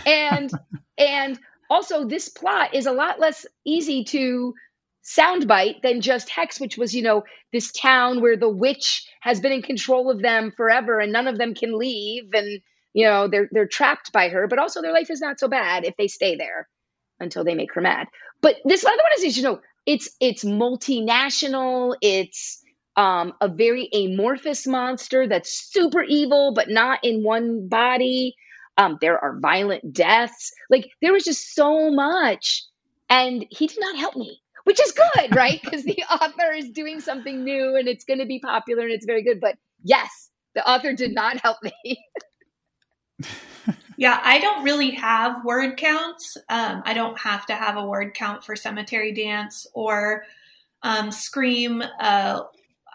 And 0.05 0.49
and 0.97 1.37
also, 1.69 2.07
this 2.07 2.29
plot 2.29 2.73
is 2.73 2.85
a 2.85 2.93
lot 2.93 3.19
less 3.19 3.45
easy 3.65 4.05
to 4.05 4.53
soundbite 5.03 5.81
than 5.81 5.99
just 5.99 6.29
Hex, 6.29 6.59
which 6.59 6.77
was, 6.77 6.95
you 6.95 7.01
know, 7.01 7.23
this 7.53 7.71
town 7.71 8.21
where 8.21 8.37
the 8.37 8.49
witch 8.49 9.05
has 9.21 9.39
been 9.39 9.51
in 9.51 9.61
control 9.61 10.09
of 10.09 10.21
them 10.21 10.51
forever 10.51 10.99
and 10.99 11.13
none 11.13 11.27
of 11.27 11.37
them 11.37 11.53
can 11.53 11.77
leave 11.77 12.33
and 12.33 12.61
you 12.93 13.05
know 13.05 13.27
they're 13.27 13.47
they're 13.51 13.67
trapped 13.67 14.11
by 14.11 14.29
her 14.29 14.47
but 14.47 14.59
also 14.59 14.81
their 14.81 14.93
life 14.93 15.09
is 15.09 15.21
not 15.21 15.39
so 15.39 15.47
bad 15.47 15.85
if 15.85 15.95
they 15.97 16.07
stay 16.07 16.35
there 16.35 16.67
until 17.19 17.43
they 17.43 17.55
make 17.55 17.73
her 17.73 17.81
mad 17.81 18.07
but 18.41 18.55
this 18.65 18.85
other 18.85 18.95
one 18.95 19.25
is 19.25 19.37
you 19.37 19.43
know 19.43 19.59
it's 19.85 20.09
it's 20.19 20.43
multinational 20.43 21.95
it's 22.01 22.62
um, 22.95 23.33
a 23.41 23.47
very 23.47 23.89
amorphous 23.93 24.67
monster 24.67 25.27
that's 25.27 25.71
super 25.71 26.03
evil 26.03 26.53
but 26.53 26.69
not 26.69 26.99
in 27.03 27.23
one 27.23 27.67
body 27.67 28.35
um, 28.77 28.97
there 29.01 29.19
are 29.19 29.39
violent 29.39 29.93
deaths. 29.93 30.51
Like 30.69 30.89
there 31.01 31.13
was 31.13 31.23
just 31.23 31.53
so 31.53 31.91
much. 31.91 32.63
And 33.09 33.45
he 33.49 33.67
did 33.67 33.79
not 33.79 33.97
help 33.97 34.15
me, 34.15 34.41
which 34.63 34.81
is 34.81 34.91
good, 34.91 35.35
right? 35.35 35.61
Because 35.63 35.83
the 35.83 36.03
author 36.09 36.51
is 36.51 36.69
doing 36.69 36.99
something 36.99 37.43
new 37.43 37.75
and 37.75 37.87
it's 37.87 38.05
going 38.05 38.19
to 38.19 38.25
be 38.25 38.39
popular 38.39 38.83
and 38.83 38.91
it's 38.91 39.05
very 39.05 39.23
good. 39.23 39.39
But 39.39 39.57
yes, 39.83 40.29
the 40.55 40.67
author 40.67 40.93
did 40.93 41.13
not 41.13 41.37
help 41.37 41.57
me. 41.61 42.03
yeah, 43.97 44.19
I 44.23 44.39
don't 44.39 44.63
really 44.63 44.91
have 44.91 45.45
word 45.45 45.77
counts. 45.77 46.37
Um, 46.49 46.81
I 46.85 46.93
don't 46.93 47.19
have 47.19 47.45
to 47.47 47.53
have 47.53 47.77
a 47.77 47.85
word 47.85 48.15
count 48.15 48.43
for 48.43 48.55
Cemetery 48.55 49.13
Dance 49.13 49.67
or 49.73 50.23
um, 50.81 51.11
Scream. 51.11 51.83
Uh, 51.99 52.43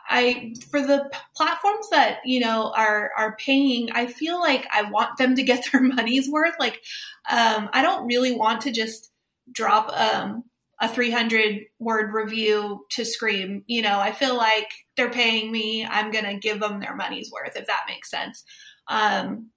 I 0.09 0.54
for 0.70 0.80
the 0.80 1.11
platforms 1.36 1.90
that 1.90 2.18
you 2.24 2.40
know 2.40 2.72
are 2.76 3.11
are 3.16 3.36
paying, 3.36 3.90
I 3.92 4.06
feel 4.06 4.40
like 4.40 4.66
I 4.72 4.90
want 4.90 5.18
them 5.18 5.36
to 5.36 5.42
get 5.42 5.64
their 5.72 5.82
money's 5.82 6.28
worth. 6.28 6.54
Like, 6.59 6.82
um, 7.30 7.68
I 7.72 7.82
don't 7.82 8.06
really 8.06 8.32
want 8.32 8.62
to 8.62 8.72
just 8.72 9.11
drop 9.52 9.90
um, 9.92 10.44
a 10.80 10.88
300 10.88 11.62
word 11.78 12.12
review 12.12 12.84
to 12.92 13.04
Scream. 13.04 13.64
You 13.66 13.82
know, 13.82 13.98
I 13.98 14.12
feel 14.12 14.36
like 14.36 14.68
they're 14.96 15.11
paying 15.11 15.52
me. 15.52 15.84
I'm 15.84 16.11
gonna 16.11 16.38
give 16.38 16.61
them 16.61 16.80
their 16.80 16.94
money's 16.94 17.30
worth 17.30 17.56
if 17.56 17.66
that 17.66 17.84
makes 17.88 18.11
sense. 18.11 18.44
Um, 18.88 19.50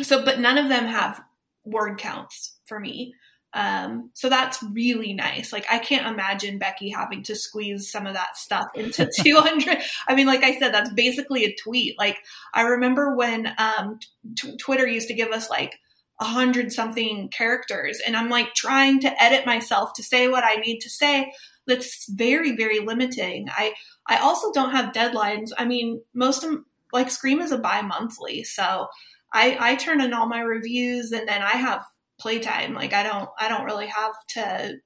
so, 0.00 0.24
but 0.24 0.40
none 0.40 0.58
of 0.58 0.68
them 0.68 0.86
have 0.86 1.22
word 1.64 1.98
counts 1.98 2.58
for 2.66 2.80
me. 2.80 3.14
Um, 3.54 4.10
so 4.14 4.28
that's 4.28 4.62
really 4.62 5.12
nice. 5.12 5.52
Like 5.52 5.66
I 5.70 5.78
can't 5.78 6.06
imagine 6.06 6.58
Becky 6.58 6.90
having 6.90 7.22
to 7.24 7.36
squeeze 7.36 7.90
some 7.90 8.06
of 8.06 8.14
that 8.14 8.36
stuff 8.36 8.66
into 8.74 9.10
200. 9.22 9.78
I 10.08 10.14
mean, 10.14 10.26
like 10.26 10.42
I 10.42 10.58
said, 10.58 10.72
that's 10.72 10.92
basically 10.92 11.44
a 11.44 11.54
tweet. 11.54 11.98
Like 11.98 12.18
I 12.54 12.62
remember 12.62 13.14
when 13.14 13.52
um, 13.58 13.98
t- 14.36 14.56
Twitter 14.56 14.86
used 14.86 15.08
to 15.08 15.14
give 15.14 15.30
us 15.32 15.50
like 15.50 15.78
a 16.20 16.24
hundred 16.24 16.72
something 16.72 17.28
characters, 17.28 18.00
and 18.06 18.16
I'm 18.16 18.30
like 18.30 18.54
trying 18.54 19.00
to 19.00 19.22
edit 19.22 19.44
myself 19.44 19.92
to 19.94 20.02
say 20.02 20.28
what 20.28 20.44
I 20.44 20.56
need 20.56 20.80
to 20.80 20.90
say. 20.90 21.32
That's 21.66 22.08
very, 22.08 22.56
very 22.56 22.80
limiting. 22.80 23.48
I 23.50 23.74
I 24.06 24.18
also 24.18 24.52
don't 24.52 24.72
have 24.72 24.94
deadlines. 24.94 25.50
I 25.58 25.64
mean, 25.64 26.02
most 26.14 26.42
of 26.44 26.60
like 26.92 27.10
Scream 27.10 27.40
is 27.40 27.52
a 27.52 27.58
bi-monthly, 27.58 28.44
so 28.44 28.88
I 29.32 29.56
I 29.60 29.76
turn 29.76 30.00
in 30.00 30.14
all 30.14 30.28
my 30.28 30.40
reviews, 30.40 31.12
and 31.12 31.28
then 31.28 31.42
I 31.42 31.56
have 31.56 31.84
playtime. 32.22 32.72
Like 32.72 32.92
I 32.92 33.02
don't 33.02 33.28
I 33.38 33.48
don't 33.48 33.64
really 33.64 33.88
have 33.88 34.14
to, 34.28 34.76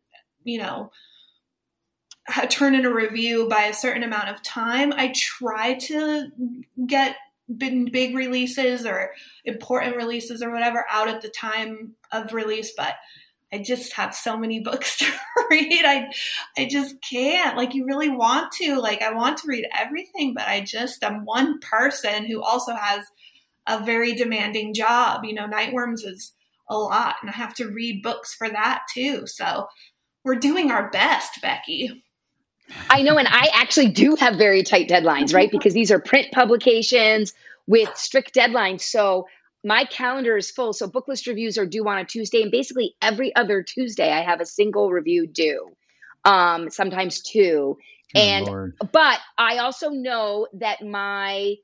you 0.42 0.58
know, 0.58 0.90
turn 2.48 2.74
in 2.74 2.86
a 2.86 2.92
review 2.92 3.48
by 3.48 3.64
a 3.64 3.74
certain 3.74 4.02
amount 4.02 4.30
of 4.30 4.42
time. 4.42 4.92
I 4.92 5.12
try 5.14 5.74
to 5.74 6.28
get 6.86 7.16
big, 7.54 8.16
releases 8.16 8.84
or 8.84 9.12
important 9.44 9.96
releases 9.96 10.42
or 10.42 10.50
whatever 10.50 10.84
out 10.90 11.08
at 11.08 11.22
the 11.22 11.28
time 11.28 11.94
of 12.10 12.32
release, 12.32 12.72
but 12.76 12.94
I 13.52 13.58
just 13.58 13.92
have 13.92 14.14
so 14.14 14.36
many 14.36 14.58
books 14.64 14.98
to 14.98 15.06
read. 15.50 15.84
I 15.84 16.08
I 16.56 16.66
just 16.66 16.96
can't. 17.02 17.56
Like 17.56 17.74
you 17.74 17.84
really 17.84 18.08
want 18.08 18.52
to. 18.54 18.80
Like 18.80 19.02
I 19.02 19.12
want 19.12 19.38
to 19.38 19.48
read 19.48 19.66
everything, 19.74 20.32
but 20.34 20.48
I 20.48 20.62
just 20.62 21.04
am 21.04 21.24
one 21.24 21.60
person 21.60 22.24
who 22.24 22.42
also 22.42 22.74
has 22.74 23.04
a 23.68 23.84
very 23.84 24.14
demanding 24.14 24.74
job. 24.74 25.24
You 25.24 25.34
know, 25.34 25.46
Nightworms 25.46 26.04
is 26.04 26.32
a 26.68 26.76
lot 26.76 27.16
and 27.20 27.30
I 27.30 27.34
have 27.34 27.54
to 27.54 27.68
read 27.68 28.02
books 28.02 28.34
for 28.34 28.48
that 28.48 28.82
too. 28.92 29.26
So 29.26 29.68
we're 30.24 30.36
doing 30.36 30.70
our 30.70 30.90
best, 30.90 31.40
Becky. 31.40 32.02
I 32.90 33.02
know, 33.02 33.16
and 33.16 33.28
I 33.28 33.48
actually 33.54 33.90
do 33.90 34.16
have 34.16 34.36
very 34.36 34.64
tight 34.64 34.88
deadlines, 34.88 35.32
right? 35.32 35.50
Because 35.50 35.72
these 35.72 35.92
are 35.92 36.00
print 36.00 36.32
publications 36.32 37.32
with 37.66 37.96
strict 37.96 38.34
deadlines. 38.34 38.80
So 38.80 39.28
my 39.62 39.84
calendar 39.84 40.36
is 40.36 40.50
full. 40.50 40.72
So 40.72 40.88
Booklist 40.88 41.26
reviews 41.26 41.58
are 41.58 41.66
due 41.66 41.86
on 41.88 41.98
a 41.98 42.04
Tuesday, 42.04 42.42
and 42.42 42.50
basically 42.50 42.94
every 43.00 43.34
other 43.34 43.62
Tuesday 43.62 44.12
I 44.12 44.22
have 44.22 44.40
a 44.40 44.46
single 44.46 44.90
review 44.90 45.26
due, 45.26 45.76
um, 46.24 46.70
sometimes 46.70 47.20
two. 47.20 47.78
Good 48.12 48.20
and 48.20 48.46
Lord. 48.46 48.76
but 48.92 49.18
I 49.36 49.58
also 49.58 49.90
know 49.90 50.46
that 50.54 50.82
my 50.82 51.54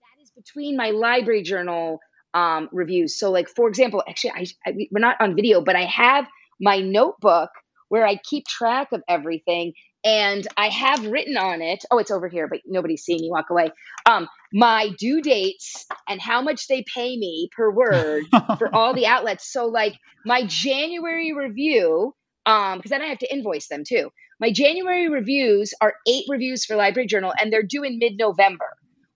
that 0.00 0.22
is 0.22 0.30
between 0.30 0.76
my 0.76 0.90
library 0.90 1.42
journal 1.42 2.00
um, 2.34 2.68
reviews. 2.72 3.18
So, 3.18 3.30
like 3.30 3.48
for 3.48 3.68
example, 3.68 4.02
actually, 4.08 4.32
I, 4.32 4.46
I, 4.66 4.72
we're 4.90 5.00
not 5.00 5.16
on 5.20 5.36
video, 5.36 5.60
but 5.62 5.76
I 5.76 5.84
have 5.86 6.26
my 6.60 6.80
notebook 6.80 7.50
where 7.88 8.06
I 8.06 8.16
keep 8.16 8.46
track 8.46 8.88
of 8.92 9.02
everything. 9.08 9.72
and 10.04 10.46
I 10.56 10.68
have 10.68 11.06
written 11.06 11.36
on 11.38 11.62
it. 11.62 11.84
Oh, 11.90 11.98
it's 11.98 12.10
over 12.10 12.28
here, 12.28 12.48
but 12.48 12.60
nobody's 12.66 13.02
seeing 13.04 13.20
me 13.20 13.30
walk 13.30 13.50
away. 13.50 13.70
Um, 14.06 14.28
my 14.52 14.90
due 14.98 15.22
dates 15.22 15.86
and 16.08 16.20
how 16.20 16.42
much 16.42 16.68
they 16.68 16.84
pay 16.94 17.16
me 17.16 17.48
per 17.56 17.70
word 17.70 18.24
for 18.58 18.74
all 18.74 18.94
the 18.94 19.06
outlets. 19.06 19.50
So, 19.50 19.66
like 19.66 19.94
my 20.26 20.44
January 20.46 21.32
review, 21.34 22.14
um, 22.46 22.78
because 22.78 22.90
then 22.90 23.02
I 23.02 23.06
have 23.06 23.18
to 23.20 23.32
invoice 23.32 23.68
them 23.68 23.84
too. 23.86 24.10
My 24.40 24.52
January 24.52 25.08
reviews 25.08 25.72
are 25.80 25.94
eight 26.06 26.24
reviews 26.28 26.66
for 26.66 26.76
Library 26.76 27.06
Journal, 27.06 27.32
and 27.40 27.52
they're 27.52 27.62
due 27.62 27.84
in 27.84 27.98
mid-November, 27.98 28.66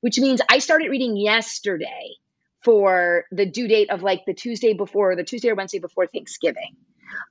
which 0.00 0.18
means 0.18 0.40
I 0.50 0.60
started 0.60 0.90
reading 0.90 1.16
yesterday 1.16 2.14
for 2.64 3.24
the 3.30 3.46
due 3.46 3.68
date 3.68 3.90
of 3.90 4.02
like 4.02 4.24
the 4.26 4.34
Tuesday 4.34 4.72
before, 4.72 5.16
the 5.16 5.24
Tuesday 5.24 5.50
or 5.50 5.54
Wednesday 5.54 5.78
before 5.78 6.06
Thanksgiving. 6.06 6.76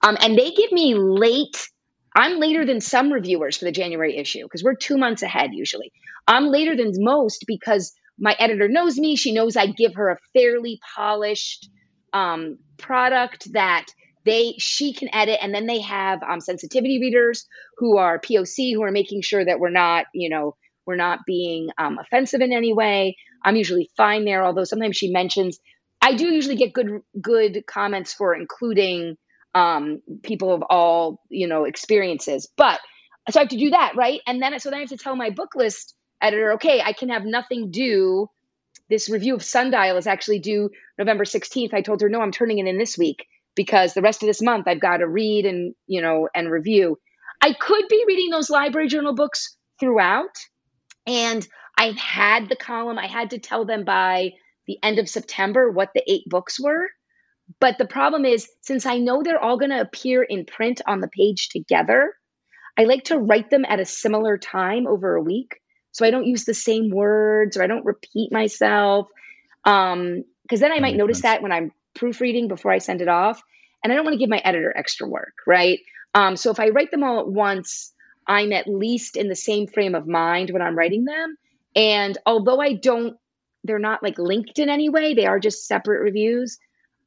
Um, 0.01 0.17
and 0.21 0.37
they 0.37 0.51
give 0.51 0.71
me 0.71 0.95
late 0.95 1.69
I'm 2.17 2.39
later 2.39 2.65
than 2.65 2.81
some 2.81 3.13
reviewers 3.13 3.57
for 3.57 3.65
the 3.65 3.71
January 3.71 4.17
issue 4.17 4.41
because 4.43 4.63
we're 4.63 4.75
two 4.75 4.97
months 4.97 5.21
ahead 5.21 5.51
usually. 5.53 5.91
I'm 6.27 6.47
later 6.47 6.75
than 6.75 6.91
most 6.95 7.45
because 7.45 7.93
my 8.17 8.35
editor 8.39 8.67
knows 8.67 8.97
me. 8.97 9.15
She 9.15 9.33
knows 9.33 9.55
I 9.55 9.67
give 9.67 9.93
her 9.93 10.09
a 10.09 10.17
fairly 10.33 10.79
polished 10.95 11.69
um, 12.13 12.57
product 12.77 13.53
that 13.53 13.85
they 14.25 14.55
she 14.57 14.93
can 14.93 15.13
edit, 15.13 15.37
and 15.43 15.53
then 15.53 15.67
they 15.67 15.79
have 15.81 16.23
um, 16.23 16.41
sensitivity 16.41 16.99
readers 16.99 17.45
who 17.77 17.97
are 17.97 18.19
POC 18.19 18.73
who 18.73 18.81
are 18.81 18.91
making 18.91 19.21
sure 19.21 19.45
that 19.45 19.59
we're 19.59 19.69
not, 19.69 20.05
you 20.11 20.29
know, 20.29 20.55
we're 20.87 20.95
not 20.95 21.19
being 21.27 21.69
um, 21.77 21.99
offensive 21.99 22.41
in 22.41 22.51
any 22.51 22.73
way. 22.73 23.15
I'm 23.43 23.55
usually 23.55 23.89
fine 23.97 24.25
there, 24.25 24.43
although 24.43 24.63
sometimes 24.63 24.97
she 24.97 25.11
mentions. 25.11 25.59
I 26.01 26.13
do 26.13 26.27
usually 26.27 26.55
get 26.55 26.73
good 26.73 27.01
good 27.19 27.65
comments 27.67 28.13
for 28.13 28.35
including 28.35 29.17
um, 29.55 30.01
people 30.23 30.53
of 30.53 30.63
all 30.69 31.21
you 31.29 31.47
know 31.47 31.65
experiences. 31.65 32.47
But 32.57 32.79
so 33.29 33.39
I 33.39 33.43
have 33.43 33.49
to 33.49 33.57
do 33.57 33.71
that, 33.71 33.93
right? 33.95 34.21
And 34.27 34.41
then 34.41 34.57
so 34.59 34.69
then 34.69 34.77
I 34.77 34.81
have 34.81 34.89
to 34.89 34.97
tell 34.97 35.15
my 35.15 35.31
Booklist 35.31 35.93
editor, 36.21 36.53
okay, 36.53 36.81
I 36.81 36.93
can 36.93 37.09
have 37.09 37.25
nothing 37.25 37.71
due. 37.71 38.29
This 38.89 39.09
review 39.09 39.35
of 39.35 39.43
Sundial 39.43 39.97
is 39.97 40.07
actually 40.07 40.39
due 40.39 40.69
November 40.97 41.25
16th. 41.25 41.73
I 41.73 41.81
told 41.81 42.01
her, 42.01 42.09
no, 42.09 42.21
I'm 42.21 42.31
turning 42.31 42.59
it 42.59 42.67
in 42.67 42.77
this 42.77 42.97
week 42.97 43.25
because 43.55 43.93
the 43.93 44.01
rest 44.01 44.23
of 44.23 44.27
this 44.27 44.41
month 44.41 44.67
I've 44.67 44.79
got 44.79 44.97
to 44.97 45.07
read 45.07 45.45
and 45.45 45.75
you 45.87 46.01
know 46.01 46.29
and 46.33 46.49
review. 46.49 46.97
I 47.41 47.53
could 47.53 47.85
be 47.89 48.05
reading 48.07 48.29
those 48.29 48.49
library 48.49 48.87
journal 48.87 49.13
books 49.13 49.57
throughout, 49.79 50.37
and 51.05 51.45
I 51.77 51.93
had 51.97 52.49
the 52.49 52.55
column. 52.55 52.97
I 52.97 53.07
had 53.07 53.29
to 53.31 53.39
tell 53.39 53.65
them 53.65 53.83
by 53.83 54.33
the 54.65 54.79
end 54.83 54.99
of 54.99 55.07
September 55.09 55.71
what 55.71 55.89
the 55.93 56.03
eight 56.11 56.23
books 56.27 56.59
were. 56.59 56.89
But 57.59 57.77
the 57.77 57.85
problem 57.85 58.25
is, 58.25 58.49
since 58.61 58.85
I 58.85 58.97
know 58.97 59.23
they're 59.23 59.41
all 59.41 59.57
going 59.57 59.71
to 59.71 59.79
appear 59.79 60.21
in 60.23 60.45
print 60.45 60.81
on 60.85 60.99
the 60.99 61.07
page 61.07 61.49
together, 61.49 62.13
I 62.77 62.83
like 62.83 63.05
to 63.05 63.17
write 63.17 63.49
them 63.49 63.65
at 63.67 63.79
a 63.79 63.85
similar 63.85 64.37
time 64.37 64.85
over 64.85 65.15
a 65.15 65.21
week. 65.21 65.59
So 65.91 66.05
I 66.05 66.11
don't 66.11 66.25
use 66.25 66.45
the 66.45 66.53
same 66.53 66.89
words 66.89 67.57
or 67.57 67.63
I 67.63 67.67
don't 67.67 67.85
repeat 67.85 68.31
myself. 68.31 69.07
Um, 69.63 70.23
because 70.43 70.59
then 70.59 70.71
I 70.71 70.79
might 70.79 70.95
notice 70.95 71.17
sense. 71.17 71.23
that 71.23 71.41
when 71.41 71.51
I'm 71.51 71.71
proofreading 71.95 72.47
before 72.47 72.71
I 72.71 72.77
send 72.77 73.01
it 73.01 73.07
off. 73.07 73.41
And 73.83 73.91
I 73.91 73.95
don't 73.95 74.05
want 74.05 74.13
to 74.13 74.19
give 74.19 74.29
my 74.29 74.39
editor 74.39 74.73
extra 74.75 75.07
work, 75.07 75.33
right? 75.45 75.79
Um, 76.13 76.35
so 76.35 76.51
if 76.51 76.59
I 76.59 76.69
write 76.69 76.91
them 76.91 77.03
all 77.03 77.19
at 77.19 77.27
once, 77.27 77.93
I'm 78.27 78.51
at 78.53 78.67
least 78.67 79.17
in 79.17 79.29
the 79.29 79.35
same 79.35 79.67
frame 79.67 79.95
of 79.95 80.07
mind 80.07 80.49
when 80.51 80.61
I'm 80.61 80.77
writing 80.77 81.05
them. 81.05 81.37
And 81.77 82.17
although 82.25 82.59
I 82.59 82.73
don't, 82.73 83.15
they're 83.63 83.77
not 83.77 84.01
like 84.01 84.17
linked 84.17 84.57
in 84.57 84.67
any 84.67 84.89
way, 84.89 85.13
they 85.13 85.27
are 85.27 85.39
just 85.39 85.67
separate 85.67 86.01
reviews. 86.01 86.57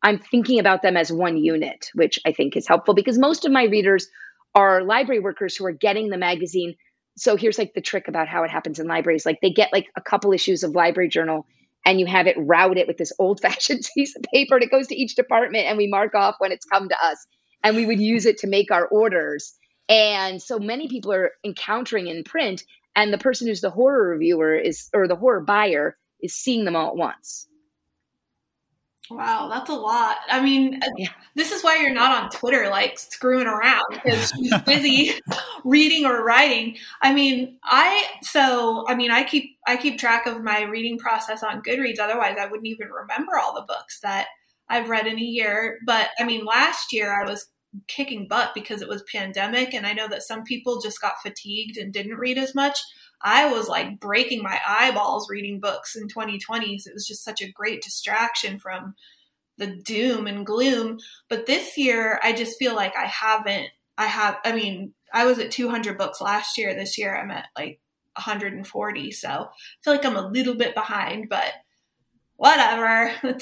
I'm 0.03 0.19
thinking 0.19 0.61
about 0.61 0.81
them 0.81 0.97
as 0.97 1.13
one 1.13 1.37
unit, 1.37 1.91
which 1.95 2.21
I 2.25 2.33
think 2.33 2.57
is 2.57 2.69
helpful 2.69 2.95
because 2.95 3.19
most 3.19 3.45
of 3.45 3.53
my 3.53 3.65
readers 3.65 4.09
are 4.55 4.83
library 4.83 5.21
workers 5.21 5.57
who 5.57 5.67
are 5.67 5.73
getting 5.73 6.09
the 6.09 6.17
magazine. 6.17 6.77
So 7.17 7.37
here's 7.37 7.59
like 7.59 7.75
the 7.75 7.81
trick 7.81 8.07
about 8.07 8.29
how 8.29 8.45
it 8.45 8.51
happens 8.51 8.79
in 8.79 8.87
libraries. 8.87 9.27
Like 9.27 9.41
they 9.43 9.51
get 9.51 9.73
like 9.73 9.89
a 9.97 10.01
couple 10.01 10.33
issues 10.33 10.63
of 10.63 10.77
library 10.77 11.09
journal 11.09 11.47
and 11.85 11.99
you 11.99 12.07
have 12.07 12.29
it 12.29 12.37
routed 12.39 12.87
with 12.87 12.97
this 12.97 13.13
old 13.19 13.41
fashioned 13.41 13.89
piece 13.95 14.15
of 14.17 14.23
paper 14.33 14.55
and 14.55 14.65
it 14.65 14.71
goes 14.71 14.87
to 14.87 14.97
each 14.97 15.17
department 15.17 15.67
and 15.67 15.79
we 15.79 15.89
mark 15.89 16.15
off 16.15 16.37
when 16.39 16.53
it's 16.53 16.65
come 16.65 16.89
to 16.89 16.97
us 17.03 17.27
and 17.65 17.75
we 17.75 17.87
would 17.87 18.01
use 18.01 18.25
it 18.25 18.39
to 18.39 18.47
make 18.47 18.71
our 18.71 18.87
orders. 18.87 19.55
And 19.89 20.41
so 20.41 20.61
many 20.61 20.87
people 20.87 21.13
are 21.13 21.33
encountering 21.45 22.07
in 22.07 22.23
print 22.23 22.63
and 22.97 23.13
the 23.13 23.19
person 23.19 23.47
who's 23.47 23.61
the 23.61 23.71
horror 23.71 24.09
reviewer 24.11 24.55
is 24.55 24.89
or 24.93 25.09
the 25.09 25.17
horror 25.17 25.41
buyer 25.41 25.97
is 26.23 26.35
seeing 26.35 26.65
them 26.65 26.77
all 26.77 26.89
at 26.89 26.97
once. 26.97 27.47
Wow, 29.11 29.49
that's 29.49 29.69
a 29.69 29.75
lot. 29.75 30.19
I 30.29 30.41
mean, 30.41 30.81
uh, 30.81 30.89
yeah. 30.97 31.09
this 31.35 31.51
is 31.51 31.65
why 31.65 31.81
you're 31.81 31.93
not 31.93 32.23
on 32.23 32.31
Twitter 32.31 32.69
like 32.69 32.97
screwing 32.97 33.49
around 33.49 33.83
because 33.91 34.31
she's 34.31 34.57
busy 34.67 35.21
reading 35.65 36.07
or 36.07 36.25
writing. 36.25 36.77
I 37.03 37.13
mean, 37.13 37.59
I 37.65 38.05
so 38.23 38.85
I 38.89 38.95
mean, 38.95 39.11
I 39.11 39.25
keep 39.25 39.57
I 39.67 39.77
keep 39.77 39.99
track 39.99 40.27
of 40.27 40.45
my 40.45 40.63
reading 40.63 40.97
process 40.97 41.43
on 41.43 41.63
Goodreads. 41.63 41.99
Otherwise, 41.99 42.37
I 42.41 42.47
wouldn't 42.47 42.69
even 42.69 42.89
remember 42.89 43.37
all 43.37 43.53
the 43.53 43.67
books 43.67 43.99
that 44.03 44.29
I've 44.69 44.89
read 44.89 45.09
in 45.09 45.19
a 45.19 45.23
year. 45.23 45.79
But 45.85 46.11
I 46.21 46.25
mean, 46.25 46.45
last 46.45 46.93
year 46.93 47.13
I 47.13 47.29
was 47.29 47.49
kicking 47.87 48.27
butt 48.29 48.53
because 48.55 48.83
it 48.83 48.89
was 48.89 49.03
pandemic, 49.03 49.75
and 49.75 49.87
I 49.87 49.93
know 49.93 50.09
that 50.09 50.23
some 50.23 50.45
people 50.45 50.81
just 50.81 51.01
got 51.01 51.23
fatigued 51.23 51.77
and 51.77 51.93
didn't 51.93 52.19
read 52.19 52.39
as 52.39 52.55
much. 52.55 52.81
I 53.23 53.53
was 53.53 53.69
like 53.69 54.01
breaking 54.01 54.43
my 54.43 54.59
eyeballs 54.67 55.29
reading 55.29 55.61
books 55.61 55.95
in 55.95 56.09
2020. 56.09 56.79
So 56.79 56.91
it 56.91 56.95
was 56.95 57.07
just 57.07 57.25
such 57.25 57.43
a 57.43 57.51
great 57.51 57.83
distraction 57.83 58.59
from 58.59 58.95
the 59.59 59.67
doom 59.67 60.27
and 60.27 60.47
gloom. 60.47 60.99
But 61.29 61.47
this 61.47 61.77
year, 61.77 62.19
I 62.23 62.33
just 62.33 62.59
feel 62.59 62.75
like 62.75 62.97
I 62.97 63.07
haven't, 63.07 63.69
I 63.99 64.07
have, 64.07 64.39
I 64.45 64.53
mean, 64.53 64.95
I 65.13 65.27
was 65.27 65.39
at 65.39 65.51
200 65.51 65.99
books 65.99 66.21
last 66.21 66.57
year. 66.57 66.75
This 66.75 66.97
year, 66.97 67.15
I'm 67.15 67.31
at 67.31 67.47
like 67.57 67.81
140. 68.15 69.13
So 69.13 69.29
I 69.29 69.47
feel 69.85 69.93
like 69.93 70.05
I'm 70.05 70.17
a 70.17 70.29
little 70.29 70.55
bit 70.55 70.75
behind, 70.75 71.29
but 71.29 71.53
whatever. 72.41 73.13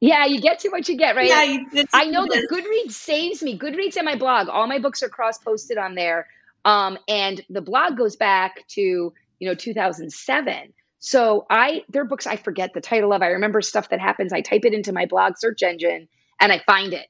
Yeah, 0.00 0.26
you 0.26 0.40
get 0.40 0.60
to 0.60 0.68
what 0.68 0.86
you 0.88 0.98
get, 0.98 1.16
right? 1.16 1.28
Yeah, 1.72 1.84
I 1.94 2.04
know 2.04 2.26
that 2.26 2.46
Goodreads 2.52 2.92
saves 2.92 3.42
me. 3.42 3.58
Goodreads 3.58 3.96
and 3.96 4.04
my 4.04 4.16
blog, 4.16 4.48
all 4.48 4.66
my 4.66 4.78
books 4.78 5.02
are 5.02 5.08
cross 5.08 5.38
posted 5.38 5.78
on 5.78 5.94
there. 5.94 6.28
Um, 6.64 6.98
and 7.08 7.40
the 7.48 7.62
blog 7.62 7.96
goes 7.96 8.14
back 8.14 8.68
to, 8.68 8.80
you 8.80 9.48
know, 9.48 9.54
2007. 9.54 10.74
So 10.98 11.46
I, 11.48 11.82
there 11.88 12.02
are 12.02 12.06
books 12.06 12.26
I 12.26 12.36
forget 12.36 12.74
the 12.74 12.82
title 12.82 13.12
of. 13.14 13.22
I 13.22 13.28
remember 13.28 13.62
stuff 13.62 13.88
that 13.88 13.98
happens. 13.98 14.32
I 14.32 14.42
type 14.42 14.66
it 14.66 14.74
into 14.74 14.92
my 14.92 15.06
blog 15.06 15.38
search 15.38 15.62
engine 15.62 16.06
and 16.38 16.52
I 16.52 16.60
find 16.64 16.92
it 16.92 17.06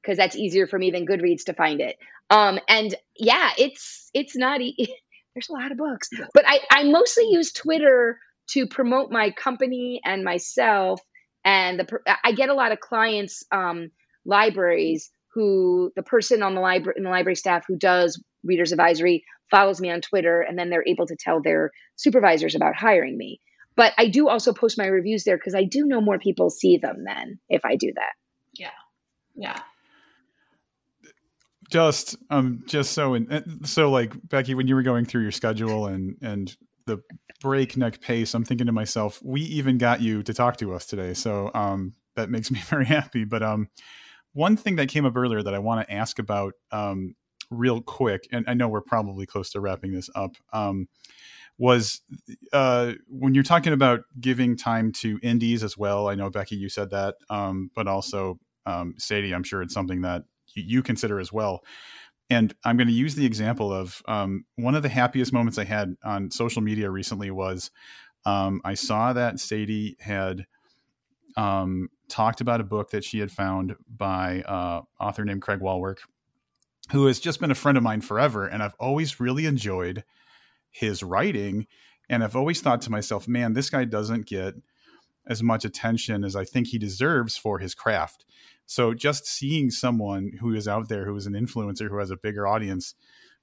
because 0.00 0.16
that's 0.16 0.36
easier 0.36 0.68
for 0.68 0.78
me 0.78 0.92
than 0.92 1.04
Goodreads 1.04 1.44
to 1.46 1.52
find 1.52 1.80
it. 1.80 1.98
Um, 2.30 2.60
and 2.68 2.94
yeah, 3.16 3.50
it's, 3.58 4.08
it's 4.14 4.36
not, 4.36 4.60
e- 4.60 4.96
there's 5.34 5.48
a 5.48 5.52
lot 5.52 5.72
of 5.72 5.78
books, 5.78 6.08
but 6.32 6.44
I, 6.46 6.60
I 6.70 6.84
mostly 6.84 7.28
use 7.28 7.52
Twitter 7.52 8.20
to 8.48 8.66
promote 8.66 9.10
my 9.10 9.30
company 9.30 10.00
and 10.04 10.24
myself. 10.24 11.00
And 11.44 11.80
the, 11.80 12.00
I 12.22 12.32
get 12.32 12.48
a 12.48 12.54
lot 12.54 12.72
of 12.72 12.80
clients, 12.80 13.44
um, 13.52 13.90
libraries 14.24 15.10
who 15.34 15.90
the 15.96 16.02
person 16.02 16.42
on 16.42 16.54
the 16.54 16.60
library 16.60 16.94
in 16.96 17.04
the 17.04 17.10
library 17.10 17.34
staff 17.34 17.64
who 17.66 17.76
does 17.76 18.22
readers 18.44 18.72
advisory 18.72 19.24
follows 19.50 19.80
me 19.80 19.90
on 19.90 20.00
Twitter, 20.00 20.40
and 20.40 20.58
then 20.58 20.70
they're 20.70 20.86
able 20.86 21.06
to 21.06 21.16
tell 21.16 21.42
their 21.42 21.70
supervisors 21.96 22.54
about 22.54 22.74
hiring 22.74 23.16
me. 23.16 23.40
But 23.76 23.92
I 23.98 24.08
do 24.08 24.28
also 24.28 24.52
post 24.52 24.78
my 24.78 24.86
reviews 24.86 25.24
there 25.24 25.36
because 25.36 25.54
I 25.54 25.64
do 25.64 25.84
know 25.84 26.00
more 26.00 26.18
people 26.18 26.50
see 26.50 26.78
them 26.78 27.04
then 27.04 27.38
if 27.48 27.64
I 27.64 27.76
do 27.76 27.92
that. 27.96 28.12
Yeah. 28.54 28.70
Yeah. 29.34 29.60
Just 31.70 32.16
um 32.30 32.62
just 32.66 32.92
so 32.92 33.14
and 33.14 33.66
so 33.66 33.90
like 33.90 34.12
Becky 34.28 34.54
when 34.54 34.68
you 34.68 34.76
were 34.76 34.82
going 34.82 35.04
through 35.04 35.22
your 35.22 35.32
schedule 35.32 35.86
and 35.86 36.16
and 36.22 36.56
the 36.86 37.02
breakneck 37.40 38.00
pace 38.00 38.34
I'm 38.34 38.44
thinking 38.44 38.66
to 38.66 38.72
myself 38.72 39.20
we 39.22 39.40
even 39.42 39.78
got 39.78 40.00
you 40.00 40.22
to 40.22 40.34
talk 40.34 40.56
to 40.58 40.74
us 40.74 40.86
today 40.86 41.14
so 41.14 41.50
um 41.54 41.94
that 42.16 42.30
makes 42.30 42.50
me 42.52 42.60
very 42.60 42.86
happy 42.86 43.24
but 43.24 43.42
um 43.42 43.68
one 44.32 44.56
thing 44.56 44.76
that 44.76 44.88
came 44.88 45.04
up 45.06 45.16
earlier 45.16 45.42
that 45.42 45.54
I 45.54 45.58
want 45.58 45.86
to 45.86 45.94
ask 45.94 46.18
about 46.18 46.54
um 46.72 47.14
real 47.50 47.80
quick, 47.80 48.26
and 48.32 48.44
I 48.48 48.54
know 48.54 48.68
we're 48.68 48.80
probably 48.80 49.26
close 49.26 49.50
to 49.50 49.60
wrapping 49.60 49.92
this 49.92 50.10
up. 50.14 50.36
Um, 50.52 50.88
was 51.56 52.00
uh, 52.52 52.92
when 53.08 53.34
you're 53.34 53.44
talking 53.44 53.72
about 53.72 54.00
giving 54.20 54.56
time 54.56 54.90
to 54.90 55.20
indies 55.22 55.62
as 55.62 55.78
well. 55.78 56.08
I 56.08 56.16
know 56.16 56.28
Becky, 56.28 56.56
you 56.56 56.68
said 56.68 56.90
that, 56.90 57.14
um, 57.30 57.70
but 57.76 57.86
also 57.86 58.38
um, 58.66 58.94
Sadie, 58.98 59.32
I'm 59.32 59.44
sure 59.44 59.62
it's 59.62 59.74
something 59.74 60.00
that 60.02 60.24
you 60.54 60.82
consider 60.82 61.20
as 61.20 61.32
well. 61.32 61.62
And 62.30 62.54
I'm 62.64 62.76
going 62.76 62.88
to 62.88 62.94
use 62.94 63.14
the 63.14 63.26
example 63.26 63.72
of 63.72 64.02
um, 64.08 64.44
one 64.56 64.74
of 64.74 64.82
the 64.82 64.88
happiest 64.88 65.32
moments 65.32 65.58
I 65.58 65.64
had 65.64 65.96
on 66.02 66.30
social 66.30 66.62
media 66.62 66.90
recently 66.90 67.30
was 67.30 67.70
um, 68.24 68.60
I 68.64 68.74
saw 68.74 69.12
that 69.12 69.38
Sadie 69.38 69.96
had 70.00 70.46
um, 71.36 71.88
talked 72.08 72.40
about 72.40 72.60
a 72.60 72.64
book 72.64 72.90
that 72.90 73.04
she 73.04 73.18
had 73.18 73.30
found 73.30 73.74
by 73.88 74.42
uh, 74.42 74.82
author 74.98 75.24
named 75.24 75.42
Craig 75.42 75.60
Wallwork 75.60 75.98
who 76.92 77.06
has 77.06 77.18
just 77.18 77.40
been 77.40 77.50
a 77.50 77.54
friend 77.54 77.78
of 77.78 77.84
mine 77.84 78.00
forever. 78.00 78.46
And 78.46 78.62
I've 78.62 78.76
always 78.78 79.20
really 79.20 79.46
enjoyed 79.46 80.04
his 80.70 81.02
writing. 81.02 81.66
And 82.08 82.22
I've 82.22 82.36
always 82.36 82.60
thought 82.60 82.82
to 82.82 82.90
myself, 82.90 83.26
man, 83.26 83.54
this 83.54 83.70
guy 83.70 83.84
doesn't 83.84 84.26
get 84.26 84.54
as 85.26 85.42
much 85.42 85.64
attention 85.64 86.24
as 86.24 86.36
I 86.36 86.44
think 86.44 86.68
he 86.68 86.78
deserves 86.78 87.36
for 87.36 87.58
his 87.58 87.74
craft. 87.74 88.26
So 88.66 88.94
just 88.94 89.26
seeing 89.26 89.70
someone 89.70 90.32
who 90.40 90.54
is 90.54 90.66
out 90.66 90.88
there 90.88 91.04
who 91.04 91.16
is 91.16 91.26
an 91.26 91.34
influencer 91.34 91.88
who 91.88 91.98
has 91.98 92.10
a 92.10 92.16
bigger 92.16 92.46
audience 92.46 92.94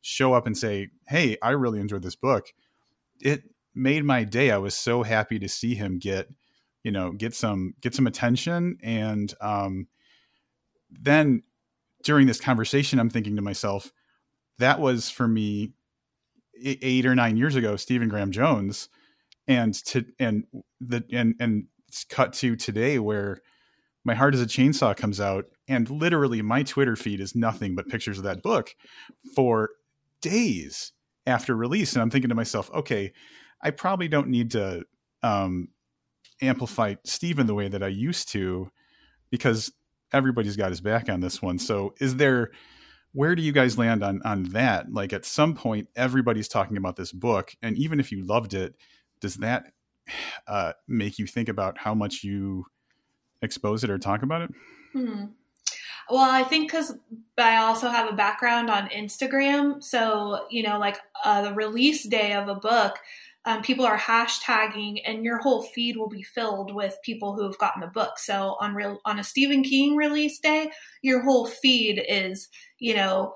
show 0.01 0.33
up 0.33 0.47
and 0.47 0.57
say, 0.57 0.89
"Hey, 1.07 1.37
I 1.41 1.51
really 1.51 1.79
enjoyed 1.79 2.03
this 2.03 2.15
book," 2.15 2.53
it 3.19 3.43
made 3.75 4.03
my 4.03 4.23
day. 4.23 4.51
I 4.51 4.57
was 4.57 4.75
so 4.75 5.03
happy 5.03 5.39
to 5.39 5.47
see 5.47 5.75
him 5.75 5.99
get, 5.99 6.27
you 6.83 6.91
know, 6.91 7.11
get 7.11 7.35
some 7.35 7.75
get 7.81 7.93
some 7.93 8.07
attention, 8.07 8.77
and 8.81 9.33
um, 9.41 9.87
then 10.89 11.43
during 12.03 12.27
this 12.27 12.41
conversation, 12.41 12.99
I'm 12.99 13.09
thinking 13.09 13.35
to 13.35 13.41
myself, 13.41 13.91
that 14.57 14.79
was 14.79 15.09
for 15.09 15.27
me 15.27 15.73
eight 16.63 17.05
or 17.05 17.15
nine 17.15 17.37
years 17.37 17.55
ago, 17.55 17.75
Stephen 17.75 18.09
Graham 18.09 18.31
Jones, 18.31 18.89
and 19.47 19.73
to 19.85 20.05
and 20.19 20.45
the 20.79 21.03
and 21.11 21.35
and 21.39 21.67
it's 21.87 22.03
cut 22.03 22.33
to 22.33 22.55
today 22.55 22.99
where 22.99 23.41
my 24.03 24.15
heart 24.15 24.33
is 24.33 24.41
a 24.41 24.45
chainsaw 24.45 24.95
comes 24.95 25.19
out 25.19 25.45
and 25.67 25.89
literally 25.89 26.41
my 26.41 26.63
twitter 26.63 26.95
feed 26.95 27.19
is 27.19 27.35
nothing 27.35 27.75
but 27.75 27.87
pictures 27.87 28.17
of 28.17 28.23
that 28.23 28.41
book 28.41 28.75
for 29.35 29.69
days 30.21 30.91
after 31.25 31.55
release. 31.55 31.93
And 31.93 32.01
i'm 32.01 32.09
thinking 32.09 32.29
to 32.29 32.35
myself 32.35 32.69
okay 32.71 33.13
i 33.61 33.71
probably 33.71 34.07
don't 34.07 34.29
need 34.29 34.51
to 34.51 34.83
um, 35.23 35.69
amplify 36.41 36.95
stephen 37.03 37.47
the 37.47 37.53
way 37.53 37.67
that 37.67 37.83
i 37.83 37.87
used 37.87 38.29
to 38.29 38.71
because 39.29 39.71
everybody's 40.13 40.55
got 40.57 40.69
his 40.69 40.81
back 40.81 41.09
on 41.09 41.21
this 41.21 41.41
one. 41.41 41.57
So 41.57 41.95
is 41.99 42.15
there 42.15 42.51
where 43.13 43.35
do 43.35 43.41
you 43.41 43.51
guys 43.51 43.77
land 43.77 44.03
on 44.03 44.21
on 44.23 44.43
that? 44.43 44.91
Like 44.91 45.13
at 45.13 45.25
some 45.25 45.55
point 45.55 45.87
everybody's 45.95 46.47
talking 46.47 46.77
about 46.77 46.95
this 46.95 47.11
book 47.11 47.53
and 47.61 47.77
even 47.77 47.99
if 47.99 48.11
you 48.11 48.23
loved 48.25 48.53
it 48.53 48.75
does 49.19 49.35
that 49.35 49.71
uh, 50.47 50.73
make 50.87 51.19
you 51.19 51.27
think 51.27 51.49
about 51.49 51.77
how 51.77 51.93
much 51.93 52.23
you 52.23 52.65
expose 53.41 53.83
it 53.83 53.89
or 53.89 53.97
talk 53.97 54.23
about 54.23 54.41
it? 54.41 54.51
Hmm. 54.93 55.25
Well, 56.09 56.29
I 56.29 56.43
think 56.43 56.69
because 56.69 56.93
I 57.37 57.57
also 57.57 57.89
have 57.89 58.09
a 58.09 58.15
background 58.15 58.69
on 58.69 58.89
Instagram. 58.89 59.81
So, 59.81 60.45
you 60.49 60.63
know, 60.63 60.77
like 60.77 60.97
uh, 61.23 61.41
the 61.43 61.53
release 61.53 62.03
day 62.03 62.33
of 62.33 62.49
a 62.49 62.55
book, 62.55 62.99
um, 63.45 63.61
people 63.61 63.85
are 63.85 63.97
hashtagging 63.97 65.01
and 65.05 65.25
your 65.25 65.39
whole 65.39 65.63
feed 65.63 65.97
will 65.97 66.09
be 66.09 66.21
filled 66.21 66.73
with 66.75 66.97
people 67.03 67.33
who 67.33 67.43
have 67.43 67.57
gotten 67.57 67.81
the 67.81 67.87
book. 67.87 68.19
So 68.19 68.55
on 68.59 68.75
real 68.75 68.99
on 69.05 69.19
a 69.19 69.23
Stephen 69.23 69.63
King 69.63 69.95
release 69.95 70.39
day, 70.39 70.71
your 71.01 71.23
whole 71.23 71.47
feed 71.47 72.03
is, 72.07 72.49
you 72.77 72.93
know, 72.93 73.33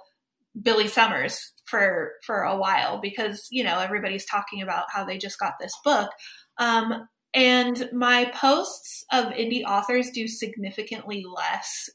Billy 0.61 0.87
Summers 0.87 1.53
for 1.65 2.13
for 2.23 2.43
a 2.43 2.55
while 2.55 2.99
because, 2.99 3.47
you 3.49 3.63
know, 3.63 3.79
everybody's 3.79 4.25
talking 4.25 4.61
about 4.61 4.85
how 4.91 5.03
they 5.05 5.17
just 5.17 5.39
got 5.39 5.53
this 5.59 5.73
book. 5.83 6.11
Um, 6.57 7.07
and 7.35 7.89
my 7.91 8.31
posts 8.33 9.05
of 9.11 9.25
indie 9.25 9.65
authors 9.65 10.09
do 10.09 10.27
significantly 10.27 11.25
less, 11.27 11.89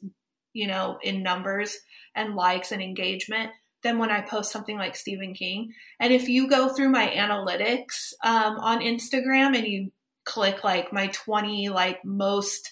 you 0.52 0.66
know, 0.66 0.98
in 1.02 1.22
numbers 1.22 1.76
and 2.14 2.34
likes 2.34 2.72
and 2.72 2.82
engagement 2.82 3.50
than 3.82 3.98
when 3.98 4.10
I 4.10 4.20
post 4.20 4.52
something 4.52 4.76
like 4.76 4.94
Stephen 4.94 5.32
King. 5.32 5.72
And 5.98 6.12
if 6.12 6.28
you 6.28 6.48
go 6.48 6.68
through 6.68 6.90
my 6.90 7.08
analytics 7.08 8.12
um, 8.22 8.58
on 8.58 8.80
Instagram 8.80 9.56
and 9.56 9.66
you 9.66 9.90
click 10.26 10.62
like 10.62 10.92
my 10.92 11.06
20 11.06 11.70
like 11.70 12.04
most 12.04 12.70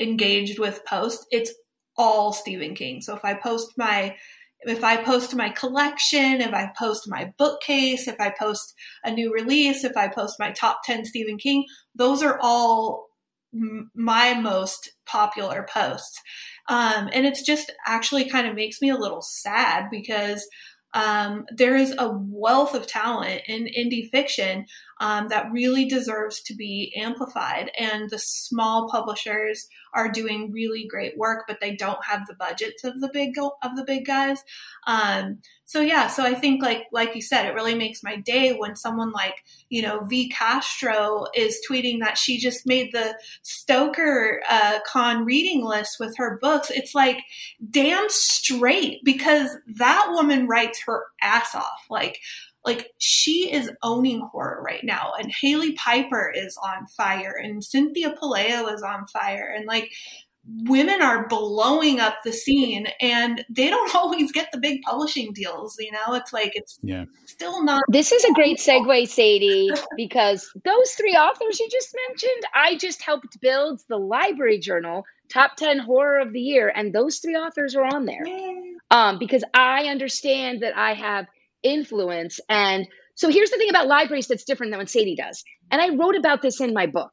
engaged 0.00 0.58
with 0.58 0.84
posts, 0.86 1.26
it's 1.30 1.52
all 1.98 2.32
Stephen 2.32 2.74
King. 2.74 3.02
So 3.02 3.14
if 3.14 3.24
I 3.24 3.34
post 3.34 3.72
my 3.76 4.16
if 4.60 4.82
I 4.82 4.96
post 4.96 5.34
my 5.34 5.50
collection, 5.50 6.40
if 6.40 6.52
I 6.52 6.70
post 6.78 7.08
my 7.08 7.32
bookcase, 7.38 8.08
if 8.08 8.16
I 8.20 8.32
post 8.36 8.74
a 9.04 9.10
new 9.10 9.32
release, 9.32 9.84
if 9.84 9.96
I 9.96 10.08
post 10.08 10.36
my 10.38 10.50
top 10.50 10.80
10 10.84 11.04
Stephen 11.04 11.38
King, 11.38 11.64
those 11.94 12.22
are 12.22 12.38
all 12.42 13.06
my 13.94 14.34
most 14.34 14.92
popular 15.06 15.66
posts. 15.72 16.20
Um, 16.68 17.08
and 17.12 17.26
it's 17.26 17.42
just 17.42 17.72
actually 17.86 18.28
kind 18.28 18.46
of 18.46 18.54
makes 18.54 18.82
me 18.82 18.90
a 18.90 18.96
little 18.96 19.22
sad 19.22 19.86
because 19.90 20.46
um, 20.94 21.44
there 21.54 21.76
is 21.76 21.94
a 21.98 22.10
wealth 22.10 22.74
of 22.74 22.86
talent 22.86 23.42
in 23.46 23.66
indie 23.66 24.10
fiction 24.10 24.66
um, 24.98 25.28
that 25.28 25.52
really 25.52 25.86
deserves 25.86 26.40
to 26.42 26.54
be 26.54 26.92
amplified. 26.96 27.70
And 27.78 28.08
the 28.10 28.18
small 28.18 28.88
publishers 28.88 29.68
are 29.92 30.10
doing 30.10 30.52
really 30.52 30.86
great 30.86 31.16
work, 31.16 31.44
but 31.48 31.60
they 31.60 31.74
don't 31.74 32.04
have 32.04 32.26
the 32.26 32.34
budgets 32.34 32.84
of 32.84 33.00
the 33.00 33.10
big 33.12 33.34
of 33.38 33.76
the 33.76 33.84
big 33.84 34.06
guys. 34.06 34.42
Um, 34.86 35.38
so 35.64 35.80
yeah, 35.80 36.06
so 36.06 36.22
I 36.22 36.34
think 36.34 36.62
like 36.62 36.84
like 36.92 37.14
you 37.16 37.22
said, 37.22 37.46
it 37.46 37.54
really 37.54 37.74
makes 37.74 38.02
my 38.02 38.16
day 38.16 38.52
when 38.52 38.76
someone 38.76 39.10
like 39.10 39.44
you 39.68 39.82
know 39.82 40.00
V 40.04 40.28
Castro 40.28 41.26
is 41.34 41.58
tweeting 41.68 42.00
that 42.00 42.18
she 42.18 42.38
just 42.38 42.66
made 42.66 42.92
the 42.92 43.18
Stoker 43.42 44.42
uh, 44.48 44.78
Con 44.86 45.24
reading 45.24 45.64
list 45.64 45.96
with 45.98 46.16
her 46.18 46.38
books. 46.40 46.70
It's 46.70 46.94
like 46.94 47.22
damn 47.70 48.06
straight 48.08 49.00
because 49.02 49.56
that 49.66 50.08
woman 50.10 50.46
writes 50.46 50.80
her 50.86 51.04
ass 51.20 51.54
off. 51.54 51.86
Like 51.90 52.20
like 52.66 52.92
she 52.98 53.52
is 53.52 53.70
owning 53.82 54.20
horror 54.32 54.60
right 54.66 54.82
now 54.82 55.12
and 55.18 55.32
Hailey 55.40 55.72
Piper 55.72 56.32
is 56.34 56.58
on 56.62 56.86
fire 56.88 57.34
and 57.42 57.64
Cynthia 57.64 58.14
Pelayo 58.20 58.72
is 58.74 58.82
on 58.82 59.06
fire 59.06 59.54
and 59.56 59.66
like 59.66 59.92
women 60.64 61.02
are 61.02 61.26
blowing 61.26 61.98
up 61.98 62.18
the 62.24 62.32
scene 62.32 62.86
and 63.00 63.44
they 63.48 63.68
don't 63.68 63.94
always 63.94 64.32
get 64.32 64.48
the 64.52 64.58
big 64.58 64.82
publishing 64.82 65.32
deals 65.32 65.76
you 65.78 65.92
know? 65.92 66.14
It's 66.14 66.32
like 66.32 66.52
it's 66.54 66.76
yeah. 66.82 67.04
still 67.24 67.64
not 67.64 67.82
this 67.88 68.12
is 68.12 68.24
a 68.24 68.32
great 68.32 68.58
segue 68.58 69.08
sadie 69.08 69.70
because 69.96 70.50
those 70.64 70.90
three 70.92 71.14
authors 71.14 71.60
you 71.60 71.68
just 71.70 71.94
mentioned 72.08 72.44
i 72.54 72.76
just 72.76 73.02
helped 73.02 73.40
build 73.40 73.80
the 73.88 73.96
library 73.96 74.58
journal 74.58 75.04
top 75.28 75.56
10 75.56 75.78
horror 75.78 76.20
of 76.20 76.32
the 76.32 76.40
year 76.40 76.72
and 76.74 76.92
those 76.92 77.18
three 77.18 77.34
authors 77.34 77.74
are 77.74 77.84
on 77.84 78.06
there. 78.06 78.22
Um, 78.90 79.18
because 79.18 79.44
i 79.54 79.84
understand 79.84 80.62
that 80.62 80.76
i 80.76 80.94
have 80.94 81.26
influence 81.66 82.40
and 82.48 82.86
so 83.14 83.30
here's 83.30 83.50
the 83.50 83.56
thing 83.56 83.70
about 83.70 83.86
libraries 83.86 84.26
that's 84.26 84.44
different 84.44 84.72
than 84.72 84.78
what 84.78 84.90
sadie 84.90 85.16
does 85.16 85.44
and 85.70 85.80
i 85.80 85.94
wrote 85.94 86.16
about 86.16 86.42
this 86.42 86.60
in 86.60 86.72
my 86.74 86.86
book 86.86 87.10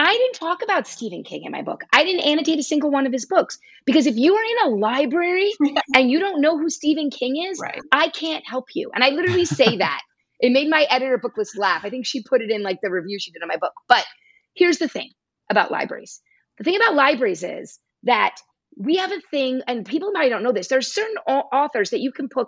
I 0.00 0.12
didn't 0.12 0.34
talk 0.34 0.62
about 0.62 0.86
Stephen 0.86 1.24
King 1.24 1.42
in 1.42 1.50
my 1.50 1.62
book. 1.62 1.82
I 1.92 2.04
didn't 2.04 2.20
annotate 2.20 2.60
a 2.60 2.62
single 2.62 2.88
one 2.88 3.06
of 3.06 3.12
his 3.12 3.26
books 3.26 3.58
because 3.84 4.06
if 4.06 4.14
you 4.14 4.36
are 4.36 4.44
in 4.44 4.72
a 4.72 4.76
library 4.76 5.50
and 5.94 6.08
you 6.08 6.20
don't 6.20 6.40
know 6.40 6.56
who 6.56 6.70
Stephen 6.70 7.10
King 7.10 7.34
is, 7.50 7.58
right. 7.60 7.80
I 7.90 8.08
can't 8.08 8.46
help 8.46 8.66
you. 8.74 8.92
And 8.94 9.02
I 9.02 9.08
literally 9.08 9.44
say 9.60 9.78
that. 9.78 10.02
It 10.38 10.52
made 10.52 10.70
my 10.70 10.86
editor 10.88 11.18
Booklist 11.18 11.58
laugh. 11.58 11.84
I 11.84 11.90
think 11.90 12.06
she 12.06 12.22
put 12.22 12.42
it 12.42 12.50
in 12.52 12.62
like 12.62 12.78
the 12.80 12.92
review 12.92 13.18
she 13.18 13.32
did 13.32 13.42
on 13.42 13.48
my 13.48 13.56
book. 13.56 13.72
But 13.88 14.06
here's 14.54 14.78
the 14.78 14.86
thing 14.86 15.10
about 15.50 15.72
libraries. 15.72 16.20
The 16.58 16.64
thing 16.64 16.76
about 16.76 16.94
libraries 16.94 17.42
is 17.42 17.80
that 18.04 18.36
we 18.76 18.98
have 18.98 19.10
a 19.10 19.20
thing, 19.32 19.62
and 19.66 19.84
people 19.84 20.12
might 20.12 20.28
don't 20.28 20.44
know 20.44 20.52
this. 20.52 20.68
There 20.68 20.78
are 20.78 20.82
certain 20.82 21.16
authors 21.26 21.90
that 21.90 21.98
you 21.98 22.12
can 22.12 22.28
put, 22.28 22.46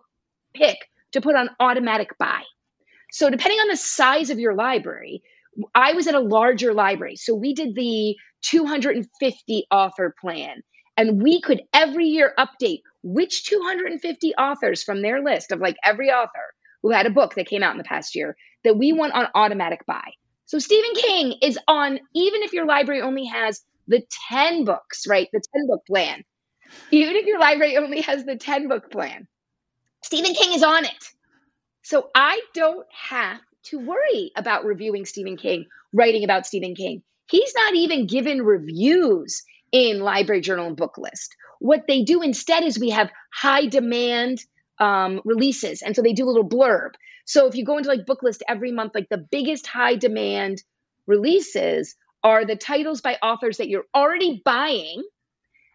pick 0.54 0.76
to 1.12 1.20
put 1.20 1.36
on 1.36 1.50
automatic 1.58 2.16
buy. 2.18 2.42
So 3.12 3.30
depending 3.30 3.58
on 3.60 3.68
the 3.68 3.76
size 3.76 4.30
of 4.30 4.38
your 4.38 4.54
library, 4.54 5.22
I 5.74 5.94
was 5.94 6.06
at 6.06 6.14
a 6.14 6.20
larger 6.20 6.72
library. 6.72 7.16
So 7.16 7.34
we 7.34 7.54
did 7.54 7.74
the 7.74 8.16
250 8.42 9.66
author 9.70 10.14
plan. 10.20 10.62
And 10.96 11.22
we 11.22 11.40
could 11.40 11.62
every 11.72 12.06
year 12.06 12.34
update 12.38 12.80
which 13.02 13.44
250 13.44 14.34
authors 14.34 14.82
from 14.82 15.00
their 15.00 15.22
list 15.22 15.52
of 15.52 15.60
like 15.60 15.76
every 15.82 16.10
author 16.10 16.54
who 16.82 16.90
had 16.90 17.06
a 17.06 17.10
book 17.10 17.34
that 17.34 17.46
came 17.46 17.62
out 17.62 17.72
in 17.72 17.78
the 17.78 17.84
past 17.84 18.14
year 18.14 18.36
that 18.64 18.76
we 18.76 18.92
want 18.92 19.14
on 19.14 19.28
automatic 19.34 19.86
buy. 19.86 20.10
So 20.46 20.58
Stephen 20.58 20.94
King 20.94 21.34
is 21.42 21.58
on, 21.68 22.00
even 22.14 22.42
if 22.42 22.52
your 22.52 22.66
library 22.66 23.00
only 23.00 23.24
has 23.26 23.62
the 23.88 24.02
10 24.28 24.64
books, 24.64 25.06
right? 25.06 25.28
The 25.32 25.40
10 25.54 25.66
book 25.68 25.82
plan. 25.86 26.24
Even 26.90 27.16
if 27.16 27.26
your 27.26 27.40
library 27.40 27.76
only 27.76 28.02
has 28.02 28.24
the 28.24 28.36
10 28.36 28.68
book 28.68 28.90
plan, 28.90 29.26
Stephen 30.02 30.34
King 30.34 30.54
is 30.54 30.62
on 30.62 30.84
it. 30.84 31.04
So 31.82 32.08
I 32.14 32.40
don't 32.54 32.86
have 32.92 33.40
to 33.64 33.78
worry 33.78 34.32
about 34.36 34.64
reviewing 34.64 35.06
Stephen 35.06 35.36
King, 35.36 35.66
writing 35.92 36.24
about 36.24 36.46
Stephen 36.46 36.74
King. 36.74 37.02
He's 37.28 37.52
not 37.54 37.74
even 37.74 38.06
given 38.06 38.42
reviews 38.42 39.42
in 39.72 40.00
Library 40.00 40.40
Journal 40.40 40.66
and 40.66 40.76
Booklist. 40.76 41.28
What 41.60 41.86
they 41.86 42.02
do 42.02 42.22
instead 42.22 42.64
is 42.64 42.78
we 42.78 42.90
have 42.90 43.10
high 43.32 43.66
demand 43.66 44.42
um, 44.78 45.20
releases. 45.24 45.82
And 45.82 45.94
so 45.94 46.02
they 46.02 46.12
do 46.12 46.24
a 46.24 46.30
little 46.30 46.48
blurb. 46.48 46.92
So 47.24 47.46
if 47.46 47.54
you 47.54 47.64
go 47.64 47.76
into 47.76 47.88
like 47.88 48.06
Booklist 48.06 48.40
every 48.48 48.72
month, 48.72 48.92
like 48.94 49.08
the 49.08 49.26
biggest 49.30 49.66
high 49.66 49.94
demand 49.94 50.62
releases 51.06 51.94
are 52.24 52.44
the 52.44 52.56
titles 52.56 53.00
by 53.00 53.16
authors 53.22 53.58
that 53.58 53.68
you're 53.68 53.86
already 53.94 54.42
buying 54.44 55.02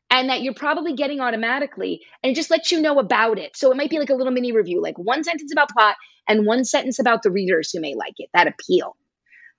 and 0.09 0.29
that 0.29 0.41
you're 0.41 0.53
probably 0.53 0.93
getting 0.93 1.19
automatically 1.19 2.01
and 2.23 2.31
it 2.31 2.35
just 2.35 2.51
lets 2.51 2.71
you 2.71 2.81
know 2.81 2.99
about 2.99 3.39
it. 3.39 3.55
So 3.57 3.71
it 3.71 3.77
might 3.77 3.89
be 3.89 3.99
like 3.99 4.09
a 4.09 4.15
little 4.15 4.33
mini 4.33 4.51
review, 4.51 4.81
like 4.81 4.97
one 4.97 5.23
sentence 5.23 5.51
about 5.51 5.69
plot 5.69 5.95
and 6.27 6.45
one 6.45 6.63
sentence 6.63 6.99
about 6.99 7.23
the 7.23 7.31
readers 7.31 7.71
who 7.71 7.81
may 7.81 7.95
like 7.95 8.15
it, 8.17 8.29
that 8.33 8.47
appeal. 8.47 8.95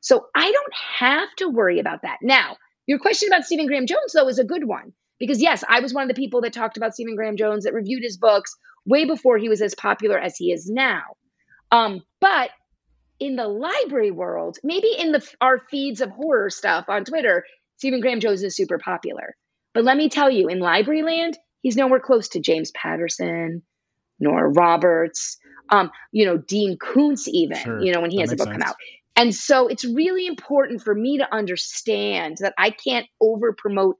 So 0.01 0.27
I 0.35 0.51
don't 0.51 0.75
have 0.99 1.29
to 1.39 1.49
worry 1.49 1.81
about 1.81 2.03
that. 2.03 2.19
Now, 2.23 2.57
your 2.87 2.99
question 2.99 3.29
about 3.29 3.45
Stephen 3.45 3.67
Graham 3.67 3.87
Jones, 3.87 4.13
though, 4.15 4.29
is 4.29 4.39
a 4.39 4.45
good 4.45 4.67
one. 4.67 4.93
Because 5.19 5.41
yes, 5.41 5.65
I 5.67 5.81
was 5.81 5.95
one 5.95 6.03
of 6.03 6.15
the 6.15 6.21
people 6.21 6.43
that 6.43 6.53
talked 6.53 6.77
about 6.77 6.95
Stephen 6.95 7.17
Graham 7.17 7.37
Jones, 7.37 7.65
that 7.65 7.73
reviewed 7.73 8.03
his 8.03 8.19
books 8.19 8.55
way 8.85 9.07
before 9.07 9.39
he 9.39 9.49
was 9.49 9.63
as 9.63 9.75
popular 9.75 10.19
as 10.19 10.37
he 10.37 10.53
is 10.53 10.69
now. 10.69 11.03
Um, 11.73 12.03
but 12.21 12.51
in 13.19 13.37
the 13.37 13.49
library 13.49 14.11
world, 14.11 14.59
maybe 14.63 14.89
in 14.97 15.13
the 15.13 15.27
our 15.41 15.61
feeds 15.71 16.01
of 16.01 16.11
horror 16.11 16.51
stuff 16.51 16.87
on 16.89 17.05
Twitter, 17.05 17.45
Stephen 17.79 18.01
Graham 18.01 18.21
Jones 18.21 18.43
is 18.43 18.55
super 18.55 18.79
popular. 18.79 19.35
But 19.77 19.85
let 19.85 19.99
me 19.99 20.09
tell 20.09 20.31
you, 20.31 20.49
in 20.49 20.59
library 20.59 21.03
land, 21.03 21.37
he's 21.61 21.77
nowhere 21.77 22.01
close 22.01 22.29
to 22.29 22.41
James 22.41 22.71
Patterson, 22.71 23.61
Nora 24.19 24.49
Roberts. 24.49 25.37
Um, 25.69 25.91
you 26.13 26.25
know, 26.25 26.39
Dean 26.39 26.79
Koontz, 26.79 27.29
even, 27.29 27.59
sure. 27.59 27.83
you 27.83 27.93
know, 27.93 28.01
when 28.01 28.11
he 28.11 28.17
that 28.17 28.23
has 28.23 28.33
a 28.33 28.37
book 28.37 28.47
sense. 28.47 28.57
come 28.57 28.71
out. 28.71 28.77
And 29.17 29.35
so 29.35 29.67
it's 29.67 29.85
really 29.85 30.27
important 30.27 30.81
for 30.81 30.95
me 30.95 31.19
to 31.19 31.31
understand 31.31 32.39
that 32.41 32.55
I 32.57 32.71
can't 32.71 33.05
over 33.21 33.53
promote 33.53 33.99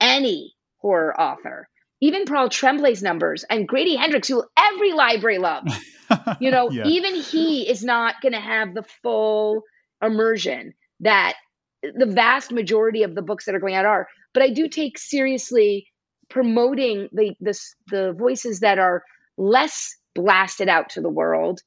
any 0.00 0.56
horror 0.78 1.18
author, 1.20 1.68
even 2.00 2.24
Paul 2.24 2.48
Tremblay's 2.48 3.00
numbers 3.00 3.44
and 3.48 3.68
Grady 3.68 3.94
Hendrix, 3.94 4.26
who 4.26 4.42
every 4.58 4.94
library 4.94 5.38
loves. 5.38 5.78
you 6.40 6.50
know, 6.50 6.72
yeah. 6.72 6.88
even 6.88 7.14
he 7.14 7.70
is 7.70 7.84
not 7.84 8.16
going 8.20 8.32
to 8.32 8.40
have 8.40 8.74
the 8.74 8.84
full 9.00 9.62
immersion 10.02 10.74
that 11.00 11.34
the 11.82 12.06
vast 12.06 12.50
majority 12.50 13.04
of 13.04 13.14
the 13.14 13.22
books 13.22 13.44
that 13.44 13.54
are 13.54 13.60
going 13.60 13.76
out 13.76 13.84
are. 13.84 14.08
But 14.34 14.42
I 14.42 14.50
do 14.50 14.68
take 14.68 14.98
seriously 14.98 15.88
promoting 16.28 17.08
the 17.12 17.34
the, 17.40 17.58
the 17.88 18.12
voices 18.12 18.60
that 18.60 18.78
are 18.78 19.02
less 19.36 19.96
blasted 20.14 20.68
out 20.68 20.90
to 20.90 21.00
the 21.00 21.08
world 21.08 21.60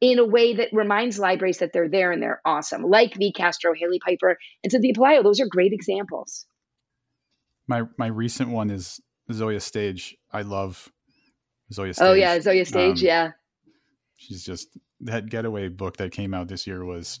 in 0.00 0.18
a 0.18 0.24
way 0.24 0.54
that 0.54 0.68
reminds 0.72 1.18
libraries 1.18 1.58
that 1.58 1.72
they're 1.72 1.88
there 1.88 2.10
and 2.10 2.22
they're 2.22 2.40
awesome, 2.44 2.82
like 2.82 3.14
V. 3.16 3.32
Castro, 3.32 3.74
Hailey 3.74 3.98
Piper, 3.98 4.38
and 4.62 4.72
Cynthia 4.72 4.94
Pelayo. 4.94 5.22
Those 5.22 5.40
are 5.40 5.46
great 5.46 5.72
examples. 5.72 6.46
My 7.66 7.82
my 7.98 8.06
recent 8.06 8.50
one 8.50 8.70
is 8.70 9.00
Zoje 9.30 9.60
Stage. 9.60 10.16
I 10.32 10.42
love 10.42 10.90
Zoje 11.72 11.94
Stage. 11.94 12.06
Oh 12.06 12.14
yeah, 12.14 12.38
Zoje 12.38 12.66
Stage. 12.66 13.02
Um, 13.02 13.06
yeah, 13.06 13.30
she's 14.16 14.44
just 14.44 14.78
that 15.00 15.26
getaway 15.26 15.68
book 15.68 15.96
that 15.98 16.12
came 16.12 16.34
out 16.34 16.48
this 16.48 16.66
year 16.66 16.84
was 16.84 17.20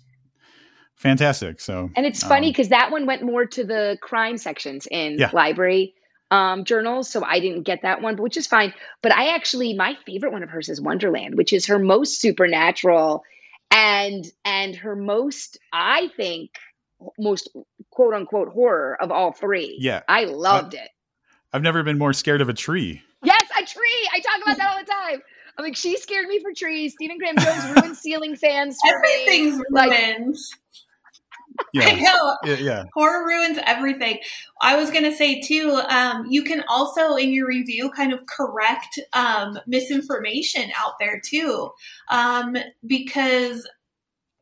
fantastic. 1.00 1.60
So 1.60 1.90
and 1.96 2.06
it's 2.06 2.22
funny 2.22 2.50
because 2.50 2.66
um, 2.68 2.70
that 2.70 2.90
one 2.90 3.06
went 3.06 3.22
more 3.22 3.46
to 3.46 3.64
the 3.64 3.98
crime 4.00 4.38
sections 4.38 4.86
in 4.90 5.18
yeah. 5.18 5.30
library 5.32 5.94
um, 6.30 6.64
journals, 6.64 7.10
so 7.10 7.24
I 7.24 7.40
didn't 7.40 7.62
get 7.62 7.82
that 7.82 8.02
one, 8.02 8.16
which 8.16 8.36
is 8.36 8.46
fine. 8.46 8.72
But 9.02 9.12
I 9.12 9.34
actually, 9.34 9.74
my 9.74 9.96
favorite 10.06 10.32
one 10.32 10.42
of 10.42 10.50
hers 10.50 10.68
is 10.68 10.80
Wonderland, 10.80 11.36
which 11.36 11.52
is 11.52 11.66
her 11.66 11.78
most 11.78 12.20
supernatural 12.20 13.24
and 13.70 14.24
and 14.44 14.76
her 14.76 14.94
most, 14.94 15.58
I 15.72 16.10
think, 16.16 16.50
most 17.18 17.48
quote 17.90 18.14
unquote 18.14 18.48
horror 18.48 18.96
of 19.00 19.10
all 19.10 19.32
three. 19.32 19.76
Yeah, 19.80 20.02
I 20.08 20.24
loved 20.24 20.74
it. 20.74 20.88
I've 21.52 21.62
never 21.62 21.82
been 21.82 21.98
more 21.98 22.12
scared 22.12 22.40
of 22.40 22.48
a 22.48 22.54
tree. 22.54 23.02
Yes, 23.24 23.42
a 23.58 23.64
tree. 23.64 24.08
I 24.12 24.20
talk 24.20 24.42
about 24.42 24.56
that 24.58 24.70
all 24.70 24.78
the 24.78 24.90
time. 24.90 25.22
I'm 25.58 25.64
like, 25.64 25.76
she 25.76 25.96
scared 25.98 26.26
me 26.26 26.40
for 26.40 26.52
trees. 26.52 26.94
Stephen 26.94 27.18
Graham 27.18 27.36
Jones 27.36 27.76
ruined 27.76 27.96
ceiling 27.96 28.36
fans 28.36 28.78
for 28.82 28.94
Everything's 28.96 29.58
me. 29.58 29.64
ruins. 29.70 30.50
Like, 30.52 30.80
yeah. 31.72 31.84
I 31.84 32.00
know. 32.00 32.36
Yeah, 32.44 32.56
yeah. 32.56 32.84
Horror 32.94 33.26
ruins 33.26 33.58
everything. 33.66 34.18
I 34.60 34.76
was 34.76 34.90
going 34.90 35.04
to 35.04 35.14
say 35.14 35.40
too, 35.40 35.80
um, 35.88 36.26
you 36.28 36.42
can 36.42 36.64
also 36.68 37.16
in 37.16 37.32
your 37.32 37.46
review 37.46 37.90
kind 37.90 38.12
of 38.12 38.26
correct 38.26 38.98
um, 39.12 39.58
misinformation 39.66 40.70
out 40.78 40.94
there 40.98 41.20
too. 41.24 41.70
Um, 42.08 42.56
because 42.86 43.68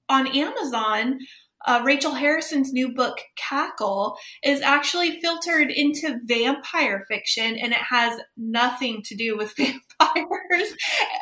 on 0.08 0.26
Amazon, 0.28 1.18
uh, 1.66 1.82
Rachel 1.84 2.14
Harrison's 2.14 2.72
new 2.72 2.94
book, 2.94 3.18
Cackle, 3.36 4.16
is 4.44 4.60
actually 4.60 5.20
filtered 5.20 5.70
into 5.70 6.18
vampire 6.24 7.04
fiction 7.08 7.56
and 7.56 7.72
it 7.72 7.78
has 7.78 8.20
nothing 8.36 9.02
to 9.02 9.16
do 9.16 9.36
with 9.36 9.54
vampires. 9.56 10.74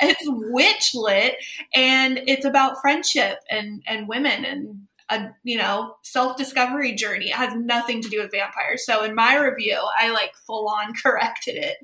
it's 0.02 0.22
witch 0.24 0.92
lit 0.94 1.36
and 1.74 2.20
it's 2.26 2.44
about 2.44 2.80
friendship 2.80 3.38
and, 3.50 3.82
and 3.86 4.08
women 4.08 4.44
and 4.44 4.86
a 5.08 5.28
you 5.44 5.58
know 5.58 5.94
self 6.02 6.36
discovery 6.36 6.94
journey. 6.94 7.26
It 7.26 7.34
has 7.34 7.54
nothing 7.54 8.02
to 8.02 8.08
do 8.08 8.20
with 8.20 8.32
vampires. 8.32 8.84
So 8.84 9.04
in 9.04 9.14
my 9.14 9.36
review, 9.36 9.78
I 9.98 10.10
like 10.10 10.34
full 10.46 10.68
on 10.68 10.94
corrected 11.02 11.56
it. 11.56 11.76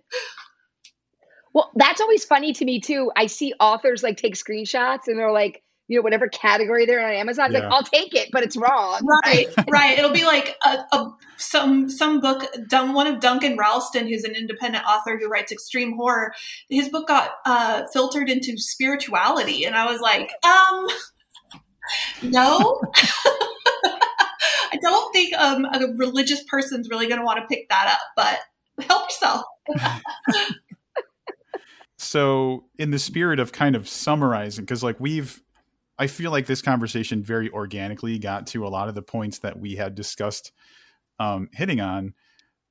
Well, 1.55 1.71
that's 1.75 2.01
always 2.01 2.25
funny 2.25 2.53
to 2.55 2.65
me 2.65 2.81
too. 2.81 3.13
I 3.15 3.27
see 3.27 3.53
authors 3.61 4.03
like 4.03 4.17
take 4.17 4.35
screenshots 4.35 5.07
and 5.07 5.19
they're 5.19 5.33
like, 5.33 5.63
you 5.89 5.99
know, 5.99 6.03
whatever 6.03 6.29
category 6.29 6.87
they're 6.87 7.05
on 7.05 7.13
Amazon, 7.13 7.53
yeah. 7.53 7.59
like 7.59 7.69
I'll 7.71 7.83
take 7.83 8.15
it, 8.15 8.31
but 8.33 8.43
it's 8.43 8.57
wrong. 8.57 9.07
Right, 9.25 9.49
right. 9.71 9.99
It'll 9.99 10.13
be 10.13 10.25
like 10.25 10.57
a, 10.65 10.79
a, 10.93 11.13
some 11.37 11.91
some 11.91 12.21
book 12.21 12.45
done 12.69 12.95
one 12.95 13.07
of 13.07 13.21
Duncan 13.21 13.59
Ralston, 13.59 14.07
who's 14.07 14.25
an 14.25 14.35
independent 14.35 14.85
author 14.87 15.19
who 15.19 15.29
writes 15.29 15.53
extreme 15.53 15.95
horror. 15.97 16.33
His 16.71 16.89
book 16.89 17.09
got 17.09 17.33
uh, 17.45 17.83
filtered 17.93 18.31
into 18.31 18.57
spirituality, 18.57 19.65
and 19.65 19.75
I 19.75 19.91
was 19.91 20.01
like, 20.01 20.33
um, 20.45 20.87
no. 22.23 22.81
I 24.73 24.79
don't 24.81 25.13
think 25.13 25.35
um, 25.35 25.65
a 25.67 25.87
religious 25.97 26.43
person's 26.45 26.89
really 26.89 27.07
going 27.07 27.19
to 27.19 27.25
want 27.25 27.41
to 27.41 27.47
pick 27.47 27.69
that 27.69 27.89
up, 27.89 28.01
but 28.17 28.87
help 28.87 29.09
yourself. 29.09 29.45
so, 31.99 32.65
in 32.79 32.91
the 32.91 32.99
spirit 32.99 33.39
of 33.39 33.53
kind 33.53 33.77
of 33.77 33.89
summarizing, 33.89 34.65
because 34.65 34.83
like 34.83 34.99
we've, 34.99 35.43
I 35.99 36.07
feel 36.07 36.31
like 36.31 36.47
this 36.47 36.63
conversation 36.63 37.23
very 37.23 37.51
organically 37.51 38.19
got 38.19 38.47
to 38.49 38.67
a 38.67 38.69
lot 38.69 38.89
of 38.89 38.95
the 38.95 39.03
points 39.03 39.41
that 39.41 39.59
we 39.59 39.77
had 39.77 39.95
discussed 39.95 40.53
um, 41.21 41.49
hitting 41.53 41.81
on. 41.81 42.15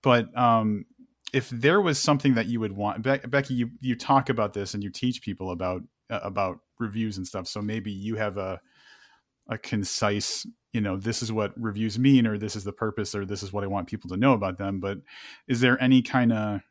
But 0.02 0.36
um, 0.38 0.86
if 1.34 1.50
there 1.50 1.80
was 1.82 2.00
something 2.00 2.34
that 2.34 2.48
you 2.48 2.60
would 2.60 2.74
want, 2.74 3.04
Be- 3.04 3.28
Becky, 3.28 3.54
you 3.54 3.72
you 3.80 3.96
talk 3.96 4.30
about 4.30 4.54
this 4.54 4.74
and 4.74 4.84
you 4.84 4.90
teach 4.90 5.22
people 5.22 5.52
about 5.52 5.84
uh, 6.10 6.20
about 6.24 6.60
reviews 6.80 7.18
and 7.18 7.28
stuff. 7.28 7.48
So 7.48 7.62
maybe 7.62 7.92
you 7.92 8.16
have 8.16 8.38
a 8.38 8.60
a 9.52 9.58
concise 9.58 10.48
you 10.74 10.82
know 10.82 10.98
this 10.98 11.22
is 11.22 11.32
what 11.32 11.54
reviews 11.62 12.00
mean 12.00 12.26
or 12.26 12.38
this 12.38 12.56
is 12.56 12.64
the 12.64 12.72
purpose 12.72 13.14
or 13.14 13.26
this 13.26 13.44
is 13.44 13.54
what 13.54 13.64
i 13.64 13.68
want 13.68 13.88
people 13.88 14.10
to 14.10 14.18
know 14.18 14.34
about 14.34 14.58
them 14.58 14.80
but 14.80 14.98
is 15.48 15.60
there 15.60 15.82
any 15.84 16.02
kind 16.02 16.34
of 16.34 16.62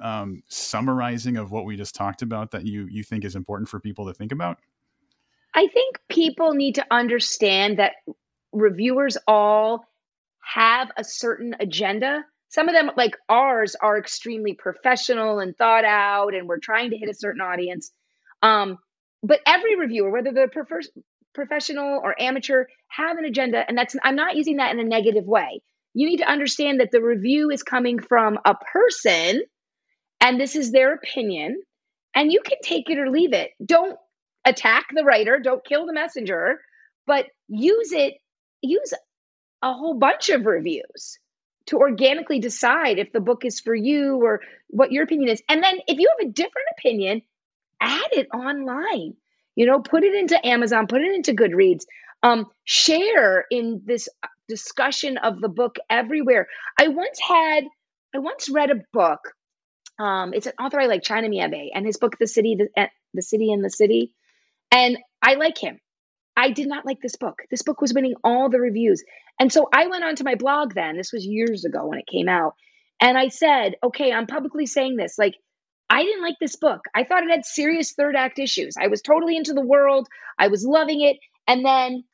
um, 0.00 0.42
summarizing 0.48 1.36
of 1.36 1.50
what 1.50 1.64
we 1.64 1.76
just 1.76 1.94
talked 1.94 2.22
about 2.22 2.50
that 2.52 2.66
you 2.66 2.86
you 2.90 3.02
think 3.02 3.24
is 3.24 3.36
important 3.36 3.68
for 3.68 3.80
people 3.80 4.06
to 4.06 4.14
think 4.14 4.32
about? 4.32 4.58
I 5.54 5.66
think 5.68 6.00
people 6.08 6.54
need 6.54 6.76
to 6.76 6.86
understand 6.90 7.78
that 7.78 7.92
reviewers 8.52 9.18
all 9.26 9.84
have 10.40 10.90
a 10.96 11.04
certain 11.04 11.56
agenda. 11.60 12.24
Some 12.48 12.68
of 12.68 12.74
them 12.74 12.90
like 12.96 13.16
ours 13.28 13.76
are 13.80 13.98
extremely 13.98 14.54
professional 14.54 15.38
and 15.38 15.56
thought 15.56 15.84
out 15.84 16.34
and 16.34 16.48
we're 16.48 16.58
trying 16.58 16.90
to 16.90 16.96
hit 16.96 17.08
a 17.08 17.14
certain 17.14 17.40
audience. 17.40 17.92
Um, 18.42 18.78
but 19.22 19.40
every 19.46 19.76
reviewer 19.76 20.10
whether 20.10 20.32
they're 20.32 20.48
professional 21.34 22.00
or 22.02 22.20
amateur 22.20 22.64
have 22.88 23.18
an 23.18 23.24
agenda 23.24 23.64
and 23.68 23.76
that's 23.76 23.96
i'm 24.02 24.16
not 24.16 24.36
using 24.36 24.56
that 24.56 24.72
in 24.72 24.80
a 24.80 24.84
negative 24.84 25.24
way. 25.24 25.62
You 25.92 26.06
need 26.06 26.18
to 26.18 26.30
understand 26.30 26.80
that 26.80 26.90
the 26.92 27.02
review 27.02 27.50
is 27.50 27.62
coming 27.62 27.98
from 27.98 28.38
a 28.44 28.54
person 28.54 29.42
and 30.20 30.40
this 30.40 30.54
is 30.54 30.70
their 30.70 30.94
opinion 30.94 31.60
and 32.14 32.32
you 32.32 32.40
can 32.44 32.58
take 32.62 32.90
it 32.90 32.98
or 32.98 33.10
leave 33.10 33.32
it. 33.32 33.50
Don't 33.64 33.96
attack 34.44 34.86
the 34.94 35.04
writer 35.04 35.38
don't 35.38 35.64
kill 35.64 35.86
the 35.86 35.92
messenger 35.92 36.60
but 37.06 37.26
use 37.48 37.92
it 37.92 38.14
use 38.62 38.92
a 39.62 39.72
whole 39.72 39.98
bunch 39.98 40.30
of 40.30 40.46
reviews 40.46 41.18
to 41.66 41.76
organically 41.76 42.40
decide 42.40 42.98
if 42.98 43.12
the 43.12 43.20
book 43.20 43.44
is 43.44 43.60
for 43.60 43.74
you 43.74 44.16
or 44.22 44.40
what 44.68 44.90
your 44.92 45.04
opinion 45.04 45.28
is. 45.28 45.42
And 45.48 45.62
then 45.62 45.78
if 45.86 45.98
you 45.98 46.10
have 46.18 46.28
a 46.28 46.32
different 46.32 46.68
opinion 46.78 47.22
add 47.80 48.08
it 48.12 48.28
online 48.34 49.14
you 49.60 49.66
know, 49.66 49.78
put 49.78 50.04
it 50.04 50.14
into 50.14 50.46
Amazon, 50.46 50.86
put 50.86 51.02
it 51.02 51.14
into 51.14 51.34
Goodreads. 51.34 51.82
Um, 52.22 52.46
share 52.64 53.44
in 53.50 53.82
this 53.84 54.08
discussion 54.48 55.18
of 55.18 55.38
the 55.38 55.50
book 55.50 55.76
everywhere. 55.90 56.46
I 56.78 56.88
once 56.88 57.18
had, 57.20 57.64
I 58.14 58.20
once 58.20 58.48
read 58.48 58.70
a 58.70 58.80
book. 58.94 59.18
Um, 59.98 60.32
it's 60.32 60.46
an 60.46 60.54
author 60.58 60.80
I 60.80 60.86
like, 60.86 61.02
China 61.02 61.28
Miéville, 61.28 61.72
and 61.74 61.84
his 61.84 61.98
book, 61.98 62.16
The 62.18 62.26
City, 62.26 62.56
the, 62.58 62.68
eh, 62.74 62.86
the 63.12 63.20
City 63.20 63.52
in 63.52 63.60
the 63.60 63.68
City. 63.68 64.14
And 64.72 64.96
I 65.20 65.34
like 65.34 65.58
him. 65.58 65.78
I 66.34 66.52
did 66.52 66.66
not 66.66 66.86
like 66.86 67.02
this 67.02 67.16
book. 67.16 67.42
This 67.50 67.60
book 67.60 67.82
was 67.82 67.92
winning 67.92 68.14
all 68.24 68.48
the 68.48 68.60
reviews. 68.60 69.04
And 69.38 69.52
so 69.52 69.68
I 69.74 69.88
went 69.88 70.04
onto 70.04 70.24
my 70.24 70.36
blog 70.36 70.72
then. 70.72 70.96
This 70.96 71.12
was 71.12 71.26
years 71.26 71.66
ago 71.66 71.84
when 71.84 71.98
it 71.98 72.06
came 72.10 72.30
out. 72.30 72.54
And 72.98 73.18
I 73.18 73.28
said, 73.28 73.74
okay, 73.82 74.10
I'm 74.10 74.26
publicly 74.26 74.64
saying 74.64 74.96
this. 74.96 75.18
Like, 75.18 75.34
I 75.90 76.04
didn't 76.04 76.22
like 76.22 76.36
this 76.40 76.56
book. 76.56 76.82
I 76.94 77.02
thought 77.04 77.24
it 77.24 77.30
had 77.30 77.44
serious 77.44 77.92
third 77.92 78.14
act 78.14 78.38
issues. 78.38 78.76
I 78.80 78.86
was 78.86 79.02
totally 79.02 79.36
into 79.36 79.52
the 79.52 79.60
world. 79.60 80.06
I 80.38 80.48
was 80.48 80.64
loving 80.64 81.00
it. 81.02 81.16
And 81.48 81.64
then 81.64 82.04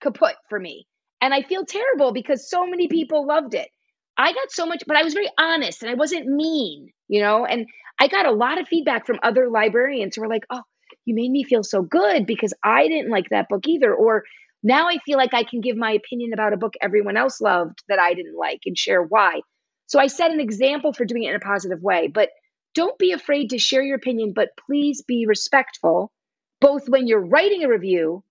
kaput 0.00 0.34
for 0.48 0.58
me. 0.58 0.86
And 1.20 1.34
I 1.34 1.42
feel 1.42 1.66
terrible 1.66 2.12
because 2.12 2.48
so 2.48 2.66
many 2.66 2.88
people 2.88 3.26
loved 3.26 3.54
it. 3.54 3.68
I 4.16 4.32
got 4.32 4.50
so 4.50 4.66
much, 4.66 4.82
but 4.86 4.96
I 4.96 5.02
was 5.02 5.14
very 5.14 5.30
honest 5.38 5.82
and 5.82 5.90
I 5.90 5.94
wasn't 5.94 6.26
mean, 6.26 6.88
you 7.06 7.20
know? 7.20 7.44
And 7.44 7.66
I 8.00 8.08
got 8.08 8.26
a 8.26 8.32
lot 8.32 8.58
of 8.60 8.66
feedback 8.66 9.06
from 9.06 9.18
other 9.22 9.48
librarians 9.50 10.16
who 10.16 10.22
were 10.22 10.28
like, 10.28 10.44
oh, 10.50 10.62
you 11.04 11.14
made 11.14 11.30
me 11.30 11.44
feel 11.44 11.62
so 11.62 11.82
good 11.82 12.26
because 12.26 12.54
I 12.64 12.88
didn't 12.88 13.10
like 13.10 13.28
that 13.30 13.48
book 13.48 13.66
either. 13.66 13.94
Or 13.94 14.24
now 14.62 14.88
I 14.88 14.98
feel 15.04 15.18
like 15.18 15.34
I 15.34 15.44
can 15.44 15.60
give 15.60 15.76
my 15.76 15.92
opinion 15.92 16.32
about 16.32 16.52
a 16.52 16.56
book 16.56 16.74
everyone 16.80 17.16
else 17.16 17.40
loved 17.40 17.82
that 17.88 17.98
I 17.98 18.14
didn't 18.14 18.36
like 18.36 18.60
and 18.64 18.76
share 18.76 19.02
why. 19.02 19.40
So 19.86 19.98
I 19.98 20.06
set 20.06 20.30
an 20.30 20.40
example 20.40 20.92
for 20.92 21.04
doing 21.04 21.24
it 21.24 21.30
in 21.30 21.36
a 21.36 21.40
positive 21.40 21.82
way. 21.82 22.08
But 22.08 22.30
don't 22.78 22.96
be 22.96 23.10
afraid 23.10 23.50
to 23.50 23.58
share 23.58 23.82
your 23.82 23.96
opinion, 23.96 24.32
but 24.32 24.50
please 24.64 25.02
be 25.02 25.26
respectful, 25.26 26.12
both 26.60 26.88
when 26.88 27.08
you're 27.08 27.26
writing 27.26 27.64
a 27.64 27.68
review, 27.68 28.22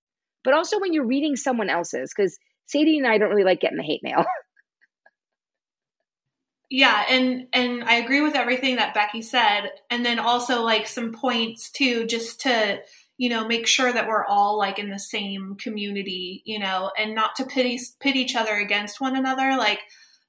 but 0.45 0.53
also 0.53 0.79
when 0.79 0.93
you're 0.93 1.05
reading 1.05 1.35
someone 1.35 1.69
else's. 1.69 2.13
Because 2.15 2.37
Sadie 2.65 2.97
and 2.97 3.05
I 3.05 3.17
don't 3.17 3.29
really 3.29 3.43
like 3.43 3.59
getting 3.59 3.75
the 3.77 3.83
hate 3.83 3.99
mail. 4.03 4.23
yeah, 6.69 7.03
and 7.09 7.47
and 7.51 7.83
I 7.83 7.95
agree 7.95 8.21
with 8.21 8.35
everything 8.35 8.77
that 8.77 8.93
Becky 8.93 9.21
said, 9.21 9.69
and 9.89 10.05
then 10.05 10.17
also 10.17 10.61
like 10.61 10.87
some 10.87 11.11
points 11.11 11.69
too, 11.69 12.05
just 12.05 12.39
to 12.41 12.79
you 13.17 13.29
know, 13.29 13.47
make 13.47 13.65
sure 13.65 13.91
that 13.91 14.07
we're 14.07 14.25
all 14.25 14.57
like 14.59 14.77
in 14.79 14.91
the 14.91 14.99
same 14.99 15.55
community, 15.55 16.43
you 16.45 16.59
know, 16.59 16.91
and 16.97 17.15
not 17.15 17.35
to 17.35 17.43
pit, 17.43 17.81
pit 17.99 18.15
each 18.15 18.35
other 18.35 18.53
against 18.53 19.01
one 19.01 19.15
another. 19.15 19.57
Like 19.57 19.79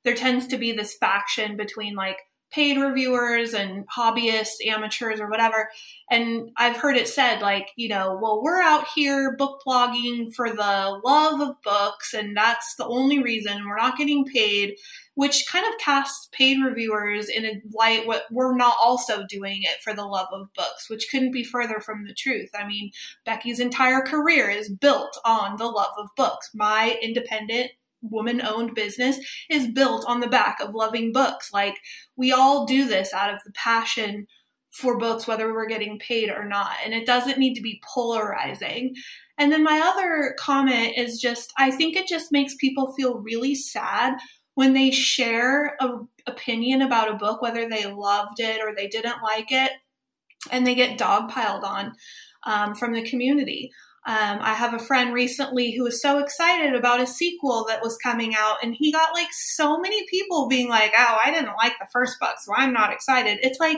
there 0.05 0.15
tends 0.15 0.47
to 0.47 0.57
be 0.57 0.73
this 0.73 0.97
faction 0.97 1.59
between 1.59 1.95
like 1.95 2.17
paid 2.51 2.79
reviewers 2.79 3.53
and 3.53 3.87
hobbyists, 3.89 4.67
amateurs, 4.67 5.21
or 5.21 5.29
whatever. 5.29 5.69
And 6.11 6.51
I've 6.57 6.77
heard 6.77 6.97
it 6.97 7.09
said, 7.09 7.41
like, 7.41 7.71
you 7.77 7.89
know, 7.89 8.19
well, 8.21 8.43
we're 8.43 8.63
out 8.63 8.87
here 8.95 9.37
book 9.37 9.61
blogging 9.67 10.35
for 10.35 10.49
the 10.51 11.01
love 11.05 11.41
of 11.41 11.61
books, 11.63 12.15
and 12.15 12.37
that's 12.37 12.75
the 12.77 12.87
only 12.87 13.23
reason 13.23 13.67
we're 13.67 13.77
not 13.77 13.99
getting 13.99 14.25
paid, 14.25 14.77
which 15.15 15.45
kind 15.51 15.67
of 15.67 15.79
casts 15.79 16.29
paid 16.33 16.65
reviewers 16.65 17.29
in 17.29 17.45
a 17.45 17.61
light 17.75 18.07
what 18.07 18.25
we're 18.31 18.57
not 18.57 18.77
also 18.83 19.25
doing 19.29 19.63
it 19.63 19.83
for 19.83 19.93
the 19.93 20.07
love 20.07 20.29
of 20.33 20.53
books, 20.55 20.89
which 20.89 21.09
couldn't 21.11 21.33
be 21.33 21.45
further 21.45 21.81
from 21.81 22.07
the 22.07 22.15
truth. 22.15 22.51
I 22.59 22.67
mean, 22.67 22.91
Becky's 23.25 23.61
entire 23.61 24.01
career 24.01 24.49
is 24.49 24.71
built 24.71 25.19
on 25.25 25.57
the 25.57 25.67
love 25.67 25.93
of 25.99 26.09
books. 26.17 26.51
My 26.55 26.99
independent 27.03 27.73
woman 28.03 28.41
owned 28.41 28.75
business 28.75 29.19
is 29.51 29.69
built 29.69 30.05
on 30.07 30.21
the 30.21 30.29
back 30.29 30.59
of 30.61 30.75
loving 30.75 31.13
books. 31.13 31.53
Like 31.53 31.77
we 32.17 32.33
all 32.33 32.67
do 32.67 32.87
this 32.87 33.13
out 33.13 33.33
of 33.33 33.41
the 33.45 33.53
passion 33.53 34.27
for 34.71 34.99
books, 34.99 35.27
whether 35.27 35.53
we're 35.53 35.69
getting 35.69 35.99
paid 35.99 36.31
or 36.31 36.45
not. 36.45 36.73
And 36.85 36.95
it 36.95 37.07
doesn't 37.07 37.39
need 37.39 37.55
to 37.55 37.63
be 37.63 37.83
polarizing. 37.93 38.95
And 39.39 39.51
then 39.51 39.65
my 39.65 39.81
other 39.81 40.35
comment 40.39 40.95
is 40.97 41.21
just 41.21 41.53
I 41.59 41.71
think 41.71 41.97
it 41.97 42.09
just 42.09 42.33
makes 42.33 42.55
people 42.57 42.95
feel 42.95 43.19
really 43.21 43.55
sad 43.55 44.15
when 44.55 44.73
they 44.73 44.91
share 44.91 45.77
an 45.81 46.09
opinion 46.27 46.83
about 46.83 47.11
a 47.11 47.17
book, 47.17 47.41
whether 47.41 47.69
they 47.69 47.87
loved 47.87 48.41
it 48.41 48.61
or 48.61 48.75
they 48.75 48.89
didn't 48.89 49.23
like 49.23 49.53
it, 49.53 49.71
and 50.51 50.67
they 50.67 50.75
get 50.75 50.99
dogpiled 50.99 51.63
on 51.63 51.93
um, 52.45 52.75
from 52.75 52.93
the 52.93 53.09
community. 53.09 53.71
Um, 54.09 54.39
I 54.41 54.55
have 54.55 54.73
a 54.73 54.79
friend 54.79 55.13
recently 55.13 55.73
who 55.73 55.85
was 55.85 56.01
so 56.01 56.19
excited 56.19 56.75
about 56.75 57.03
a 57.03 57.07
sequel 57.07 57.67
that 57.69 57.83
was 57.83 57.99
coming 57.99 58.35
out, 58.35 58.57
and 58.63 58.75
he 58.75 58.91
got 58.91 59.13
like 59.13 59.29
so 59.33 59.79
many 59.79 60.07
people 60.09 60.49
being 60.49 60.71
like, 60.71 60.93
Oh, 60.99 61.19
I 61.23 61.31
didn't 61.31 61.59
like 61.59 61.75
the 61.79 61.89
first 61.93 62.19
book, 62.19 62.37
so 62.43 62.55
I'm 62.57 62.73
not 62.73 62.91
excited. 62.91 63.39
It's 63.43 63.61
like, 63.61 63.77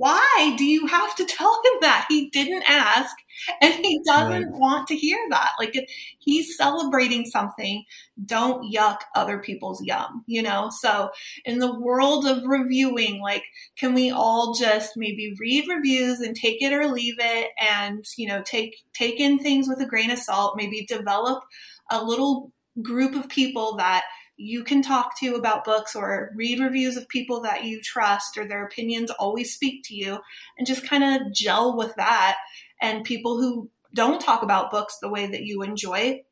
why 0.00 0.54
do 0.56 0.64
you 0.64 0.86
have 0.86 1.14
to 1.16 1.24
tell 1.28 1.60
him 1.62 1.72
that? 1.82 2.06
He 2.08 2.30
didn't 2.30 2.64
ask 2.66 3.14
and 3.60 3.74
he 3.74 4.00
doesn't 4.06 4.50
right. 4.50 4.58
want 4.58 4.88
to 4.88 4.96
hear 4.96 5.18
that. 5.28 5.50
Like 5.58 5.76
if 5.76 5.90
he's 6.18 6.56
celebrating 6.56 7.26
something, 7.26 7.84
don't 8.24 8.72
yuck 8.72 8.96
other 9.14 9.38
people's 9.38 9.84
yum, 9.84 10.24
you 10.26 10.42
know? 10.42 10.70
So 10.80 11.10
in 11.44 11.58
the 11.58 11.78
world 11.78 12.26
of 12.26 12.44
reviewing, 12.46 13.20
like, 13.20 13.44
can 13.78 13.92
we 13.92 14.10
all 14.10 14.54
just 14.54 14.92
maybe 14.96 15.34
read 15.38 15.68
reviews 15.68 16.20
and 16.20 16.34
take 16.34 16.62
it 16.62 16.72
or 16.72 16.86
leave 16.86 17.16
it 17.18 17.50
and, 17.60 18.02
you 18.16 18.26
know, 18.26 18.42
take, 18.42 18.76
take 18.94 19.20
in 19.20 19.38
things 19.38 19.68
with 19.68 19.80
a 19.80 19.88
grain 19.88 20.10
of 20.10 20.18
salt, 20.18 20.56
maybe 20.56 20.86
develop 20.86 21.42
a 21.90 22.02
little 22.02 22.52
group 22.80 23.14
of 23.14 23.28
people 23.28 23.76
that 23.76 24.04
you 24.40 24.64
can 24.64 24.80
talk 24.80 25.18
to 25.18 25.34
about 25.34 25.66
books 25.66 25.94
or 25.94 26.32
read 26.34 26.60
reviews 26.60 26.96
of 26.96 27.06
people 27.10 27.42
that 27.42 27.64
you 27.64 27.78
trust 27.82 28.38
or 28.38 28.48
their 28.48 28.64
opinions 28.64 29.10
always 29.10 29.52
speak 29.52 29.84
to 29.84 29.94
you 29.94 30.18
and 30.56 30.66
just 30.66 30.88
kind 30.88 31.04
of 31.04 31.30
gel 31.30 31.76
with 31.76 31.94
that. 31.96 32.38
And 32.80 33.04
people 33.04 33.38
who 33.38 33.68
don't 33.92 34.20
talk 34.20 34.42
about 34.42 34.70
books 34.70 34.96
the 34.98 35.10
way 35.10 35.26
that 35.26 35.42
you 35.42 35.62
enjoy, 35.62 36.22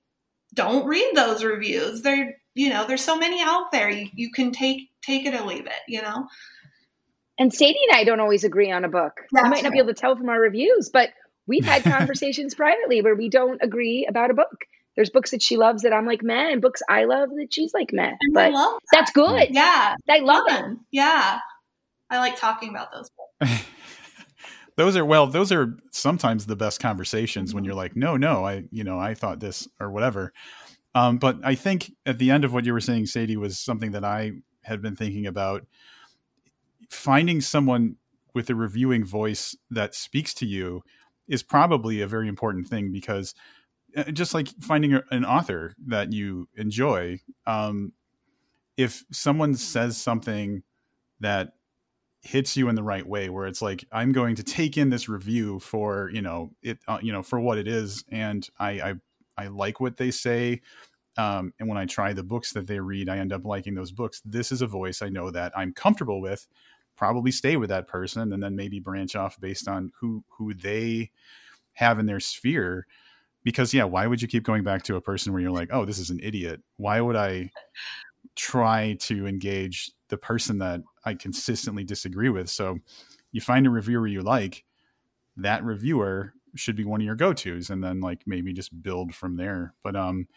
don't 0.54 0.86
read 0.86 1.12
those 1.14 1.44
reviews. 1.44 2.00
They're, 2.00 2.36
you 2.54 2.70
know, 2.70 2.86
there's 2.86 3.04
so 3.04 3.18
many 3.18 3.42
out 3.42 3.72
there. 3.72 3.90
You, 3.90 4.08
you 4.14 4.30
can 4.32 4.52
take 4.52 4.88
take 5.02 5.26
it 5.26 5.34
or 5.34 5.44
leave 5.44 5.66
it, 5.66 5.82
you 5.86 6.00
know? 6.00 6.28
And 7.38 7.52
Sadie 7.52 7.78
and 7.90 7.98
I 7.98 8.04
don't 8.04 8.20
always 8.20 8.42
agree 8.42 8.72
on 8.72 8.86
a 8.86 8.88
book. 8.88 9.20
That's 9.32 9.44
you 9.44 9.50
might 9.50 9.62
not 9.62 9.64
right. 9.64 9.72
be 9.72 9.78
able 9.80 9.94
to 9.94 10.00
tell 10.00 10.16
from 10.16 10.30
our 10.30 10.40
reviews, 10.40 10.88
but 10.88 11.10
we've 11.46 11.64
had 11.64 11.82
conversations 11.84 12.54
privately 12.54 13.02
where 13.02 13.14
we 13.14 13.28
don't 13.28 13.60
agree 13.62 14.06
about 14.08 14.30
a 14.30 14.34
book 14.34 14.64
there's 14.98 15.10
books 15.10 15.30
that 15.30 15.40
she 15.40 15.56
loves 15.56 15.84
that 15.84 15.92
I'm 15.92 16.06
like 16.06 16.24
meh, 16.24 16.50
and 16.50 16.60
books 16.60 16.82
I 16.88 17.04
love 17.04 17.28
that 17.36 17.54
she's 17.54 17.72
like 17.72 17.92
meh. 17.92 18.16
And 18.20 18.34
but 18.34 18.50
that. 18.50 18.78
that's 18.92 19.12
good. 19.12 19.50
Yeah, 19.50 19.94
I 20.08 20.18
love 20.18 20.42
it. 20.48 20.76
Yeah, 20.90 21.38
I 22.10 22.18
like 22.18 22.36
talking 22.36 22.70
about 22.70 22.90
those 22.92 23.08
books. 23.10 23.62
those 24.76 24.96
are 24.96 25.04
well, 25.04 25.28
those 25.28 25.52
are 25.52 25.76
sometimes 25.92 26.46
the 26.46 26.56
best 26.56 26.80
conversations 26.80 27.54
when 27.54 27.62
you're 27.62 27.76
like, 27.76 27.94
no, 27.94 28.16
no, 28.16 28.44
I, 28.44 28.64
you 28.72 28.82
know, 28.82 28.98
I 28.98 29.14
thought 29.14 29.38
this 29.38 29.68
or 29.78 29.92
whatever. 29.92 30.32
Um, 30.96 31.18
but 31.18 31.38
I 31.44 31.54
think 31.54 31.92
at 32.04 32.18
the 32.18 32.32
end 32.32 32.44
of 32.44 32.52
what 32.52 32.64
you 32.64 32.72
were 32.72 32.80
saying, 32.80 33.06
Sadie, 33.06 33.36
was 33.36 33.56
something 33.56 33.92
that 33.92 34.04
I 34.04 34.32
had 34.64 34.82
been 34.82 34.96
thinking 34.96 35.28
about. 35.28 35.64
Finding 36.90 37.40
someone 37.40 37.98
with 38.34 38.50
a 38.50 38.56
reviewing 38.56 39.04
voice 39.04 39.56
that 39.70 39.94
speaks 39.94 40.34
to 40.34 40.46
you 40.46 40.82
is 41.28 41.44
probably 41.44 42.00
a 42.00 42.08
very 42.08 42.26
important 42.26 42.66
thing 42.66 42.90
because 42.90 43.32
just 44.12 44.34
like 44.34 44.48
finding 44.60 45.00
an 45.10 45.24
author 45.24 45.74
that 45.86 46.12
you 46.12 46.48
enjoy 46.56 47.20
um, 47.46 47.92
if 48.76 49.04
someone 49.10 49.54
says 49.54 49.96
something 49.96 50.62
that 51.20 51.54
hits 52.22 52.56
you 52.56 52.68
in 52.68 52.74
the 52.74 52.82
right 52.82 53.06
way 53.06 53.28
where 53.28 53.46
it's 53.46 53.62
like 53.62 53.84
i'm 53.92 54.10
going 54.12 54.34
to 54.34 54.42
take 54.42 54.76
in 54.76 54.90
this 54.90 55.08
review 55.08 55.58
for 55.60 56.10
you 56.12 56.20
know 56.20 56.50
it 56.62 56.78
uh, 56.88 56.98
you 57.00 57.12
know 57.12 57.22
for 57.22 57.38
what 57.38 57.58
it 57.58 57.68
is 57.68 58.04
and 58.10 58.48
i 58.58 58.70
i, 58.80 58.94
I 59.36 59.46
like 59.48 59.80
what 59.80 59.96
they 59.96 60.10
say 60.10 60.60
um, 61.16 61.52
and 61.58 61.68
when 61.68 61.78
i 61.78 61.86
try 61.86 62.12
the 62.12 62.24
books 62.24 62.52
that 62.52 62.66
they 62.66 62.80
read 62.80 63.08
i 63.08 63.18
end 63.18 63.32
up 63.32 63.44
liking 63.44 63.74
those 63.74 63.92
books. 63.92 64.20
This 64.24 64.50
is 64.50 64.62
a 64.62 64.66
voice 64.66 65.00
i 65.00 65.08
know 65.08 65.30
that 65.30 65.52
i'm 65.56 65.72
comfortable 65.72 66.20
with. 66.20 66.46
Probably 66.96 67.30
stay 67.30 67.56
with 67.56 67.68
that 67.68 67.86
person 67.86 68.32
and 68.32 68.42
then 68.42 68.56
maybe 68.56 68.80
branch 68.80 69.14
off 69.14 69.38
based 69.40 69.68
on 69.68 69.92
who 70.00 70.24
who 70.28 70.54
they 70.54 71.12
have 71.74 72.00
in 72.00 72.06
their 72.06 72.20
sphere 72.20 72.86
because 73.48 73.72
yeah 73.72 73.84
why 73.84 74.06
would 74.06 74.20
you 74.20 74.28
keep 74.28 74.42
going 74.44 74.62
back 74.62 74.82
to 74.82 74.96
a 74.96 75.00
person 75.00 75.32
where 75.32 75.40
you're 75.40 75.50
like 75.50 75.70
oh 75.72 75.86
this 75.86 75.98
is 75.98 76.10
an 76.10 76.20
idiot. 76.22 76.60
Why 76.76 77.00
would 77.00 77.16
i 77.16 77.50
try 78.36 78.94
to 79.00 79.26
engage 79.26 79.90
the 80.10 80.18
person 80.18 80.58
that 80.58 80.82
i 81.06 81.14
consistently 81.14 81.82
disagree 81.82 82.28
with? 82.28 82.50
So 82.50 82.76
you 83.32 83.40
find 83.40 83.66
a 83.66 83.70
reviewer 83.70 84.06
you 84.06 84.20
like 84.20 84.64
that 85.38 85.64
reviewer 85.64 86.34
should 86.56 86.76
be 86.76 86.84
one 86.84 87.00
of 87.00 87.06
your 87.06 87.14
go-to's 87.14 87.70
and 87.70 87.82
then 87.82 88.02
like 88.02 88.20
maybe 88.26 88.52
just 88.52 88.82
build 88.82 89.14
from 89.14 89.36
there. 89.36 89.72
But 89.82 89.96
um 89.96 90.28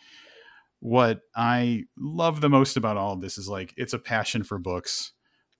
what 0.79 1.19
i 1.35 1.83
love 1.99 2.39
the 2.39 2.49
most 2.49 2.77
about 2.77 2.95
all 2.95 3.11
of 3.11 3.19
this 3.21 3.37
is 3.37 3.49
like 3.49 3.73
it's 3.75 3.93
a 3.93 3.99
passion 3.99 4.41
for 4.41 4.57
books. 4.57 5.11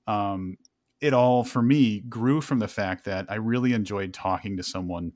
Um 0.07 0.55
it 1.01 1.13
all 1.13 1.43
for 1.43 1.61
me 1.61 1.99
grew 1.99 2.39
from 2.39 2.59
the 2.59 2.67
fact 2.69 3.03
that 3.05 3.25
i 3.27 3.35
really 3.35 3.73
enjoyed 3.73 4.13
talking 4.13 4.55
to 4.55 4.63
someone 4.63 5.11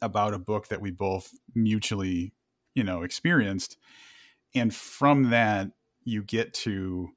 about 0.00 0.34
a 0.34 0.38
book 0.38 0.68
that 0.68 0.80
we 0.80 0.90
both 0.90 1.32
mutually, 1.54 2.32
you 2.74 2.84
know, 2.84 3.02
experienced. 3.02 3.76
And 4.54 4.74
from 4.74 5.30
that, 5.30 5.70
you 6.04 6.22
get 6.22 6.54
to 6.54 7.10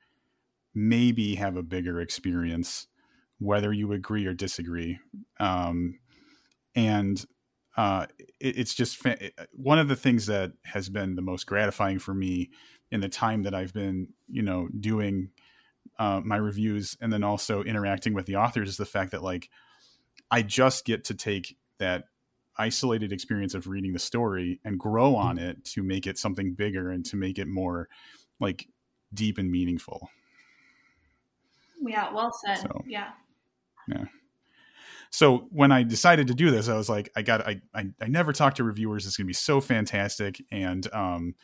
maybe 0.73 1.35
have 1.35 1.55
a 1.55 1.63
bigger 1.63 1.99
experience, 1.99 2.87
whether 3.39 3.71
you 3.71 3.91
agree 3.93 4.25
or 4.25 4.33
disagree. 4.33 4.99
Um, 5.39 5.99
and 6.75 7.23
uh, 7.77 8.07
it, 8.39 8.57
it's 8.57 8.73
just 8.73 8.97
fa- 8.97 9.31
one 9.51 9.79
of 9.79 9.87
the 9.87 9.95
things 9.95 10.25
that 10.27 10.53
has 10.65 10.89
been 10.89 11.15
the 11.15 11.21
most 11.21 11.45
gratifying 11.45 11.99
for 11.99 12.13
me 12.13 12.49
in 12.91 13.01
the 13.01 13.09
time 13.09 13.43
that 13.43 13.55
I've 13.55 13.73
been, 13.73 14.09
you 14.29 14.41
know, 14.41 14.67
doing 14.79 15.29
uh, 15.97 16.21
my 16.23 16.37
reviews 16.37 16.97
and 17.01 17.11
then 17.11 17.23
also 17.23 17.63
interacting 17.63 18.13
with 18.13 18.25
the 18.25 18.35
authors 18.35 18.69
is 18.69 18.77
the 18.77 18.85
fact 18.85 19.11
that 19.11 19.23
like 19.23 19.49
I 20.29 20.41
just 20.41 20.85
get 20.85 21.05
to 21.05 21.13
take 21.13 21.57
that 21.79 22.05
isolated 22.57 23.11
experience 23.13 23.53
of 23.53 23.67
reading 23.67 23.93
the 23.93 23.99
story 23.99 24.59
and 24.65 24.79
grow 24.79 25.15
on 25.15 25.37
mm. 25.37 25.49
it 25.49 25.65
to 25.65 25.83
make 25.83 26.07
it 26.07 26.17
something 26.17 26.53
bigger 26.53 26.91
and 26.91 27.05
to 27.05 27.15
make 27.15 27.39
it 27.39 27.47
more 27.47 27.87
like 28.39 28.67
deep 29.13 29.37
and 29.37 29.49
meaningful. 29.51 30.09
Yeah, 31.81 32.13
well 32.13 32.31
said. 32.45 32.57
So, 32.57 32.83
yeah. 32.85 33.11
Yeah. 33.87 34.05
So 35.09 35.47
when 35.49 35.71
I 35.71 35.83
decided 35.83 36.27
to 36.27 36.33
do 36.33 36.51
this, 36.51 36.69
I 36.69 36.77
was 36.77 36.89
like, 36.89 37.09
I 37.15 37.21
got, 37.21 37.45
I, 37.45 37.61
I, 37.73 37.87
I 37.99 38.07
never 38.07 38.31
talked 38.31 38.57
to 38.57 38.63
reviewers. 38.63 39.05
It's 39.05 39.17
going 39.17 39.25
to 39.25 39.29
be 39.29 39.33
so 39.33 39.59
fantastic. 39.59 40.41
And, 40.51 40.87
um, 40.93 41.35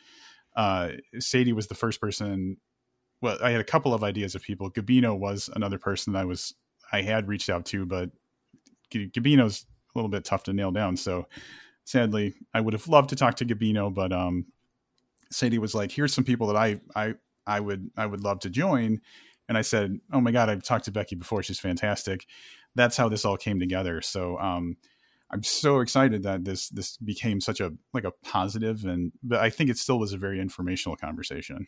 uh, 0.56 0.92
Sadie 1.18 1.52
was 1.52 1.66
the 1.66 1.74
first 1.74 2.00
person. 2.00 2.56
Well, 3.20 3.36
I 3.42 3.50
had 3.50 3.60
a 3.60 3.64
couple 3.64 3.92
of 3.92 4.04
ideas 4.04 4.34
of 4.34 4.42
people. 4.42 4.70
Gabino 4.70 5.18
was 5.18 5.50
another 5.54 5.78
person 5.78 6.12
that 6.12 6.20
I 6.20 6.24
was, 6.24 6.54
I 6.92 7.02
had 7.02 7.28
reached 7.28 7.50
out 7.50 7.66
to, 7.66 7.84
but 7.84 8.10
Gabino's 8.92 9.66
little 9.98 10.10
bit 10.10 10.24
tough 10.24 10.44
to 10.44 10.52
nail 10.52 10.70
down. 10.70 10.96
So 10.96 11.26
sadly, 11.84 12.34
I 12.54 12.60
would 12.60 12.74
have 12.74 12.88
loved 12.88 13.10
to 13.10 13.16
talk 13.16 13.36
to 13.36 13.44
Gabino, 13.44 13.92
but 13.92 14.12
um, 14.12 14.46
Sadie 15.30 15.58
was 15.58 15.74
like, 15.74 15.90
"Here's 15.90 16.14
some 16.14 16.24
people 16.24 16.46
that 16.48 16.56
I 16.56 16.80
I 16.94 17.14
I 17.46 17.60
would 17.60 17.90
I 17.96 18.06
would 18.06 18.22
love 18.22 18.40
to 18.40 18.50
join." 18.50 19.00
And 19.48 19.56
I 19.56 19.62
said, 19.62 19.98
"Oh 20.12 20.20
my 20.20 20.30
god, 20.30 20.50
I've 20.50 20.62
talked 20.62 20.84
to 20.86 20.92
Becky 20.92 21.16
before. 21.16 21.42
She's 21.42 21.60
fantastic." 21.60 22.26
That's 22.74 22.96
how 22.96 23.08
this 23.08 23.24
all 23.24 23.36
came 23.36 23.58
together. 23.58 24.00
So 24.02 24.38
um, 24.38 24.76
I'm 25.30 25.42
so 25.42 25.80
excited 25.80 26.22
that 26.22 26.44
this 26.44 26.68
this 26.68 26.96
became 26.96 27.40
such 27.40 27.60
a 27.60 27.72
like 27.92 28.04
a 28.04 28.12
positive 28.22 28.84
and 28.84 29.12
but 29.22 29.40
I 29.40 29.50
think 29.50 29.70
it 29.70 29.78
still 29.78 29.98
was 29.98 30.12
a 30.12 30.18
very 30.18 30.40
informational 30.40 30.96
conversation. 30.96 31.66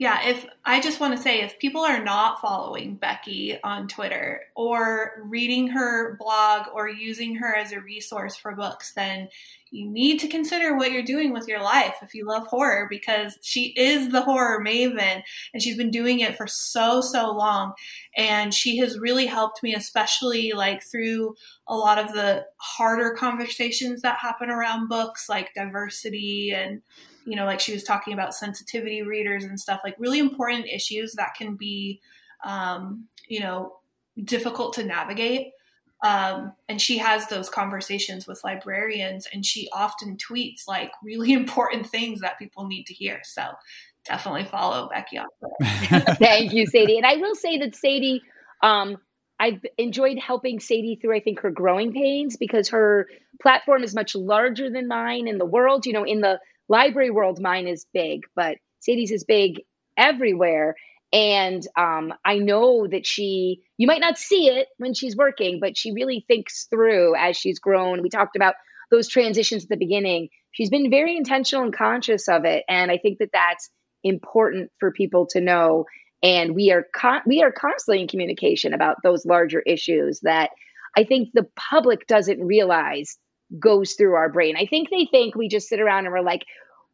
Yeah, 0.00 0.26
if 0.26 0.46
I 0.64 0.80
just 0.80 0.98
want 0.98 1.14
to 1.14 1.22
say 1.22 1.42
if 1.42 1.58
people 1.58 1.82
are 1.82 2.02
not 2.02 2.40
following 2.40 2.94
Becky 2.94 3.62
on 3.62 3.86
Twitter 3.86 4.40
or 4.56 5.22
reading 5.26 5.68
her 5.68 6.16
blog 6.18 6.68
or 6.72 6.88
using 6.88 7.34
her 7.34 7.54
as 7.54 7.72
a 7.72 7.82
resource 7.82 8.34
for 8.34 8.56
books, 8.56 8.94
then 8.94 9.28
you 9.70 9.86
need 9.86 10.18
to 10.20 10.26
consider 10.26 10.74
what 10.74 10.90
you're 10.90 11.02
doing 11.02 11.34
with 11.34 11.46
your 11.46 11.62
life 11.62 11.96
if 12.00 12.14
you 12.14 12.26
love 12.26 12.46
horror 12.46 12.86
because 12.88 13.36
she 13.42 13.74
is 13.76 14.08
the 14.08 14.22
horror 14.22 14.64
maven 14.64 15.22
and 15.52 15.62
she's 15.62 15.76
been 15.76 15.90
doing 15.90 16.20
it 16.20 16.34
for 16.34 16.46
so 16.46 17.02
so 17.02 17.30
long. 17.30 17.74
And 18.16 18.54
she 18.54 18.78
has 18.78 18.98
really 18.98 19.26
helped 19.26 19.62
me 19.62 19.74
especially 19.74 20.52
like 20.52 20.82
through 20.82 21.34
a 21.68 21.76
lot 21.76 21.98
of 21.98 22.14
the 22.14 22.46
harder 22.56 23.14
conversations 23.18 24.00
that 24.00 24.16
happen 24.16 24.48
around 24.48 24.88
books 24.88 25.28
like 25.28 25.52
diversity 25.52 26.52
and 26.54 26.80
you 27.26 27.36
know 27.36 27.44
like 27.44 27.60
she 27.60 27.72
was 27.72 27.84
talking 27.84 28.12
about 28.12 28.34
sensitivity 28.34 29.02
readers 29.02 29.44
and 29.44 29.58
stuff 29.58 29.80
like 29.84 29.94
really 29.98 30.18
important 30.18 30.66
issues 30.66 31.14
that 31.14 31.34
can 31.36 31.54
be 31.56 32.00
um, 32.44 33.06
you 33.28 33.40
know 33.40 33.76
difficult 34.24 34.74
to 34.74 34.84
navigate 34.84 35.52
um, 36.02 36.52
and 36.68 36.80
she 36.80 36.98
has 36.98 37.26
those 37.26 37.50
conversations 37.50 38.26
with 38.26 38.42
librarians 38.42 39.28
and 39.32 39.44
she 39.44 39.68
often 39.72 40.16
tweets 40.16 40.66
like 40.66 40.92
really 41.02 41.32
important 41.34 41.86
things 41.86 42.20
that 42.20 42.38
people 42.38 42.66
need 42.66 42.86
to 42.86 42.94
hear. 42.94 43.20
So 43.24 43.42
definitely 44.04 44.44
follow 44.44 44.88
Becky 44.88 45.18
on 45.18 45.26
Twitter. 45.38 46.14
Thank 46.18 46.52
you, 46.52 46.66
Sadie. 46.66 46.96
And 46.96 47.06
I 47.06 47.16
will 47.16 47.34
say 47.34 47.58
that 47.58 47.74
Sadie, 47.74 48.22
um, 48.62 48.96
I've 49.38 49.64
enjoyed 49.78 50.18
helping 50.18 50.60
Sadie 50.60 50.98
through, 51.00 51.16
I 51.16 51.20
think, 51.20 51.40
her 51.40 51.50
growing 51.50 51.92
pains 51.92 52.36
because 52.36 52.70
her 52.70 53.06
platform 53.40 53.82
is 53.82 53.94
much 53.94 54.14
larger 54.14 54.70
than 54.70 54.86
mine 54.86 55.28
in 55.28 55.38
the 55.38 55.46
world. 55.46 55.86
You 55.86 55.94
know, 55.94 56.04
in 56.04 56.20
the 56.20 56.40
library 56.70 57.10
world, 57.10 57.40
mine 57.40 57.66
is 57.66 57.84
big, 57.92 58.22
but 58.34 58.56
Sadie's 58.78 59.10
is 59.10 59.24
big 59.24 59.60
everywhere. 59.98 60.76
And 61.12 61.66
um, 61.76 62.14
I 62.24 62.38
know 62.38 62.86
that 62.86 63.04
she, 63.04 63.62
you 63.76 63.86
might 63.88 64.00
not 64.00 64.16
see 64.16 64.46
it 64.46 64.68
when 64.78 64.94
she's 64.94 65.16
working, 65.16 65.58
but 65.60 65.76
she 65.76 65.92
really 65.92 66.24
thinks 66.28 66.66
through 66.70 67.16
as 67.16 67.36
she's 67.36 67.58
grown. 67.58 68.00
We 68.00 68.08
talked 68.08 68.36
about 68.36 68.54
those 68.90 69.08
transitions 69.08 69.64
at 69.64 69.68
the 69.68 69.76
beginning. 69.76 70.28
She's 70.52 70.70
been 70.70 70.90
very 70.90 71.16
intentional 71.16 71.64
and 71.64 71.76
conscious 71.76 72.28
of 72.28 72.44
it. 72.44 72.64
And 72.68 72.90
I 72.90 72.98
think 72.98 73.18
that 73.18 73.30
that's 73.32 73.68
important 74.04 74.70
for 74.78 74.92
people 74.92 75.26
to 75.30 75.40
know. 75.40 75.86
And 76.22 76.54
we 76.54 76.70
are 76.70 76.86
con- 76.94 77.22
we 77.26 77.42
are 77.42 77.52
constantly 77.52 78.02
in 78.02 78.08
communication 78.08 78.72
about 78.72 78.96
those 79.02 79.26
larger 79.26 79.60
issues 79.60 80.20
that 80.20 80.50
I 80.96 81.04
think 81.04 81.30
the 81.32 81.48
public 81.56 82.06
doesn't 82.06 82.44
realize 82.44 83.16
goes 83.58 83.94
through 83.94 84.14
our 84.14 84.28
brain. 84.28 84.56
I 84.56 84.66
think 84.66 84.90
they 84.90 85.06
think 85.10 85.34
we 85.34 85.48
just 85.48 85.68
sit 85.68 85.80
around 85.80 86.06
and 86.06 86.12
we're 86.12 86.20
like, 86.20 86.44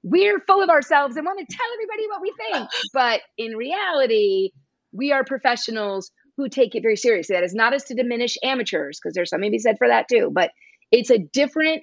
we're 0.02 0.40
full 0.40 0.62
of 0.62 0.70
ourselves 0.70 1.16
and 1.16 1.26
want 1.26 1.38
to 1.38 1.56
tell 1.56 1.66
everybody 1.74 2.06
what 2.08 2.22
we 2.22 2.32
think. 2.38 2.68
But 2.92 3.20
in 3.36 3.56
reality, 3.56 4.52
we 4.92 5.12
are 5.12 5.24
professionals 5.24 6.10
who 6.36 6.48
take 6.48 6.74
it 6.74 6.82
very 6.82 6.96
seriously. 6.96 7.34
That 7.34 7.44
is 7.44 7.54
not 7.54 7.74
as 7.74 7.84
to 7.84 7.94
diminish 7.94 8.36
amateurs, 8.42 8.98
because 9.00 9.14
there's 9.14 9.30
something 9.30 9.50
to 9.50 9.54
be 9.54 9.58
said 9.58 9.78
for 9.78 9.88
that 9.88 10.06
too. 10.08 10.30
But 10.32 10.50
it's 10.92 11.10
a 11.10 11.18
different, 11.18 11.82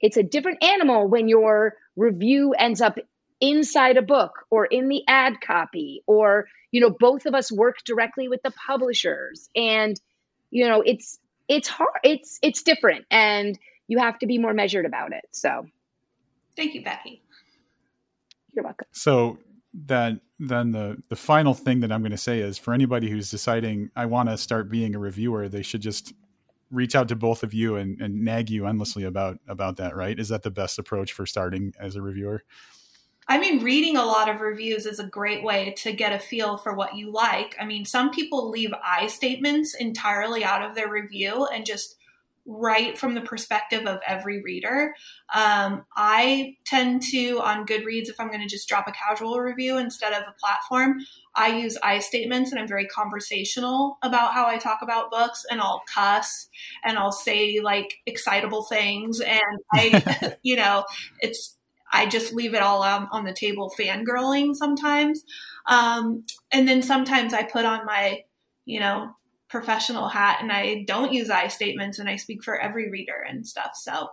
it's 0.00 0.16
a 0.16 0.22
different 0.22 0.62
animal 0.62 1.08
when 1.08 1.28
your 1.28 1.74
review 1.96 2.52
ends 2.52 2.80
up 2.80 2.98
inside 3.40 3.96
a 3.96 4.02
book 4.02 4.32
or 4.50 4.66
in 4.66 4.88
the 4.88 5.02
ad 5.08 5.40
copy, 5.40 6.02
or 6.06 6.46
you 6.70 6.80
know, 6.80 6.90
both 6.90 7.24
of 7.24 7.34
us 7.34 7.52
work 7.52 7.76
directly 7.84 8.28
with 8.28 8.42
the 8.42 8.50
publishers. 8.50 9.48
And, 9.54 9.98
you 10.50 10.66
know, 10.66 10.82
it's 10.84 11.20
it's 11.48 11.68
hard, 11.68 12.00
it's 12.02 12.38
it's 12.42 12.62
different 12.62 13.06
and 13.10 13.56
you 13.88 13.98
have 13.98 14.18
to 14.18 14.26
be 14.26 14.38
more 14.38 14.54
measured 14.54 14.86
about 14.86 15.12
it. 15.12 15.24
So 15.32 15.66
thank 16.56 16.74
you, 16.74 16.82
Becky. 16.82 17.22
You're 18.54 18.64
welcome. 18.64 18.86
So 18.92 19.38
that 19.86 20.20
then 20.38 20.72
the 20.72 21.02
the 21.08 21.16
final 21.16 21.54
thing 21.54 21.80
that 21.80 21.92
I'm 21.92 22.00
going 22.00 22.12
to 22.12 22.18
say 22.18 22.40
is 22.40 22.58
for 22.58 22.72
anybody 22.72 23.10
who's 23.10 23.30
deciding 23.30 23.90
I 23.96 24.06
want 24.06 24.28
to 24.28 24.38
start 24.38 24.70
being 24.70 24.94
a 24.94 24.98
reviewer, 24.98 25.48
they 25.48 25.62
should 25.62 25.80
just 25.80 26.12
reach 26.70 26.96
out 26.96 27.08
to 27.08 27.16
both 27.16 27.42
of 27.42 27.54
you 27.54 27.76
and, 27.76 28.00
and 28.00 28.24
nag 28.24 28.50
you 28.50 28.66
endlessly 28.66 29.04
about 29.04 29.38
about 29.48 29.76
that. 29.76 29.96
Right? 29.96 30.18
Is 30.18 30.28
that 30.28 30.42
the 30.42 30.50
best 30.50 30.78
approach 30.78 31.12
for 31.12 31.26
starting 31.26 31.74
as 31.78 31.96
a 31.96 32.02
reviewer? 32.02 32.44
I 33.26 33.38
mean, 33.38 33.64
reading 33.64 33.96
a 33.96 34.04
lot 34.04 34.28
of 34.28 34.42
reviews 34.42 34.84
is 34.84 34.98
a 34.98 35.06
great 35.06 35.42
way 35.42 35.72
to 35.78 35.92
get 35.92 36.12
a 36.12 36.18
feel 36.18 36.58
for 36.58 36.74
what 36.74 36.94
you 36.94 37.10
like. 37.10 37.56
I 37.58 37.64
mean, 37.64 37.86
some 37.86 38.10
people 38.10 38.50
leave 38.50 38.72
I 38.84 39.06
statements 39.06 39.74
entirely 39.74 40.44
out 40.44 40.62
of 40.62 40.74
their 40.74 40.90
review 40.90 41.46
and 41.46 41.64
just 41.64 41.96
write 42.46 42.98
from 42.98 43.14
the 43.14 43.20
perspective 43.20 43.86
of 43.86 44.00
every 44.06 44.42
reader. 44.42 44.94
Um, 45.34 45.84
I 45.96 46.56
tend 46.66 47.02
to, 47.10 47.40
on 47.40 47.66
Goodreads, 47.66 48.08
if 48.08 48.20
I'm 48.20 48.28
going 48.28 48.42
to 48.42 48.48
just 48.48 48.68
drop 48.68 48.86
a 48.86 48.92
casual 48.92 49.40
review 49.40 49.78
instead 49.78 50.12
of 50.12 50.22
a 50.28 50.34
platform, 50.38 50.98
I 51.34 51.58
use 51.58 51.78
I 51.82 52.00
statements 52.00 52.50
and 52.50 52.60
I'm 52.60 52.68
very 52.68 52.86
conversational 52.86 53.98
about 54.02 54.34
how 54.34 54.46
I 54.46 54.58
talk 54.58 54.80
about 54.82 55.10
books 55.10 55.44
and 55.50 55.60
I'll 55.60 55.82
cuss 55.92 56.48
and 56.84 56.98
I'll 56.98 57.12
say 57.12 57.60
like 57.60 57.94
excitable 58.06 58.64
things. 58.64 59.20
And 59.20 59.40
I, 59.72 60.36
you 60.42 60.56
know, 60.56 60.84
it's, 61.20 61.56
I 61.92 62.06
just 62.06 62.34
leave 62.34 62.54
it 62.54 62.62
all 62.62 62.82
on, 62.82 63.08
on 63.10 63.24
the 63.24 63.32
table 63.32 63.72
fangirling 63.78 64.54
sometimes. 64.54 65.24
Um, 65.66 66.24
and 66.52 66.68
then 66.68 66.82
sometimes 66.82 67.32
I 67.32 67.44
put 67.44 67.64
on 67.64 67.86
my, 67.86 68.24
you 68.66 68.80
know, 68.80 69.14
professional 69.54 70.08
hat 70.08 70.38
and 70.42 70.50
I 70.50 70.82
don't 70.88 71.12
use 71.12 71.30
I 71.30 71.46
statements 71.46 72.00
and 72.00 72.08
I 72.08 72.16
speak 72.16 72.42
for 72.42 72.58
every 72.58 72.90
reader 72.90 73.24
and 73.28 73.46
stuff. 73.46 73.70
So, 73.76 74.08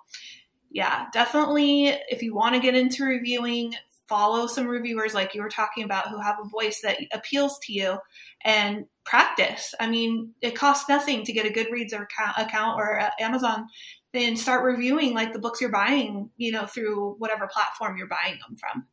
yeah, 0.70 1.08
definitely 1.12 1.88
if 2.10 2.22
you 2.22 2.36
want 2.36 2.54
to 2.54 2.62
get 2.62 2.76
into 2.76 3.04
reviewing, 3.04 3.74
follow 4.08 4.46
some 4.46 4.68
reviewers 4.68 5.16
like 5.16 5.34
you 5.34 5.42
were 5.42 5.50
talking 5.50 5.84
about 5.84 6.10
who 6.10 6.20
have 6.22 6.38
a 6.40 6.48
voice 6.48 6.80
that 6.82 7.00
appeals 7.12 7.58
to 7.64 7.74
you 7.74 7.98
and 8.46 8.86
practice. 9.04 9.74
I 9.80 9.90
mean, 9.90 10.32
it 10.42 10.54
costs 10.54 10.88
nothing 10.88 11.24
to 11.24 11.34
get 11.34 11.48
a 11.48 11.50
Goodreads 11.50 11.92
account 11.92 12.78
or 12.78 13.00
uh, 13.00 13.10
Amazon 13.20 13.66
then 14.14 14.36
start 14.36 14.64
reviewing 14.64 15.16
like 15.16 15.34
the 15.34 15.40
books 15.40 15.60
you're 15.60 15.72
buying, 15.72 16.30
you 16.38 16.52
know, 16.52 16.68
through 16.68 17.16
whatever 17.18 17.48
platform 17.48 17.98
you're 17.98 18.08
buying 18.08 18.38
them 18.46 18.56
from. 18.58 18.86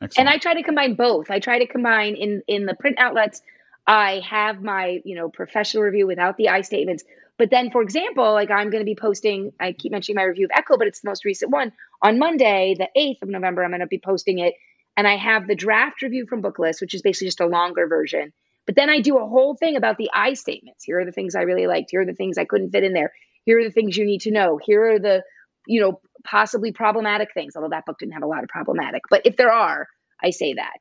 Excellent. 0.00 0.18
And 0.18 0.28
I 0.28 0.38
try 0.38 0.54
to 0.54 0.62
combine 0.62 0.94
both. 0.94 1.30
I 1.30 1.38
try 1.38 1.58
to 1.58 1.66
combine 1.66 2.14
in 2.14 2.42
in 2.46 2.64
the 2.64 2.74
print 2.74 2.98
outlets 2.98 3.42
I 3.86 4.22
have 4.28 4.62
my, 4.62 5.00
you 5.04 5.16
know, 5.16 5.28
professional 5.28 5.82
review 5.82 6.06
without 6.06 6.36
the 6.36 6.48
I 6.48 6.62
statements. 6.62 7.04
But 7.36 7.50
then, 7.50 7.70
for 7.70 7.82
example, 7.82 8.32
like 8.32 8.50
I'm 8.50 8.70
going 8.70 8.80
to 8.80 8.86
be 8.86 8.94
posting, 8.94 9.52
I 9.58 9.72
keep 9.72 9.92
mentioning 9.92 10.16
my 10.16 10.22
review 10.22 10.46
of 10.46 10.52
Echo, 10.54 10.76
but 10.76 10.86
it's 10.86 11.00
the 11.00 11.08
most 11.08 11.24
recent 11.24 11.50
one. 11.50 11.72
On 12.00 12.18
Monday, 12.18 12.76
the 12.78 12.88
8th 12.96 13.22
of 13.22 13.28
November, 13.28 13.64
I'm 13.64 13.70
going 13.70 13.80
to 13.80 13.86
be 13.86 14.00
posting 14.02 14.38
it. 14.38 14.54
And 14.96 15.08
I 15.08 15.16
have 15.16 15.46
the 15.46 15.56
draft 15.56 16.02
review 16.02 16.26
from 16.26 16.42
Booklist, 16.42 16.80
which 16.80 16.94
is 16.94 17.02
basically 17.02 17.26
just 17.26 17.40
a 17.40 17.46
longer 17.46 17.88
version. 17.88 18.32
But 18.66 18.76
then 18.76 18.88
I 18.88 19.00
do 19.00 19.18
a 19.18 19.26
whole 19.26 19.56
thing 19.56 19.76
about 19.76 19.98
the 19.98 20.10
I 20.14 20.34
statements. 20.34 20.84
Here 20.84 21.00
are 21.00 21.04
the 21.04 21.12
things 21.12 21.34
I 21.34 21.42
really 21.42 21.66
liked. 21.66 21.90
Here 21.90 22.00
are 22.00 22.06
the 22.06 22.14
things 22.14 22.38
I 22.38 22.44
couldn't 22.44 22.70
fit 22.70 22.84
in 22.84 22.92
there. 22.92 23.12
Here 23.44 23.58
are 23.58 23.64
the 23.64 23.70
things 23.70 23.96
you 23.96 24.06
need 24.06 24.22
to 24.22 24.30
know. 24.30 24.58
Here 24.64 24.94
are 24.94 24.98
the, 24.98 25.22
you 25.66 25.80
know, 25.80 26.00
possibly 26.24 26.72
problematic 26.72 27.34
things, 27.34 27.56
although 27.56 27.70
that 27.70 27.84
book 27.84 27.98
didn't 27.98 28.14
have 28.14 28.22
a 28.22 28.28
lot 28.28 28.44
of 28.44 28.48
problematic. 28.48 29.02
But 29.10 29.22
if 29.26 29.36
there 29.36 29.52
are, 29.52 29.88
I 30.22 30.30
say 30.30 30.54
that. 30.54 30.78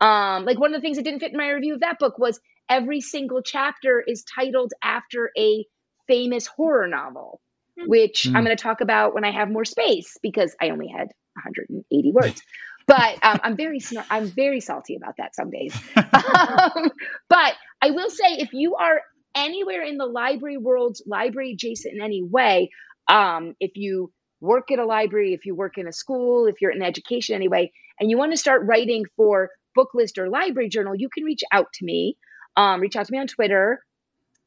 Um, 0.00 0.44
like 0.44 0.58
one 0.58 0.74
of 0.74 0.80
the 0.80 0.84
things 0.84 0.96
that 0.96 1.04
didn't 1.04 1.20
fit 1.20 1.32
in 1.32 1.38
my 1.38 1.50
review 1.50 1.74
of 1.74 1.80
that 1.80 1.98
book 1.98 2.18
was 2.18 2.38
every 2.68 3.00
single 3.00 3.42
chapter 3.42 4.02
is 4.06 4.24
titled 4.24 4.72
after 4.82 5.30
a 5.38 5.64
famous 6.06 6.46
horror 6.46 6.86
novel, 6.86 7.40
hmm. 7.78 7.88
which 7.88 8.24
mm. 8.24 8.36
I'm 8.36 8.44
going 8.44 8.56
to 8.56 8.62
talk 8.62 8.80
about 8.80 9.14
when 9.14 9.24
I 9.24 9.32
have 9.32 9.50
more 9.50 9.64
space 9.64 10.16
because 10.22 10.54
I 10.60 10.70
only 10.70 10.88
had 10.88 11.08
180 11.34 12.12
words. 12.12 12.42
but 12.86 13.18
um, 13.22 13.40
I'm 13.42 13.56
very 13.56 13.80
I'm 14.10 14.28
very 14.28 14.60
salty 14.60 14.96
about 14.96 15.14
that 15.18 15.34
some 15.34 15.50
days. 15.50 15.74
um, 15.96 16.90
but 17.28 17.54
I 17.82 17.90
will 17.90 18.10
say, 18.10 18.36
if 18.38 18.52
you 18.52 18.76
are 18.76 19.00
anywhere 19.34 19.82
in 19.82 19.96
the 19.96 20.06
library 20.06 20.56
world, 20.56 20.98
library 21.06 21.52
adjacent 21.52 21.94
in 21.94 22.02
any 22.02 22.22
way, 22.22 22.70
um, 23.08 23.54
if 23.60 23.72
you 23.76 24.12
work 24.40 24.70
at 24.70 24.78
a 24.78 24.84
library, 24.84 25.34
if 25.34 25.46
you 25.46 25.54
work 25.54 25.78
in 25.78 25.88
a 25.88 25.92
school, 25.92 26.46
if 26.46 26.60
you're 26.60 26.70
in 26.70 26.82
education 26.82 27.34
anyway, 27.34 27.72
and 27.98 28.10
you 28.10 28.18
want 28.18 28.32
to 28.32 28.38
start 28.38 28.62
writing 28.64 29.04
for 29.16 29.50
Booklist 29.76 30.18
or 30.18 30.28
Library 30.28 30.68
Journal, 30.68 30.94
you 30.94 31.08
can 31.08 31.24
reach 31.24 31.42
out 31.52 31.72
to 31.74 31.84
me. 31.84 32.16
Um, 32.56 32.80
reach 32.80 32.96
out 32.96 33.06
to 33.06 33.12
me 33.12 33.18
on 33.18 33.26
Twitter 33.26 33.84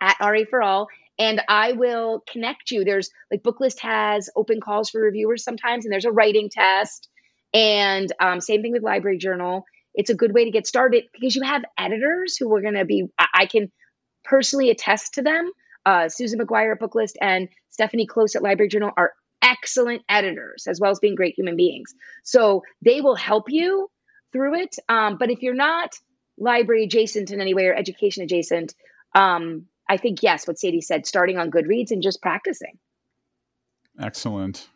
at 0.01 0.17
RA 0.19 0.41
for 0.49 0.61
All, 0.61 0.87
and 1.19 1.41
I 1.47 1.73
will 1.73 2.23
connect 2.31 2.71
you. 2.71 2.83
There's 2.83 3.09
like 3.29 3.43
Booklist 3.43 3.79
has 3.79 4.29
open 4.35 4.61
calls 4.61 4.89
for 4.89 5.01
reviewers 5.01 5.43
sometimes, 5.43 5.85
and 5.85 5.91
there's 5.91 6.05
a 6.05 6.11
writing 6.11 6.49
test. 6.49 7.07
And 7.53 8.11
um, 8.19 8.41
same 8.41 8.61
thing 8.61 8.71
with 8.71 8.83
Library 8.83 9.17
Journal. 9.17 9.65
It's 9.93 10.09
a 10.09 10.15
good 10.15 10.33
way 10.33 10.45
to 10.45 10.51
get 10.51 10.67
started 10.67 11.05
because 11.13 11.35
you 11.35 11.41
have 11.43 11.63
editors 11.77 12.37
who 12.37 12.53
are 12.55 12.61
going 12.61 12.75
to 12.75 12.85
be, 12.85 13.05
I 13.33 13.47
can 13.47 13.71
personally 14.23 14.69
attest 14.69 15.15
to 15.15 15.23
them. 15.23 15.51
Uh, 15.85 16.09
Susan 16.09 16.37
Maguire 16.37 16.73
at 16.73 16.79
Booklist 16.79 17.13
and 17.19 17.49
Stephanie 17.69 18.07
Klose 18.07 18.35
at 18.35 18.43
Library 18.43 18.69
Journal 18.69 18.91
are 18.95 19.13
excellent 19.41 20.03
editors 20.07 20.67
as 20.67 20.79
well 20.79 20.91
as 20.91 20.99
being 20.99 21.15
great 21.15 21.33
human 21.35 21.55
beings. 21.55 21.93
So 22.23 22.63
they 22.83 23.01
will 23.01 23.15
help 23.15 23.45
you 23.47 23.89
through 24.31 24.61
it. 24.61 24.75
Um, 24.87 25.17
but 25.17 25.29
if 25.29 25.41
you're 25.41 25.53
not 25.53 25.95
library 26.37 26.85
adjacent 26.85 27.31
in 27.31 27.41
any 27.41 27.53
way 27.53 27.67
or 27.67 27.75
education 27.75 28.23
adjacent, 28.23 28.73
um, 29.15 29.65
I 29.87 29.97
think, 29.97 30.21
yes, 30.21 30.47
what 30.47 30.59
Sadie 30.59 30.81
said, 30.81 31.05
starting 31.05 31.37
on 31.37 31.51
Goodreads 31.51 31.91
and 31.91 32.03
just 32.03 32.21
practicing. 32.21 32.77
Excellent. 33.99 34.69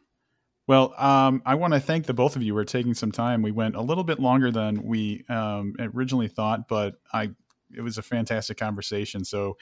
Well, 0.65 0.93
um, 0.97 1.41
I 1.45 1.55
want 1.55 1.73
to 1.73 1.79
thank 1.79 2.05
the 2.05 2.13
both 2.13 2.35
of 2.35 2.41
you 2.41 2.53
for 2.53 2.63
taking 2.63 2.93
some 2.93 3.11
time. 3.11 3.41
We 3.41 3.51
went 3.51 3.75
a 3.75 3.81
little 3.81 4.03
bit 4.03 4.19
longer 4.19 4.49
than 4.49 4.83
we 4.83 5.25
um, 5.29 5.75
originally 5.79 6.29
thought, 6.29 6.67
but 6.67 6.95
I 7.11 7.31
it 7.75 7.81
was 7.81 7.97
a 7.97 8.01
fantastic 8.01 8.57
conversation. 8.57 9.25
So, 9.25 9.57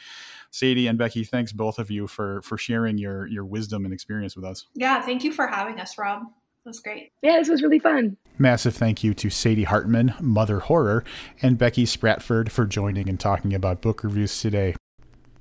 Sadie 0.52 0.88
and 0.88 0.98
Becky, 0.98 1.24
thanks 1.24 1.54
both 1.54 1.80
of 1.80 1.90
you 1.90 2.08
for 2.08 2.42
for 2.42 2.58
sharing 2.58 2.98
your 2.98 3.26
your 3.28 3.46
wisdom 3.46 3.86
and 3.86 3.94
experience 3.94 4.36
with 4.36 4.46
us. 4.46 4.68
Yeah, 4.76 5.02
thank 5.02 5.24
you 5.24 5.32
for 5.32 5.48
having 5.48 5.80
us, 5.80 5.98
Robb. 5.98 6.24
It 6.64 6.70
was 6.70 6.80
great. 6.80 7.12
Yeah, 7.24 7.38
this 7.38 7.50
was 7.50 7.64
really 7.64 7.80
fun. 7.80 8.18
Massive 8.38 8.76
thank 8.76 9.04
you 9.04 9.16
to 9.16 9.32
Sadie 9.32 9.64
Hartmann, 9.64 10.14
Mother 10.22 10.60
Horror, 10.60 11.04
and 11.42 11.58
Becky 11.58 11.86
Spratford 11.86 12.52
for 12.52 12.66
joining 12.66 13.10
and 13.10 13.20
talking 13.20 13.56
about 13.56 13.82
book 13.82 14.04
reviews 14.04 14.40
today. 14.40 14.76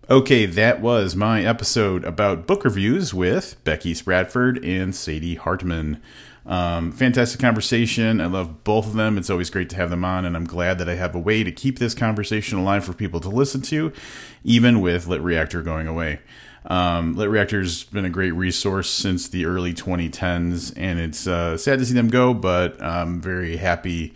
Okay, 0.08 0.46
that 0.46 0.80
was 0.80 1.14
my 1.14 1.44
episode 1.44 2.04
about 2.04 2.46
book 2.46 2.64
reviews 2.64 3.12
with 3.12 3.62
Becky 3.64 3.92
Spratford 3.92 4.66
and 4.66 4.94
Sadie 4.94 5.34
Hartmann. 5.34 6.00
Um, 6.46 6.90
fantastic 6.90 7.38
conversation. 7.38 8.20
I 8.20 8.26
love 8.26 8.64
both 8.64 8.86
of 8.86 8.94
them. 8.94 9.18
It's 9.18 9.28
always 9.28 9.50
great 9.50 9.68
to 9.70 9.76
have 9.76 9.90
them 9.90 10.04
on, 10.06 10.24
and 10.24 10.34
I'm 10.34 10.46
glad 10.46 10.78
that 10.78 10.88
I 10.88 10.94
have 10.94 11.14
a 11.14 11.18
way 11.18 11.44
to 11.44 11.52
keep 11.52 11.78
this 11.78 11.94
conversation 11.94 12.58
alive 12.58 12.82
for 12.82 12.94
people 12.94 13.20
to 13.20 13.28
listen 13.28 13.60
to, 13.62 13.92
even 14.42 14.80
with 14.80 15.06
LitReactor 15.06 15.62
going 15.62 15.86
away. 15.86 16.20
Um, 16.66 17.16
LitReactor's 17.16 17.84
been 17.84 18.04
a 18.04 18.10
great 18.10 18.32
resource 18.32 18.90
since 18.90 19.28
the 19.28 19.46
early 19.46 19.72
2010s, 19.72 20.72
and 20.76 20.98
it's 20.98 21.26
uh, 21.26 21.56
sad 21.56 21.78
to 21.78 21.86
see 21.86 21.94
them 21.94 22.08
go, 22.08 22.34
but 22.34 22.80
I'm 22.82 23.20
very 23.20 23.56
happy 23.56 24.12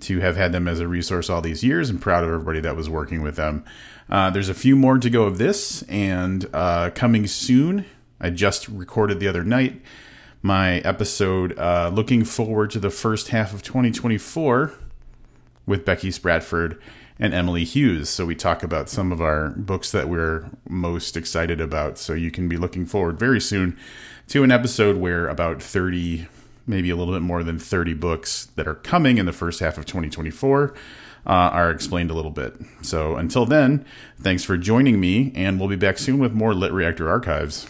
to 0.00 0.20
have 0.20 0.36
had 0.36 0.52
them 0.52 0.66
as 0.66 0.80
a 0.80 0.88
resource 0.88 1.30
all 1.30 1.40
these 1.40 1.62
years 1.62 1.88
and 1.88 2.00
proud 2.00 2.24
of 2.24 2.30
everybody 2.30 2.60
that 2.60 2.76
was 2.76 2.90
working 2.90 3.22
with 3.22 3.36
them. 3.36 3.64
Uh, 4.10 4.30
there's 4.30 4.48
a 4.48 4.54
few 4.54 4.76
more 4.76 4.98
to 4.98 5.08
go 5.08 5.24
of 5.24 5.38
this, 5.38 5.82
and 5.82 6.46
uh, 6.52 6.90
coming 6.94 7.26
soon. 7.26 7.86
I 8.20 8.30
just 8.30 8.68
recorded 8.68 9.20
the 9.20 9.28
other 9.28 9.44
night 9.44 9.80
my 10.44 10.80
episode 10.80 11.58
uh, 11.58 11.90
looking 11.92 12.22
forward 12.22 12.70
to 12.70 12.78
the 12.78 12.90
first 12.90 13.28
half 13.28 13.54
of 13.54 13.62
2024 13.62 14.74
with 15.64 15.86
Becky 15.86 16.10
Spratford 16.10 16.78
and 17.18 17.32
Emily 17.32 17.64
Hughes. 17.64 18.08
So 18.08 18.26
we 18.26 18.34
talk 18.34 18.62
about 18.62 18.88
some 18.88 19.12
of 19.12 19.20
our 19.20 19.50
books 19.50 19.92
that 19.92 20.08
we're 20.08 20.46
most 20.68 21.16
excited 21.16 21.60
about. 21.60 21.98
So 21.98 22.12
you 22.12 22.30
can 22.30 22.48
be 22.48 22.56
looking 22.56 22.86
forward 22.86 23.18
very 23.18 23.40
soon 23.40 23.76
to 24.28 24.42
an 24.42 24.50
episode 24.50 24.96
where 24.96 25.28
about 25.28 25.62
30, 25.62 26.26
maybe 26.66 26.90
a 26.90 26.96
little 26.96 27.14
bit 27.14 27.22
more 27.22 27.44
than 27.44 27.58
30 27.58 27.94
books 27.94 28.46
that 28.56 28.66
are 28.66 28.74
coming 28.74 29.18
in 29.18 29.26
the 29.26 29.32
first 29.32 29.60
half 29.60 29.78
of 29.78 29.86
2024 29.86 30.74
uh, 31.26 31.30
are 31.30 31.70
explained 31.70 32.10
a 32.10 32.14
little 32.14 32.30
bit. 32.30 32.56
So 32.82 33.16
until 33.16 33.46
then, 33.46 33.84
thanks 34.20 34.44
for 34.44 34.56
joining 34.56 35.00
me, 35.00 35.32
and 35.34 35.58
we'll 35.58 35.68
be 35.68 35.76
back 35.76 35.98
soon 35.98 36.18
with 36.18 36.32
more 36.32 36.52
LitReactor 36.52 37.08
archives. 37.08 37.66